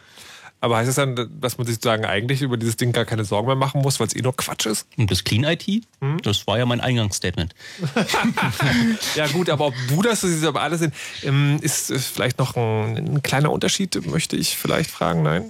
Aber 0.64 0.78
heißt 0.78 0.90
es 0.90 0.96
dann, 0.96 1.16
dass 1.42 1.58
man 1.58 1.66
sich 1.66 1.76
sozusagen 1.78 2.06
eigentlich 2.06 2.42
über 2.44 2.56
dieses 2.56 2.78
Ding 2.78 2.92
gar 2.92 3.04
keine 3.06 3.26
Sorgen 3.26 3.48
mehr 3.48 3.56
machen 3.56 3.82
muss, 3.82 4.00
weil 4.00 4.06
es 4.08 4.16
eh 4.16 4.22
nur 4.22 4.36
Quatsch 4.36 4.68
ist? 4.68 4.86
Und 4.96 5.10
das 5.10 5.24
Clean 5.24 5.44
IT, 5.44 5.84
das 6.24 6.46
war 6.46 6.58
ja 6.60 6.66
mein 6.68 6.80
Eingangsstatement. 6.82 7.56
Ja 9.16 9.28
gut, 9.28 9.50
aber 9.50 9.68
ob 9.68 9.74
du 9.90 10.02
das 10.02 10.22
siehst, 10.22 10.46
aber 10.46 10.62
alle 10.62 10.78
sind, 10.78 10.94
ähm, 11.24 11.58
ist 11.62 11.92
vielleicht 11.92 12.38
noch 12.40 12.56
ein, 12.56 12.98
ein 13.16 13.24
kleiner 13.24 13.52
Unterschied, 13.52 14.06
möchte 14.08 14.36
ich 14.38 14.56
vielleicht 14.58 14.90
fragen, 14.92 15.24
nein? 15.24 15.46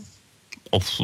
Auf, 0.72 1.02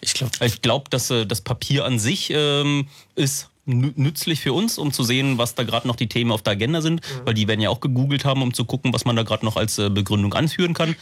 ich 0.00 0.14
glaube, 0.14 0.32
ich 0.46 0.62
glaub, 0.62 0.88
dass 0.90 1.10
äh, 1.10 1.26
das 1.26 1.40
Papier 1.40 1.84
an 1.84 1.98
sich 1.98 2.30
ähm, 2.32 2.86
ist 3.16 3.48
nü- 3.66 3.92
nützlich 3.96 4.40
für 4.40 4.52
uns, 4.52 4.78
um 4.78 4.92
zu 4.92 5.02
sehen, 5.02 5.36
was 5.38 5.54
da 5.56 5.64
gerade 5.64 5.88
noch 5.88 5.96
die 5.96 6.08
Themen 6.08 6.30
auf 6.30 6.42
der 6.42 6.52
Agenda 6.52 6.80
sind, 6.80 7.00
weil 7.24 7.34
die 7.34 7.48
werden 7.48 7.60
ja 7.60 7.70
auch 7.70 7.80
gegoogelt 7.80 8.24
haben, 8.24 8.42
um 8.42 8.54
zu 8.54 8.64
gucken, 8.64 8.92
was 8.92 9.04
man 9.04 9.16
da 9.16 9.24
gerade 9.24 9.44
noch 9.44 9.56
als 9.56 9.78
äh, 9.78 9.90
Begründung 9.90 10.32
anführen 10.34 10.74
kann. 10.74 10.94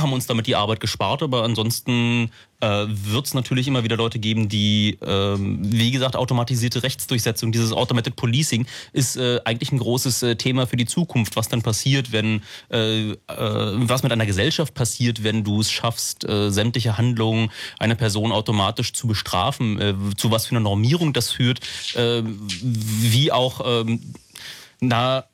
Haben 0.00 0.12
uns 0.12 0.26
damit 0.26 0.46
die 0.46 0.56
Arbeit 0.56 0.80
gespart, 0.80 1.22
aber 1.22 1.42
ansonsten 1.42 2.30
äh, 2.60 2.86
wird 2.88 3.26
es 3.26 3.34
natürlich 3.34 3.66
immer 3.66 3.84
wieder 3.84 3.96
Leute 3.96 4.18
geben, 4.18 4.48
die, 4.48 4.96
ähm, 5.04 5.58
wie 5.62 5.90
gesagt, 5.90 6.16
automatisierte 6.16 6.82
Rechtsdurchsetzung, 6.82 7.52
dieses 7.52 7.72
Automated 7.72 8.16
Policing 8.16 8.66
ist 8.92 9.16
äh, 9.16 9.40
eigentlich 9.44 9.72
ein 9.72 9.78
großes 9.78 10.22
äh, 10.22 10.36
Thema 10.36 10.66
für 10.66 10.76
die 10.76 10.86
Zukunft, 10.86 11.36
was 11.36 11.48
dann 11.48 11.62
passiert, 11.62 12.12
wenn, 12.12 12.42
äh, 12.70 13.10
äh, 13.10 13.16
was 13.28 14.02
mit 14.02 14.12
einer 14.12 14.26
Gesellschaft 14.26 14.74
passiert, 14.74 15.24
wenn 15.24 15.44
du 15.44 15.60
es 15.60 15.70
schaffst, 15.70 16.24
äh, 16.24 16.50
sämtliche 16.50 16.96
Handlungen 16.96 17.50
einer 17.78 17.96
Person 17.96 18.32
automatisch 18.32 18.92
zu 18.92 19.08
bestrafen, 19.08 19.80
äh, 19.80 19.94
zu 20.16 20.30
was 20.30 20.46
für 20.46 20.52
einer 20.52 20.60
Normierung 20.60 21.12
das 21.12 21.32
führt, 21.32 21.60
äh, 21.96 22.22
wie 22.24 23.32
auch 23.32 23.60
ähm, 23.64 24.00
na, 24.80 25.24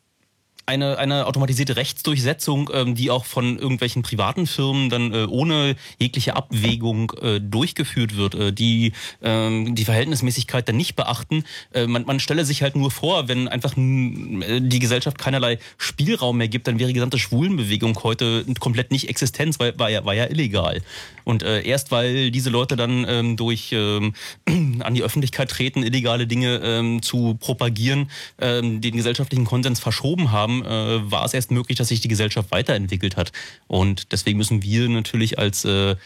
eine, 0.68 0.98
eine 0.98 1.26
automatisierte 1.26 1.76
Rechtsdurchsetzung, 1.76 2.70
ähm, 2.74 2.94
die 2.94 3.10
auch 3.10 3.24
von 3.24 3.58
irgendwelchen 3.58 4.02
privaten 4.02 4.46
Firmen 4.46 4.90
dann 4.90 5.14
äh, 5.14 5.24
ohne 5.24 5.76
jegliche 5.98 6.36
Abwägung 6.36 7.12
äh, 7.22 7.40
durchgeführt 7.40 8.16
wird, 8.16 8.34
äh, 8.34 8.52
die 8.52 8.92
ähm, 9.22 9.74
die 9.74 9.86
Verhältnismäßigkeit 9.86 10.68
dann 10.68 10.76
nicht 10.76 10.94
beachten. 10.94 11.44
Äh, 11.72 11.86
man, 11.86 12.04
man 12.04 12.20
stelle 12.20 12.44
sich 12.44 12.62
halt 12.62 12.76
nur 12.76 12.90
vor, 12.90 13.28
wenn 13.28 13.48
einfach 13.48 13.78
äh, 13.78 14.60
die 14.60 14.78
Gesellschaft 14.78 15.16
keinerlei 15.16 15.58
Spielraum 15.78 16.36
mehr 16.36 16.48
gibt, 16.48 16.68
dann 16.68 16.78
wäre 16.78 16.88
die 16.88 16.94
gesamte 16.94 17.18
Schwulenbewegung 17.18 17.98
heute 18.02 18.44
komplett 18.60 18.90
nicht 18.90 19.08
existenz, 19.08 19.58
weil 19.58 19.78
war 19.78 19.88
ja, 19.88 20.04
war 20.04 20.14
ja 20.14 20.26
illegal. 20.26 20.82
Und 21.24 21.42
äh, 21.42 21.62
erst 21.62 21.90
weil 21.90 22.30
diese 22.30 22.50
Leute 22.50 22.76
dann 22.76 23.06
ähm, 23.08 23.36
durch 23.38 23.70
ähm, 23.72 24.12
an 24.80 24.92
die 24.92 25.02
Öffentlichkeit 25.02 25.50
treten, 25.50 25.82
illegale 25.82 26.26
Dinge 26.26 26.60
ähm, 26.62 27.00
zu 27.00 27.36
propagieren, 27.40 28.10
ähm, 28.38 28.82
den 28.82 28.96
gesellschaftlichen 28.96 29.46
Konsens 29.46 29.80
verschoben 29.80 30.30
haben, 30.30 30.57
äh, 30.64 31.10
war 31.10 31.24
es 31.24 31.34
erst 31.34 31.50
möglich, 31.50 31.78
dass 31.78 31.88
sich 31.88 32.00
die 32.00 32.08
Gesellschaft 32.08 32.50
weiterentwickelt 32.50 33.16
hat. 33.16 33.32
Und 33.66 34.12
deswegen 34.12 34.38
müssen 34.38 34.62
wir 34.62 34.88
natürlich 34.88 35.38
als 35.38 35.64
äh, 35.64 35.96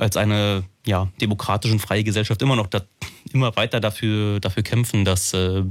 als 0.00 0.16
eine 0.16 0.64
ja, 0.86 1.08
demokratische 1.20 1.74
und 1.74 1.80
freie 1.80 2.02
Gesellschaft 2.02 2.40
immer 2.42 2.56
noch 2.56 2.66
da, 2.66 2.82
immer 3.32 3.54
weiter 3.56 3.80
dafür, 3.80 4.40
dafür 4.40 4.62
kämpfen, 4.62 5.04
dass 5.04 5.34
äh, 5.34 5.62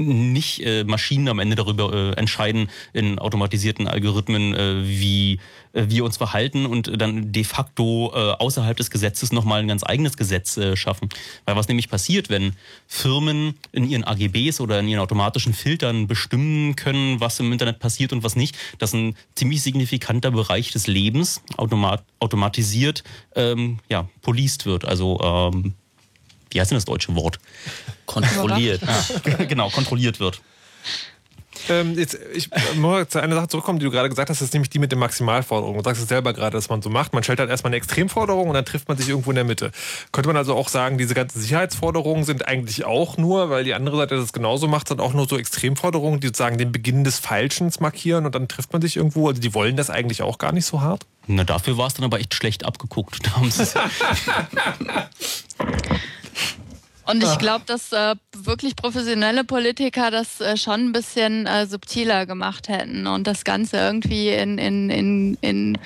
nicht 0.00 0.64
äh, 0.64 0.84
Maschinen 0.84 1.28
am 1.28 1.38
Ende 1.38 1.56
darüber 1.56 1.92
äh, 1.92 2.12
entscheiden 2.18 2.70
in 2.92 3.18
automatisierten 3.18 3.86
Algorithmen, 3.86 4.54
äh, 4.54 4.82
wie 4.84 5.40
äh, 5.72 5.84
wir 5.88 6.04
uns 6.04 6.16
verhalten 6.16 6.66
und 6.66 7.00
dann 7.00 7.32
de 7.32 7.44
facto 7.44 8.12
äh, 8.14 8.32
außerhalb 8.32 8.76
des 8.76 8.90
Gesetzes 8.90 9.32
nochmal 9.32 9.60
ein 9.60 9.68
ganz 9.68 9.84
eigenes 9.84 10.16
Gesetz 10.16 10.56
äh, 10.56 10.76
schaffen. 10.76 11.08
Weil 11.44 11.56
was 11.56 11.68
nämlich 11.68 11.88
passiert, 11.88 12.30
wenn 12.30 12.54
Firmen 12.86 13.54
in 13.72 13.88
ihren 13.88 14.04
AGBs 14.04 14.60
oder 14.60 14.80
in 14.80 14.88
ihren 14.88 15.00
automatischen 15.00 15.54
Filtern 15.54 16.06
bestimmen 16.06 16.76
können, 16.76 17.20
was 17.20 17.38
im 17.40 17.52
Internet 17.52 17.78
passiert 17.78 18.12
und 18.12 18.22
was 18.22 18.36
nicht, 18.36 18.56
dass 18.78 18.92
ein 18.94 19.16
ziemlich 19.34 19.62
signifikanter 19.62 20.30
Bereich 20.30 20.72
des 20.72 20.86
Lebens 20.86 21.42
automat 21.56 22.04
automatisiert 22.20 23.02
ähm, 23.34 23.78
ja, 23.88 24.08
policed 24.22 24.66
wird. 24.66 24.84
Also 24.84 25.18
ähm, 25.22 25.74
wie 26.50 26.60
heißt 26.60 26.70
denn 26.70 26.76
das 26.76 26.84
deutsche 26.84 27.14
Wort? 27.14 27.38
Kontrolliert. 28.06 28.82
Ja, 28.82 29.44
genau, 29.48 29.70
kontrolliert 29.70 30.20
wird. 30.20 30.40
Ähm, 31.68 31.98
jetzt, 31.98 32.18
ich 32.34 32.48
muss 32.76 33.08
zu 33.08 33.20
einer 33.20 33.34
Sache 33.34 33.48
zurückkommen, 33.48 33.78
die 33.78 33.84
du 33.84 33.90
gerade 33.90 34.08
gesagt 34.08 34.30
hast, 34.30 34.40
das 34.40 34.46
ist 34.48 34.54
nämlich 34.54 34.70
die 34.70 34.78
mit 34.78 34.92
den 34.92 34.98
Maximalforderungen. 34.98 35.78
Du 35.78 35.84
sagst 35.84 36.02
es 36.02 36.08
selber 36.08 36.32
gerade, 36.32 36.52
dass 36.56 36.68
man 36.68 36.80
so 36.82 36.90
macht. 36.90 37.12
Man 37.12 37.22
stellt 37.22 37.38
halt 37.38 37.50
erstmal 37.50 37.70
eine 37.70 37.76
Extremforderung 37.76 38.48
und 38.48 38.54
dann 38.54 38.64
trifft 38.64 38.88
man 38.88 38.96
sich 38.96 39.08
irgendwo 39.08 39.30
in 39.30 39.34
der 39.36 39.44
Mitte. 39.44 39.70
Könnte 40.12 40.28
man 40.28 40.36
also 40.36 40.54
auch 40.54 40.68
sagen, 40.68 40.98
diese 40.98 41.14
ganzen 41.14 41.40
Sicherheitsforderungen 41.40 42.24
sind 42.24 42.48
eigentlich 42.48 42.84
auch 42.84 43.16
nur, 43.16 43.50
weil 43.50 43.64
die 43.64 43.74
andere 43.74 43.96
Seite 43.98 44.16
das 44.16 44.32
genauso 44.32 44.68
macht, 44.68 44.88
sind 44.88 45.00
auch 45.00 45.12
nur 45.12 45.28
so 45.28 45.36
Extremforderungen, 45.38 46.20
die 46.20 46.28
sozusagen 46.28 46.58
den 46.58 46.72
Beginn 46.72 47.04
des 47.04 47.18
Falschens 47.18 47.80
markieren 47.80 48.26
und 48.26 48.34
dann 48.34 48.48
trifft 48.48 48.72
man 48.72 48.82
sich 48.82 48.96
irgendwo. 48.96 49.28
Also 49.28 49.40
die 49.40 49.54
wollen 49.54 49.76
das 49.76 49.90
eigentlich 49.90 50.22
auch 50.22 50.38
gar 50.38 50.52
nicht 50.52 50.66
so 50.66 50.80
hart. 50.80 51.06
Na, 51.26 51.44
dafür 51.44 51.76
war 51.76 51.86
es 51.86 51.94
dann 51.94 52.04
aber 52.04 52.18
echt 52.20 52.34
schlecht 52.34 52.64
abgeguckt. 52.64 53.18
Da 53.30 53.36
haben 53.36 53.50
sie 53.50 53.64
Und 57.10 57.24
Ah. 57.24 57.32
ich 57.32 57.38
glaube, 57.38 57.64
dass 57.66 57.92
äh, 57.92 58.14
wirklich 58.36 58.76
professionelle 58.76 59.44
Politiker 59.44 60.10
das 60.10 60.40
äh, 60.40 60.56
schon 60.56 60.86
ein 60.86 60.92
bisschen 60.92 61.46
äh, 61.46 61.66
subtiler 61.66 62.26
gemacht 62.26 62.68
hätten 62.68 63.06
und 63.06 63.26
das 63.26 63.44
Ganze 63.44 63.76
irgendwie 63.78 64.28
in, 64.30 64.58
in, 64.58 64.90
in, 64.90 65.38
in 65.40 65.78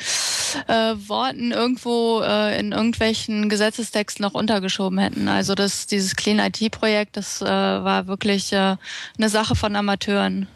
äh, 0.69 0.95
Worten 1.09 1.53
irgendwo 1.53 2.21
äh, 2.23 2.59
in 2.59 2.73
irgendwelchen 2.73 3.49
Gesetzestexten 3.49 4.23
noch 4.23 4.35
untergeschoben 4.35 4.99
hätten. 4.99 5.29
Also 5.29 5.55
das, 5.55 5.87
dieses 5.87 6.15
Clean 6.17 6.39
IT-Projekt, 6.39 7.17
das 7.17 7.41
äh, 7.41 7.47
war 7.47 8.07
wirklich 8.07 8.53
äh, 8.53 8.77
eine 9.19 9.29
Sache 9.29 9.55
von 9.57 9.75
Amateuren. 9.77 10.47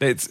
Jetzt, 0.00 0.30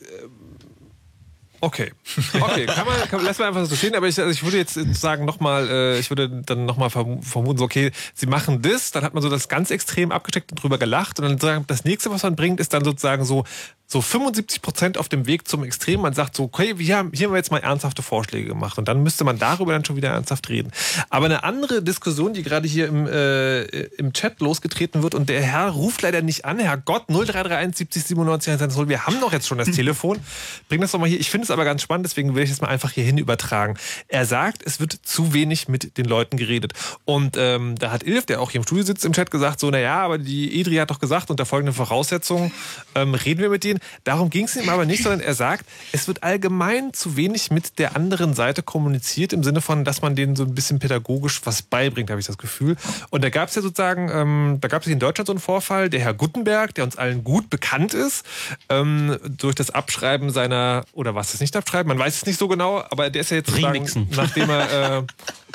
okay. 1.65 1.91
Okay, 2.39 2.65
kann 2.65 2.85
man, 2.85 2.95
kann, 3.09 3.23
lass 3.23 3.39
mal 3.39 3.47
einfach 3.47 3.65
so 3.65 3.75
stehen, 3.75 3.95
aber 3.95 4.07
ich, 4.07 4.19
also 4.19 4.31
ich 4.31 4.43
würde 4.43 4.57
jetzt 4.57 4.77
sagen 4.95 5.25
nochmal, 5.25 5.67
äh, 5.69 5.99
ich 5.99 6.09
würde 6.09 6.29
dann 6.29 6.65
nochmal 6.65 6.89
vermuten, 6.89 7.57
so, 7.57 7.65
okay, 7.65 7.91
sie 8.13 8.27
machen 8.27 8.61
das, 8.61 8.91
dann 8.91 9.03
hat 9.03 9.13
man 9.13 9.23
so 9.23 9.29
das 9.29 9.49
ganz 9.49 9.71
extrem 9.71 10.11
abgesteckt 10.11 10.51
und 10.51 10.61
drüber 10.61 10.77
gelacht 10.77 11.19
und 11.19 11.27
dann 11.27 11.37
sagen, 11.39 11.65
das 11.67 11.83
nächste, 11.83 12.11
was 12.11 12.23
man 12.23 12.35
bringt, 12.35 12.59
ist 12.59 12.73
dann 12.73 12.83
sozusagen 12.83 13.25
so, 13.25 13.43
so 13.87 14.01
75 14.01 14.61
Prozent 14.61 14.97
auf 14.97 15.09
dem 15.09 15.27
Weg 15.27 15.47
zum 15.47 15.63
Extrem. 15.63 16.01
Man 16.01 16.13
sagt 16.13 16.35
so, 16.35 16.43
okay, 16.43 16.77
wir 16.77 16.97
haben, 16.97 17.11
hier 17.13 17.27
haben 17.27 17.33
wir 17.33 17.37
jetzt 17.37 17.51
mal 17.51 17.59
ernsthafte 17.59 18.01
Vorschläge 18.01 18.47
gemacht 18.47 18.77
und 18.79 18.87
dann 18.87 19.03
müsste 19.03 19.23
man 19.23 19.37
darüber 19.37 19.73
dann 19.73 19.85
schon 19.85 19.95
wieder 19.95 20.09
ernsthaft 20.09 20.49
reden. 20.49 20.71
Aber 21.09 21.25
eine 21.25 21.43
andere 21.43 21.83
Diskussion, 21.83 22.33
die 22.33 22.41
gerade 22.41 22.67
hier 22.67 22.87
im, 22.87 23.05
äh, 23.07 23.63
im 23.63 24.11
Chat 24.13 24.39
losgetreten 24.39 25.03
wird 25.03 25.13
und 25.13 25.29
der 25.29 25.41
Herr 25.41 25.69
ruft 25.69 26.01
leider 26.01 26.23
nicht 26.23 26.45
an, 26.45 26.57
Herr 26.59 26.77
Gott, 26.77 27.09
0331 27.09 27.77
70 27.77 28.03
97 28.05 28.53
110, 28.53 28.89
wir 28.89 29.05
haben 29.05 29.19
doch 29.21 29.31
jetzt 29.31 29.47
schon 29.47 29.59
das 29.59 29.69
Telefon. 29.71 30.19
Bring 30.67 30.81
das 30.81 30.91
doch 30.91 30.99
mal 30.99 31.07
hier. 31.07 31.19
Ich 31.19 31.29
finde 31.29 31.45
es 31.45 31.51
aber 31.55 31.65
ganz 31.65 31.81
spannend, 31.81 32.05
deswegen 32.05 32.35
will 32.35 32.43
ich 32.43 32.51
es 32.51 32.61
mal 32.61 32.67
einfach 32.67 32.91
hierhin 32.91 33.17
übertragen. 33.17 33.77
Er 34.07 34.25
sagt, 34.25 34.61
es 34.65 34.79
wird 34.79 34.93
zu 34.93 35.33
wenig 35.33 35.67
mit 35.67 35.97
den 35.97 36.05
Leuten 36.05 36.37
geredet. 36.37 36.73
Und 37.05 37.37
ähm, 37.37 37.75
da 37.79 37.91
hat 37.91 38.03
Ilf, 38.03 38.25
der 38.25 38.41
auch 38.41 38.51
hier 38.51 38.59
im 38.59 38.63
Studio 38.63 38.83
sitzt, 38.83 39.05
im 39.05 39.13
Chat 39.13 39.31
gesagt, 39.31 39.59
so, 39.59 39.69
naja, 39.69 39.99
aber 39.99 40.17
die 40.17 40.59
Edri 40.59 40.75
hat 40.75 40.91
doch 40.91 40.99
gesagt, 40.99 41.29
unter 41.29 41.45
folgenden 41.45 41.73
Voraussetzungen 41.73 42.51
ähm, 42.93 43.13
reden 43.13 43.41
wir 43.41 43.49
mit 43.49 43.63
denen. 43.63 43.79
Darum 44.03 44.29
ging 44.29 44.45
es 44.45 44.55
ihm 44.55 44.69
aber 44.69 44.85
nicht, 44.85 45.03
sondern 45.03 45.21
er 45.21 45.33
sagt, 45.33 45.65
es 45.91 46.07
wird 46.07 46.23
allgemein 46.23 46.93
zu 46.93 47.15
wenig 47.15 47.51
mit 47.51 47.79
der 47.79 47.95
anderen 47.95 48.33
Seite 48.33 48.63
kommuniziert, 48.63 49.33
im 49.33 49.43
Sinne 49.43 49.61
von, 49.61 49.85
dass 49.85 50.01
man 50.01 50.15
denen 50.15 50.35
so 50.35 50.43
ein 50.43 50.53
bisschen 50.53 50.79
pädagogisch 50.79 51.41
was 51.45 51.61
beibringt, 51.61 52.09
habe 52.09 52.19
ich 52.19 52.27
das 52.27 52.37
Gefühl. 52.37 52.75
Und 53.09 53.23
da 53.23 53.29
gab 53.29 53.49
es 53.49 53.55
ja 53.55 53.61
sozusagen, 53.61 54.09
ähm, 54.11 54.57
da 54.61 54.67
gab 54.67 54.81
es 54.81 54.87
in 54.87 54.99
Deutschland 54.99 55.27
so 55.27 55.33
einen 55.33 55.39
Vorfall, 55.39 55.89
der 55.89 56.01
Herr 56.01 56.13
Guttenberg, 56.13 56.73
der 56.75 56.83
uns 56.83 56.97
allen 56.97 57.23
gut 57.23 57.49
bekannt 57.49 57.93
ist, 57.93 58.25
ähm, 58.69 59.17
durch 59.23 59.55
das 59.55 59.71
Abschreiben 59.71 60.29
seiner, 60.29 60.85
oder 60.93 61.15
was 61.15 61.31
das 61.31 61.41
nicht 61.45 61.55
abschreiben, 61.55 61.87
man 61.87 61.99
weiß 61.99 62.17
es 62.17 62.25
nicht 62.25 62.39
so 62.39 62.47
genau, 62.47 62.83
aber 62.89 63.09
der 63.09 63.21
ist 63.21 63.31
ja 63.31 63.37
jetzt 63.37 63.55
Remixen. 63.55 64.07
nachdem 64.15 64.49
er, 64.49 64.97
äh, 64.97 65.03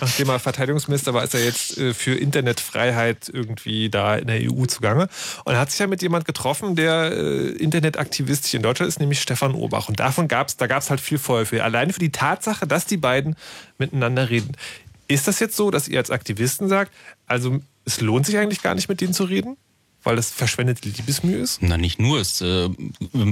nachdem 0.01 0.29
er 0.29 0.39
Verteidigungsminister 0.39 1.13
war, 1.13 1.25
ist 1.25 1.35
er 1.35 1.45
jetzt 1.45 1.77
äh, 1.79 1.93
für 1.93 2.15
Internetfreiheit 2.15 3.29
irgendwie 3.29 3.91
da 3.91 4.17
in 4.17 4.29
der 4.29 4.41
EU 4.41 4.67
zugange. 4.67 5.09
Und 5.45 5.55
er 5.55 5.61
hat 5.61 5.71
sich 5.71 5.81
ja 5.81 5.87
mit 5.87 6.01
jemand 6.03 6.25
getroffen, 6.25 6.77
der 6.77 7.13
äh, 7.13 7.49
internetaktivistisch 7.51 8.55
in 8.55 8.63
Deutschland 8.63 8.89
ist, 8.89 9.01
nämlich 9.01 9.21
Stefan 9.21 9.55
Urbach. 9.55 9.89
Und 9.89 10.01
davon 10.01 10.29
gab 10.29 10.49
es, 10.49 10.57
da 10.57 10.67
gab 10.67 10.83
es 10.83 10.91
halt 10.91 11.01
viel 11.01 11.19
Feuer 11.19 11.45
für. 11.45 11.63
Alleine 11.65 11.93
für 11.93 12.01
die 12.01 12.13
Tatsache, 12.13 12.67
dass 12.67 12.87
die 12.87 12.97
beiden 12.97 13.37
miteinander 13.79 14.31
reden. 14.31 14.57
Ist 15.09 15.27
das 15.27 15.41
jetzt 15.41 15.57
so, 15.57 15.71
dass 15.71 15.89
ihr 15.89 15.99
als 15.99 16.11
Aktivisten 16.11 16.69
sagt, 16.69 16.93
also 17.27 17.61
es 17.85 18.01
lohnt 18.01 18.27
sich 18.27 18.39
eigentlich 18.39 18.63
gar 18.63 18.77
nicht 18.77 18.89
mit 18.89 19.01
denen 19.01 19.13
zu 19.13 19.25
reden? 19.25 19.57
Weil 20.03 20.17
das 20.17 20.31
verschwendete 20.31 20.89
Liebesmühe 20.89 21.37
ist? 21.37 21.61
Na, 21.61 21.77
nicht 21.77 22.01
nur. 22.01 22.21
Es 22.21 22.41
äh, 22.41 22.71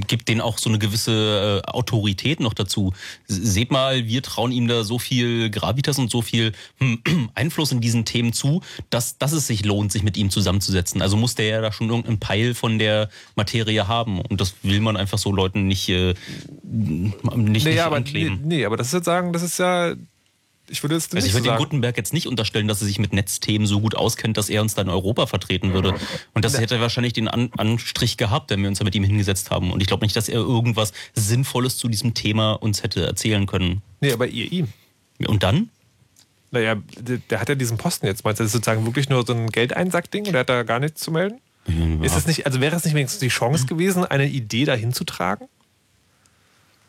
gibt 0.07 0.29
denen 0.29 0.43
auch 0.43 0.59
so 0.59 0.69
eine 0.69 0.79
gewisse 0.79 1.63
äh, 1.65 1.69
Autorität 1.69 2.41
noch 2.41 2.53
dazu. 2.53 2.93
Seht 3.27 3.71
mal, 3.71 4.07
wir 4.07 4.23
trauen 4.23 4.53
ihm 4.53 4.69
da 4.69 4.85
so 4.85 4.99
viel 4.99 5.49
Gravitas 5.51 5.99
und 5.99 6.11
so 6.11 6.21
viel 6.21 6.53
hm, 6.79 7.03
Einfluss 7.35 7.73
in 7.73 7.81
diesen 7.81 8.05
Themen 8.05 8.35
zu, 8.35 8.63
dass, 8.91 9.17
dass 9.17 9.33
es 9.33 9.47
sich 9.47 9.65
lohnt, 9.65 9.93
sich 9.93 10.03
mit 10.03 10.19
ihm 10.19 10.29
zusammenzusetzen. 10.29 11.01
Also 11.01 11.17
muss 11.17 11.35
der 11.35 11.47
ja 11.47 11.61
da 11.63 11.73
schon 11.73 11.89
irgendeinen 11.89 12.21
Peil 12.21 12.55
von 12.55 12.79
der 12.79 13.09
Materie 13.35 13.89
haben. 13.89 14.21
Und 14.21 14.41
das 14.41 14.55
will 14.63 14.81
man 14.81 14.99
einfach 14.99 15.19
so 15.19 15.33
Leuten 15.33 15.67
nicht, 15.67 15.89
äh, 15.89 16.15
nicht, 16.63 17.25
nicht 17.35 17.65
nee, 17.65 17.81
aber, 17.81 17.99
nee, 17.99 18.05
ankleben. 18.05 18.41
nee, 18.45 18.65
aber 18.67 18.77
das 18.77 18.89
ist 18.89 18.93
jetzt 18.93 19.07
sagen, 19.07 19.33
das 19.33 19.43
ist 19.43 19.59
ja. 19.59 19.95
Ich 20.71 20.83
würde 20.83 20.95
Also 20.95 21.15
nicht 21.15 21.27
ich 21.27 21.33
so 21.33 21.39
würde 21.39 21.45
dem 21.45 21.51
sagen. 21.51 21.63
Gutenberg 21.63 21.97
jetzt 21.97 22.13
nicht 22.13 22.27
unterstellen, 22.27 22.69
dass 22.69 22.81
er 22.81 22.87
sich 22.87 22.99
mit 22.99 23.13
Netzthemen 23.13 23.67
so 23.67 23.81
gut 23.81 23.95
auskennt, 23.95 24.37
dass 24.37 24.51
er 24.51 24.63
uns 24.63 24.75
da 24.75 24.83
in 24.83 24.89
Europa 24.89 25.27
vertreten 25.27 25.73
würde. 25.73 25.95
Und 26.35 26.45
das 26.45 26.59
hätte 26.59 26.81
wahrscheinlich 26.81 27.13
den 27.13 27.29
An 27.29 27.51
Anstrich 27.57 28.17
gehabt, 28.17 28.51
wenn 28.51 28.61
wir 28.61 28.69
uns 28.69 28.79
da 28.79 28.85
mit 28.85 28.95
ihm 28.95 29.05
hingesetzt 29.05 29.51
haben. 29.51 29.73
Und 29.73 29.81
ich 29.81 29.87
glaube 29.87 30.05
nicht, 30.05 30.17
dass 30.17 30.29
er 30.29 30.41
irgendwas 30.41 30.93
Sinnvolles 31.15 31.77
zu 31.77 31.89
diesem 31.89 32.15
Thema 32.15 32.53
uns 32.53 32.83
hätte 32.83 33.07
erzählen 33.07 33.47
können. 33.47 33.83
Nee, 34.01 34.13
aber 34.13 34.27
ihr 34.27 34.51
ihm. 34.51 34.69
Und 35.27 35.43
dann? 35.43 35.71
Naja, 36.51 36.77
der, 36.99 37.19
der 37.19 37.41
hat 37.41 37.49
ja 37.49 37.55
diesen 37.55 37.77
Posten 37.77 38.07
jetzt. 38.07 38.25
Meinst 38.25 38.41
du, 38.41 38.45
das 38.45 38.49
ist 38.49 38.53
sozusagen 38.53 38.87
wirklich 38.87 39.09
nur 39.09 39.27
so 39.27 39.35
ein 39.35 39.49
Geldeinsack-Ding 39.49 40.27
und 40.27 40.33
der 40.33 40.41
hat 40.41 40.49
da 40.49 40.63
gar 40.63 40.81
nichts 40.81 41.01
zu 41.01 41.11
melden? 41.11 41.41
Ist 42.03 42.17
es 42.17 42.27
nicht, 42.27 42.47
also 42.47 42.63
wäre 42.63 42.75
es 42.75 42.85
nicht 42.85 42.95
wenigstens 42.95 43.21
die 43.21 43.29
Chance 43.29 43.67
gewesen, 43.67 44.05
eine 44.05 44.27
Idee 44.27 44.65
dahin 44.65 44.95
zu 44.95 45.05
tragen? 45.05 45.49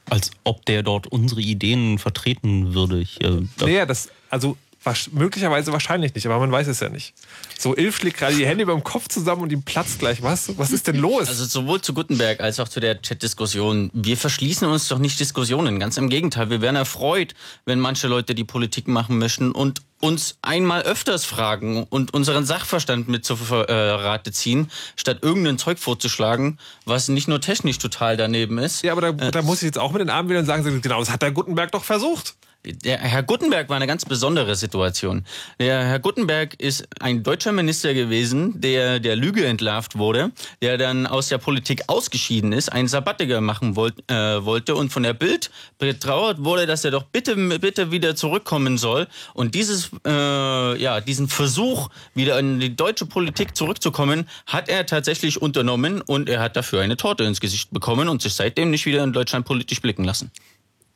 Als 0.09 0.31
ob 0.43 0.65
der 0.65 0.83
dort 0.83 1.07
unsere 1.07 1.41
Ideen 1.41 1.97
vertreten 1.99 2.73
würde. 2.73 2.99
Ich, 2.99 3.21
äh, 3.23 3.41
Naja, 3.59 3.85
das, 3.85 4.09
also 4.29 4.57
Wasch 4.83 5.09
möglicherweise 5.11 5.73
wahrscheinlich 5.73 6.15
nicht, 6.15 6.25
aber 6.25 6.39
man 6.39 6.51
weiß 6.51 6.67
es 6.67 6.79
ja 6.79 6.87
nicht. 6.87 7.13
So, 7.57 7.75
Ilf 7.75 7.97
schlägt 7.97 8.17
gerade 8.17 8.35
die 8.35 8.45
Hände 8.45 8.63
über 8.63 8.73
dem 8.73 8.83
Kopf 8.83 9.09
zusammen 9.09 9.41
und 9.41 9.51
ihm 9.51 9.63
platzt 9.63 9.99
gleich 9.99 10.23
was. 10.23 10.57
Was 10.57 10.71
ist 10.71 10.87
denn 10.87 10.95
los? 10.95 11.27
Also 11.27 11.43
sowohl 11.43 11.81
zu 11.81 11.93
Gutenberg 11.93 12.39
als 12.39 12.61
auch 12.61 12.69
zu 12.69 12.79
der 12.79 13.01
Chat-Diskussion. 13.01 13.89
Wir 13.93 14.15
verschließen 14.15 14.67
uns 14.67 14.87
doch 14.87 14.99
nicht 14.99 15.19
Diskussionen. 15.19 15.79
Ganz 15.79 15.97
im 15.97 16.09
Gegenteil. 16.09 16.49
Wir 16.49 16.61
wären 16.61 16.77
erfreut, 16.77 17.35
wenn 17.65 17.79
manche 17.79 18.07
Leute 18.07 18.35
die 18.35 18.45
Politik 18.45 18.87
machen 18.87 19.17
möchten 19.17 19.51
und 19.51 19.81
uns 19.99 20.37
einmal 20.41 20.83
öfters 20.83 21.25
fragen 21.25 21.83
und 21.83 22.13
unseren 22.13 22.45
Sachverstand 22.45 23.09
mit 23.09 23.25
zur 23.25 23.37
äh, 23.69 23.73
Rate 23.73 24.31
ziehen, 24.31 24.71
statt 24.95 25.19
irgendein 25.21 25.57
Zeug 25.57 25.77
vorzuschlagen, 25.77 26.57
was 26.85 27.09
nicht 27.09 27.27
nur 27.27 27.41
technisch 27.41 27.79
total 27.79 28.15
daneben 28.15 28.57
ist. 28.59 28.81
Ja, 28.81 28.93
aber 28.93 29.11
da, 29.11 29.31
da 29.31 29.41
muss 29.41 29.57
ich 29.57 29.65
jetzt 29.65 29.77
auch 29.77 29.91
mit 29.91 29.99
den 29.99 30.09
Armen 30.09 30.29
wieder 30.29 30.45
sagen, 30.45 30.81
genau, 30.81 30.99
das 30.99 31.09
hat 31.09 31.21
der 31.21 31.31
Gutenberg 31.31 31.71
doch 31.73 31.83
versucht. 31.83 32.35
Der 32.65 32.97
Herr 32.97 33.23
Guttenberg 33.23 33.69
war 33.69 33.77
eine 33.77 33.87
ganz 33.87 34.03
besondere 34.03 34.53
Situation. 34.57 35.23
Der 35.59 35.85
Herr 35.85 35.99
Guttenberg 35.99 36.55
ist 36.59 36.85
ein 36.99 37.23
deutscher 37.23 37.53
Minister 37.53 37.93
gewesen, 37.93 38.59
der 38.59 38.99
der 38.99 39.15
Lüge 39.15 39.45
entlarvt 39.45 39.97
wurde, 39.97 40.31
der 40.61 40.77
dann 40.77 41.07
aus 41.07 41.29
der 41.29 41.37
Politik 41.37 41.83
ausgeschieden 41.87 42.51
ist, 42.51 42.69
einen 42.69 42.89
Sabbatiker 42.89 43.39
machen 43.39 43.77
wollt, 43.77 43.95
äh, 44.11 44.43
wollte 44.43 44.75
und 44.75 44.91
von 44.91 45.03
der 45.03 45.13
Bild 45.13 45.51
betrauert 45.77 46.43
wurde, 46.43 46.65
dass 46.65 46.83
er 46.83 46.91
doch 46.91 47.03
bitte 47.03 47.37
bitte 47.59 47.91
wieder 47.91 48.17
zurückkommen 48.17 48.77
soll. 48.77 49.07
Und 49.33 49.55
dieses 49.55 49.91
äh, 50.05 50.81
ja 50.81 50.99
diesen 50.99 51.29
Versuch 51.29 51.89
wieder 52.13 52.37
in 52.39 52.59
die 52.59 52.75
deutsche 52.75 53.05
Politik 53.05 53.55
zurückzukommen, 53.55 54.27
hat 54.45 54.67
er 54.67 54.85
tatsächlich 54.85 55.41
unternommen 55.41 56.01
und 56.01 56.27
er 56.27 56.41
hat 56.41 56.57
dafür 56.57 56.81
eine 56.81 56.97
Torte 56.97 57.23
ins 57.23 57.39
Gesicht 57.39 57.71
bekommen 57.71 58.09
und 58.09 58.21
sich 58.21 58.33
seitdem 58.33 58.69
nicht 58.69 58.85
wieder 58.85 59.01
in 59.05 59.13
Deutschland 59.13 59.45
politisch 59.45 59.81
blicken 59.81 60.03
lassen. 60.03 60.29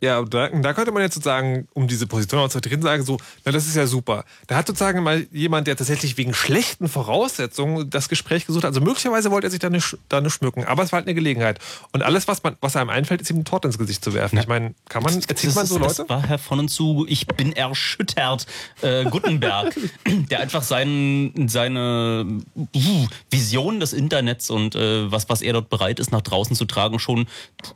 Ja, 0.04 0.22
da, 0.22 0.50
da 0.50 0.74
könnte 0.74 0.92
man 0.92 1.02
jetzt 1.02 1.14
sozusagen, 1.14 1.66
um 1.74 1.88
diese 1.88 2.08
Position 2.08 2.42
auch 2.42 2.50
zu 2.50 2.60
vertreten, 2.60 2.82
sagen, 2.82 3.06
so, 3.06 3.18
na, 3.46 3.54
das 3.54 3.68
ist 3.68 3.78
ja 3.78 3.88
super. 3.88 4.26
Da 4.48 4.58
hat 4.58 4.68
sozusagen 4.68 5.02
mal 5.02 5.26
jemand, 5.32 5.66
der 5.66 5.78
tatsächlich 5.78 6.18
wegen 6.18 6.34
schlechten 6.34 6.90
Voraussetzungen 6.90 7.90
das 7.90 8.10
Gespräch 8.10 8.46
gesucht 8.46 8.66
hat. 8.66 8.72
Also 8.72 8.82
möglicherweise 8.82 9.32
wollte 9.32 9.48
er 9.48 9.52
sich 9.52 9.62
da 9.62 9.70
nicht, 9.70 9.98
da 10.10 10.20
nicht 10.20 10.34
schmücken, 10.34 10.66
aber 10.66 10.84
es 10.84 10.92
war 10.92 10.98
halt 10.98 11.08
eine 11.08 11.16
Gelegenheit. 11.16 11.60
Und 11.94 12.04
alles, 12.04 12.28
was, 12.28 12.44
man, 12.44 12.58
was 12.60 12.76
einem 12.76 12.90
einfällt, 12.90 13.22
ist 13.22 13.30
ihm 13.30 13.38
ein 13.38 13.46
Tort 13.46 13.64
ins 13.64 13.78
Gesicht 13.78 14.04
zu 14.04 14.14
werfen. 14.14 14.38
Ich 14.40 14.48
meine, 14.48 14.76
kann 14.90 15.04
man, 15.04 15.14
erzählt 15.26 15.56
man 15.56 15.66
so 15.66 15.78
Leute? 15.78 15.96
Das 15.96 16.10
war 16.10 16.22
Herr 16.22 16.38
von 16.38 16.60
und 16.60 16.68
zu, 16.68 17.06
ich 17.08 17.26
bin 17.26 17.54
erschüttert. 17.54 18.46
Äh, 18.82 19.06
Gutenberg, 19.06 19.74
der 20.06 20.42
einfach 20.42 20.64
seinen, 20.64 21.48
seine 21.48 22.42
uh, 22.58 23.08
Vision 23.32 23.80
des 23.80 23.94
Internets 23.94 24.50
und 24.50 24.76
äh, 24.76 25.10
was, 25.10 25.30
was 25.30 25.42
er 25.42 25.54
dort 25.54 25.70
bereit 25.70 26.02
ist, 26.02 26.12
nach 26.12 26.20
draußen 26.22 26.58
zu 26.58 26.66
tragen, 26.66 27.00
schon 27.00 27.26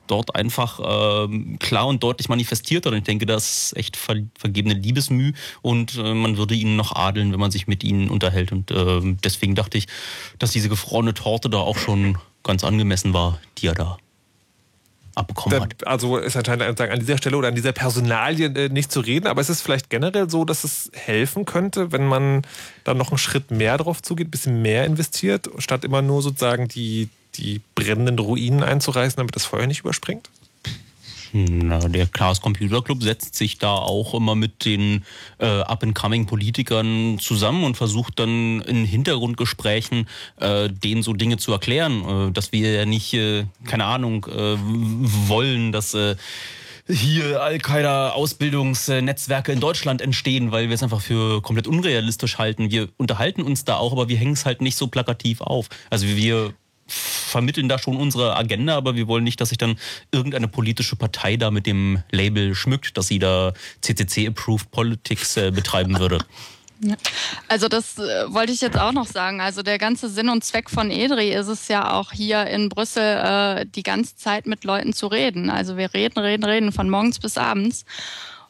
dort 0.07 0.35
einfach 0.35 0.81
äh, 0.81 1.55
klar 1.59 1.87
und 1.87 2.03
deutlich 2.03 2.16
manifestiert 2.29 2.85
hat. 2.85 2.91
Und 2.91 2.99
ich 2.99 3.03
denke, 3.03 3.25
das 3.25 3.71
ist 3.71 3.77
echt 3.77 3.97
ver 3.97 4.15
vergebene 4.37 4.75
Liebesmüh 4.75 5.33
und 5.61 5.95
äh, 5.97 6.13
man 6.13 6.37
würde 6.37 6.55
ihn 6.55 6.75
noch 6.75 6.95
adeln, 6.95 7.31
wenn 7.31 7.39
man 7.39 7.51
sich 7.51 7.67
mit 7.67 7.83
ihnen 7.83 8.09
unterhält. 8.09 8.51
Und 8.51 8.71
äh, 8.71 9.01
deswegen 9.23 9.55
dachte 9.55 9.77
ich, 9.77 9.87
dass 10.39 10.51
diese 10.51 10.69
gefrorene 10.69 11.13
Torte 11.13 11.49
da 11.49 11.57
auch 11.57 11.77
schon 11.77 12.17
ganz 12.43 12.63
angemessen 12.63 13.13
war, 13.13 13.39
die 13.57 13.67
er 13.67 13.75
da 13.75 13.97
abbekommen 15.17 15.59
hat. 15.59 15.87
Also 15.87 16.17
ist 16.17 16.37
anscheinend 16.37 16.79
an 16.79 16.99
dieser 16.99 17.17
Stelle 17.17 17.37
oder 17.37 17.47
an 17.49 17.55
dieser 17.55 17.71
Personalie 17.71 18.47
äh, 18.47 18.69
nicht 18.69 18.91
zu 18.91 18.99
reden, 18.99 19.27
aber 19.27 19.41
es 19.41 19.49
ist 19.49 19.61
vielleicht 19.61 19.89
generell 19.89 20.29
so, 20.29 20.45
dass 20.45 20.63
es 20.63 20.91
helfen 20.93 21.45
könnte, 21.45 21.91
wenn 21.91 22.07
man 22.07 22.43
dann 22.83 22.97
noch 22.97 23.09
einen 23.09 23.17
Schritt 23.17 23.51
mehr 23.51 23.77
drauf 23.77 24.01
zugeht, 24.01 24.27
ein 24.27 24.31
bisschen 24.31 24.61
mehr 24.61 24.85
investiert, 24.85 25.49
statt 25.57 25.83
immer 25.83 26.01
nur 26.01 26.21
sozusagen 26.21 26.67
die, 26.67 27.09
die 27.35 27.61
brennenden 27.75 28.19
Ruinen 28.19 28.63
einzureißen, 28.63 29.17
damit 29.17 29.35
das 29.35 29.45
Feuer 29.45 29.67
nicht 29.67 29.81
überspringt? 29.81 30.29
Na, 31.33 31.79
der 31.79 32.07
Chaos 32.07 32.41
Computer 32.41 32.81
Club 32.81 33.03
setzt 33.03 33.35
sich 33.35 33.57
da 33.57 33.73
auch 33.73 34.13
immer 34.13 34.35
mit 34.35 34.65
den 34.65 35.03
äh, 35.39 35.45
Up-and-Coming-Politikern 35.45 37.19
zusammen 37.19 37.63
und 37.63 37.77
versucht 37.77 38.19
dann 38.19 38.61
in 38.61 38.85
Hintergrundgesprächen 38.85 40.07
äh, 40.39 40.69
denen 40.69 41.03
so 41.03 41.13
Dinge 41.13 41.37
zu 41.37 41.51
erklären, 41.51 42.29
äh, 42.29 42.31
dass 42.31 42.51
wir 42.51 42.71
ja 42.71 42.85
nicht, 42.85 43.13
äh, 43.13 43.45
keine 43.65 43.85
Ahnung, 43.85 44.25
äh, 44.25 44.55
wollen, 44.57 45.71
dass 45.71 45.93
äh, 45.93 46.15
hier 46.89 47.41
Al-Qaida-Ausbildungsnetzwerke 47.41 49.51
in 49.51 49.59
Deutschland 49.59 50.01
entstehen, 50.01 50.51
weil 50.51 50.69
wir 50.69 50.75
es 50.75 50.83
einfach 50.83 51.01
für 51.01 51.41
komplett 51.41 51.67
unrealistisch 51.67 52.37
halten. 52.37 52.71
Wir 52.71 52.87
unterhalten 52.97 53.41
uns 53.41 53.65
da 53.65 53.75
auch, 53.75 53.91
aber 53.91 54.07
wir 54.07 54.17
hängen 54.17 54.33
es 54.33 54.45
halt 54.45 54.61
nicht 54.61 54.77
so 54.77 54.87
plakativ 54.87 55.41
auf. 55.41 55.67
Also 55.89 56.07
wir 56.07 56.53
vermitteln 56.87 57.69
da 57.69 57.77
schon 57.77 57.97
unsere 57.97 58.35
Agenda, 58.35 58.75
aber 58.75 58.95
wir 58.95 59.07
wollen 59.07 59.23
nicht, 59.23 59.39
dass 59.41 59.49
sich 59.49 59.57
dann 59.57 59.77
irgendeine 60.11 60.47
politische 60.47 60.95
Partei 60.95 61.37
da 61.37 61.51
mit 61.51 61.65
dem 61.65 62.03
Label 62.11 62.55
schmückt, 62.55 62.97
dass 62.97 63.07
sie 63.07 63.19
da 63.19 63.53
CCC-approved 63.81 64.71
Politics 64.71 65.37
äh, 65.37 65.51
betreiben 65.51 65.99
würde. 65.99 66.19
Ja. 66.79 66.95
Also 67.47 67.69
das 67.69 67.97
äh, 67.97 68.31
wollte 68.31 68.51
ich 68.51 68.61
jetzt 68.61 68.77
auch 68.77 68.91
noch 68.91 69.07
sagen. 69.07 69.41
Also 69.41 69.63
der 69.63 69.79
ganze 69.79 70.09
Sinn 70.09 70.29
und 70.29 70.43
Zweck 70.43 70.69
von 70.69 70.91
EDRI 70.91 71.33
ist 71.33 71.47
es 71.47 71.67
ja 71.69 71.93
auch 71.93 72.11
hier 72.11 72.45
in 72.45 72.69
Brüssel 72.69 73.01
äh, 73.01 73.65
die 73.65 73.81
ganze 73.81 74.15
Zeit 74.15 74.45
mit 74.45 74.63
Leuten 74.63 74.93
zu 74.93 75.07
reden. 75.07 75.49
Also 75.49 75.75
wir 75.77 75.93
reden, 75.95 76.19
reden, 76.19 76.43
reden 76.43 76.71
von 76.71 76.87
morgens 76.87 77.17
bis 77.17 77.37
abends. 77.37 77.83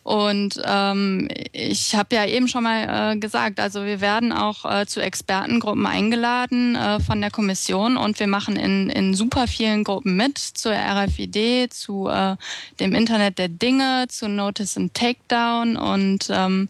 Und 0.08 0.62
ähm, 0.64 1.28
ich 1.52 1.94
habe 1.94 2.16
ja 2.16 2.26
eben 2.26 2.48
schon 2.48 2.64
mal 2.64 3.12
äh, 3.12 3.18
gesagt, 3.18 3.60
also 3.60 3.84
wir 3.84 4.00
werden 4.00 4.32
auch 4.32 4.64
äh, 4.64 4.86
zu 4.86 5.02
Expertengruppen 5.02 5.86
eingeladen 5.86 6.78
äh, 6.78 7.02
von 7.02 7.20
der 7.20 7.30
Kommission 7.30 7.98
und 7.98 8.18
wir 8.18 8.28
machen 8.28 8.56
in, 8.56 8.90
in 8.90 9.16
super 9.16 9.48
vielen 9.48 9.84
Gruppen 9.84 10.16
mit, 10.16 10.38
zur 10.38 10.72
RFID, 10.72 11.74
zu 11.74 12.08
äh, 12.08 12.38
dem 12.80 12.96
Internet 12.96 13.38
der 13.38 13.50
Dinge, 13.50 14.06
zu 14.08 14.30
Notice 14.30 14.78
and 14.78 14.94
Takedown 14.94 15.76
und 15.76 16.30
ähm, 16.30 16.70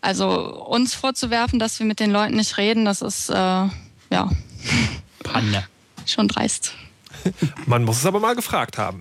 also 0.00 0.30
uns 0.64 0.94
vorzuwerfen, 0.94 1.58
dass 1.58 1.80
wir 1.80 1.86
mit 1.86 1.98
den 1.98 2.12
Leuten 2.12 2.36
nicht 2.36 2.58
reden, 2.58 2.84
das 2.84 3.02
ist 3.02 3.28
äh, 3.28 3.34
ja 3.34 4.30
Panne. 5.24 5.64
schon 6.06 6.28
dreist. 6.28 6.74
Man 7.66 7.84
muss 7.84 7.98
es 7.98 8.06
aber 8.06 8.20
mal 8.20 8.34
gefragt 8.34 8.78
haben. 8.78 9.00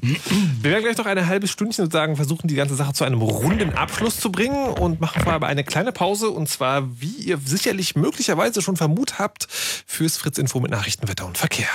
Wir 0.62 0.72
werden 0.72 0.84
gleich 0.84 0.98
noch 0.98 1.06
eine 1.06 1.28
halbe 1.28 1.48
Stündchen 1.48 1.86
sozusagen 1.86 2.16
versuchen, 2.16 2.48
die 2.48 2.56
ganze 2.56 2.76
Sache 2.76 2.94
zu 2.94 3.04
einem 3.04 3.22
runden 3.22 3.74
Abschluss 3.74 4.20
zu 4.20 4.32
bringen 4.32 4.70
und 4.74 5.02
machen 5.02 5.22
vorher 5.22 5.36
aber 5.36 5.48
eine 5.48 5.64
kleine 5.64 5.92
Pause. 5.92 6.30
Und 6.30 6.50
zwar, 6.50 6.88
wie 7.00 7.16
ihr 7.26 7.40
sicherlich 7.44 7.96
möglicherweise 7.96 8.62
schon 8.62 8.78
vermutet 8.78 9.20
habt, 9.20 9.48
fürs 9.50 10.18
Fritz 10.18 10.38
Info 10.38 10.60
mit 10.60 10.72
Nachrichten, 10.72 11.08
Wetter 11.08 11.26
und 11.26 11.38
Verkehr. 11.38 11.70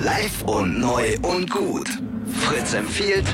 Live 0.00 0.42
und 0.42 0.78
neu 0.78 1.16
und 1.22 1.50
gut. 1.50 1.88
Fritz 2.40 2.74
empfiehlt. 2.74 3.26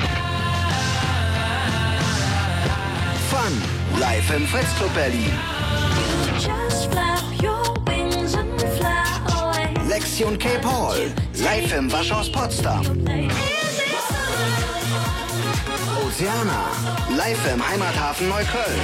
Fun. 3.31 3.99
Live 3.99 4.35
im 4.35 4.47
Fritz 4.47 4.67
Club 4.77 4.95
Berlin. 4.95 5.33
Lektion 10.03 10.37
Cape 10.37 10.65
Hall. 10.65 11.13
Live 11.35 11.73
im 11.79 11.91
Waschhaus 11.93 12.31
Potsdam. 12.31 12.81
Oceana. 16.05 16.65
Live 17.17 17.39
im 17.55 17.69
Heimathafen 17.69 18.29
Neukölln. 18.29 18.81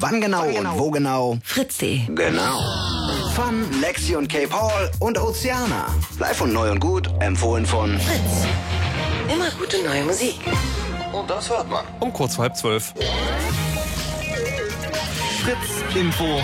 Wann 0.00 0.20
genau, 0.20 0.44
und 0.44 0.78
wo 0.78 0.90
genau? 0.90 1.38
Fritz.de. 1.42 2.02
Genau. 2.14 2.60
Fun, 3.34 3.64
Lexi 3.80 4.14
und 4.14 4.28
Cape 4.28 4.52
Hall 4.52 4.90
und 4.98 5.16
Oceana. 5.16 5.86
Live 6.18 6.42
und 6.42 6.52
neu 6.52 6.70
und 6.70 6.80
gut. 6.80 7.08
Empfohlen 7.20 7.64
von 7.64 7.98
Fritz. 7.98 8.46
Immer 9.32 9.50
gute 9.58 9.82
neue 9.82 10.04
Musik. 10.04 10.38
Und 11.14 11.30
das 11.30 11.48
hört 11.48 11.70
man. 11.70 11.86
Um 12.00 12.12
kurz 12.12 12.34
vor 12.34 12.42
halb 12.44 12.56
zwölf. 12.58 12.92
Fritz 15.42 15.96
Info. 15.96 16.42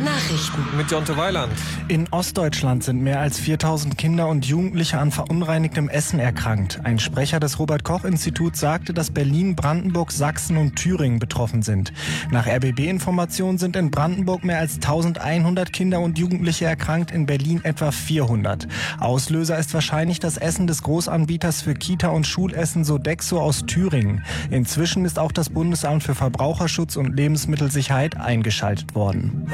Nachrichten. 0.00 0.64
Mit 0.76 0.90
Jonte 0.90 1.16
Weiland. 1.16 1.52
In 1.88 2.08
Ostdeutschland 2.10 2.84
sind 2.84 3.02
mehr 3.02 3.20
als 3.20 3.38
4000 3.38 3.98
Kinder 3.98 4.28
und 4.28 4.46
Jugendliche 4.46 4.98
an 4.98 5.10
verunreinigtem 5.10 5.88
Essen 5.88 6.18
erkrankt. 6.18 6.80
Ein 6.84 6.98
Sprecher 6.98 7.40
des 7.40 7.58
Robert-Koch-Instituts 7.58 8.60
sagte, 8.60 8.94
dass 8.94 9.10
Berlin, 9.10 9.56
Brandenburg, 9.56 10.12
Sachsen 10.12 10.56
und 10.56 10.76
Thüringen 10.76 11.18
betroffen 11.18 11.62
sind. 11.62 11.92
Nach 12.30 12.46
RBB-Informationen 12.46 13.58
sind 13.58 13.76
in 13.76 13.90
Brandenburg 13.90 14.44
mehr 14.44 14.58
als 14.58 14.76
1100 14.76 15.72
Kinder 15.72 16.00
und 16.00 16.18
Jugendliche 16.18 16.64
erkrankt, 16.64 17.10
in 17.10 17.26
Berlin 17.26 17.60
etwa 17.64 17.90
400. 17.90 18.68
Auslöser 18.98 19.58
ist 19.58 19.74
wahrscheinlich 19.74 20.20
das 20.20 20.36
Essen 20.36 20.66
des 20.66 20.82
Großanbieters 20.82 21.62
für 21.62 21.74
Kita- 21.74 22.08
und 22.08 22.26
Schulessen 22.26 22.84
Sodexo 22.84 23.40
aus 23.40 23.66
Thüringen. 23.66 24.24
Inzwischen 24.50 25.04
ist 25.04 25.18
auch 25.18 25.32
das 25.32 25.50
Bundesamt 25.50 26.02
für 26.02 26.14
Verbraucherschutz 26.14 26.96
und 26.96 27.14
Lebensmittelsicherheit 27.14 28.16
eingeschaltet 28.16 28.94
worden. 28.94 29.46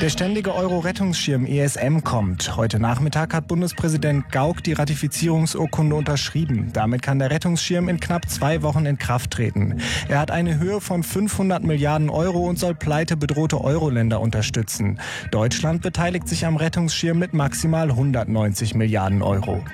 Der 0.00 0.10
ständige 0.10 0.54
Euro-Rettungsschirm 0.54 1.46
ESM 1.46 2.00
kommt. 2.04 2.56
Heute 2.56 2.78
Nachmittag 2.78 3.32
hat 3.32 3.48
Bundespräsident 3.48 4.30
Gauck 4.30 4.62
die 4.62 4.74
Ratifizierungsurkunde 4.74 5.96
unterschrieben. 5.96 6.70
Damit 6.74 7.00
kann 7.00 7.20
der 7.20 7.30
Rettungsschirm 7.30 7.88
in 7.88 8.00
knapp 8.00 8.28
zwei 8.28 8.62
Wochen 8.62 8.84
in 8.84 8.98
Kraft 8.98 9.30
treten. 9.30 9.80
Er 10.08 10.18
hat 10.18 10.30
eine 10.30 10.58
Höhe 10.58 10.82
von 10.82 11.02
500 11.02 11.64
Milliarden 11.64 12.10
Euro 12.10 12.40
und 12.40 12.58
soll 12.58 12.74
pleitebedrohte 12.74 13.58
Euro-Länder 13.62 14.20
unterstützen. 14.20 15.00
Deutschland 15.30 15.80
beteiligt 15.80 16.28
sich 16.28 16.44
am 16.44 16.56
Rettungsschirm 16.56 17.18
mit 17.18 17.32
maximal 17.32 17.88
190 17.88 18.74
Milliarden 18.74 19.22
Euro. 19.22 19.64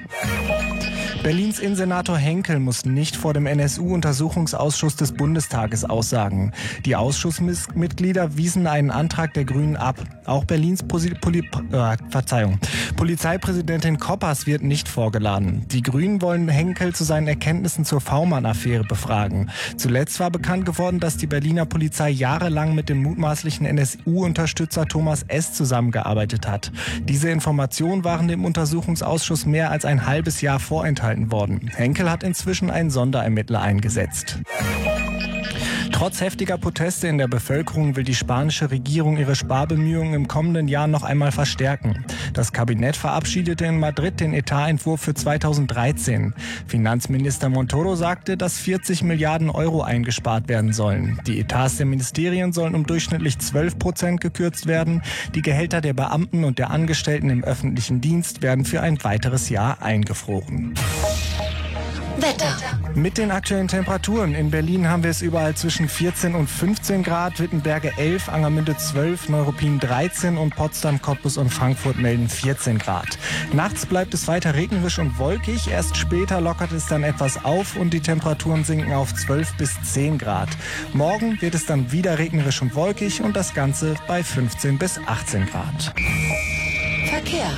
Berlins 1.22 1.59
Innensenator 1.59 2.16
Henkel 2.16 2.60
muss 2.60 2.86
nicht 2.86 3.14
vor 3.14 3.34
dem 3.34 3.44
NSU-Untersuchungsausschuss 3.44 4.97
des 4.97 5.12
Bundestages 5.12 5.84
aussagen. 5.84 6.52
Die 6.86 6.97
Ausschussmitglieder 6.97 8.38
wiesen 8.38 8.66
einen 8.66 8.90
Antrag 8.90 9.34
der 9.34 9.44
Grünen 9.44 9.76
ab. 9.76 9.97
Auch 10.24 10.47
Berlins 10.47 10.82
Posi 10.82 11.10
Poli 11.10 11.40
äh, 11.72 11.97
Verzeihung. 12.09 12.59
Polizeipräsidentin 12.97 13.98
Koppers 13.98 14.47
wird 14.47 14.62
nicht 14.62 14.88
vorgeladen. 14.88 15.66
Die 15.68 15.82
Grünen 15.82 16.22
wollen 16.22 16.48
Henkel 16.48 16.94
zu 16.94 17.05
seinen 17.05 17.28
Erkenntnissen 17.28 17.84
zur 17.84 18.01
V-Mann-Affäre 18.01 18.84
befragen. 18.84 19.51
Zuletzt 19.76 20.20
war 20.20 20.30
bekannt 20.30 20.64
geworden, 20.64 21.01
dass 21.01 21.18
die 21.18 21.26
Berliner 21.26 21.66
Polizei 21.66 22.09
jahrelang 22.09 22.74
mit 22.74 22.88
dem 22.88 23.02
mutmaßlichen 23.02 23.66
NSU-Unterstützer 23.66 24.86
Thomas 24.86 25.24
S. 25.28 25.52
zusammengearbeitet 25.52 26.48
hat. 26.48 26.72
Diese 27.02 27.28
Informationen 27.28 28.05
waren 28.05 28.26
dem 28.26 28.47
Untersuchungsausschuss 28.47 29.44
mehr 29.44 29.70
als 29.70 29.84
ein 29.84 30.06
halbes 30.06 30.40
Jahr 30.40 30.59
vorenthalten 30.59 31.10
worden. 31.31 31.70
Henkel 31.74 32.11
hat 32.11 32.23
inzwischen 32.23 32.70
einen 32.70 32.91
Sonderermittler 32.91 33.61
eingesetzt. 33.61 34.39
Trotz 35.92 36.20
heftiger 36.20 36.56
Proteste 36.56 37.08
in 37.08 37.18
der 37.18 37.28
Bevölkerung 37.28 37.96
will 37.96 38.04
die 38.04 38.14
spanische 38.14 38.70
Regierung 38.70 39.16
ihre 39.18 39.34
Sparbemühungen 39.34 40.14
im 40.14 40.28
kommenden 40.28 40.68
Jahr 40.68 40.86
noch 40.86 41.02
einmal 41.02 41.32
verstärken. 41.32 42.04
Das 42.32 42.52
Kabinett 42.52 42.96
verabschiedete 42.96 43.66
in 43.66 43.78
Madrid 43.78 44.20
den 44.20 44.32
Etatentwurf 44.32 45.00
für 45.00 45.14
2013. 45.14 46.34
Finanzminister 46.66 47.48
Montoro 47.48 47.96
sagte, 47.96 48.36
dass 48.36 48.58
40 48.58 49.02
Milliarden 49.02 49.50
Euro 49.50 49.82
eingespart 49.82 50.48
werden 50.48 50.72
sollen. 50.72 51.20
Die 51.26 51.40
Etats 51.40 51.76
der 51.76 51.86
Ministerien 51.86 52.52
sollen 52.52 52.74
um 52.74 52.86
durchschnittlich 52.86 53.38
12 53.38 53.78
Prozent 53.78 54.20
gekürzt 54.20 54.66
werden. 54.66 55.02
Die 55.34 55.42
Gehälter 55.42 55.80
der 55.80 55.92
Beamten 55.92 56.44
und 56.44 56.58
der 56.58 56.70
Angestellten 56.70 57.30
im 57.30 57.44
öffentlichen 57.44 58.00
Dienst 58.00 58.42
werden 58.42 58.64
für 58.64 58.80
ein 58.80 59.02
weiteres 59.04 59.48
Jahr 59.48 59.82
eingefroren. 59.82 60.74
Wetter. 62.22 62.56
Mit 62.94 63.18
den 63.18 63.30
aktuellen 63.30 63.68
Temperaturen. 63.68 64.34
In 64.34 64.51
Berlin 64.51 64.88
haben 64.88 65.02
wir 65.02 65.10
es 65.10 65.22
überall 65.22 65.55
zwischen 65.55 65.88
14 65.88 66.34
und 66.34 66.48
15 66.48 67.02
Grad, 67.02 67.40
Wittenberge 67.40 67.92
11, 67.97 68.28
Angermünde 68.28 68.76
12, 68.76 69.28
Neuruppin 69.28 69.78
13 69.78 70.36
und 70.36 70.55
Potsdam, 70.55 71.01
Cottbus 71.01 71.36
und 71.36 71.51
Frankfurt 71.51 71.98
melden 71.98 72.28
14 72.28 72.78
Grad. 72.78 73.18
Nachts 73.52 73.86
bleibt 73.86 74.12
es 74.14 74.28
weiter 74.28 74.55
regnerisch 74.55 74.98
und 74.98 75.18
wolkig. 75.18 75.68
Erst 75.68 75.97
später 75.97 76.40
lockert 76.40 76.72
es 76.72 76.86
dann 76.86 77.05
etwas 77.05 77.44
auf 77.44 77.76
und 77.76 77.90
die 77.90 78.01
Temperaturen 78.01 78.64
sinken 78.64 78.92
auf 78.92 79.14
12 79.14 79.55
bis 79.55 79.80
10 79.82 80.18
Grad. 80.18 80.51
Morgen 80.92 81.40
wird 81.40 81.55
es 81.55 81.66
dann 81.66 81.92
wieder 81.92 82.18
regnerisch 82.18 82.60
und 82.60 82.74
wolkig 82.74 83.22
und 83.22 83.36
das 83.36 83.55
Ganze 83.55 83.94
bei 84.06 84.22
15 84.22 84.78
bis 84.78 84.98
18 85.06 85.47
Grad. 85.47 85.94
Verkehr. 87.11 87.51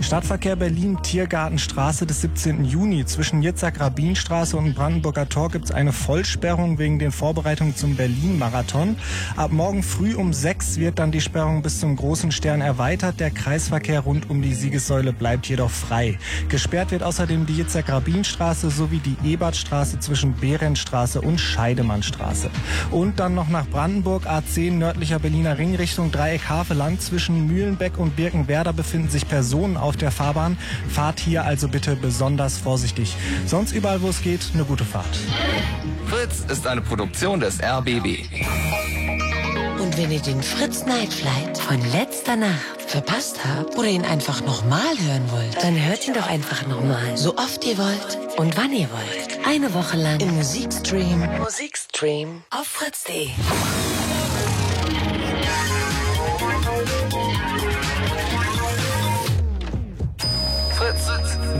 Stadtverkehr 0.00 0.54
Berlin, 0.54 0.98
Tiergartenstraße 1.02 2.06
des 2.06 2.20
17. 2.20 2.64
Juni. 2.64 3.04
Zwischen 3.04 3.42
Jitzak-Rabinstraße 3.42 4.56
und 4.56 4.74
Brandenburger 4.74 5.28
Tor 5.28 5.50
gibt 5.50 5.66
es 5.66 5.72
eine 5.72 5.92
Vollsperrung 5.92 6.78
wegen 6.78 7.00
den 7.00 7.10
Vorbereitungen 7.10 7.74
zum 7.74 7.96
Berlin-Marathon. 7.96 8.96
Ab 9.36 9.50
morgen 9.50 9.82
früh 9.82 10.14
um 10.14 10.32
6 10.32 10.78
wird 10.78 11.00
dann 11.00 11.10
die 11.10 11.20
Sperrung 11.20 11.60
bis 11.62 11.80
zum 11.80 11.96
Großen 11.96 12.30
Stern 12.30 12.60
erweitert. 12.60 13.18
Der 13.18 13.30
Kreisverkehr 13.30 14.00
rund 14.00 14.30
um 14.30 14.42
die 14.42 14.54
Siegessäule 14.54 15.12
bleibt 15.12 15.46
jedoch 15.46 15.70
frei. 15.70 16.16
Gesperrt 16.48 16.92
wird 16.92 17.02
außerdem 17.02 17.46
die 17.46 17.56
Jitzak-Rabinstraße 17.56 18.70
sowie 18.70 19.00
die 19.00 19.32
Ebertstraße 19.32 19.98
zwischen 19.98 20.34
Behrenstraße 20.34 21.20
und 21.20 21.38
Scheidemannstraße. 21.40 22.48
Und 22.92 23.18
dann 23.18 23.34
noch 23.34 23.48
nach 23.48 23.66
Brandenburg, 23.66 24.26
A10 24.26 24.72
nördlicher 24.72 25.18
Berliner 25.18 25.58
Ring 25.58 25.74
Richtung 25.74 26.12
Dreieck 26.12 26.48
Haveland. 26.48 27.02
Zwischen 27.02 27.48
Mühlenbeck 27.48 27.98
und 27.98 28.16
Birkenwerder 28.16 28.72
befinden 29.00 29.10
sich 29.10 29.28
Personen 29.28 29.76
auf 29.76 29.96
der 29.96 30.10
Fahrbahn. 30.10 30.58
Fahrt 30.88 31.20
hier 31.20 31.44
also 31.44 31.68
bitte 31.68 31.96
besonders 31.96 32.58
vorsichtig. 32.58 33.16
Sonst 33.46 33.72
überall, 33.72 34.02
wo 34.02 34.08
es 34.08 34.20
geht, 34.20 34.40
eine 34.52 34.64
gute 34.64 34.84
Fahrt. 34.84 35.16
Fritz 36.06 36.44
ist 36.50 36.66
eine 36.66 36.82
Produktion 36.82 37.40
des 37.40 37.62
RBB. 37.62 38.28
Und 39.80 39.96
wenn 39.96 40.10
ihr 40.10 40.20
den 40.20 40.42
Fritz 40.42 40.84
Night 40.84 41.12
Flight 41.12 41.56
von 41.56 41.80
letzter 41.92 42.36
Nacht 42.36 42.82
verpasst 42.86 43.38
habt 43.42 43.78
oder 43.78 43.88
ihn 43.88 44.04
einfach 44.04 44.44
nochmal 44.44 44.98
hören 44.98 45.30
wollt, 45.30 45.56
dann 45.62 45.82
hört 45.82 46.06
ihn 46.06 46.14
doch 46.14 46.26
einfach 46.26 46.66
nochmal. 46.66 47.16
So 47.16 47.36
oft 47.38 47.64
ihr 47.64 47.78
wollt 47.78 48.18
und 48.36 48.56
wann 48.58 48.72
ihr 48.72 48.88
wollt. 48.90 49.46
Eine 49.46 49.72
Woche 49.72 49.96
lang 49.96 50.20
im 50.20 50.34
Musikstream. 50.34 51.26
Musikstream 51.38 52.42
auf 52.50 52.66
fritz.de. 52.66 53.30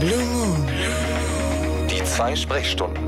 Blue 0.01 0.17
Moon. 0.17 0.67
Die 1.87 2.03
zwei 2.05 2.35
Sprechstunden. 2.35 3.07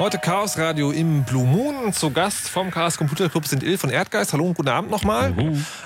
Heute 0.00 0.18
Chaos 0.18 0.58
Radio 0.58 0.90
im 0.90 1.22
Blue 1.22 1.46
Moon. 1.46 1.92
Zu 1.92 2.10
Gast 2.10 2.48
vom 2.48 2.72
Chaos 2.72 2.96
Computer 2.96 3.28
Club 3.28 3.46
sind 3.46 3.62
Il 3.62 3.78
von 3.78 3.90
Erdgeist. 3.90 4.32
Hallo 4.32 4.44
und 4.44 4.54
guten 4.54 4.70
Abend 4.70 4.90
nochmal. 4.90 5.32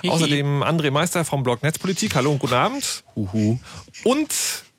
Außerdem 0.08 0.62
André 0.62 0.90
Meister 0.90 1.26
vom 1.26 1.42
Blog 1.42 1.62
Netzpolitik. 1.62 2.14
Hallo 2.14 2.32
und 2.32 2.38
guten 2.38 2.54
Abend. 2.54 3.04
Und 4.04 4.34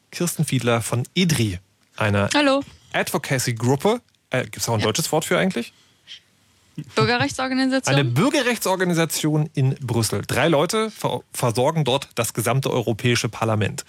Kirsten 0.10 0.46
Fiedler 0.46 0.82
von 0.82 1.04
EDRI, 1.14 1.60
einer 1.96 2.28
Hallo. 2.34 2.64
Advocacy-Gruppe. 2.94 4.02
Äh, 4.32 4.46
Gibt 4.46 4.58
es 4.58 4.68
auch 4.68 4.74
ein 4.74 4.82
deutsches 4.82 5.12
Wort 5.12 5.26
für 5.26 5.38
eigentlich? 5.38 5.74
Bürgerrechtsorganisation. 6.96 7.96
Eine 7.96 8.06
Bürgerrechtsorganisation 8.06 9.50
in 9.54 9.76
Brüssel. 9.76 10.22
Drei 10.26 10.48
Leute 10.48 10.90
ver 10.90 11.22
versorgen 11.34 11.84
dort 11.84 12.10
das 12.16 12.34
gesamte 12.34 12.72
Europäische 12.72 13.30
Parlament. 13.30 13.86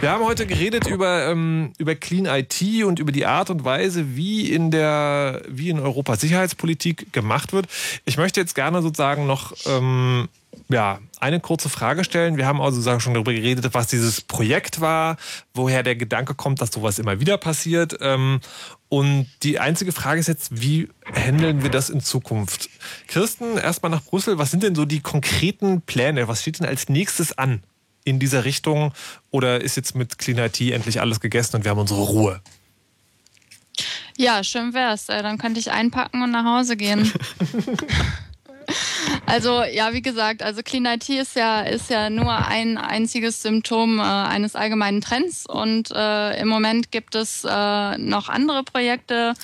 Wir 0.00 0.10
haben 0.10 0.24
heute 0.24 0.46
geredet 0.46 0.86
über, 0.86 1.26
ähm, 1.26 1.72
über 1.78 1.94
Clean 1.94 2.26
IT 2.26 2.84
und 2.84 2.98
über 2.98 3.12
die 3.12 3.26
Art 3.26 3.50
und 3.50 3.64
Weise, 3.64 4.16
wie 4.16 4.50
in, 4.52 4.70
der, 4.70 5.42
wie 5.48 5.70
in 5.70 5.80
Europa 5.80 6.16
Sicherheitspolitik 6.16 7.12
gemacht 7.12 7.52
wird. 7.52 7.66
Ich 8.04 8.16
möchte 8.16 8.40
jetzt 8.40 8.54
gerne 8.54 8.82
sozusagen 8.82 9.26
noch 9.26 9.52
ähm, 9.66 10.28
ja, 10.70 11.00
eine 11.18 11.40
kurze 11.40 11.68
Frage 11.68 12.04
stellen. 12.04 12.36
Wir 12.36 12.46
haben 12.46 12.60
also 12.60 12.76
sozusagen 12.76 13.00
schon 13.00 13.14
darüber 13.14 13.32
geredet, 13.32 13.68
was 13.72 13.88
dieses 13.88 14.20
Projekt 14.20 14.80
war, 14.80 15.16
woher 15.52 15.82
der 15.82 15.96
Gedanke 15.96 16.34
kommt, 16.34 16.60
dass 16.60 16.70
sowas 16.70 16.98
immer 16.98 17.20
wieder 17.20 17.38
passiert. 17.38 17.98
Ähm, 18.00 18.40
und 18.88 19.28
die 19.42 19.58
einzige 19.58 19.92
Frage 19.92 20.20
ist 20.20 20.28
jetzt, 20.28 20.62
wie 20.62 20.88
handeln 21.12 21.62
wir 21.62 21.70
das 21.70 21.90
in 21.90 22.00
Zukunft? 22.00 22.70
Kirsten, 23.08 23.56
erstmal 23.56 23.90
nach 23.90 24.02
Brüssel. 24.02 24.38
Was 24.38 24.50
sind 24.50 24.62
denn 24.62 24.74
so 24.74 24.84
die 24.84 25.00
konkreten 25.00 25.82
Pläne? 25.82 26.28
Was 26.28 26.42
steht 26.42 26.60
denn 26.60 26.66
als 26.66 26.88
nächstes 26.88 27.36
an 27.36 27.62
in 28.04 28.18
dieser 28.18 28.44
Richtung? 28.44 28.92
Oder 29.30 29.60
ist 29.60 29.76
jetzt 29.76 29.94
mit 29.94 30.18
Clean 30.18 30.38
IT 30.38 30.60
endlich 30.60 31.00
alles 31.00 31.20
gegessen 31.20 31.56
und 31.56 31.64
wir 31.64 31.70
haben 31.72 31.80
unsere 31.80 32.00
Ruhe? 32.00 32.40
Ja, 34.16 34.44
schön 34.44 34.74
wär's. 34.74 35.08
Äh, 35.08 35.22
Dann 35.22 35.38
könnte 35.38 35.58
ich 35.58 35.70
einpacken 35.70 36.22
und 36.22 36.30
nach 36.30 36.44
Hause 36.44 36.76
gehen. 36.76 37.10
Also 39.26 39.62
ja, 39.62 39.92
wie 39.92 40.02
gesagt, 40.02 40.42
also 40.42 40.62
Clean 40.62 40.86
IT 40.86 41.08
ist 41.08 41.36
ja 41.36 41.60
ist 41.60 41.90
ja 41.90 42.10
nur 42.10 42.32
ein 42.32 42.78
einziges 42.78 43.42
Symptom 43.42 43.98
äh, 43.98 44.02
eines 44.02 44.56
allgemeinen 44.56 45.00
Trends 45.00 45.46
und 45.46 45.90
äh, 45.92 46.40
im 46.40 46.48
Moment 46.48 46.90
gibt 46.90 47.14
es 47.14 47.44
äh, 47.44 47.98
noch 47.98 48.28
andere 48.28 48.64
Projekte, 48.64 49.34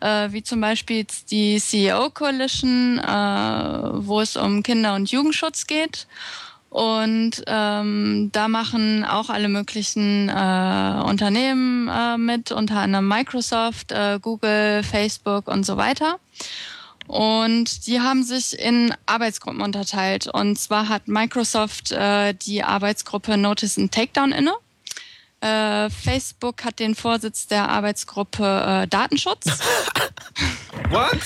äh, 0.00 0.28
wie 0.30 0.42
zum 0.42 0.60
Beispiel 0.60 1.06
die 1.30 1.60
CEO 1.60 2.10
Coalition, 2.10 2.98
äh, 2.98 3.02
wo 3.04 4.20
es 4.20 4.36
um 4.36 4.62
Kinder- 4.62 4.94
und 4.94 5.10
Jugendschutz 5.10 5.66
geht. 5.66 6.06
Und 6.70 7.42
ähm, 7.46 8.28
da 8.32 8.48
machen 8.48 9.04
auch 9.04 9.30
alle 9.30 9.48
möglichen 9.48 10.28
äh, 10.28 11.02
Unternehmen 11.02 11.88
äh, 11.88 12.18
mit, 12.18 12.52
unter 12.52 12.80
anderem 12.80 13.08
Microsoft, 13.08 13.92
äh, 13.92 14.18
Google, 14.20 14.82
Facebook 14.82 15.48
und 15.48 15.64
so 15.64 15.78
weiter. 15.78 16.18
Und 17.08 17.86
die 17.86 18.00
haben 18.00 18.22
sich 18.22 18.58
in 18.58 18.94
Arbeitsgruppen 19.06 19.62
unterteilt. 19.62 20.26
Und 20.26 20.58
zwar 20.58 20.88
hat 20.88 21.08
Microsoft 21.08 21.90
äh, 21.90 22.34
die 22.34 22.62
Arbeitsgruppe 22.62 23.38
Notice 23.38 23.78
and 23.78 23.92
Takedown 23.92 24.32
inne. 24.32 24.52
Äh, 25.40 25.88
Facebook 25.88 26.64
hat 26.64 26.78
den 26.78 26.94
Vorsitz 26.94 27.46
der 27.46 27.68
Arbeitsgruppe 27.70 28.82
äh, 28.82 28.86
Datenschutz. 28.88 29.46
What? 30.90 31.18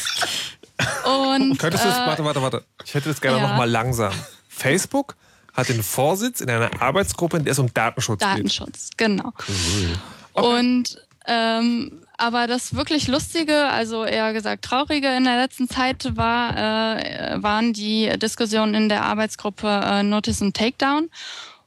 Und 1.04 1.58
Könntest 1.58 1.84
du 1.84 1.88
das, 1.88 1.98
äh, 1.98 2.06
warte, 2.06 2.24
warte, 2.24 2.42
warte. 2.42 2.64
Ich 2.84 2.94
hätte 2.94 3.08
das 3.08 3.20
gerne 3.20 3.38
ja. 3.38 3.48
noch 3.48 3.56
mal 3.56 3.68
langsam. 3.68 4.12
Facebook 4.48 5.16
hat 5.52 5.68
den 5.68 5.82
Vorsitz 5.82 6.40
in 6.40 6.48
einer 6.48 6.70
Arbeitsgruppe, 6.80 7.38
in 7.38 7.44
der 7.44 7.52
es 7.52 7.58
um 7.58 7.74
Datenschutz, 7.74 8.20
Datenschutz, 8.20 8.90
genau. 8.96 9.32
geht. 9.46 10.44
Und 10.44 10.96
ähm, 11.26 12.01
aber 12.22 12.46
das 12.46 12.76
wirklich 12.76 13.08
Lustige, 13.08 13.66
also 13.66 14.04
eher 14.04 14.32
gesagt 14.32 14.64
Traurige 14.64 15.08
in 15.08 15.24
der 15.24 15.38
letzten 15.38 15.68
Zeit 15.68 16.16
war, 16.16 16.56
äh, 16.56 17.42
waren 17.42 17.72
die 17.72 18.10
Diskussionen 18.16 18.74
in 18.74 18.88
der 18.88 19.02
Arbeitsgruppe 19.02 19.66
äh, 19.66 20.02
Notice 20.04 20.40
und 20.40 20.56
Takedown. 20.56 21.10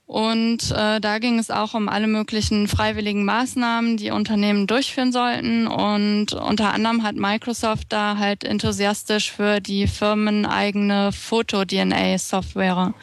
Und 0.05 0.71
äh, 0.71 1.01
da 1.01 1.19
ging 1.19 1.39
es 1.39 1.51
auch 1.51 1.73
um 1.73 1.89
alle 1.89 2.07
möglichen 2.07 2.69
freiwilligen 2.69 3.25
Maßnahmen, 3.25 3.97
die 3.97 4.11
Unternehmen 4.11 4.65
durchführen 4.65 5.11
sollten. 5.11 5.67
Und 5.67 6.31
unter 6.31 6.73
anderem 6.73 7.03
hat 7.03 7.15
Microsoft 7.15 7.87
da 7.89 8.17
halt 8.17 8.45
enthusiastisch 8.45 9.33
für 9.33 9.59
die 9.59 9.87
firmeneigene 9.87 11.11
Foto-DNA-Software 11.11 12.93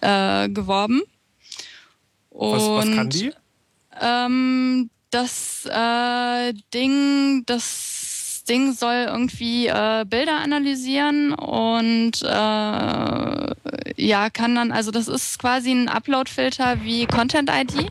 äh, 0.00 0.48
geworben. 0.48 1.02
Was, 2.30 2.62
was 2.62 2.84
kann 2.86 2.98
Und 2.98 3.14
die? 3.14 3.32
Ähm, 4.00 4.90
das 5.14 5.64
äh, 5.66 6.52
Ding, 6.74 7.44
das 7.46 8.42
Ding 8.48 8.72
soll 8.72 9.06
irgendwie 9.06 9.68
äh, 9.68 10.04
Bilder 10.04 10.40
analysieren 10.40 11.32
und 11.32 12.20
äh, 12.22 13.54
ja, 13.96 14.30
kann 14.30 14.54
dann, 14.56 14.72
also 14.72 14.90
das 14.90 15.06
ist 15.08 15.38
quasi 15.38 15.70
ein 15.70 15.88
Upload-Filter 15.88 16.82
wie 16.82 17.06
Content 17.06 17.48
ID. 17.48 17.90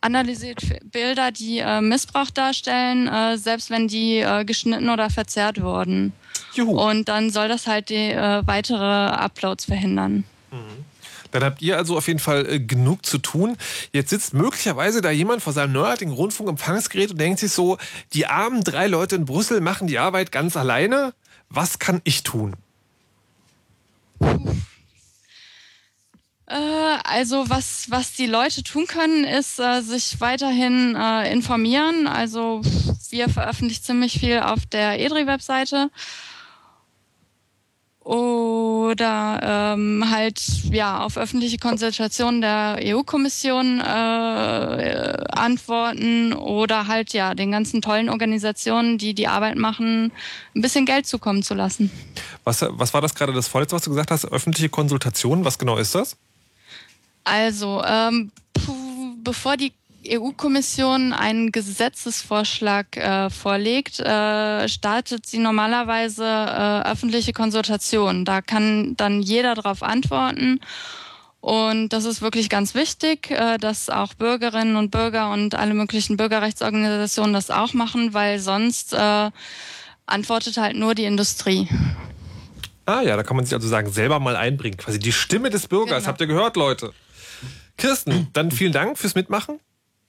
Analysiert 0.00 0.62
Bilder, 0.90 1.30
die 1.30 1.58
äh, 1.58 1.82
Missbrauch 1.82 2.30
darstellen, 2.30 3.06
äh, 3.06 3.36
selbst 3.36 3.68
wenn 3.68 3.86
die 3.86 4.20
äh, 4.20 4.46
geschnitten 4.46 4.88
oder 4.88 5.10
verzerrt 5.10 5.60
wurden. 5.60 6.14
Und 6.72 7.08
dann 7.08 7.30
soll 7.30 7.48
das 7.48 7.66
halt 7.66 7.90
die 7.90 8.10
weitere 8.12 8.84
Uploads 8.84 9.66
verhindern. 9.66 10.24
Dann 11.30 11.44
habt 11.44 11.62
ihr 11.62 11.76
also 11.76 11.96
auf 11.96 12.06
jeden 12.08 12.18
Fall 12.18 12.46
äh, 12.46 12.60
genug 12.60 13.06
zu 13.06 13.18
tun. 13.18 13.56
Jetzt 13.92 14.10
sitzt 14.10 14.34
möglicherweise 14.34 15.00
da 15.00 15.10
jemand 15.10 15.42
vor 15.42 15.52
seinem 15.52 15.72
neuartigen 15.72 16.12
Rundfunkempfangsgerät 16.12 17.12
und 17.12 17.20
denkt 17.20 17.40
sich 17.40 17.52
so, 17.52 17.78
die 18.12 18.26
armen 18.26 18.62
drei 18.62 18.86
Leute 18.86 19.16
in 19.16 19.24
Brüssel 19.24 19.60
machen 19.60 19.86
die 19.86 19.98
Arbeit 19.98 20.32
ganz 20.32 20.56
alleine. 20.56 21.14
Was 21.48 21.78
kann 21.78 22.00
ich 22.04 22.22
tun? 22.22 22.54
Äh, 26.50 26.98
also 27.04 27.48
was, 27.48 27.90
was 27.90 28.12
die 28.12 28.26
Leute 28.26 28.64
tun 28.64 28.86
können, 28.86 29.24
ist 29.24 29.60
äh, 29.60 29.82
sich 29.82 30.20
weiterhin 30.20 30.96
äh, 30.96 31.32
informieren. 31.32 32.08
Also 32.08 32.60
wir 33.10 33.28
veröffentlichen 33.28 33.84
ziemlich 33.84 34.18
viel 34.18 34.40
auf 34.40 34.66
der 34.66 34.98
EDRI-Webseite. 34.98 35.90
Oder 38.10 39.76
ähm, 39.76 40.04
halt 40.10 40.42
ja 40.72 40.98
auf 41.04 41.16
öffentliche 41.16 41.58
Konsultationen 41.58 42.40
der 42.40 42.80
EU-Kommission 42.82 43.80
äh, 43.80 43.84
äh, 43.84 45.24
antworten 45.30 46.32
oder 46.32 46.88
halt 46.88 47.12
ja 47.12 47.36
den 47.36 47.52
ganzen 47.52 47.82
tollen 47.82 48.08
Organisationen, 48.08 48.98
die 48.98 49.14
die 49.14 49.28
Arbeit 49.28 49.58
machen, 49.58 50.10
ein 50.56 50.60
bisschen 50.60 50.86
Geld 50.86 51.06
zukommen 51.06 51.44
zu 51.44 51.54
lassen. 51.54 51.92
Was, 52.42 52.66
was 52.68 52.92
war 52.92 53.00
das 53.00 53.14
gerade 53.14 53.32
das 53.32 53.46
Vorletzte, 53.46 53.76
was 53.76 53.82
du 53.82 53.90
gesagt 53.90 54.10
hast? 54.10 54.24
Öffentliche 54.24 54.70
Konsultation, 54.70 55.44
was 55.44 55.56
genau 55.56 55.76
ist 55.76 55.94
das? 55.94 56.16
Also, 57.22 57.80
ähm, 57.86 58.32
puh, 58.54 59.14
bevor 59.22 59.56
die 59.56 59.72
EU-Kommission 60.06 61.12
einen 61.12 61.52
Gesetzesvorschlag 61.52 62.96
äh, 62.96 63.30
vorlegt, 63.30 64.00
äh, 64.00 64.68
startet 64.68 65.26
sie 65.26 65.38
normalerweise 65.38 66.24
äh, 66.24 66.90
öffentliche 66.90 67.32
Konsultationen. 67.32 68.24
Da 68.24 68.40
kann 68.40 68.96
dann 68.96 69.22
jeder 69.22 69.54
darauf 69.54 69.82
antworten. 69.82 70.60
Und 71.40 71.90
das 71.90 72.04
ist 72.04 72.20
wirklich 72.20 72.50
ganz 72.50 72.74
wichtig, 72.74 73.30
äh, 73.30 73.58
dass 73.58 73.88
auch 73.88 74.14
Bürgerinnen 74.14 74.76
und 74.76 74.90
Bürger 74.90 75.30
und 75.30 75.54
alle 75.54 75.74
möglichen 75.74 76.16
Bürgerrechtsorganisationen 76.16 77.32
das 77.32 77.50
auch 77.50 77.72
machen, 77.72 78.12
weil 78.12 78.38
sonst 78.38 78.92
äh, 78.92 79.30
antwortet 80.06 80.56
halt 80.58 80.76
nur 80.76 80.94
die 80.94 81.04
Industrie. 81.04 81.68
Ah 82.84 83.02
ja, 83.02 83.16
da 83.16 83.22
kann 83.22 83.36
man 83.36 83.44
sich 83.44 83.54
also 83.54 83.68
sagen, 83.68 83.90
selber 83.90 84.18
mal 84.18 84.36
einbringen. 84.36 84.76
Quasi 84.76 84.98
die 84.98 85.12
Stimme 85.12 85.48
des 85.48 85.68
Bürgers. 85.68 85.98
Genau. 85.98 86.08
Habt 86.08 86.20
ihr 86.20 86.26
gehört, 86.26 86.56
Leute? 86.56 86.92
Kirsten, 87.76 88.28
dann 88.32 88.50
vielen 88.50 88.72
Dank 88.72 88.98
fürs 88.98 89.14
Mitmachen. 89.14 89.60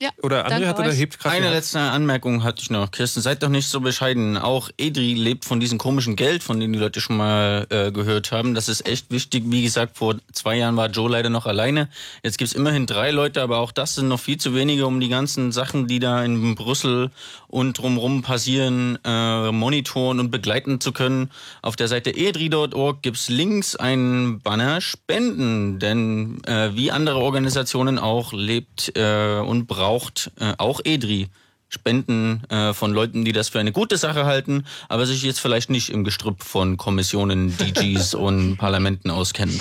Ja, 0.02 0.10
Oder 0.24 0.48
André 0.48 0.74
da 0.74 0.80
euch. 0.80 0.98
hebt 0.98 1.20
gerade. 1.20 1.36
Eine 1.36 1.52
letzte 1.52 1.80
Anmerkung 1.80 2.44
hatte 2.44 2.64
ich 2.64 2.72
noch. 2.72 2.90
Kirsten, 2.90 3.22
seid 3.22 3.44
doch 3.44 3.50
nicht 3.50 3.68
so 3.68 3.82
bescheiden. 3.82 4.36
Auch 4.36 4.72
Edri 4.76 5.14
lebt 5.14 5.46
von 5.46 5.60
diesem 5.60 5.78
komischen 5.78 6.16
Geld, 6.16 6.42
von 6.42 6.60
dem 6.60 6.74
die 6.74 6.80
Leute 6.80 7.00
schon 7.02 7.18
mal 7.18 7.68
äh, 7.70 7.92
gehört 7.92 8.32
haben. 8.32 8.56
Das 8.56 8.68
ist 8.68 8.88
echt 8.88 9.12
wichtig. 9.12 9.44
Wie 9.46 9.62
gesagt, 9.62 9.98
vor 10.00 10.16
zwei 10.34 10.56
Jahren 10.56 10.76
war 10.76 10.90
Joe 10.90 11.08
leider 11.08 11.30
noch 11.30 11.46
alleine. 11.46 11.88
Jetzt 12.24 12.40
gibt's 12.40 12.54
immerhin 12.54 12.88
drei 12.88 13.12
Leute, 13.12 13.44
aber 13.44 13.60
auch 13.60 13.72
das 13.72 13.94
sind 13.94 14.08
noch 14.08 14.20
viel 14.20 14.38
zu 14.38 14.56
wenige, 14.56 14.88
um 14.88 15.00
die 15.00 15.10
ganzen 15.10 15.52
Sachen, 15.52 15.86
die 15.86 16.00
da 16.00 16.24
in 16.24 16.56
Brüssel 16.56 17.12
und 17.52 17.78
drumherum 17.78 18.22
passieren, 18.22 18.98
äh, 19.04 19.52
monitoren 19.52 20.20
und 20.20 20.32
begleiten 20.32 20.80
zu 20.80 20.92
können. 20.92 21.30
Auf 21.62 21.76
der 21.76 21.88
Seite 21.88 22.16
edri.org 22.16 23.02
gibt's 23.02 23.30
links 23.30 23.76
einen 23.76 24.40
Banner 24.42 24.82
Spenden, 24.82 25.80
denn 25.80 26.44
äh, 26.46 26.72
wie 26.74 26.92
andere 26.92 27.20
Organisationen 27.20 28.00
auch 28.00 28.34
lebt 28.34 28.94
äh, 28.96 29.40
und 29.40 29.68
braucht 29.68 30.32
äh, 30.40 30.54
auch 30.58 30.82
EDRI 30.84 31.28
Spenden 31.74 32.44
äh, 32.50 32.74
von 32.74 32.92
Leuten, 32.92 33.24
die 33.24 33.32
das 33.32 33.48
für 33.48 33.60
eine 33.60 33.72
gute 33.72 33.96
Sache 33.96 34.26
halten, 34.26 34.66
aber 34.90 35.06
sich 35.06 35.24
jetzt 35.24 35.40
vielleicht 35.40 35.70
nicht 35.70 35.90
im 35.90 36.04
Gestrüpp 36.04 36.44
von 36.44 36.76
Kommissionen, 36.76 37.58
DGs 37.58 38.14
und 38.28 38.58
Parlamenten 38.58 39.10
auskennen. 39.10 39.58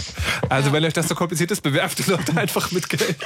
Also 0.48 0.72
wenn 0.72 0.84
euch 0.84 0.92
das 0.92 1.06
so 1.08 1.14
kompliziert 1.14 1.52
ist, 1.52 1.60
bewerft 1.62 2.00
die 2.04 2.10
Leute 2.10 2.36
einfach 2.36 2.72
mit 2.72 2.88
Geld. 2.88 3.16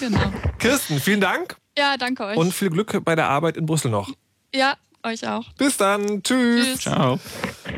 Genau. 0.00 0.32
Kirsten, 0.58 0.98
vielen 1.00 1.20
Dank 1.20 1.56
Ja, 1.76 1.96
danke 1.98 2.24
euch. 2.24 2.36
und 2.38 2.54
viel 2.54 2.70
Glück 2.70 3.04
bei 3.04 3.14
der 3.14 3.28
Arbeit 3.28 3.56
in 3.58 3.66
Brüssel 3.66 3.90
noch. 3.90 4.10
ja, 4.54 4.74
euch 5.02 5.28
auch. 5.28 5.44
Bis 5.58 5.76
dann. 5.76 6.22
Tschüss. 6.22 6.66
Tschüss. 6.66 6.80
Ciao. 6.80 7.20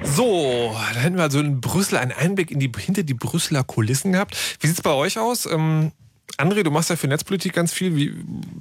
So, 0.05 0.75
da 0.95 1.01
hätten 1.01 1.17
wir 1.17 1.25
also 1.25 1.41
in 1.41 1.61
Brüssel 1.61 1.99
einen 1.99 2.13
Einblick 2.13 2.51
in 2.53 2.61
die, 2.61 2.71
hinter 2.79 3.03
die 3.03 3.15
Brüsseler 3.15 3.65
Kulissen 3.65 4.13
gehabt. 4.13 4.37
Wie 4.61 4.69
sieht's 4.69 4.83
bei 4.83 4.93
euch 4.93 5.19
aus? 5.19 5.47
Ähm, 5.47 5.91
André, 6.39 6.63
du 6.63 6.71
machst 6.71 6.91
ja 6.91 6.97
für 6.97 7.09
Netzpolitik 7.09 7.53
ganz 7.53 7.73
viel. 7.73 7.97
Wie 7.97 8.15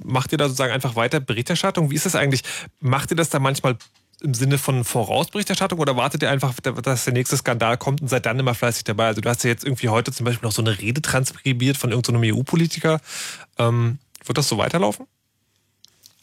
macht 0.04 0.32
ihr 0.32 0.38
da 0.38 0.46
sozusagen 0.46 0.72
einfach 0.72 0.96
weiter 0.96 1.20
Berichterstattung? 1.20 1.90
Wie 1.90 1.94
ist 1.94 2.06
das 2.06 2.14
eigentlich? 2.14 2.42
Macht 2.80 3.10
ihr 3.10 3.16
das 3.16 3.30
da 3.30 3.38
manchmal 3.38 3.76
im 4.22 4.34
Sinne 4.34 4.58
von 4.58 4.84
Vorausberichterstattung 4.84 5.78
oder 5.78 5.96
wartet 5.96 6.22
ihr 6.22 6.30
einfach, 6.30 6.54
dass 6.60 7.04
der 7.04 7.12
nächste 7.14 7.36
Skandal 7.36 7.78
kommt 7.78 8.02
und 8.02 8.08
seid 8.08 8.26
dann 8.26 8.38
immer 8.38 8.54
fleißig 8.54 8.84
dabei? 8.84 9.06
Also 9.06 9.20
du 9.20 9.28
hast 9.28 9.44
ja 9.44 9.50
jetzt 9.50 9.64
irgendwie 9.64 9.88
heute 9.88 10.12
zum 10.12 10.26
Beispiel 10.26 10.46
noch 10.46 10.52
so 10.52 10.62
eine 10.62 10.78
Rede 10.78 11.00
transkribiert 11.00 11.76
von 11.76 11.90
irgendeinem 11.90 12.34
EU-Politiker. 12.34 13.00
Ähm, 13.58 13.98
wird 14.24 14.36
das 14.36 14.48
so 14.48 14.58
weiterlaufen? 14.58 15.06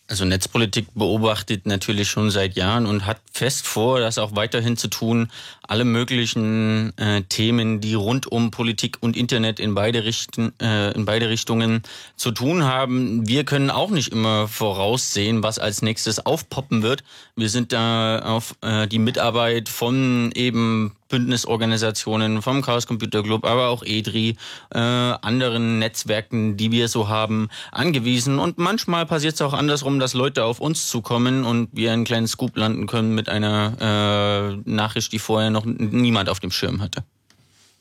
Also 0.09 0.23
Netzpolitik 0.23 0.87
beobachtet 0.95 1.65
natürlich 1.65 2.09
schon 2.09 2.31
seit 2.31 2.55
Jahren 2.55 2.85
und 2.85 3.05
hat 3.05 3.19
fest 3.29 3.67
vor, 3.67 3.99
das 3.99 4.17
auch 4.17 4.35
weiterhin 4.37 4.77
zu 4.77 4.87
tun, 4.87 5.29
alle 5.63 5.83
möglichen 5.83 6.97
äh, 6.97 7.23
Themen, 7.23 7.81
die 7.81 7.93
rund 7.93 8.25
um 8.25 8.49
Politik 8.49 8.97
und 9.01 9.17
Internet 9.17 9.59
in 9.59 9.75
beide, 9.75 10.05
Richten, 10.05 10.53
äh, 10.61 10.93
in 10.93 11.03
beide 11.03 11.27
Richtungen 11.27 11.83
zu 12.15 12.31
tun 12.31 12.63
haben. 12.63 13.27
Wir 13.27 13.43
können 13.43 13.69
auch 13.69 13.89
nicht 13.89 14.13
immer 14.13 14.47
voraussehen, 14.47 15.43
was 15.43 15.59
als 15.59 15.81
nächstes 15.81 16.25
aufpoppen 16.25 16.83
wird. 16.83 17.03
Wir 17.35 17.49
sind 17.49 17.73
da 17.73 18.19
auf 18.19 18.55
äh, 18.61 18.87
die 18.87 18.99
Mitarbeit 18.99 19.67
von 19.67 20.31
eben 20.33 20.96
Bündnisorganisationen, 21.09 22.41
vom 22.41 22.61
Chaos 22.61 22.87
Computer 22.87 23.23
Club, 23.23 23.45
aber 23.45 23.69
auch 23.69 23.83
EDRI, 23.83 24.35
äh, 24.73 24.77
anderen 24.79 25.79
Netzwerken, 25.79 26.57
die 26.57 26.71
wir 26.71 26.87
so 26.87 27.07
haben, 27.07 27.49
angewiesen. 27.71 28.39
Und 28.39 28.57
manchmal 28.57 29.05
passiert 29.05 29.35
es 29.35 29.41
auch 29.41 29.53
andersrum, 29.53 29.99
dass 29.99 30.13
Leute 30.13 30.43
auf 30.43 30.59
uns 30.59 30.87
zukommen 30.87 31.45
und 31.45 31.69
wir 31.71 31.93
einen 31.93 32.03
kleinen 32.03 32.27
Scoop 32.27 32.57
landen 32.57 32.87
können 32.87 33.15
mit 33.15 33.29
einer 33.29 34.61
äh, 34.65 34.69
Nachricht, 34.69 35.11
die 35.11 35.19
vorher 35.19 35.49
noch 35.49 35.65
niemand 35.65 36.29
auf 36.29 36.39
dem 36.39 36.51
Schirm 36.51 36.81
hatte. 36.81 37.03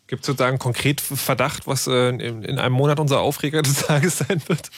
Gibt 0.07 0.23
es 0.23 0.27
sozusagen 0.27 0.59
konkret 0.59 1.01
Verdacht, 1.01 1.67
was 1.67 1.87
äh, 1.89 2.11
in, 2.11 2.45
in 2.45 2.59
einem 2.59 2.75
Monat 2.75 3.01
unser 3.01 3.21
Aufreger 3.21 3.63
des 3.63 3.83
Tages 3.87 4.19
sein 4.19 4.41
wird? 4.47 4.71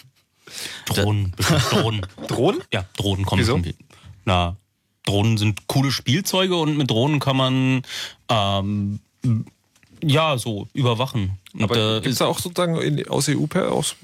Drohnen, 0.86 1.34
Drohnen. 1.70 2.06
Drohnen? 2.26 2.62
Ja, 2.72 2.86
Drohnen 2.96 3.26
kommen. 3.26 3.40
Wieso? 3.40 3.52
irgendwie. 3.52 3.76
Na, 4.24 4.56
Drohnen 5.08 5.38
sind 5.38 5.66
coole 5.66 5.90
Spielzeuge 5.90 6.56
und 6.56 6.76
mit 6.76 6.90
Drohnen 6.90 7.20
kann 7.20 7.36
man 7.36 7.82
ähm, 8.28 9.00
ja 10.02 10.38
so 10.38 10.68
überwachen. 10.74 11.38
Und, 11.54 11.62
Aber 11.62 11.76
äh, 11.76 12.00
gibt 12.00 12.12
es 12.12 12.18
da 12.18 12.26
auch 12.26 12.38
sozusagen 12.38 12.80
in, 12.80 13.08
aus 13.08 13.28
EU 13.28 13.46
per 13.46 13.72
aus? 13.72 13.96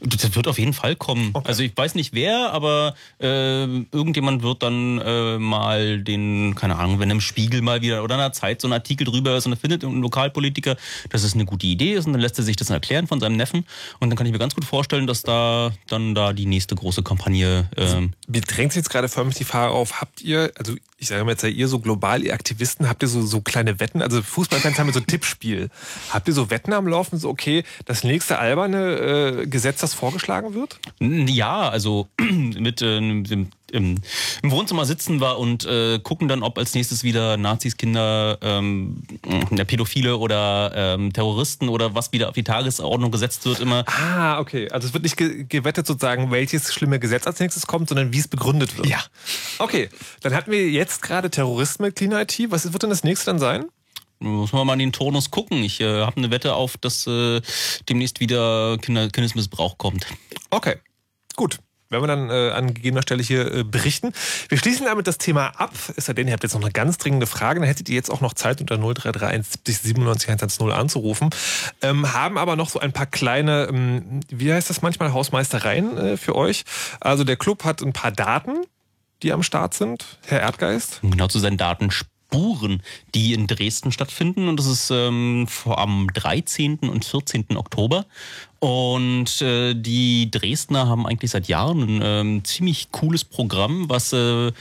Das 0.00 0.34
wird 0.34 0.48
auf 0.48 0.58
jeden 0.58 0.72
Fall 0.72 0.96
kommen. 0.96 1.32
Also 1.44 1.62
ich 1.62 1.76
weiß 1.76 1.94
nicht 1.94 2.14
wer, 2.14 2.52
aber 2.52 2.94
äh, 3.20 3.64
irgendjemand 3.64 4.42
wird 4.42 4.62
dann 4.62 4.98
äh, 4.98 5.38
mal 5.38 6.02
den, 6.02 6.54
keine 6.56 6.76
Ahnung, 6.76 6.98
wenn 6.98 7.10
im 7.10 7.20
Spiegel 7.20 7.62
mal 7.62 7.80
wieder 7.80 8.02
oder 8.02 8.16
in 8.16 8.20
der 8.20 8.32
Zeit 8.32 8.60
so 8.60 8.68
ein 8.68 8.72
Artikel 8.72 9.04
drüber 9.04 9.36
ist 9.36 9.46
und 9.46 9.52
er 9.52 9.56
findet 9.56 9.84
ein 9.84 10.00
Lokalpolitiker, 10.00 10.76
dass 11.10 11.22
es 11.22 11.34
eine 11.34 11.44
gute 11.44 11.66
Idee 11.66 11.92
ist 11.92 12.06
und 12.06 12.12
dann 12.12 12.20
lässt 12.20 12.38
er 12.38 12.44
sich 12.44 12.56
das 12.56 12.70
erklären 12.70 13.06
von 13.06 13.20
seinem 13.20 13.36
Neffen 13.36 13.64
und 14.00 14.10
dann 14.10 14.16
kann 14.16 14.26
ich 14.26 14.32
mir 14.32 14.38
ganz 14.38 14.54
gut 14.54 14.64
vorstellen, 14.64 15.06
dass 15.06 15.22
da 15.22 15.72
dann 15.88 16.14
da 16.14 16.32
die 16.32 16.46
nächste 16.46 16.74
große 16.74 17.02
Kampagne 17.02 17.68
ähm, 17.76 18.14
Mir 18.26 18.40
drängt 18.40 18.72
sich 18.72 18.80
jetzt 18.80 18.90
gerade 18.90 19.08
förmlich 19.08 19.36
die 19.36 19.44
Frage 19.44 19.72
auf, 19.72 20.00
habt 20.00 20.22
ihr, 20.22 20.52
also 20.56 20.74
ich 20.98 21.08
sage 21.08 21.24
mal 21.24 21.32
jetzt, 21.32 21.42
seid 21.42 21.54
ihr 21.54 21.68
so 21.68 21.80
global, 21.80 22.22
ihr 22.22 22.32
Aktivisten, 22.32 22.88
habt 22.88 23.02
ihr 23.02 23.08
so, 23.08 23.22
so 23.22 23.40
kleine 23.40 23.78
Wetten, 23.78 24.00
also 24.00 24.22
Fußballfans 24.22 24.78
haben 24.78 24.92
so 24.92 25.00
ein 25.00 25.06
Tippspiel. 25.06 25.68
Habt 26.10 26.28
ihr 26.28 26.34
so 26.34 26.50
Wetten 26.50 26.72
am 26.72 26.88
Laufen, 26.88 27.18
so 27.18 27.28
okay, 27.28 27.62
das 27.84 28.04
nächste 28.04 28.38
alberne 28.38 29.42
äh, 29.42 29.46
Gesetz, 29.46 29.83
das 29.84 29.94
vorgeschlagen 29.94 30.54
wird? 30.54 30.80
Ja, 31.00 31.68
also 31.68 32.08
mit 32.18 32.82
äh, 32.82 32.98
im, 32.98 33.24
im, 33.70 34.00
im 34.42 34.50
Wohnzimmer 34.50 34.84
sitzen 34.84 35.20
wir 35.20 35.38
und 35.38 35.64
äh, 35.66 35.98
gucken 35.98 36.28
dann, 36.28 36.42
ob 36.42 36.58
als 36.58 36.74
nächstes 36.74 37.04
wieder 37.04 37.36
Nazis, 37.36 37.76
Kinder, 37.76 38.38
ähm, 38.40 39.02
der 39.50 39.64
Pädophile 39.64 40.16
oder 40.16 40.72
ähm, 40.74 41.12
Terroristen 41.12 41.68
oder 41.68 41.94
was 41.94 42.12
wieder 42.12 42.28
auf 42.28 42.34
die 42.34 42.44
Tagesordnung 42.44 43.10
gesetzt 43.10 43.44
wird 43.44 43.60
immer. 43.60 43.84
Ah, 43.86 44.38
okay. 44.40 44.70
Also 44.70 44.88
es 44.88 44.94
wird 44.94 45.02
nicht 45.02 45.16
ge 45.16 45.44
gewettet 45.48 45.86
sozusagen, 45.86 46.30
welches 46.30 46.72
schlimme 46.72 46.98
Gesetz 46.98 47.26
als 47.26 47.40
nächstes 47.40 47.66
kommt, 47.66 47.88
sondern 47.88 48.12
wie 48.12 48.18
es 48.18 48.28
begründet 48.28 48.76
wird. 48.76 48.86
Ja. 48.86 48.98
Okay, 49.58 49.88
dann 50.22 50.34
hatten 50.34 50.50
wir 50.50 50.70
jetzt 50.70 51.02
gerade 51.02 51.30
Terroristen 51.30 51.82
mit 51.82 51.96
Clean 51.96 52.12
IT. 52.12 52.38
Was 52.48 52.72
wird 52.72 52.82
denn 52.82 52.90
das 52.90 53.04
nächste 53.04 53.26
dann 53.26 53.38
sein? 53.38 53.66
Muss 54.24 54.52
man 54.52 54.66
mal 54.66 54.72
in 54.74 54.78
den 54.80 54.92
Turnus 54.92 55.30
gucken. 55.30 55.62
Ich 55.62 55.80
äh, 55.80 56.02
habe 56.02 56.16
eine 56.16 56.30
Wette 56.30 56.54
auf, 56.54 56.76
dass 56.76 57.06
äh, 57.06 57.40
demnächst 57.88 58.20
wieder 58.20 58.78
Kinder 58.78 59.08
Kindesmissbrauch 59.08 59.78
kommt. 59.78 60.06
Okay, 60.50 60.76
gut. 61.36 61.58
Werden 61.90 62.02
wir 62.02 62.08
dann 62.08 62.30
äh, 62.30 62.50
an 62.50 62.74
gegebener 62.74 63.02
Stelle 63.02 63.22
hier 63.22 63.54
äh, 63.54 63.62
berichten. 63.62 64.12
Wir 64.48 64.58
schließen 64.58 64.86
damit 64.86 65.06
das 65.06 65.18
Thema 65.18 65.48
ab. 65.60 65.72
Es 65.96 66.06
sei 66.06 66.14
denn, 66.14 66.26
ihr 66.26 66.32
habt 66.32 66.42
jetzt 66.42 66.54
noch 66.54 66.62
eine 66.62 66.72
ganz 66.72 66.98
dringende 66.98 67.26
Frage, 67.26 67.60
dann 67.60 67.68
hättet 67.68 67.88
ihr 67.88 67.94
jetzt 67.94 68.10
auch 68.10 68.20
noch 68.20 68.32
Zeit, 68.32 68.60
unter 68.60 68.76
0331 68.78 69.52
70 69.52 69.78
97 69.78 70.28
110 70.28 70.72
anzurufen. 70.72 71.30
Ähm, 71.82 72.12
haben 72.12 72.38
aber 72.38 72.56
noch 72.56 72.70
so 72.70 72.80
ein 72.80 72.92
paar 72.92 73.06
kleine, 73.06 73.68
ähm, 73.68 74.20
wie 74.28 74.52
heißt 74.52 74.70
das 74.70 74.82
manchmal, 74.82 75.12
Hausmeistereien 75.12 75.96
äh, 75.96 76.16
für 76.16 76.34
euch. 76.34 76.64
Also 77.00 77.22
der 77.22 77.36
Club 77.36 77.64
hat 77.64 77.82
ein 77.82 77.92
paar 77.92 78.10
Daten, 78.10 78.64
die 79.22 79.32
am 79.32 79.42
Start 79.42 79.74
sind. 79.74 80.18
Herr 80.26 80.40
Erdgeist? 80.40 81.00
Um 81.02 81.10
genau 81.10 81.28
zu 81.28 81.38
seinen 81.38 81.58
Datenspuren, 82.34 82.82
die 83.14 83.32
in 83.32 83.46
Dresden 83.46 83.92
stattfinden. 83.92 84.48
Und 84.48 84.58
das 84.58 84.66
ist 84.66 84.90
ähm, 84.90 85.46
am 85.66 86.08
13. 86.12 86.78
und 86.80 87.04
14. 87.04 87.56
Oktober. 87.56 88.06
Und 88.60 89.42
äh, 89.42 89.74
die 89.74 90.30
Dresdner 90.30 90.88
haben 90.88 91.06
eigentlich 91.06 91.32
seit 91.32 91.48
Jahren 91.48 91.82
ein 91.82 92.00
ähm, 92.02 92.44
ziemlich 92.44 92.90
cooles 92.92 93.22
Programm, 93.22 93.90
was, 93.90 94.14
äh, 94.14 94.52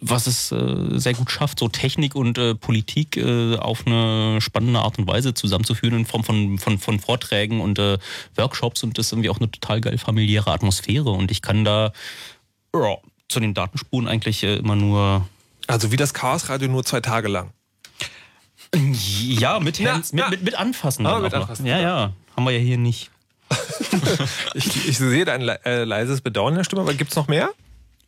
was 0.00 0.26
es 0.26 0.50
äh, 0.50 0.98
sehr 0.98 1.12
gut 1.12 1.30
schafft, 1.30 1.58
so 1.58 1.68
Technik 1.68 2.14
und 2.14 2.38
äh, 2.38 2.54
Politik 2.54 3.18
äh, 3.18 3.56
auf 3.56 3.86
eine 3.86 4.40
spannende 4.40 4.80
Art 4.80 4.98
und 4.98 5.06
Weise 5.06 5.34
zusammenzuführen 5.34 5.98
in 5.98 6.06
Form 6.06 6.24
von, 6.24 6.58
von, 6.58 6.78
von 6.78 6.98
Vorträgen 7.00 7.60
und 7.60 7.78
äh, 7.78 7.98
Workshops. 8.36 8.82
Und 8.82 8.96
das 8.96 9.06
ist 9.06 9.12
irgendwie 9.12 9.28
auch 9.28 9.38
eine 9.38 9.50
total 9.50 9.82
geil 9.82 9.98
familiäre 9.98 10.50
Atmosphäre. 10.50 11.10
Und 11.10 11.30
ich 11.30 11.42
kann 11.42 11.64
da 11.64 11.92
ja, 12.74 12.96
zu 13.28 13.40
den 13.40 13.52
Datenspuren 13.52 14.08
eigentlich 14.08 14.42
äh, 14.42 14.56
immer 14.56 14.76
nur. 14.76 15.28
Also 15.66 15.92
wie 15.92 15.96
das 15.96 16.14
Chaosradio 16.14 16.68
nur 16.68 16.84
zwei 16.84 17.00
Tage 17.00 17.28
lang. 17.28 17.52
Ja, 18.74 19.60
mit, 19.60 19.78
Hands, 19.80 20.12
na. 20.12 20.24
mit, 20.24 20.40
mit, 20.40 20.44
mit 20.44 20.54
Anfassen. 20.56 21.06
Ah, 21.06 21.20
mit. 21.20 21.32
Anfassen. 21.32 21.64
Ja, 21.66 21.78
ja. 21.80 22.12
Haben 22.36 22.44
wir 22.44 22.52
ja 22.52 22.58
hier 22.58 22.78
nicht. 22.78 23.10
Ich, 24.54 24.88
ich 24.88 24.98
sehe 24.98 25.24
dein 25.24 25.40
le 25.42 25.58
äh, 25.64 25.84
leises 25.84 26.20
Bedauern 26.20 26.54
in 26.54 26.58
der 26.58 26.64
Stimme, 26.64 26.82
aber 26.82 26.94
gibt's 26.94 27.16
noch 27.16 27.26
mehr? 27.28 27.50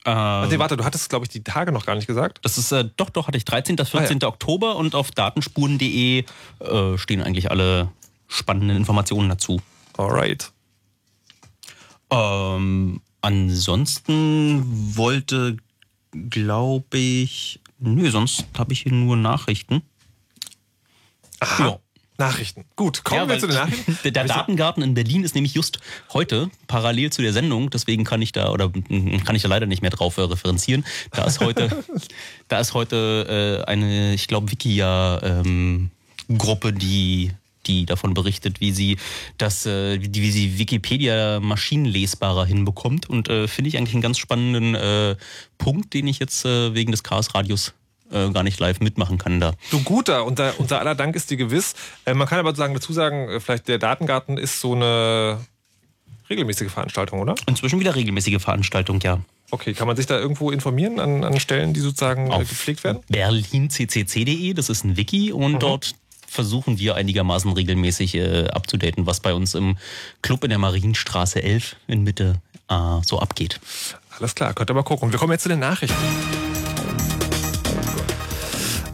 Ähm, 0.05 0.49
Nee, 0.49 0.59
warte, 0.59 0.77
du 0.77 0.85
hattest, 0.85 1.09
glaube 1.11 1.25
ich, 1.25 1.29
die 1.29 1.43
Tage 1.43 1.73
noch 1.73 1.85
gar 1.85 1.97
nicht 1.97 2.07
gesagt. 2.07 2.39
Das 2.43 2.57
ist, 2.59 2.71
äh, 2.73 2.89
doch, 2.97 3.11
doch, 3.11 3.27
hatte 3.27 3.37
ich 3.37 3.45
13. 3.45 3.75
bis 3.77 3.91
14. 3.91 4.23
Oktober 4.25 4.77
und 4.77 4.95
auf 4.95 5.11
datenspuren.de 5.11 6.25
äh, 6.61 6.99
stehen 6.99 7.23
eigentlich 7.23 7.51
alle 7.51 7.89
spannenden 8.29 8.77
Informationen 8.77 9.29
dazu. 9.29 9.61
Alright. 9.97 10.53
Ähm, 12.11 13.01
ansonsten 13.21 14.97
wollte, 14.97 15.57
glaube 16.31 16.99
ich, 16.99 17.61
nö, 17.79 18.11
sonst 18.11 18.47
habe 18.57 18.73
ich 18.73 18.83
hier 18.83 18.93
nur 18.93 19.17
Nachrichten. 19.17 19.83
Aha. 21.41 21.81
Nachrichten. 22.19 22.65
Gut, 22.77 23.05
kommen 23.05 23.21
Ja, 23.21 23.29
wir 23.29 23.39
zu 23.39 23.47
den 23.47 23.57
Nachrichten. 23.57 23.99
Der, 24.05 24.11
der 24.11 24.25
Datengarten 24.25 24.83
in 24.83 24.95
Berlin 24.95 25.23
ist 25.23 25.35
nämlich 25.35 25.55
just 25.55 25.81
heute 26.13 26.51
parallel 26.67 27.13
zu 27.13 27.21
der 27.21 27.35
Sendung, 27.35 27.69
deswegen 27.69 28.05
kann 28.05 28.23
ich 28.23 28.33
da 28.33 28.51
oder 28.51 28.69
mm, 28.69 29.23
kann 29.25 29.37
ich 29.37 29.43
da 29.43 29.49
leider 29.49 29.67
nicht 29.67 29.83
mehr 29.83 29.91
drauf 29.91 30.17
äh, 30.17 30.23
referenzieren. 30.23 30.87
Da 31.11 31.25
ist 31.25 31.41
heute, 31.41 31.85
da 32.49 32.59
ist 32.61 32.73
heute 32.73 33.63
äh, 33.67 33.71
eine, 33.71 34.15
ich 34.15 34.29
glaube, 34.29 34.51
Wikia 34.51 35.21
ähm, 35.23 35.91
Gruppe, 36.39 36.73
die 36.73 37.33
die 37.67 37.87
davon 37.87 38.15
berichtet, 38.15 38.61
wie 38.61 38.73
sie 38.73 38.97
das, 39.39 39.67
äh, 39.67 39.99
wie, 40.01 40.31
sie 40.31 40.59
Wikipedia 40.59 41.41
maschinenlesbarer 41.41 42.47
hinbekommt 42.47 43.09
und 43.09 43.29
äh, 43.29 43.49
finde 43.49 43.69
ich 43.69 43.77
eigentlich 43.79 43.95
einen 43.95 44.03
ganz 44.03 44.19
spannenden 44.19 44.75
äh, 44.75 45.17
Punkt, 45.59 45.95
den 45.95 46.07
ich 46.07 46.19
jetzt 46.19 46.45
äh, 46.45 46.75
wegen 46.75 46.91
des 46.93 47.03
Chaos 47.03 47.35
Radios 47.35 47.75
äh, 48.11 48.31
gar 48.31 48.43
nicht 48.45 48.61
live 48.61 48.81
mitmachen 48.81 49.19
kann 49.19 49.41
da. 49.41 49.55
Du 49.71 49.83
guter, 49.83 50.25
unser, 50.25 50.55
unser 50.59 50.79
aller 50.79 50.95
Dank 50.95 51.17
ist 51.17 51.31
dir 51.31 51.37
gewiss. 51.37 51.75
Äh, 52.05 52.15
man 52.15 52.29
kann 52.29 52.39
aber 52.39 52.55
sagen, 52.55 52.75
dazu 52.75 52.93
sagen, 52.93 53.29
äh, 53.29 53.41
vielleicht 53.41 53.67
der 53.69 53.79
Datengarten 53.79 54.39
ist 54.39 54.61
so 54.61 54.75
eine 54.75 55.41
regelmäßige 56.31 56.71
Veranstaltung, 56.71 57.21
oder? 57.21 57.35
Inzwischen 57.47 57.81
wieder 57.81 57.95
regelmäßige 57.95 58.41
Veranstaltung, 58.41 59.01
ja. 59.03 59.21
Okay, 59.53 59.75
kann 59.75 59.87
man 59.87 59.97
sich 59.97 60.07
da 60.07 60.19
irgendwo 60.19 60.51
informieren 60.51 60.99
an, 60.99 61.23
an 61.23 61.39
Stellen, 61.39 61.73
die 61.73 61.79
sozusagen 61.81 62.33
äh, 62.33 62.39
gepflegt 62.41 62.83
werden? 62.83 62.99
berlinccc.de, 63.09 64.55
das 64.55 64.69
ist 64.69 64.85
ein 64.85 64.97
Wiki 64.97 65.33
und 65.33 65.53
Mhm. 65.55 65.59
dort 65.61 65.95
versuchen 66.27 66.79
wir 66.79 66.95
einigermaßen 66.95 67.53
regelmäßig 67.53 68.15
äh, 68.15 68.49
abzudaten, 68.49 69.07
was 69.07 69.21
bei 69.21 69.35
uns 69.35 69.55
im 69.55 69.77
Club 70.23 70.45
in 70.45 70.51
der 70.51 70.59
Marienstraße 70.59 71.43
11 71.43 71.77
in 71.87 72.03
Mitte 72.03 72.41
äh, 72.69 72.75
so 73.05 73.19
abgeht. 73.19 73.61
Alles 74.19 74.35
klar, 74.35 74.55
könnt 74.55 74.71
ihr 74.71 74.75
mal 74.75 74.83
gucken. 74.83 75.13
Wir 75.13 75.19
kommen 75.19 75.33
jetzt 75.33 75.43
zu 75.43 75.49
den 75.49 75.61
Nachrichten. 75.61 75.97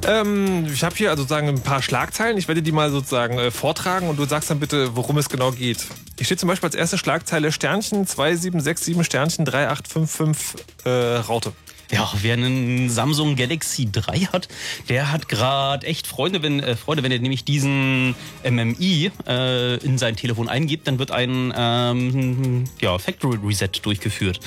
Ähm, 0.05 0.67
ich 0.73 0.83
habe 0.83 0.97
hier 0.97 1.11
also 1.11 1.23
sozusagen 1.23 1.49
ein 1.49 1.61
paar 1.61 1.81
Schlagzeilen. 1.81 2.37
Ich 2.37 2.49
werde 2.49 2.63
die 2.63 2.73
mal 2.73 2.91
sozusagen 2.91 3.39
äh, 3.39 3.51
vortragen 3.51 4.09
und 4.09 4.19
du 4.19 4.25
sagst 4.25 4.51
dann 4.51 4.59
bitte, 4.59 4.97
worum 4.97 5.17
es 5.19 5.29
genau 5.29 5.53
geht. 5.53 5.87
Hier 6.17 6.27
steht 6.27 6.41
zum 6.41 6.49
Beispiel 6.49 6.67
als 6.67 6.75
erste 6.75 6.99
Schlagzeile 6.99 7.53
Sternchen 7.53 8.07
2767 8.07 9.07
Sternchen 9.07 9.45
3855 9.45 10.65
äh, 10.85 10.91
Raute. 11.19 11.53
Ja, 11.93 12.11
wer 12.23 12.35
einen 12.35 12.89
Samsung 12.89 13.37
Galaxy 13.37 13.87
3 13.93 14.21
hat, 14.33 14.49
der 14.89 15.13
hat 15.13 15.29
gerade 15.29 15.87
echt 15.87 16.07
Freunde, 16.07 16.43
wenn, 16.43 16.61
äh, 16.61 16.75
Freude, 16.75 17.03
wenn 17.03 17.13
er 17.13 17.19
nämlich 17.19 17.45
diesen 17.45 18.15
MMI 18.49 19.11
äh, 19.29 19.77
in 19.85 19.99
sein 19.99 20.17
Telefon 20.17 20.49
eingibt, 20.49 20.87
dann 20.87 20.99
wird 20.99 21.11
ein 21.11 21.53
ähm, 21.55 22.65
ja, 22.81 22.99
Factory 22.99 23.39
Reset 23.45 23.69
durchgeführt. 23.83 24.41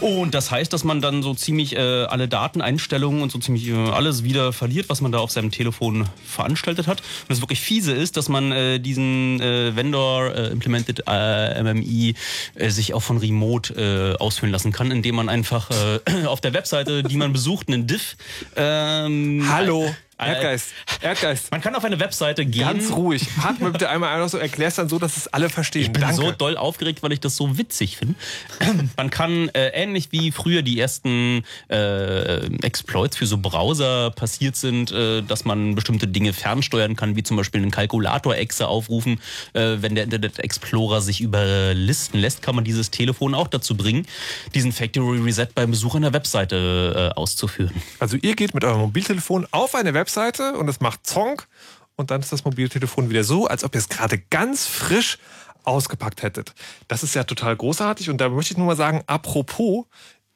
Und 0.00 0.34
das 0.34 0.50
heißt, 0.50 0.72
dass 0.72 0.84
man 0.84 1.00
dann 1.00 1.22
so 1.22 1.34
ziemlich 1.34 1.74
äh, 1.74 1.80
alle 1.80 2.28
Dateneinstellungen 2.28 3.22
und 3.22 3.32
so 3.32 3.38
ziemlich 3.38 3.68
äh, 3.68 3.74
alles 3.74 4.24
wieder 4.24 4.52
verliert, 4.52 4.88
was 4.88 5.00
man 5.00 5.10
da 5.10 5.18
auf 5.18 5.30
seinem 5.30 5.50
Telefon 5.50 6.06
veranstaltet 6.24 6.86
hat. 6.86 7.00
Und 7.00 7.30
das 7.30 7.40
wirklich 7.40 7.60
fiese 7.60 7.92
ist, 7.92 8.16
dass 8.16 8.28
man 8.28 8.52
äh, 8.52 8.78
diesen 8.78 9.40
äh, 9.40 9.74
Vendor 9.74 10.34
äh, 10.34 10.48
Implemented 10.48 11.04
äh, 11.06 11.62
MMI 11.62 12.14
äh, 12.54 12.68
sich 12.68 12.92
auch 12.92 13.02
von 13.02 13.16
Remote 13.18 13.74
äh, 13.74 14.22
ausfüllen 14.22 14.52
lassen 14.52 14.70
kann, 14.70 14.90
indem 14.90 15.14
man 15.14 15.28
einfach 15.28 15.70
äh, 15.70 16.24
auf 16.26 16.40
der 16.40 16.52
Webseite, 16.52 17.02
die 17.02 17.16
man 17.16 17.32
besucht, 17.32 17.68
einen 17.68 17.86
Diff. 17.86 18.16
Ähm, 18.54 19.46
Hallo, 19.50 19.94
Erdgeist, 20.18 20.72
Erdgeist. 21.02 21.50
Man 21.50 21.60
kann 21.60 21.74
auf 21.74 21.84
eine 21.84 22.00
Webseite 22.00 22.46
gehen. 22.46 22.64
Ganz 22.64 22.90
ruhig. 22.90 23.28
Atme 23.42 23.70
bitte 23.70 23.90
einmal 23.90 24.14
einfach 24.14 24.30
so, 24.30 24.38
erklär's 24.38 24.76
dann 24.76 24.88
so, 24.88 24.98
dass 24.98 25.18
es 25.18 25.28
alle 25.28 25.50
verstehen. 25.50 25.82
Ich 25.82 25.92
bin 25.92 26.00
Danke. 26.00 26.16
so 26.16 26.30
doll 26.30 26.56
aufgeregt, 26.56 27.02
weil 27.02 27.12
ich 27.12 27.20
das 27.20 27.36
so 27.36 27.58
witzig 27.58 27.98
finde. 27.98 28.14
Man 28.96 29.10
kann 29.10 29.50
äh, 29.50 29.68
ähnlich 29.74 30.12
wie 30.12 30.32
früher 30.32 30.62
die 30.62 30.80
ersten 30.80 31.44
äh, 31.68 32.46
Exploits 32.64 33.18
für 33.18 33.26
so 33.26 33.36
Browser 33.36 34.10
passiert 34.10 34.56
sind, 34.56 34.90
äh, 34.90 35.22
dass 35.22 35.44
man 35.44 35.74
bestimmte 35.74 36.08
Dinge 36.08 36.32
fernsteuern 36.32 36.96
kann, 36.96 37.14
wie 37.16 37.22
zum 37.22 37.36
Beispiel 37.36 37.60
einen 37.60 37.70
Kalkulator-Exe 37.70 38.66
aufrufen. 38.66 39.20
Äh, 39.52 39.76
wenn 39.80 39.94
der 39.94 40.04
Internet 40.04 40.38
Explorer 40.38 41.02
sich 41.02 41.20
überlisten 41.20 42.18
lässt, 42.20 42.40
kann 42.40 42.54
man 42.54 42.64
dieses 42.64 42.90
Telefon 42.90 43.34
auch 43.34 43.48
dazu 43.48 43.76
bringen, 43.76 44.06
diesen 44.54 44.72
Factory 44.72 45.20
Reset 45.20 45.48
beim 45.54 45.70
Besuch 45.70 45.94
einer 45.94 46.14
Webseite 46.14 47.12
äh, 47.14 47.18
auszuführen. 47.18 47.74
Also 47.98 48.16
ihr 48.16 48.34
geht 48.34 48.54
mit 48.54 48.64
eurem 48.64 48.80
Mobiltelefon 48.80 49.46
auf 49.50 49.74
eine 49.74 49.92
Webseite 49.92 50.05
und 50.54 50.68
es 50.68 50.80
macht 50.80 51.06
Zonk 51.06 51.48
und 51.96 52.10
dann 52.10 52.20
ist 52.20 52.32
das 52.32 52.44
Mobiltelefon 52.44 53.10
wieder 53.10 53.24
so, 53.24 53.46
als 53.46 53.64
ob 53.64 53.74
ihr 53.74 53.78
es 53.78 53.88
gerade 53.88 54.18
ganz 54.18 54.66
frisch 54.66 55.18
ausgepackt 55.64 56.22
hättet. 56.22 56.54
Das 56.88 57.02
ist 57.02 57.14
ja 57.14 57.24
total 57.24 57.56
großartig 57.56 58.10
und 58.10 58.20
da 58.20 58.28
möchte 58.28 58.52
ich 58.52 58.58
nur 58.58 58.66
mal 58.66 58.76
sagen, 58.76 59.02
apropos 59.06 59.86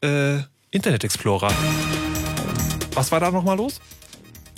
äh, 0.02 0.38
Internet 0.70 1.04
Explorer. 1.04 1.52
Was 2.94 3.12
war 3.12 3.20
da 3.20 3.30
nochmal 3.30 3.56
los? 3.56 3.80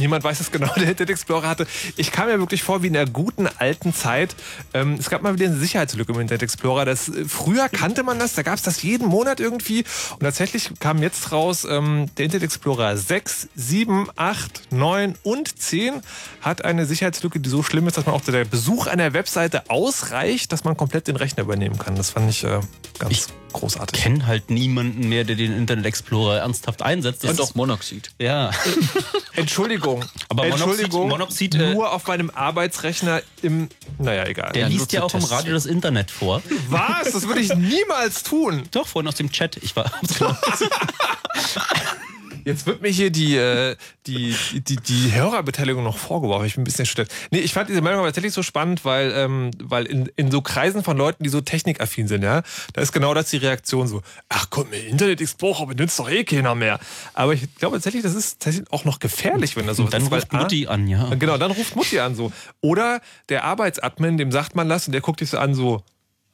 Niemand 0.03 0.25
weiß 0.25 0.41
es 0.41 0.51
genau, 0.51 0.67
der 0.75 0.89
Internet 0.89 1.11
Explorer 1.11 1.49
hatte. 1.49 1.65
Ich 1.97 2.11
kam 2.11 2.27
mir 2.27 2.41
wirklich 2.41 2.65
vor 2.65 2.83
wie 2.83 2.89
in 2.89 2.93
der 2.95 3.07
guten 3.07 3.47
alten 3.47 3.95
Zeit. 3.95 4.35
Ähm, 4.75 4.97
es 4.99 5.09
gab 5.09 5.23
mal 5.23 5.35
wieder 5.35 5.47
eine 5.47 5.57
Sicherheitslücke 5.57 6.13
im 6.13 6.19
Internet 6.19 6.43
Explorer. 6.43 6.85
Das, 6.85 7.09
äh, 7.09 7.25
früher 7.25 7.69
kannte 7.69 8.03
man 8.03 8.19
das, 8.19 8.35
da 8.35 8.43
gab 8.43 8.55
es 8.55 8.63
das 8.63 8.83
jeden 8.83 9.07
Monat 9.07 9.39
irgendwie. 9.39 9.85
Und 10.15 10.23
tatsächlich 10.23 10.73
kam 10.81 11.01
jetzt 11.03 11.31
raus, 11.31 11.65
ähm, 11.71 12.11
der 12.19 12.25
Internet 12.25 12.43
Explorer 12.43 12.97
6, 12.97 13.49
7, 13.55 14.09
8, 14.17 14.73
9 14.73 15.15
und 15.23 15.57
10 15.57 16.03
hat 16.41 16.65
eine 16.65 16.85
Sicherheitslücke, 16.85 17.39
die 17.39 17.49
so 17.49 17.63
schlimm 17.63 17.87
ist, 17.87 17.97
dass 17.97 18.07
man 18.07 18.17
auch 18.17 18.23
der 18.23 18.45
Besuch 18.45 18.89
einer 18.89 19.13
Webseite 19.13 19.71
ausreicht, 19.71 20.51
dass 20.51 20.65
man 20.65 20.77
komplett 20.77 21.07
den 21.07 21.15
Rechner 21.15 21.45
übernehmen 21.45 21.79
kann. 21.79 21.95
Das 21.95 22.11
fand 22.11 22.29
ich 22.29 22.43
äh, 22.43 22.59
ganz 22.99 23.29
großartig. 23.53 23.99
Ich 23.99 24.05
kenne 24.05 24.27
halt 24.27 24.51
niemanden 24.51 25.09
mehr, 25.09 25.25
der 25.25 25.37
den 25.37 25.53
Internet 25.53 25.87
Explorer 25.87 26.39
ernsthaft 26.39 26.83
einsetzt. 26.83 27.25
Und 27.25 27.39
doch 27.39 27.55
Monoxid. 27.55 28.11
Ja. 28.19 28.51
Entschuldigung. 29.35 29.92
Aber 30.29 30.45
Monoxid- 30.45 30.53
Entschuldigung, 30.53 31.09
Monoxid, 31.09 31.55
äh, 31.55 31.75
nur 31.75 31.93
auf 31.93 32.07
meinem 32.07 32.31
Arbeitsrechner 32.31 33.23
im. 33.43 33.69
Naja, 33.99 34.27
egal. 34.27 34.53
Der 34.53 34.69
liest 34.69 34.93
ja 34.93 35.03
auch 35.03 35.15
im 35.15 35.25
Radio 35.25 35.55
das 35.55 35.67
Internet 35.67 36.11
vor. 36.11 36.43
Was? 36.69 37.13
Das 37.13 37.27
würde 37.27 37.41
ich 37.41 37.55
niemals 37.55 38.23
tun. 38.23 38.65
Doch, 38.71 38.87
vorhin 38.87 39.09
aus 39.09 39.17
dem 39.17 39.31
Chat. 39.33 39.57
Ich 39.59 39.75
war. 39.77 39.91
Jetzt 42.45 42.67
wird 42.67 42.83
mir 42.83 42.89
hier 42.89 43.11
die, 43.11 43.37
äh, 43.37 43.77
die, 44.07 44.35
die, 44.53 44.77
die 44.77 45.13
Hörerbeteiligung 45.13 45.83
noch 45.85 45.97
vorgeworfen. 45.97 46.47
Ich 46.47 46.55
bin 46.55 46.63
ein 46.63 46.65
bisschen 46.65 46.83
erschüttert. 46.83 47.11
Nee, 47.31 47.39
ich 47.39 47.53
fand 47.53 47.69
diese 47.69 47.81
Meldung 47.81 48.01
aber 48.01 48.09
tatsächlich 48.09 48.33
so 48.33 48.43
spannend, 48.43 48.85
weil, 48.85 49.13
ähm, 49.15 49.51
weil 49.63 49.87
in, 49.87 50.11
in 50.17 50.31
so 50.31 50.43
Kreisen 50.43 50.83
von 50.83 50.97
Leuten, 50.97 51.25
die 51.25 51.31
so 51.31 51.41
technikaffin 51.41 52.09
sind, 52.09 52.23
ja, 52.23 52.43
da 52.73 52.81
ist 52.81 52.93
genau 52.93 53.15
das 53.15 53.31
die 53.31 53.37
Reaktion 53.37 53.87
so, 53.89 54.03
ach 54.29 54.47
komm, 54.51 54.73
Internet 54.73 55.21
Explorer 55.21 55.67
benutzt 55.67 55.99
doch 55.99 56.11
eh 56.11 56.25
keiner 56.25 56.55
mehr. 56.55 56.79
Aber 57.15 57.35
ich 57.35 57.55
glaube 57.57 57.77
tatsächlich, 57.77 58.03
das 58.03 58.15
ist 58.15 58.41
tatsächlich 58.41 58.73
auch 58.73 58.85
noch 58.85 58.99
gefährlich, 58.99 59.57
wenn 59.57 59.67
da 59.67 59.75
so 59.75 59.85
Dann 59.85 60.03
ist. 60.03 60.13
ruft 60.13 60.33
Mutti 60.33 60.67
an, 60.67 60.89
ja. 60.89 61.15
Genau, 61.15 61.39
dann 61.39 61.51
ruft 61.51 61.77
Mutti 61.77 62.01
an 62.01 62.15
so. 62.15 62.33
Oder 62.61 63.01
der 63.29 63.45
Arbeitsadmin, 63.45 64.17
dem 64.17 64.33
sagt 64.33 64.55
man 64.55 64.69
das 64.69 64.87
und 64.87 64.93
der 64.93 65.01
guckt 65.01 65.21
dich 65.21 65.31
so 65.31 65.39
an 65.39 65.55
so, 65.55 65.83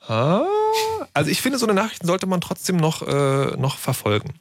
ah? 0.07 0.43
Also 1.15 1.31
ich 1.31 1.43
finde, 1.43 1.59
so 1.59 1.67
eine 1.67 1.75
Nachrichten 1.75 2.07
sollte 2.07 2.27
man 2.27 2.41
trotzdem 2.41 2.77
noch, 2.77 3.03
äh, 3.07 3.57
noch 3.57 3.77
verfolgen. 3.79 4.35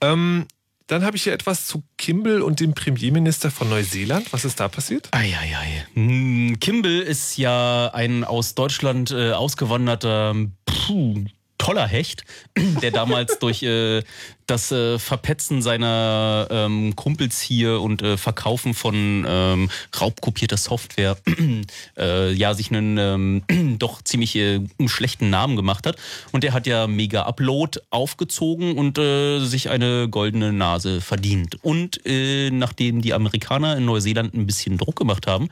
Ähm, 0.00 0.46
dann 0.86 1.04
habe 1.04 1.16
ich 1.16 1.24
hier 1.24 1.32
etwas 1.32 1.66
zu 1.66 1.82
Kimball 1.98 2.42
und 2.42 2.60
dem 2.60 2.74
Premierminister 2.74 3.50
von 3.50 3.68
Neuseeland. 3.68 4.32
Was 4.32 4.44
ist 4.44 4.60
da 4.60 4.68
passiert? 4.68 5.08
Eieiei. 5.12 5.86
Hm, 5.94 6.58
Kimball 6.60 7.00
ist 7.00 7.36
ja 7.36 7.90
ein 7.92 8.24
aus 8.24 8.54
Deutschland 8.54 9.10
äh, 9.10 9.32
ausgewanderter 9.32 10.34
puh, 10.64 11.24
toller 11.58 11.86
Hecht, 11.86 12.24
der 12.82 12.92
damals 12.92 13.38
durch 13.38 13.62
äh, 13.62 14.02
das 14.46 14.70
äh, 14.72 14.98
Verpetzen 14.98 15.62
seiner 15.62 16.48
ähm, 16.50 16.94
Kumpels 16.96 17.40
hier 17.40 17.80
und 17.80 18.02
äh, 18.02 18.16
Verkaufen 18.16 18.74
von 18.74 19.24
ähm, 19.28 19.70
raubkopierter 20.00 20.56
Software 20.56 21.16
äh, 21.98 22.32
ja 22.32 22.54
sich 22.54 22.70
einen 22.70 22.98
ähm, 22.98 23.76
doch 23.78 24.02
ziemlich 24.02 24.36
äh, 24.36 24.60
schlechten 24.86 25.30
Namen 25.30 25.56
gemacht 25.56 25.86
hat. 25.86 25.96
Und 26.32 26.44
der 26.44 26.52
hat 26.52 26.66
ja 26.66 26.86
Mega 26.86 27.22
Upload 27.22 27.80
aufgezogen 27.90 28.76
und 28.78 28.98
äh, 28.98 29.40
sich 29.40 29.70
eine 29.70 30.08
goldene 30.08 30.52
Nase 30.52 31.00
verdient. 31.00 31.58
Und 31.62 32.04
äh, 32.06 32.50
nachdem 32.50 33.02
die 33.02 33.14
Amerikaner 33.14 33.76
in 33.76 33.84
Neuseeland 33.84 34.34
ein 34.34 34.46
bisschen 34.46 34.78
Druck 34.78 34.96
gemacht 34.96 35.26
haben, 35.26 35.48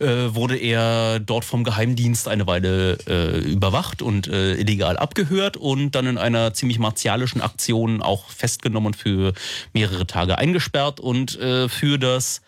äh, 0.00 0.34
wurde 0.34 0.56
er 0.56 1.20
dort 1.20 1.44
vom 1.44 1.64
Geheimdienst 1.64 2.28
eine 2.28 2.46
Weile 2.46 2.98
äh, 3.06 3.38
überwacht 3.38 4.02
und 4.02 4.28
äh, 4.28 4.54
illegal 4.54 4.96
abgehört 4.96 5.56
und 5.56 5.92
dann 5.92 6.06
in 6.06 6.18
einer 6.18 6.54
ziemlich 6.54 6.78
martialischen 6.78 7.40
Aktion 7.40 8.02
auch 8.02 8.30
festgenommen 8.30 8.88
und 8.88 8.96
für 8.96 9.34
mehrere 9.72 10.06
Tage 10.06 10.38
eingesperrt. 10.38 11.00
Und 11.00 11.38
äh, 11.38 11.68
für 11.68 11.98
das 11.98 12.40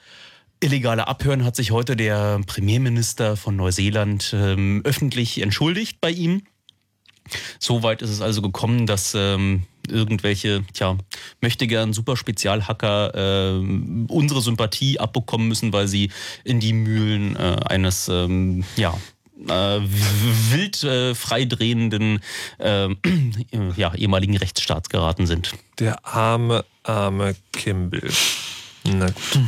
illegale 0.60 1.08
Abhören 1.08 1.44
hat 1.44 1.56
sich 1.56 1.70
heute 1.72 1.96
der 1.96 2.40
Premierminister 2.46 3.36
von 3.36 3.56
Neuseeland 3.56 4.32
ähm, 4.34 4.80
öffentlich 4.84 5.40
entschuldigt 5.40 6.00
bei 6.00 6.10
ihm. 6.10 6.42
Soweit 7.58 8.02
ist 8.02 8.10
es 8.10 8.20
also 8.20 8.42
gekommen, 8.42 8.86
dass 8.86 9.14
ähm, 9.14 9.64
irgendwelche, 9.92 10.64
tja, 10.72 10.96
möchte 11.40 11.66
gern 11.66 11.92
Superspezialhacker 11.92 13.14
äh, 13.14 13.58
unsere 14.08 14.40
Sympathie 14.40 14.98
abbekommen 14.98 15.48
müssen, 15.48 15.72
weil 15.72 15.88
sie 15.88 16.10
in 16.44 16.60
die 16.60 16.72
Mühlen 16.72 17.36
äh, 17.36 17.56
eines, 17.64 18.08
ähm, 18.08 18.64
ja, 18.76 18.94
äh, 19.48 19.80
wild 20.50 20.82
äh, 20.84 21.14
freidrehenden 21.14 22.20
äh, 22.58 22.88
ja, 23.76 23.94
ehemaligen 23.94 24.36
Rechtsstaats 24.36 24.88
geraten 24.88 25.26
sind. 25.26 25.52
Der 25.78 26.04
arme, 26.06 26.64
arme 26.82 27.34
Kimball. 27.52 28.10
Na 28.84 29.06
gut. 29.06 29.40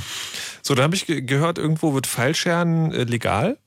So, 0.63 0.75
da 0.75 0.83
habe 0.83 0.97
ich 0.97 1.07
ge 1.07 1.21
gehört, 1.21 1.59
irgendwo 1.59 1.93
wird 1.93 2.07
Fallscheren 2.07 2.93
äh, 2.93 3.05
legal. 3.05 3.59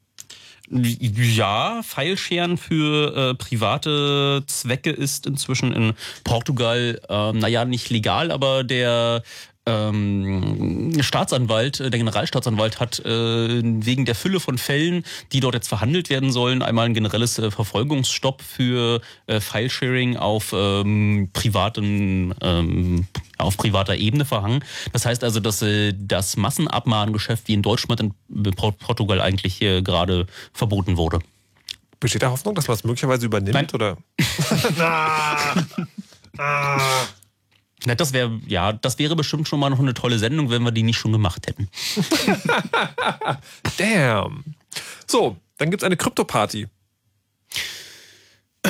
Ja, 0.70 1.82
Pfeilscheren 1.82 2.58
für 2.58 3.16
äh, 3.16 3.36
private 3.36 4.44
Zwecke 4.48 4.90
ist 4.90 5.26
inzwischen 5.26 5.72
in 5.72 5.94
Portugal, 6.26 7.00
äh, 7.08 7.32
naja, 7.32 7.64
nicht 7.64 7.90
legal, 7.90 8.32
aber 8.32 8.66
der 8.66 9.24
ähm, 9.68 10.94
Staatsanwalt, 11.02 11.80
äh, 11.80 11.90
der 11.90 12.00
Generalstaatsanwalt 12.00 12.80
hat 12.80 13.00
äh, 13.00 13.62
wegen 13.62 14.06
der 14.06 14.16
Fülle 14.16 14.40
von 14.40 14.58
Fällen, 14.58 15.04
die 15.34 15.42
dort 15.42 15.54
jetzt 15.56 15.68
verhandelt 15.68 16.10
werden 16.10 16.32
sollen, 16.32 16.62
einmal 16.62 16.86
ein 16.86 16.94
generelles 16.94 17.38
äh, 17.38 17.52
Verfolgungsstopp 17.52 18.42
für 18.42 19.02
äh, 19.28 19.40
Filesharing 19.40 20.18
auf 20.18 20.54
ähm, 20.56 21.30
privaten 21.34 22.34
ähm, 22.42 23.08
auf 23.38 23.58
privater 23.58 23.96
Ebene 23.96 24.26
verhangen. 24.26 24.64
Das 24.94 25.06
heißt 25.06 25.24
also, 25.24 25.40
dass 25.40 25.62
äh, 25.62 25.94
das 25.96 26.38
Massenabmahngeschäft 26.38 27.48
wie 27.48 27.54
in 27.54 27.62
Deutschland 27.62 28.02
in 28.02 28.14
Port- 28.56 28.80
Portugal 28.80 29.22
eigentlich 29.22 29.62
äh, 29.62 29.82
gerade 29.82 30.26
verboten 30.54 30.98
wurde. 30.98 31.20
Besteht 32.00 32.22
da 32.24 32.32
Hoffnung, 32.32 32.56
dass 32.56 32.68
man 32.68 32.76
es 32.76 32.84
möglicherweise 32.84 33.26
übernimmt? 33.26 33.54
Nein. 33.54 33.68
Oder? 33.74 33.98
Na, 34.78 35.38
das 37.96 38.14
wäre 38.14 38.40
ja, 38.48 38.74
das 38.74 39.00
wäre 39.00 39.16
bestimmt 39.16 39.48
schon 39.48 39.60
mal 39.60 39.70
noch 39.70 39.80
eine 39.80 39.94
tolle 39.94 40.20
Sendung, 40.20 40.50
wenn 40.50 40.64
wir 40.64 40.72
die 40.72 40.84
nicht 40.84 40.98
schon 40.98 41.12
gemacht 41.12 41.48
hätten. 41.48 41.70
Damn. 43.78 44.44
So, 45.06 45.38
dann 45.58 45.70
gibt 45.70 45.84
es 45.84 45.86
eine 45.86 45.98
Krypto-Party. 45.98 46.68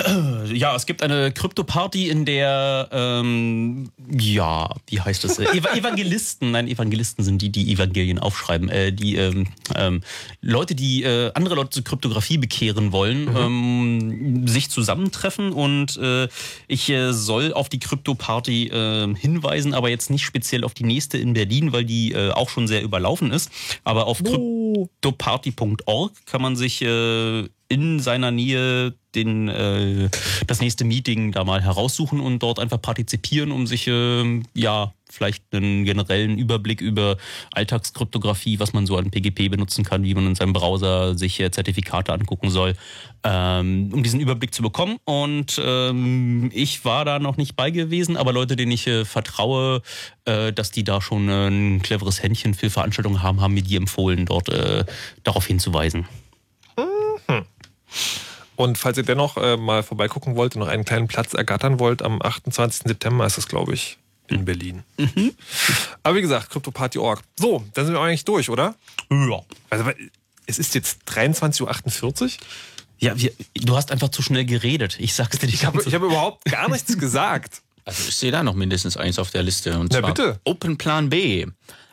Ja, 0.53 0.75
es 0.75 0.85
gibt 0.85 1.03
eine 1.03 1.31
Krypto-Party, 1.31 2.09
in 2.09 2.25
der, 2.25 2.89
ähm, 2.91 3.91
ja, 4.09 4.73
wie 4.87 5.01
heißt 5.01 5.23
das? 5.23 5.39
Äh, 5.39 5.45
Eva 5.53 5.69
Evangelisten, 5.75 6.51
nein, 6.51 6.67
Evangelisten 6.67 7.23
sind 7.23 7.41
die, 7.41 7.49
die 7.49 7.71
Evangelien 7.71 8.19
aufschreiben. 8.19 8.69
Äh, 8.69 8.93
die 8.93 9.15
ähm, 9.15 9.47
ähm, 9.75 10.01
Leute, 10.41 10.75
die 10.75 11.03
äh, 11.03 11.31
andere 11.33 11.55
Leute 11.55 11.71
zur 11.71 11.83
Kryptographie 11.83 12.37
bekehren 12.37 12.91
wollen, 12.91 13.29
ähm, 13.35 14.47
sich 14.47 14.69
zusammentreffen 14.69 15.51
und 15.51 15.97
äh, 15.97 16.27
ich 16.67 16.89
äh, 16.89 17.11
soll 17.13 17.53
auf 17.53 17.69
die 17.69 17.79
Krypto-Party 17.79 18.67
äh, 18.67 19.13
hinweisen, 19.15 19.73
aber 19.73 19.89
jetzt 19.89 20.09
nicht 20.09 20.23
speziell 20.23 20.63
auf 20.63 20.73
die 20.73 20.85
nächste 20.85 21.17
in 21.17 21.33
Berlin, 21.33 21.73
weil 21.73 21.85
die 21.85 22.13
äh, 22.13 22.31
auch 22.31 22.49
schon 22.49 22.67
sehr 22.67 22.83
überlaufen 22.83 23.31
ist. 23.31 23.51
Aber 23.83 24.07
auf 24.07 24.23
kryptoparty.org 24.23 26.11
kann 26.25 26.41
man 26.41 26.55
sich 26.55 26.81
äh, 26.81 27.47
in 27.69 27.99
seiner 27.99 28.31
Nähe 28.31 28.93
den, 29.15 29.47
äh, 29.47 30.09
das 30.45 30.61
nächste 30.61 30.85
Meeting 30.85 31.31
da 31.31 31.43
mal 31.43 31.61
heraussuchen 31.61 32.19
und 32.19 32.39
dort 32.39 32.59
einfach 32.59 32.81
partizipieren, 32.81 33.51
um 33.51 33.67
sich 33.67 33.87
ähm, 33.87 34.43
ja 34.53 34.93
vielleicht 35.09 35.43
einen 35.53 35.85
generellen 35.85 36.37
Überblick 36.37 36.81
über 36.81 37.17
Alltagskryptographie, 37.53 38.59
was 38.59 38.73
man 38.73 38.85
so 38.85 38.97
an 38.97 39.09
PGP 39.09 39.49
benutzen 39.49 39.83
kann, 39.83 40.03
wie 40.03 40.13
man 40.13 40.27
in 40.27 40.35
seinem 40.35 40.53
Browser 40.53 41.17
sich 41.17 41.39
äh, 41.39 41.49
Zertifikate 41.49 42.13
angucken 42.13 42.49
soll, 42.49 42.73
ähm, 43.23 43.89
um 43.93 44.03
diesen 44.03 44.19
Überblick 44.19 44.53
zu 44.53 44.61
bekommen. 44.61 44.97
Und 45.05 45.59
ähm, 45.63 46.51
ich 46.53 46.85
war 46.85 47.05
da 47.05 47.19
noch 47.19 47.37
nicht 47.37 47.55
bei 47.55 47.71
gewesen, 47.71 48.17
aber 48.17 48.33
Leute, 48.33 48.55
denen 48.55 48.71
ich 48.71 48.85
äh, 48.87 49.05
vertraue, 49.05 49.81
äh, 50.25 50.51
dass 50.51 50.71
die 50.71 50.83
da 50.83 51.01
schon 51.01 51.29
äh, 51.29 51.47
ein 51.47 51.81
cleveres 51.81 52.21
Händchen 52.21 52.53
für 52.53 52.69
Veranstaltungen 52.69 53.23
haben, 53.23 53.41
haben 53.41 53.53
mir 53.53 53.63
die 53.63 53.77
empfohlen, 53.77 54.25
dort 54.25 54.49
äh, 54.49 54.85
darauf 55.23 55.47
hinzuweisen. 55.47 56.05
Und 58.55 58.77
falls 58.77 58.97
ihr 58.97 59.03
dennoch 59.03 59.37
äh, 59.37 59.55
mal 59.55 59.83
vorbeigucken 59.83 60.35
wollt 60.35 60.55
und 60.55 60.61
noch 60.61 60.67
einen 60.67 60.83
kleinen 60.83 61.07
Platz 61.07 61.33
ergattern 61.33 61.79
wollt, 61.79 62.01
am 62.01 62.21
28. 62.21 62.83
September 62.87 63.25
ist 63.25 63.37
es, 63.37 63.47
glaube 63.47 63.73
ich, 63.73 63.97
in 64.27 64.45
Berlin. 64.45 64.83
Aber 66.03 66.15
wie 66.15 66.21
gesagt, 66.21 66.49
CryptoParty.org. 66.49 67.21
So, 67.39 67.63
dann 67.73 67.85
sind 67.85 67.93
wir 67.93 68.01
eigentlich 68.01 68.25
durch, 68.25 68.49
oder? 68.49 68.75
Ja. 69.11 69.41
Also, 69.69 69.85
es 70.47 70.59
ist 70.59 70.73
jetzt 70.75 71.01
23.48 71.07 72.23
Uhr. 72.23 72.29
Ja, 72.99 73.17
wir, 73.17 73.31
du 73.53 73.75
hast 73.75 73.91
einfach 73.91 74.09
zu 74.09 74.21
schnell 74.21 74.45
geredet. 74.45 74.97
Ich 74.99 75.13
sag's 75.13 75.37
dir 75.37 75.47
die 75.47 75.53
Ich 75.53 75.65
habe 75.65 75.79
hab 75.79 76.01
überhaupt 76.01 76.45
gar 76.45 76.69
nichts 76.69 76.97
gesagt. 76.99 77.61
Also 77.85 78.09
ich 78.09 78.15
sehe 78.15 78.31
da 78.31 78.43
noch 78.43 78.55
mindestens 78.55 78.97
eins 78.97 79.19
auf 79.19 79.31
der 79.31 79.43
Liste. 79.43 79.79
Und 79.79 79.93
Na, 79.93 79.99
zwar 79.99 80.13
bitte. 80.13 80.39
Open 80.43 80.77
Plan 80.77 81.09
B. 81.09 81.45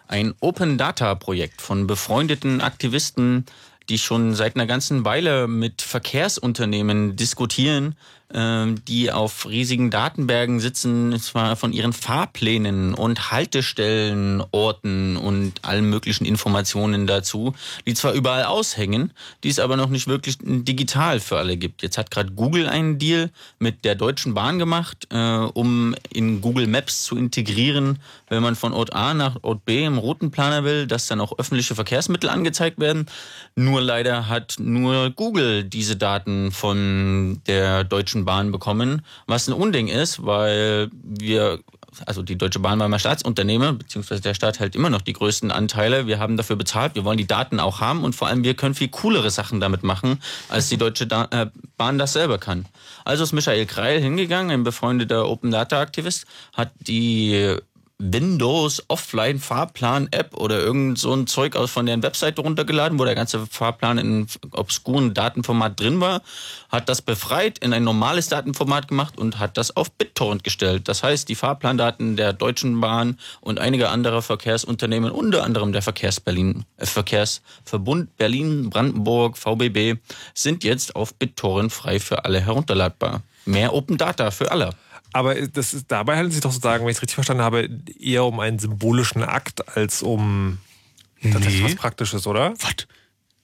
Ein 0.09 0.35
Open 0.41 0.77
Data 0.77 1.15
Projekt 1.15 1.63
von 1.63 1.87
befreundeten 1.87 2.61
Aktivisten, 2.61 3.47
die 3.89 3.99
schon 3.99 4.35
seit 4.35 4.57
einer 4.57 4.67
ganzen 4.67 5.05
Weile 5.05 5.49
mit 5.49 5.83
Verkehrsunternehmen 5.83 7.17
diskutieren, 7.17 7.97
ähm, 8.33 8.85
die 8.87 9.13
auf 9.13 9.49
riesigen 9.49 9.91
Datenbergen 9.91 10.59
sitzen, 10.59 11.19
zwar 11.21 11.55
von 11.57 11.73
ihren 11.73 11.93
Fahrplänen 11.93 12.95
und 12.95 13.31
Haltestellen, 13.31 14.43
Orten 14.51 15.17
und 15.17 15.53
allen 15.63 15.89
möglichen 15.89 16.25
Informationen 16.25 17.07
dazu, 17.07 17.55
die 17.87 17.95
zwar 17.95 18.13
überall 18.13 18.45
aushängen, 18.45 19.13
die 19.45 19.51
es 19.51 19.59
aber 19.59 19.77
noch 19.77 19.89
nicht 19.89 20.09
wirklich 20.09 20.39
digital 20.41 21.21
für 21.21 21.39
alle 21.39 21.57
gibt. 21.57 21.83
Jetzt 21.83 21.99
hat 21.99 22.11
gerade 22.11 22.33
Google 22.33 22.67
einen 22.67 22.99
Deal 22.99 23.31
mit 23.59 23.85
der 23.85 23.95
Deutschen 23.95 24.35
Bahn 24.35 24.59
gemacht, 24.59 25.07
äh, 25.11 25.17
um 25.17 25.95
in 26.11 26.41
Google 26.41 26.67
Maps 26.67 27.05
zu 27.05 27.17
integrieren, 27.17 28.01
wenn 28.35 28.43
man 28.43 28.57
von 28.57 28.73
Ort 28.73 28.95
A 28.95 29.15
nach 29.15 29.37
Ort 29.43 29.65
B 29.65 29.85
im 29.85 29.99
roten 29.99 30.31
Planer 30.31 30.65
will, 30.65 30.87
dass 30.87 31.07
dann 31.07 31.21
auch 31.21 31.39
öffentliche 31.39 31.75
Verkehrsmittel 31.75 32.29
angezeigt 32.29 32.79
werden. 32.81 33.07
Nur 33.57 33.81
leider 33.81 34.29
hat 34.29 34.57
nur 34.59 35.11
Google 35.11 35.65
diese 35.65 35.97
Daten 35.97 36.53
von 36.53 37.41
der 37.47 37.85
Deutschen 37.85 38.25
Bahn 38.25 38.53
bekommen, 38.53 39.03
was 39.27 39.49
ein 39.49 39.55
Unding 39.55 39.89
ist, 39.89 40.25
weil 40.25 40.91
wir 41.03 41.61
also 42.07 42.23
die 42.23 42.37
Deutsche 42.37 42.59
Bahn 42.59 42.79
war 42.79 42.89
mal 42.89 42.99
Staatsunternehmen, 42.99 43.79
beziehungsweise 43.79 44.21
der 44.21 44.35
Staat 44.35 44.59
hält 44.59 44.75
immer 44.75 44.91
noch 44.91 45.01
die 45.01 45.13
größten 45.13 45.51
Anteile. 45.51 46.07
Wir 46.07 46.19
haben 46.19 46.37
dafür 46.37 46.57
bezahlt, 46.57 46.95
wir 46.95 47.05
wollen 47.05 47.19
die 47.19 47.27
Daten 47.27 47.61
auch 47.61 47.81
haben 47.81 48.05
und 48.05 48.15
vor 48.15 48.29
allem 48.29 48.45
wir 48.45 48.55
können 48.55 48.75
viel 48.75 48.89
coolere 48.89 49.31
Sachen 49.31 49.61
damit 49.61 49.83
machen, 49.83 50.21
als 50.49 50.69
die 50.69 50.77
Deutsche 50.77 51.07
da 51.07 51.29
äh, 51.31 51.47
Bahn 51.77 51.99
das 51.99 52.13
selber 52.13 52.39
kann. 52.39 52.67
Also 53.05 53.25
ist 53.25 53.33
Michael 53.33 53.67
Kreil 53.67 54.01
hingegangen, 54.01 54.51
ein 54.51 54.65
befreundeter 54.65 55.29
Open 55.29 55.51
Data 55.51 55.81
Aktivist, 55.81 56.27
hat 56.53 56.71
die 56.81 57.57
Windows 58.13 58.85
Offline 58.89 59.39
Fahrplan 59.39 60.09
App 60.11 60.37
oder 60.37 60.61
irgend 60.61 60.99
so 60.99 61.15
ein 61.15 61.27
Zeug 61.27 61.57
aus 61.57 61.71
von 61.71 61.87
deren 61.87 62.03
Webseite 62.03 62.43
runtergeladen, 62.43 62.99
wo 62.99 63.05
der 63.05 63.15
ganze 63.15 63.47
Fahrplan 63.47 63.97
in 63.97 64.27
obskuren 64.53 65.15
Datenformat 65.15 65.81
drin 65.81 66.01
war, 66.01 66.21
hat 66.69 66.91
das 66.91 67.01
befreit, 67.01 67.59
in 67.59 67.73
ein 67.73 67.83
normales 67.83 68.29
Datenformat 68.29 68.89
gemacht 68.89 69.17
und 69.17 69.39
hat 69.39 69.57
das 69.57 69.75
auf 69.75 69.91
BitTorrent 69.91 70.45
gestellt. 70.45 70.89
Das 70.89 71.03
heißt, 71.03 71.29
die 71.31 71.35
Fahrplandaten 71.35 72.17
der 72.17 72.35
Deutschen 72.35 72.79
Bahn 72.81 73.19
und 73.41 73.59
einiger 73.59 73.91
anderer 73.91 74.21
Verkehrsunternehmen, 74.21 75.11
unter 75.11 75.43
anderem 75.43 75.73
der 75.73 75.83
Verkehrs 75.83 76.21
Berlin, 76.21 76.67
äh, 76.77 76.85
Verkehrsverbund 76.85 78.17
Berlin 78.19 78.69
Brandenburg 78.69 79.39
VBB, 79.39 79.99
sind 80.35 80.63
jetzt 80.63 80.95
auf 80.95 81.15
BitTorrent 81.15 81.73
frei 81.73 82.01
für 82.01 82.27
alle 82.27 82.41
herunterladbar. 82.41 83.23
Mehr 83.47 83.73
Open 83.73 83.97
Data 83.97 84.31
für 84.31 84.51
alle. 84.51 84.71
Aber 85.15 85.35
das 85.35 85.75
ist, 85.75 85.87
dabei 85.89 86.15
handelt 86.17 86.31
es 86.31 86.35
sich 86.35 86.43
doch 86.43 86.51
sozusagen, 86.51 86.85
wenn 86.85 86.91
ich 86.91 86.97
es 86.97 87.03
richtig 87.03 87.15
verstanden 87.15 87.45
habe, 87.45 87.69
eher 88.01 88.25
um 88.25 88.41
einen 88.41 88.59
symbolischen 88.59 89.23
Akt 89.23 89.77
als 89.77 90.03
um 90.03 90.59
tatsächlich 91.23 91.63
Nee. 91.63 91.69
was 91.69 91.77
Praktisches, 91.77 92.27
oder? 92.27 92.53
Was? 92.59 92.87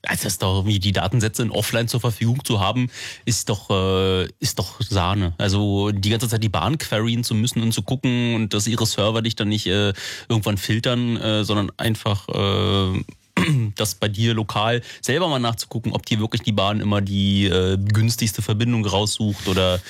Also 0.03 0.25
das 0.25 0.33
ist 0.33 0.43
doch 0.43 0.57
irgendwie 0.57 0.79
die 0.79 0.93
Datensätze 0.93 1.43
in 1.43 1.51
Offline 1.51 1.87
zur 1.87 2.01
Verfügung 2.01 2.43
zu 2.45 2.59
haben, 2.59 2.89
ist 3.27 3.51
doch 3.51 3.69
äh, 3.71 4.25
ist 4.41 4.59
doch 4.59 4.81
Sahne. 4.81 5.35
Also 5.37 5.91
die 5.93 6.09
ganze 6.09 6.27
Zeit 6.27 6.43
die 6.43 6.49
Bahn 6.49 6.79
queryen 6.79 7.23
zu 7.23 7.35
müssen 7.35 7.63
und 7.63 7.73
zu 7.73 7.83
gucken 7.83 8.35
und 8.35 8.55
dass 8.55 8.67
ihre 8.67 8.87
Server 8.87 9.21
dich 9.23 9.37
dann 9.37 9.49
nicht 9.49 9.67
äh, 9.67 9.93
irgendwann 10.29 10.57
filtern, 10.57 11.19
äh, 11.19 11.45
sondern 11.45 11.71
einfach 11.77 12.29
äh, 12.31 13.05
das 13.77 13.95
bei 13.95 14.09
dir 14.09 14.35
lokal 14.35 14.83
selber 15.01 15.29
mal 15.29 15.39
nachzugucken, 15.39 15.93
ob 15.93 16.07
dir 16.07 16.19
wirklich 16.19 16.43
die 16.43 16.53
Bahn 16.53 16.81
immer 16.81 17.01
die 17.01 17.47
äh, 17.47 17.77
günstigste 17.77 18.43
Verbindung 18.43 18.85
raussucht 18.87 19.49
oder 19.49 19.81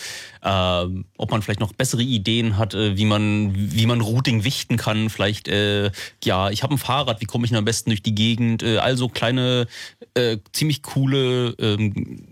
äh, 0.43 1.03
ob 1.17 1.31
man 1.31 1.43
vielleicht 1.43 1.61
noch 1.61 1.73
bessere 1.73 2.03
Ideen 2.03 2.57
hat, 2.57 2.75
äh, 2.75 2.97
wie 2.97 3.05
man 3.05 3.53
wie 3.55 3.87
man 3.87 4.01
Routing 4.01 4.45
wichten 4.45 4.77
kann. 4.77 5.11
Vielleicht 5.11 5.49
äh, 5.49 5.91
ja, 6.25 6.51
ich 6.51 6.63
habe 6.63 6.75
ein 6.75 6.79
Fahrrad, 6.79 7.21
wie 7.21 7.27
komme 7.27 7.45
ich 7.45 7.51
denn 7.51 7.59
am 7.59 7.65
besten 7.65 7.91
durch 7.91 8.03
die 8.03 8.15
Gegend? 8.15 8.63
Äh, 8.63 8.79
also 8.79 9.09
kleine 9.09 9.67
äh, 10.15 10.39
ziemlich 10.53 10.83
coole 10.83 11.55
ähm, 11.59 12.27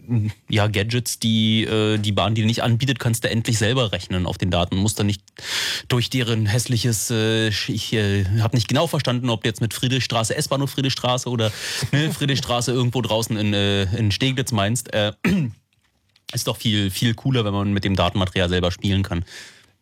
ja 0.48 0.66
Gadgets, 0.66 1.18
die 1.18 1.64
äh, 1.64 1.98
die 1.98 2.12
Bahn 2.12 2.34
dir 2.34 2.46
nicht 2.46 2.62
anbietet, 2.62 2.98
kannst 2.98 3.24
du 3.24 3.30
endlich 3.30 3.58
selber 3.58 3.92
rechnen 3.92 4.26
auf 4.26 4.38
den 4.38 4.50
Daten. 4.50 4.76
Musst 4.76 4.98
dann 4.98 5.06
nicht 5.06 5.22
durch 5.88 6.10
deren 6.10 6.46
hässliches, 6.46 7.10
äh, 7.10 7.48
ich 7.48 7.92
äh, 7.92 8.24
habe 8.40 8.56
nicht 8.56 8.68
genau 8.68 8.86
verstanden, 8.86 9.30
ob 9.30 9.42
du 9.42 9.48
jetzt 9.48 9.60
mit 9.60 9.74
Friedrichstraße, 9.74 10.34
S-Bahnhof 10.34 10.70
Friedrichstraße 10.70 11.28
oder 11.28 11.52
ne, 11.92 12.10
Friedrichstraße 12.12 12.72
irgendwo 12.72 13.02
draußen 13.02 13.36
in, 13.36 13.52
äh, 13.54 13.84
in 13.96 14.10
Steglitz 14.10 14.52
meinst. 14.52 14.92
Äh, 14.92 15.12
ist 16.32 16.46
doch 16.46 16.56
viel, 16.56 16.90
viel 16.90 17.14
cooler, 17.14 17.44
wenn 17.44 17.52
man 17.54 17.72
mit 17.72 17.84
dem 17.84 17.96
Datenmaterial 17.96 18.48
selber 18.48 18.70
spielen 18.70 19.02
kann. 19.02 19.24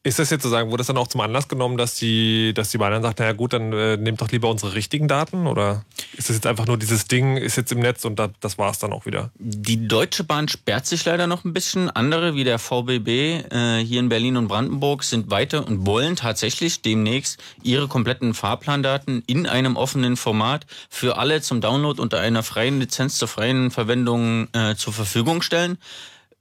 Ist 0.07 0.21
das 0.21 0.31
jetzt 0.31 0.45
sozusagen, 0.45 0.71
wurde 0.71 0.83
das 0.83 0.87
dann 0.87 0.99
auch 0.99 1.09
zum 1.09 1.21
Anlass 1.21 1.49
genommen, 1.49 1.77
dass 1.77 1.97
die, 1.97 2.55
dass 2.55 2.71
die 2.71 2.79
Bahn 2.79 2.93
dann 2.93 3.03
sagt, 3.03 3.19
naja 3.19 3.33
gut, 3.33 3.53
dann 3.53 3.73
äh, 3.73 3.97
nehmt 3.97 4.21
doch 4.21 4.31
lieber 4.31 4.49
unsere 4.49 4.77
richtigen 4.77 5.09
Daten? 5.09 5.49
Oder 5.49 5.85
ist 6.17 6.29
das 6.29 6.37
jetzt 6.37 6.47
einfach 6.47 6.69
nur 6.69 6.77
dieses 6.77 7.07
Ding, 7.07 7.37
ist 7.37 7.57
jetzt 7.57 7.73
im 7.73 7.81
Netz 7.81 8.05
und 8.05 8.17
da, 8.17 8.29
das 8.39 8.57
war 8.57 8.71
es 8.71 8.79
dann 8.79 8.93
auch 8.93 9.05
wieder? 9.05 9.33
Die 9.41 9.89
Deutsche 9.89 10.23
Bahn 10.23 10.47
sperrt 10.47 10.87
sich 10.87 11.05
leider 11.05 11.27
noch 11.27 11.45
ein 11.45 11.53
bisschen. 11.53 11.91
Andere 11.91 12.37
wie 12.37 12.45
der 12.45 12.61
VBB 12.61 13.09
äh, 13.09 13.85
hier 13.85 13.99
in 13.99 14.09
Berlin 14.09 14.37
und 14.37 14.47
Brandenburg 14.47 15.03
sind 15.03 15.29
weiter 15.33 15.67
und 15.67 15.87
wollen 15.87 16.15
tatsächlich 16.15 16.83
demnächst 16.83 17.43
ihre 17.65 17.89
kompletten 17.89 18.33
Fahrplandaten 18.33 19.25
in 19.27 19.49
einem 19.49 19.75
offenen 19.75 20.17
Format 20.17 20.67
für 20.89 21.19
alle 21.19 21.41
zum 21.41 21.61
Download 21.61 22.01
unter 22.01 22.21
einer 22.21 22.45
freien 22.45 22.79
Lizenz 22.79 23.19
zur 23.19 23.27
freien 23.27 23.73
Verwendung 23.73 24.47
äh, 24.53 24.77
zur 24.77 24.93
Verfügung 24.93 25.43
stellen. 25.43 25.79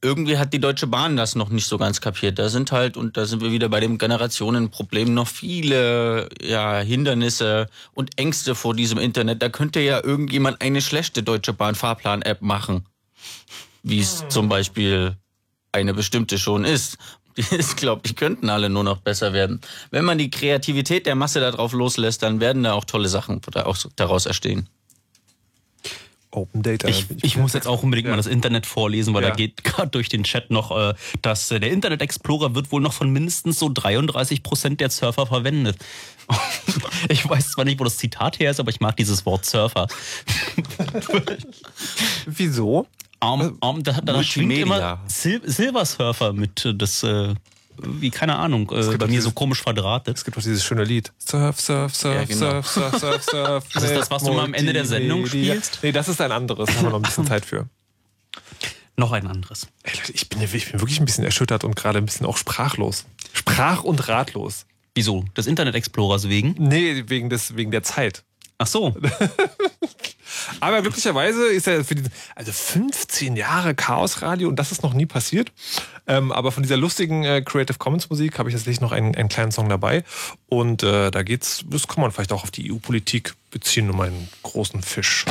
Irgendwie 0.02 0.38
hat 0.38 0.54
die 0.54 0.60
Deutsche 0.60 0.88
Bahn 0.88 1.18
das 1.18 1.36
noch 1.36 1.50
nicht 1.50 1.68
so 1.68 1.78
ganz 1.78 2.00
kapiert. 2.00 2.38
Da 2.38 2.50
sind 2.50 2.72
halt, 2.72 2.96
und 2.96 3.18
da 3.18 3.26
sind 3.26 3.42
wir 3.42 3.52
wieder 3.52 3.70
bei 3.70 3.80
dem 3.80 3.98
Generationenproblem, 3.98 5.14
noch 5.14 5.28
viele 5.28 6.30
ja, 6.42 6.80
Hindernisse 6.80 7.68
und 7.94 8.20
Ängste 8.20 8.54
vor 8.54 8.76
diesem 8.76 9.00
Internet. 9.00 9.42
Da 9.42 9.50
könnte 9.50 9.80
ja 9.80 10.04
irgendjemand 10.04 10.62
eine 10.62 10.82
schlechte 10.82 11.24
Deutsche 11.24 11.54
Bahn 11.54 11.76
Fahrplan-App 11.76 12.42
machen 12.42 12.86
wie 13.86 14.00
es 14.00 14.26
zum 14.30 14.50
Beispiel 14.50 15.16
eine 15.72 15.94
bestimmte 15.94 16.38
schon 16.38 16.66
ist. 16.66 16.98
Ich 17.52 17.76
glaube, 17.76 18.02
die 18.08 18.16
könnten 18.16 18.50
alle 18.50 18.70
nur 18.70 18.86
noch 18.86 19.02
besser 19.02 19.34
werden. 19.34 19.60
Wenn 19.92 20.06
man 20.06 20.18
die 20.18 20.30
Kreativität 20.30 21.06
der 21.06 21.16
Masse 21.16 21.42
darauf 21.42 21.74
loslässt, 21.74 22.24
dann 22.24 22.40
werden 22.40 22.64
da 22.64 22.72
auch 22.72 22.86
tolle 22.86 23.10
Sachen 23.10 23.42
daraus 23.98 24.26
entstehen. 24.26 24.70
Open 26.36 26.62
Data. 26.64 26.88
Ich, 26.88 27.06
ich 27.24 27.38
muss 27.38 27.54
jetzt 27.54 27.68
auch 27.68 27.84
unbedingt 27.84 28.10
mal 28.10 28.18
das 28.18 28.28
Internet 28.28 28.66
vorlesen, 28.66 29.14
weil 29.14 29.24
Ja. 29.24 29.30
da 29.30 29.36
geht 29.36 29.64
gerade 29.64 29.90
durch 29.90 30.10
den 30.10 30.24
Chat 30.24 30.52
noch, 30.52 30.72
äh, 30.78 30.94
dass 31.22 31.50
äh, 31.52 31.60
der 31.60 31.72
Internet 31.72 32.02
Explorer 32.02 32.54
wird 32.56 32.72
wohl 32.72 32.82
noch 32.82 32.94
von 32.94 33.10
mindestens 33.12 33.60
so 33.60 33.70
33 33.74 34.44
Prozent 34.44 34.80
der 34.82 34.90
Surfer 34.90 35.26
verwendet. 35.26 35.78
Ich 37.10 37.28
weiß 37.30 37.52
zwar 37.52 37.66
nicht, 37.66 37.80
wo 37.80 37.84
das 37.84 37.98
Zitat 37.98 38.40
her 38.40 38.50
ist, 38.50 38.60
aber 38.60 38.72
ich 38.72 38.80
mag 38.80 38.98
dieses 38.98 39.26
Wort 39.28 39.46
Surfer. 39.46 39.88
Wieso? 42.26 42.88
Um, 43.22 43.58
um, 43.62 43.84
da, 43.84 43.94
da 44.02 44.24
schwingt 44.24 44.54
immer 44.54 45.00
Sil 45.10 45.42
Silver 45.46 45.86
Surfer 45.86 46.34
mit. 46.34 46.66
äh, 46.66 46.74
Das, 46.76 47.02
äh, 47.04 47.34
wie, 47.82 48.10
keine 48.10 48.36
Ahnung, 48.38 48.72
äh, 48.72 48.98
bei 48.98 49.06
auch 49.06 49.10
mir 49.10 49.22
so 49.22 49.32
komisch 49.32 49.62
verdrahtet. 49.62 50.18
Es 50.18 50.26
gibt 50.26 50.38
doch 50.38 50.42
dieses 50.42 50.64
schöne 50.64 50.84
Lied. 50.84 51.12
Surf, 51.18 51.60
surf, 51.60 51.96
surf, 51.96 52.16
Ja, 52.16 52.24
genau. 52.26 52.62
surf, 52.62 52.68
surf, 52.68 53.00
surf, 53.00 53.24
surf. 53.24 53.64
Das 53.74 53.84
ist 53.84 53.96
das, 53.96 54.12
was 54.12 54.24
du 54.24 54.34
mal 54.34 54.46
am 54.46 54.54
Ende 54.54 54.74
der 54.74 54.86
Sendung 54.86 55.26
spielst? 55.28 55.80
Nee, 55.82 55.92
das 55.92 56.08
ist 56.08 56.22
ein 56.22 56.32
anderes. 56.32 56.68
Da 56.68 56.76
haben 56.76 56.84
wir 56.86 56.90
noch 56.92 56.98
ein 56.98 57.04
bisschen 57.04 57.26
Zeit 57.26 57.46
für. 57.46 57.68
Noch 58.98 59.12
ein 59.12 59.28
anderes. 59.28 59.68
Ey, 59.84 59.94
Leute, 59.98 60.14
ich 60.14 60.30
bin, 60.30 60.42
ich 60.42 60.72
bin 60.72 60.80
wirklich 60.80 61.00
ein 61.00 61.06
bisschen 61.06 61.24
erschüttert 61.26 61.64
und 61.64 61.76
gerade 61.76 61.98
ein 61.98 62.06
bisschen 62.06 62.26
auch 62.26 62.38
sprachlos. 62.38 63.06
Sprach- 63.34 63.84
und 63.84 64.08
ratlos. 64.08 64.66
Wieso? 64.94 65.26
Des 65.36 65.48
Internet 65.48 65.76
Explorers 65.76 66.30
wegen? 66.30 66.56
Nee, 66.58 67.04
wegen, 67.08 67.30
des, 67.30 67.58
wegen 67.58 67.72
der 67.72 67.84
Zeit. 67.84 68.24
Ach 68.58 68.68
so. 68.68 68.96
Aber 70.60 70.82
glücklicherweise 70.82 71.48
ist 71.48 71.68
er 71.68 71.84
für 71.84 71.96
die, 71.96 72.04
also 72.36 72.52
15 72.52 73.36
Jahre 73.36 73.76
Chaosradio 73.76 74.48
und 74.48 74.58
das 74.58 74.72
ist 74.72 74.84
noch 74.84 74.94
nie 74.94 75.06
passiert. 75.06 75.52
Ähm, 76.08 76.32
aber 76.32 76.52
von 76.52 76.64
dieser 76.64 76.78
lustigen 76.78 77.24
äh, 77.24 77.42
Creative 77.42 77.78
Commons 77.78 78.10
Musik 78.10 78.38
habe 78.38 78.50
ich 78.50 78.56
tatsächlich 78.56 78.82
noch 78.82 78.92
einen, 78.92 79.16
einen 79.16 79.30
kleinen 79.30 79.52
Song 79.52 79.70
dabei. 79.70 80.04
Und 80.48 80.84
äh, 80.84 81.12
da 81.12 81.24
geht's, 81.24 81.64
das 81.68 81.88
kann 81.88 82.02
man 82.02 82.12
vielleicht 82.12 82.32
auch 82.32 82.44
auf 82.44 82.52
die 82.52 82.72
EU-Politik 82.72 83.34
beziehen, 83.52 83.90
um 83.90 84.02
einen 84.02 84.30
großen 84.44 84.82
Fisch. 84.82 85.26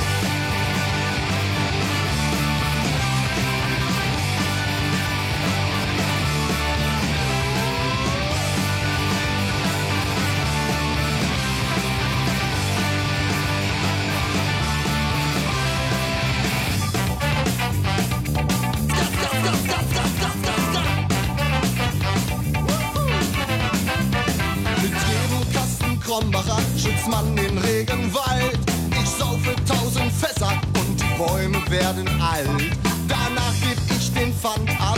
Werden 31.75 32.09
alt. 32.21 32.49
Danach 33.09 33.53
geb 33.61 33.79
ich 33.99 34.13
den 34.15 34.33
Pfand 34.33 34.71
ab 34.81 34.94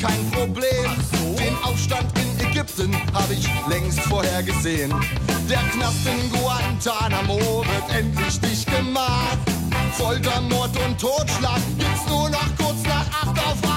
kein 0.00 0.30
Problem. 0.30 0.90
Den 1.36 1.56
Aufstand 1.62 2.06
in 2.18 2.46
Ägypten 2.46 2.94
habe 3.12 3.34
ich 3.34 3.48
längst 3.68 4.00
vorher 4.00 4.42
gesehen. 4.42 4.92
Der 5.48 5.62
Knast 5.72 6.06
in 6.06 6.30
Guantanamo 6.30 7.64
wird 7.64 7.98
endlich 7.98 8.40
dicht 8.40 8.66
gemacht. 8.70 9.38
Folter, 9.92 10.40
Mord 10.42 10.76
und 10.86 11.00
Totschlag 11.00 11.60
gibt's 11.78 12.08
nur 12.08 12.28
noch 12.30 12.56
kurz 12.56 12.82
nach 12.84 13.06
acht 13.22 13.38
auf 13.46 13.67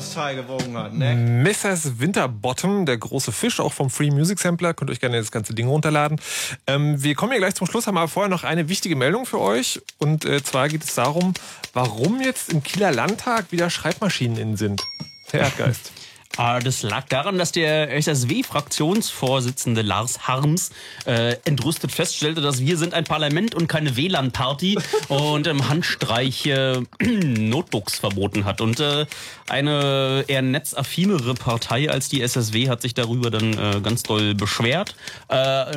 das 0.00 0.14
Teil 0.14 0.36
gewogen 0.36 0.76
hat, 0.76 0.94
ne? 0.94 1.14
Mrs. 1.14 2.00
Winterbottom, 2.00 2.86
der 2.86 2.96
große 2.96 3.32
Fisch, 3.32 3.60
auch 3.60 3.72
vom 3.72 3.90
Free 3.90 4.10
Music 4.10 4.38
Sampler. 4.38 4.72
Könnt 4.72 4.90
euch 4.90 5.00
gerne 5.00 5.18
das 5.18 5.30
ganze 5.30 5.54
Ding 5.54 5.68
runterladen. 5.68 6.20
Ähm, 6.66 7.02
wir 7.02 7.14
kommen 7.14 7.32
hier 7.32 7.40
gleich 7.40 7.54
zum 7.54 7.66
Schluss, 7.66 7.86
haben 7.86 7.98
aber 7.98 8.08
vorher 8.08 8.30
noch 8.30 8.44
eine 8.44 8.68
wichtige 8.68 8.96
Meldung 8.96 9.26
für 9.26 9.40
euch. 9.40 9.80
Und 9.98 10.24
äh, 10.24 10.42
zwar 10.42 10.68
geht 10.68 10.84
es 10.84 10.94
darum, 10.94 11.34
warum 11.74 12.20
jetzt 12.20 12.52
im 12.52 12.62
Kieler 12.62 12.92
Landtag 12.92 13.52
wieder 13.52 13.68
Schreibmaschinen 13.68 14.38
in 14.38 14.56
sind. 14.56 14.82
Herr 15.30 15.40
Erdgeist. 15.40 15.92
Ah, 16.36 16.60
Das 16.60 16.82
lag 16.82 17.08
daran, 17.08 17.38
dass 17.38 17.50
der 17.50 17.92
SSW-Fraktionsvorsitzende 17.96 19.82
Lars 19.82 20.28
Harms 20.28 20.70
äh, 21.04 21.36
entrüstet 21.44 21.90
feststellte, 21.90 22.40
dass 22.40 22.60
wir 22.60 22.78
sind 22.78 22.94
ein 22.94 23.02
Parlament 23.02 23.56
und 23.56 23.66
keine 23.66 23.96
WLAN-Party 23.96 24.78
und 25.08 25.48
im 25.48 25.68
Handstreich 25.68 26.46
äh, 26.46 26.80
Notebooks 27.02 27.98
verboten 27.98 28.44
hat. 28.44 28.60
Und 28.60 28.78
äh, 28.78 29.06
eine 29.48 30.24
eher 30.28 30.42
netzaffinere 30.42 31.34
Partei 31.34 31.90
als 31.90 32.08
die 32.08 32.22
SSW 32.22 32.68
hat 32.68 32.80
sich 32.82 32.94
darüber 32.94 33.30
dann 33.30 33.52
äh, 33.58 33.80
ganz 33.80 34.04
doll 34.04 34.34
beschwert. 34.34 34.94
Äh, 35.28 35.34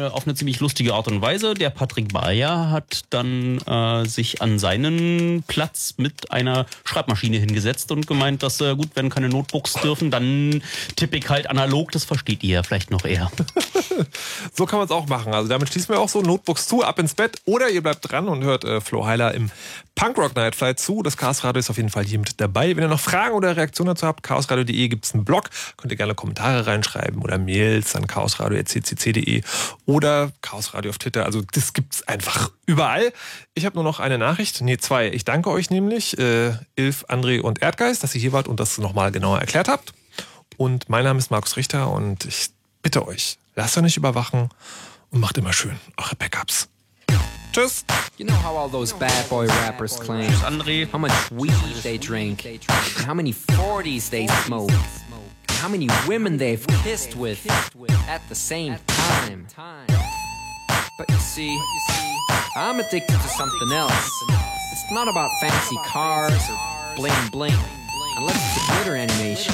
auf 0.10 0.28
eine 0.28 0.36
ziemlich 0.36 0.60
lustige 0.60 0.94
Art 0.94 1.08
und 1.08 1.20
Weise. 1.22 1.56
Der 1.56 1.72
Patrick 1.72 2.14
Bayer 2.14 2.70
hat 2.70 3.06
dann 3.10 3.58
äh, 3.66 4.06
sich 4.06 4.44
an 4.44 4.60
seinen 4.60 5.44
Platz 5.48 5.96
mit 5.98 6.32
einer 6.32 6.68
Schreibmaschine 6.86 7.38
hingesetzt 7.38 7.92
und 7.92 8.06
gemeint, 8.06 8.44
dass 8.44 8.62
äh, 8.62 8.76
gut, 8.76 8.90
wenn 8.94 9.10
keine 9.10 9.30
Notebooks 9.30 9.74
dürfen, 9.74 10.12
dann 10.12 10.43
ich 10.52 11.30
halt 11.30 11.50
analog. 11.50 11.92
Das 11.92 12.04
versteht 12.04 12.44
ihr 12.44 12.56
ja 12.56 12.64
vielleicht 12.64 12.92
noch 12.92 13.06
eher. 13.06 13.32
So 14.54 14.66
kann 14.66 14.80
man 14.80 14.86
es 14.86 14.92
auch 14.92 15.08
machen. 15.08 15.34
Also 15.34 15.50
damit 15.50 15.70
schließen 15.70 15.94
wir 15.94 16.00
auch 16.00 16.10
so 16.10 16.22
Notebooks 16.22 16.68
zu, 16.68 16.84
ab 16.84 17.00
ins 17.00 17.14
Bett. 17.14 17.38
Oder 17.46 17.70
ihr 17.70 17.82
bleibt 17.82 18.10
dran 18.10 18.28
und 18.28 18.44
hört 18.44 18.64
äh, 18.64 18.82
Flo 18.82 19.06
Heiler 19.06 19.34
im 19.34 19.52
Punkrock 19.96 20.36
Nightfly 20.36 20.76
zu. 20.76 21.04
Das 21.04 21.18
Chaos 21.18 21.44
Radio 21.44 21.60
ist 21.60 21.70
auf 21.70 21.78
jeden 21.78 21.90
Fall 21.90 22.04
hier 22.04 22.20
mit 22.20 22.40
dabei. 22.42 22.76
Wenn 22.76 22.84
ihr 22.84 22.90
noch 22.90 23.00
Fragen 23.00 23.36
oder 23.36 23.56
Reaktionen 23.56 23.90
dazu 23.90 24.08
habt, 24.08 24.24
chaosradio.de 24.24 24.88
gibt 24.88 25.06
es 25.06 25.14
einen 25.14 25.26
Blog. 25.26 25.50
Könnt 25.78 25.92
ihr 25.92 25.98
gerne 25.98 26.16
Kommentare 26.16 26.66
reinschreiben 26.66 27.22
oder 27.22 27.38
Mails 27.38 27.96
an 27.96 28.08
chaosradio.ccc.de 28.08 29.42
oder 29.86 30.32
Chaos 30.42 30.74
Radio 30.74 30.90
auf 30.90 30.98
Twitter. 30.98 31.26
Also 31.26 31.42
das 31.52 31.74
gibt's 31.74 32.08
einfach 32.08 32.52
überall. 32.66 33.14
Ich 33.54 33.66
habe 33.66 33.76
nur 33.76 33.84
noch 33.84 34.00
eine 34.00 34.18
Nachricht, 34.18 34.62
nee 34.62 34.78
zwei. 34.78 35.10
Ich 35.10 35.26
danke 35.26 35.50
euch 35.50 35.70
nämlich, 35.70 36.18
äh, 36.18 36.54
Ilf, 36.76 37.06
André 37.08 37.42
und 37.42 37.62
Erdgeist, 37.62 38.04
dass 38.04 38.16
ihr 38.16 38.22
hier 38.22 38.34
wart 38.34 38.48
und 38.48 38.60
das 38.60 38.78
nochmal 38.78 39.12
genauer 39.12 39.40
erklärt 39.40 39.68
habt. 39.68 39.94
Und 40.58 40.90
mein 40.90 41.04
Name 41.04 41.20
ist 41.20 41.32
Markus 41.32 41.58
Richter 41.58 41.92
und 41.92 42.26
ich 42.26 42.50
bitte 42.82 43.08
euch, 43.08 43.38
lasst 43.56 43.78
euch 43.78 43.84
nicht 43.84 43.98
überwachen 43.98 44.50
und 45.12 45.20
macht 45.20 45.38
immer 45.38 45.54
schön 45.54 45.80
eure 45.98 46.16
Backups. 46.16 46.68
Tschüss. 47.52 47.86
You 48.18 48.26
know 48.26 48.36
how 48.36 48.56
all 48.58 48.70
those 48.70 48.94
bad 48.94 49.30
boy 49.30 49.48
rappers 49.48 50.00
claim 50.00 50.32
how 50.92 50.98
much 50.98 51.12
weed 51.32 51.54
they 51.84 51.98
drink, 51.98 52.46
and 52.46 53.06
how 53.06 53.14
many 53.14 53.32
40s 53.32 54.10
they 54.10 54.28
smoke, 54.46 54.72
and 54.72 55.58
how 55.62 55.70
many 55.70 55.88
women 56.08 56.38
they've 56.38 56.66
kissed 56.84 57.16
with 57.16 57.46
at 58.08 58.22
the 58.30 58.36
same 58.36 58.78
time. 58.88 59.48
But 60.98 61.10
you 61.10 61.18
see, 61.18 61.60
I'm 62.56 62.80
addicted 62.80 63.20
to 63.20 63.28
something 63.30 63.72
else. 63.72 64.10
It's 64.72 64.92
not 64.92 65.08
about 65.08 65.30
fancy 65.40 65.78
cars 65.86 66.50
or 66.50 66.96
bling 66.96 67.30
bling, 67.32 67.60
unless 68.18 68.36
it's 68.36 68.64
a 68.64 68.72
glitter 68.74 68.96
animation. 68.96 69.54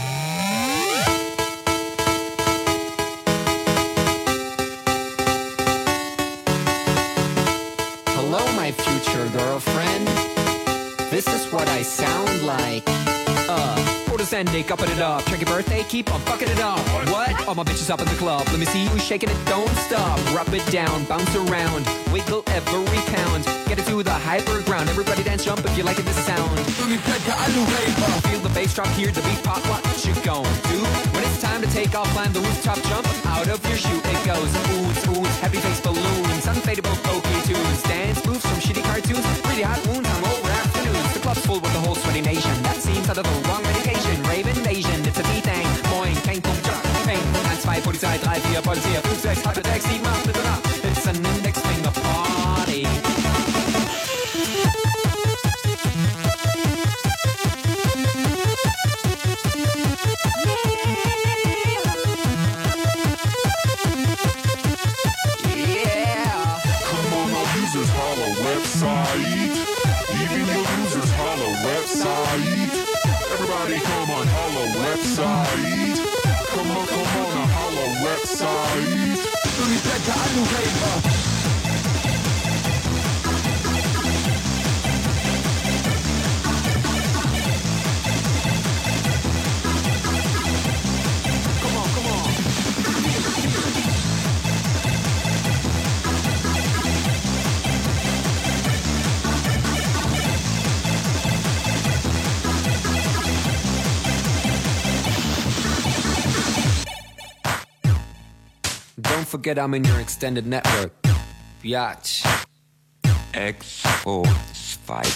Future 8.71 9.27
girlfriend. 9.29 10.07
This 11.09 11.27
is 11.27 11.51
what 11.51 11.67
I 11.67 11.81
sound 11.81 12.43
like. 12.43 12.83
Uh, 13.49 13.75
photosending, 14.05 14.69
upping 14.71 14.91
it 14.91 14.99
up. 14.99 15.25
Check 15.25 15.41
your 15.41 15.49
birthday, 15.49 15.83
keep 15.83 16.13
on 16.13 16.21
fucking 16.21 16.47
it 16.49 16.59
up. 16.59 16.79
What? 17.09 17.47
All 17.47 17.55
my 17.55 17.63
bitches 17.63 17.89
up 17.89 17.99
in 17.99 18.07
the 18.07 18.15
club. 18.15 18.47
Let 18.47 18.59
me 18.59 18.65
see 18.65 18.83
you 18.83 18.99
shaking 18.99 19.29
it, 19.29 19.37
don't 19.45 19.69
stop. 19.75 20.17
Rub 20.33 20.53
it 20.53 20.65
down, 20.71 21.03
bounce 21.05 21.35
around, 21.35 21.85
wiggle 22.13 22.43
every 22.47 23.01
pound. 23.11 23.43
Get 23.67 23.79
it 23.79 23.85
to 23.87 24.03
the 24.03 24.11
hyper 24.11 24.61
ground. 24.63 24.89
Everybody 24.89 25.23
dance, 25.23 25.43
jump 25.43 25.65
if 25.65 25.77
you 25.77 25.83
like 25.83 25.99
it 25.99 26.05
this 26.05 26.25
sound. 26.25 26.59
Feel 28.27 28.39
the 28.39 28.51
bass 28.53 28.73
drop, 28.73 28.87
hear 28.89 29.11
the 29.11 29.21
beat 29.21 29.43
pop. 29.43 29.59
What 29.67 29.83
you 30.05 30.13
gon' 30.23 30.43
do? 30.71 30.79
When 31.11 31.23
it's 31.23 31.41
time 31.41 31.61
to 31.61 31.67
take 31.71 31.93
off, 31.95 32.07
climb 32.13 32.31
the 32.31 32.39
rooftop, 32.39 32.81
jump 32.83 33.07
out 33.27 33.47
of 33.49 33.59
your 33.67 33.77
shoe. 33.77 33.99
It 33.99 34.25
goes 34.25 34.51
oohs, 34.71 35.03
oohs, 35.11 35.39
heavy 35.39 35.57
face 35.57 35.81
balloons, 35.81 36.45
unfadable 36.45 36.95
pokey 37.03 37.41
tunes, 37.47 37.83
dance 37.83 38.19
from 38.21 38.35
shitty 38.61 38.83
cartoons, 38.83 39.25
really 39.49 39.63
hot 39.63 39.81
wounds, 39.87 40.07
hungover 40.07 40.51
afternoons. 40.61 41.13
The 41.13 41.19
club's 41.19 41.45
full 41.45 41.59
with 41.59 41.73
the 41.73 41.79
whole 41.79 41.95
sweaty 41.95 42.21
nation. 42.21 42.53
That 42.61 42.77
seems 42.77 43.09
out 43.09 43.17
of 43.17 43.25
the 43.25 43.49
wrong 43.49 43.63
medication. 43.63 44.21
Rave 44.23 44.47
invasion, 44.47 45.01
it's 45.05 45.19
a 45.19 45.23
B-Thing. 45.23 45.65
Moin, 45.89 46.15
kein 46.21 46.41
Punkt, 46.41 46.63
Jock, 46.65 46.83
Peng. 47.03 47.25
1, 47.41 47.81
2, 47.81 47.81
Polizei, 47.81 48.17
3, 48.21 48.61
4, 48.61 48.61
Polizei, 48.61 49.01
5, 49.01 49.17
6, 49.17 49.60
forget 109.31 109.57
I'm 109.57 109.73
in 109.73 109.85
your 109.85 109.99
extended 110.01 110.45
network. 110.45 110.91
Biatch. 111.63 112.27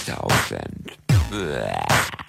2000. 0.08 0.96
Blah. 1.30 2.25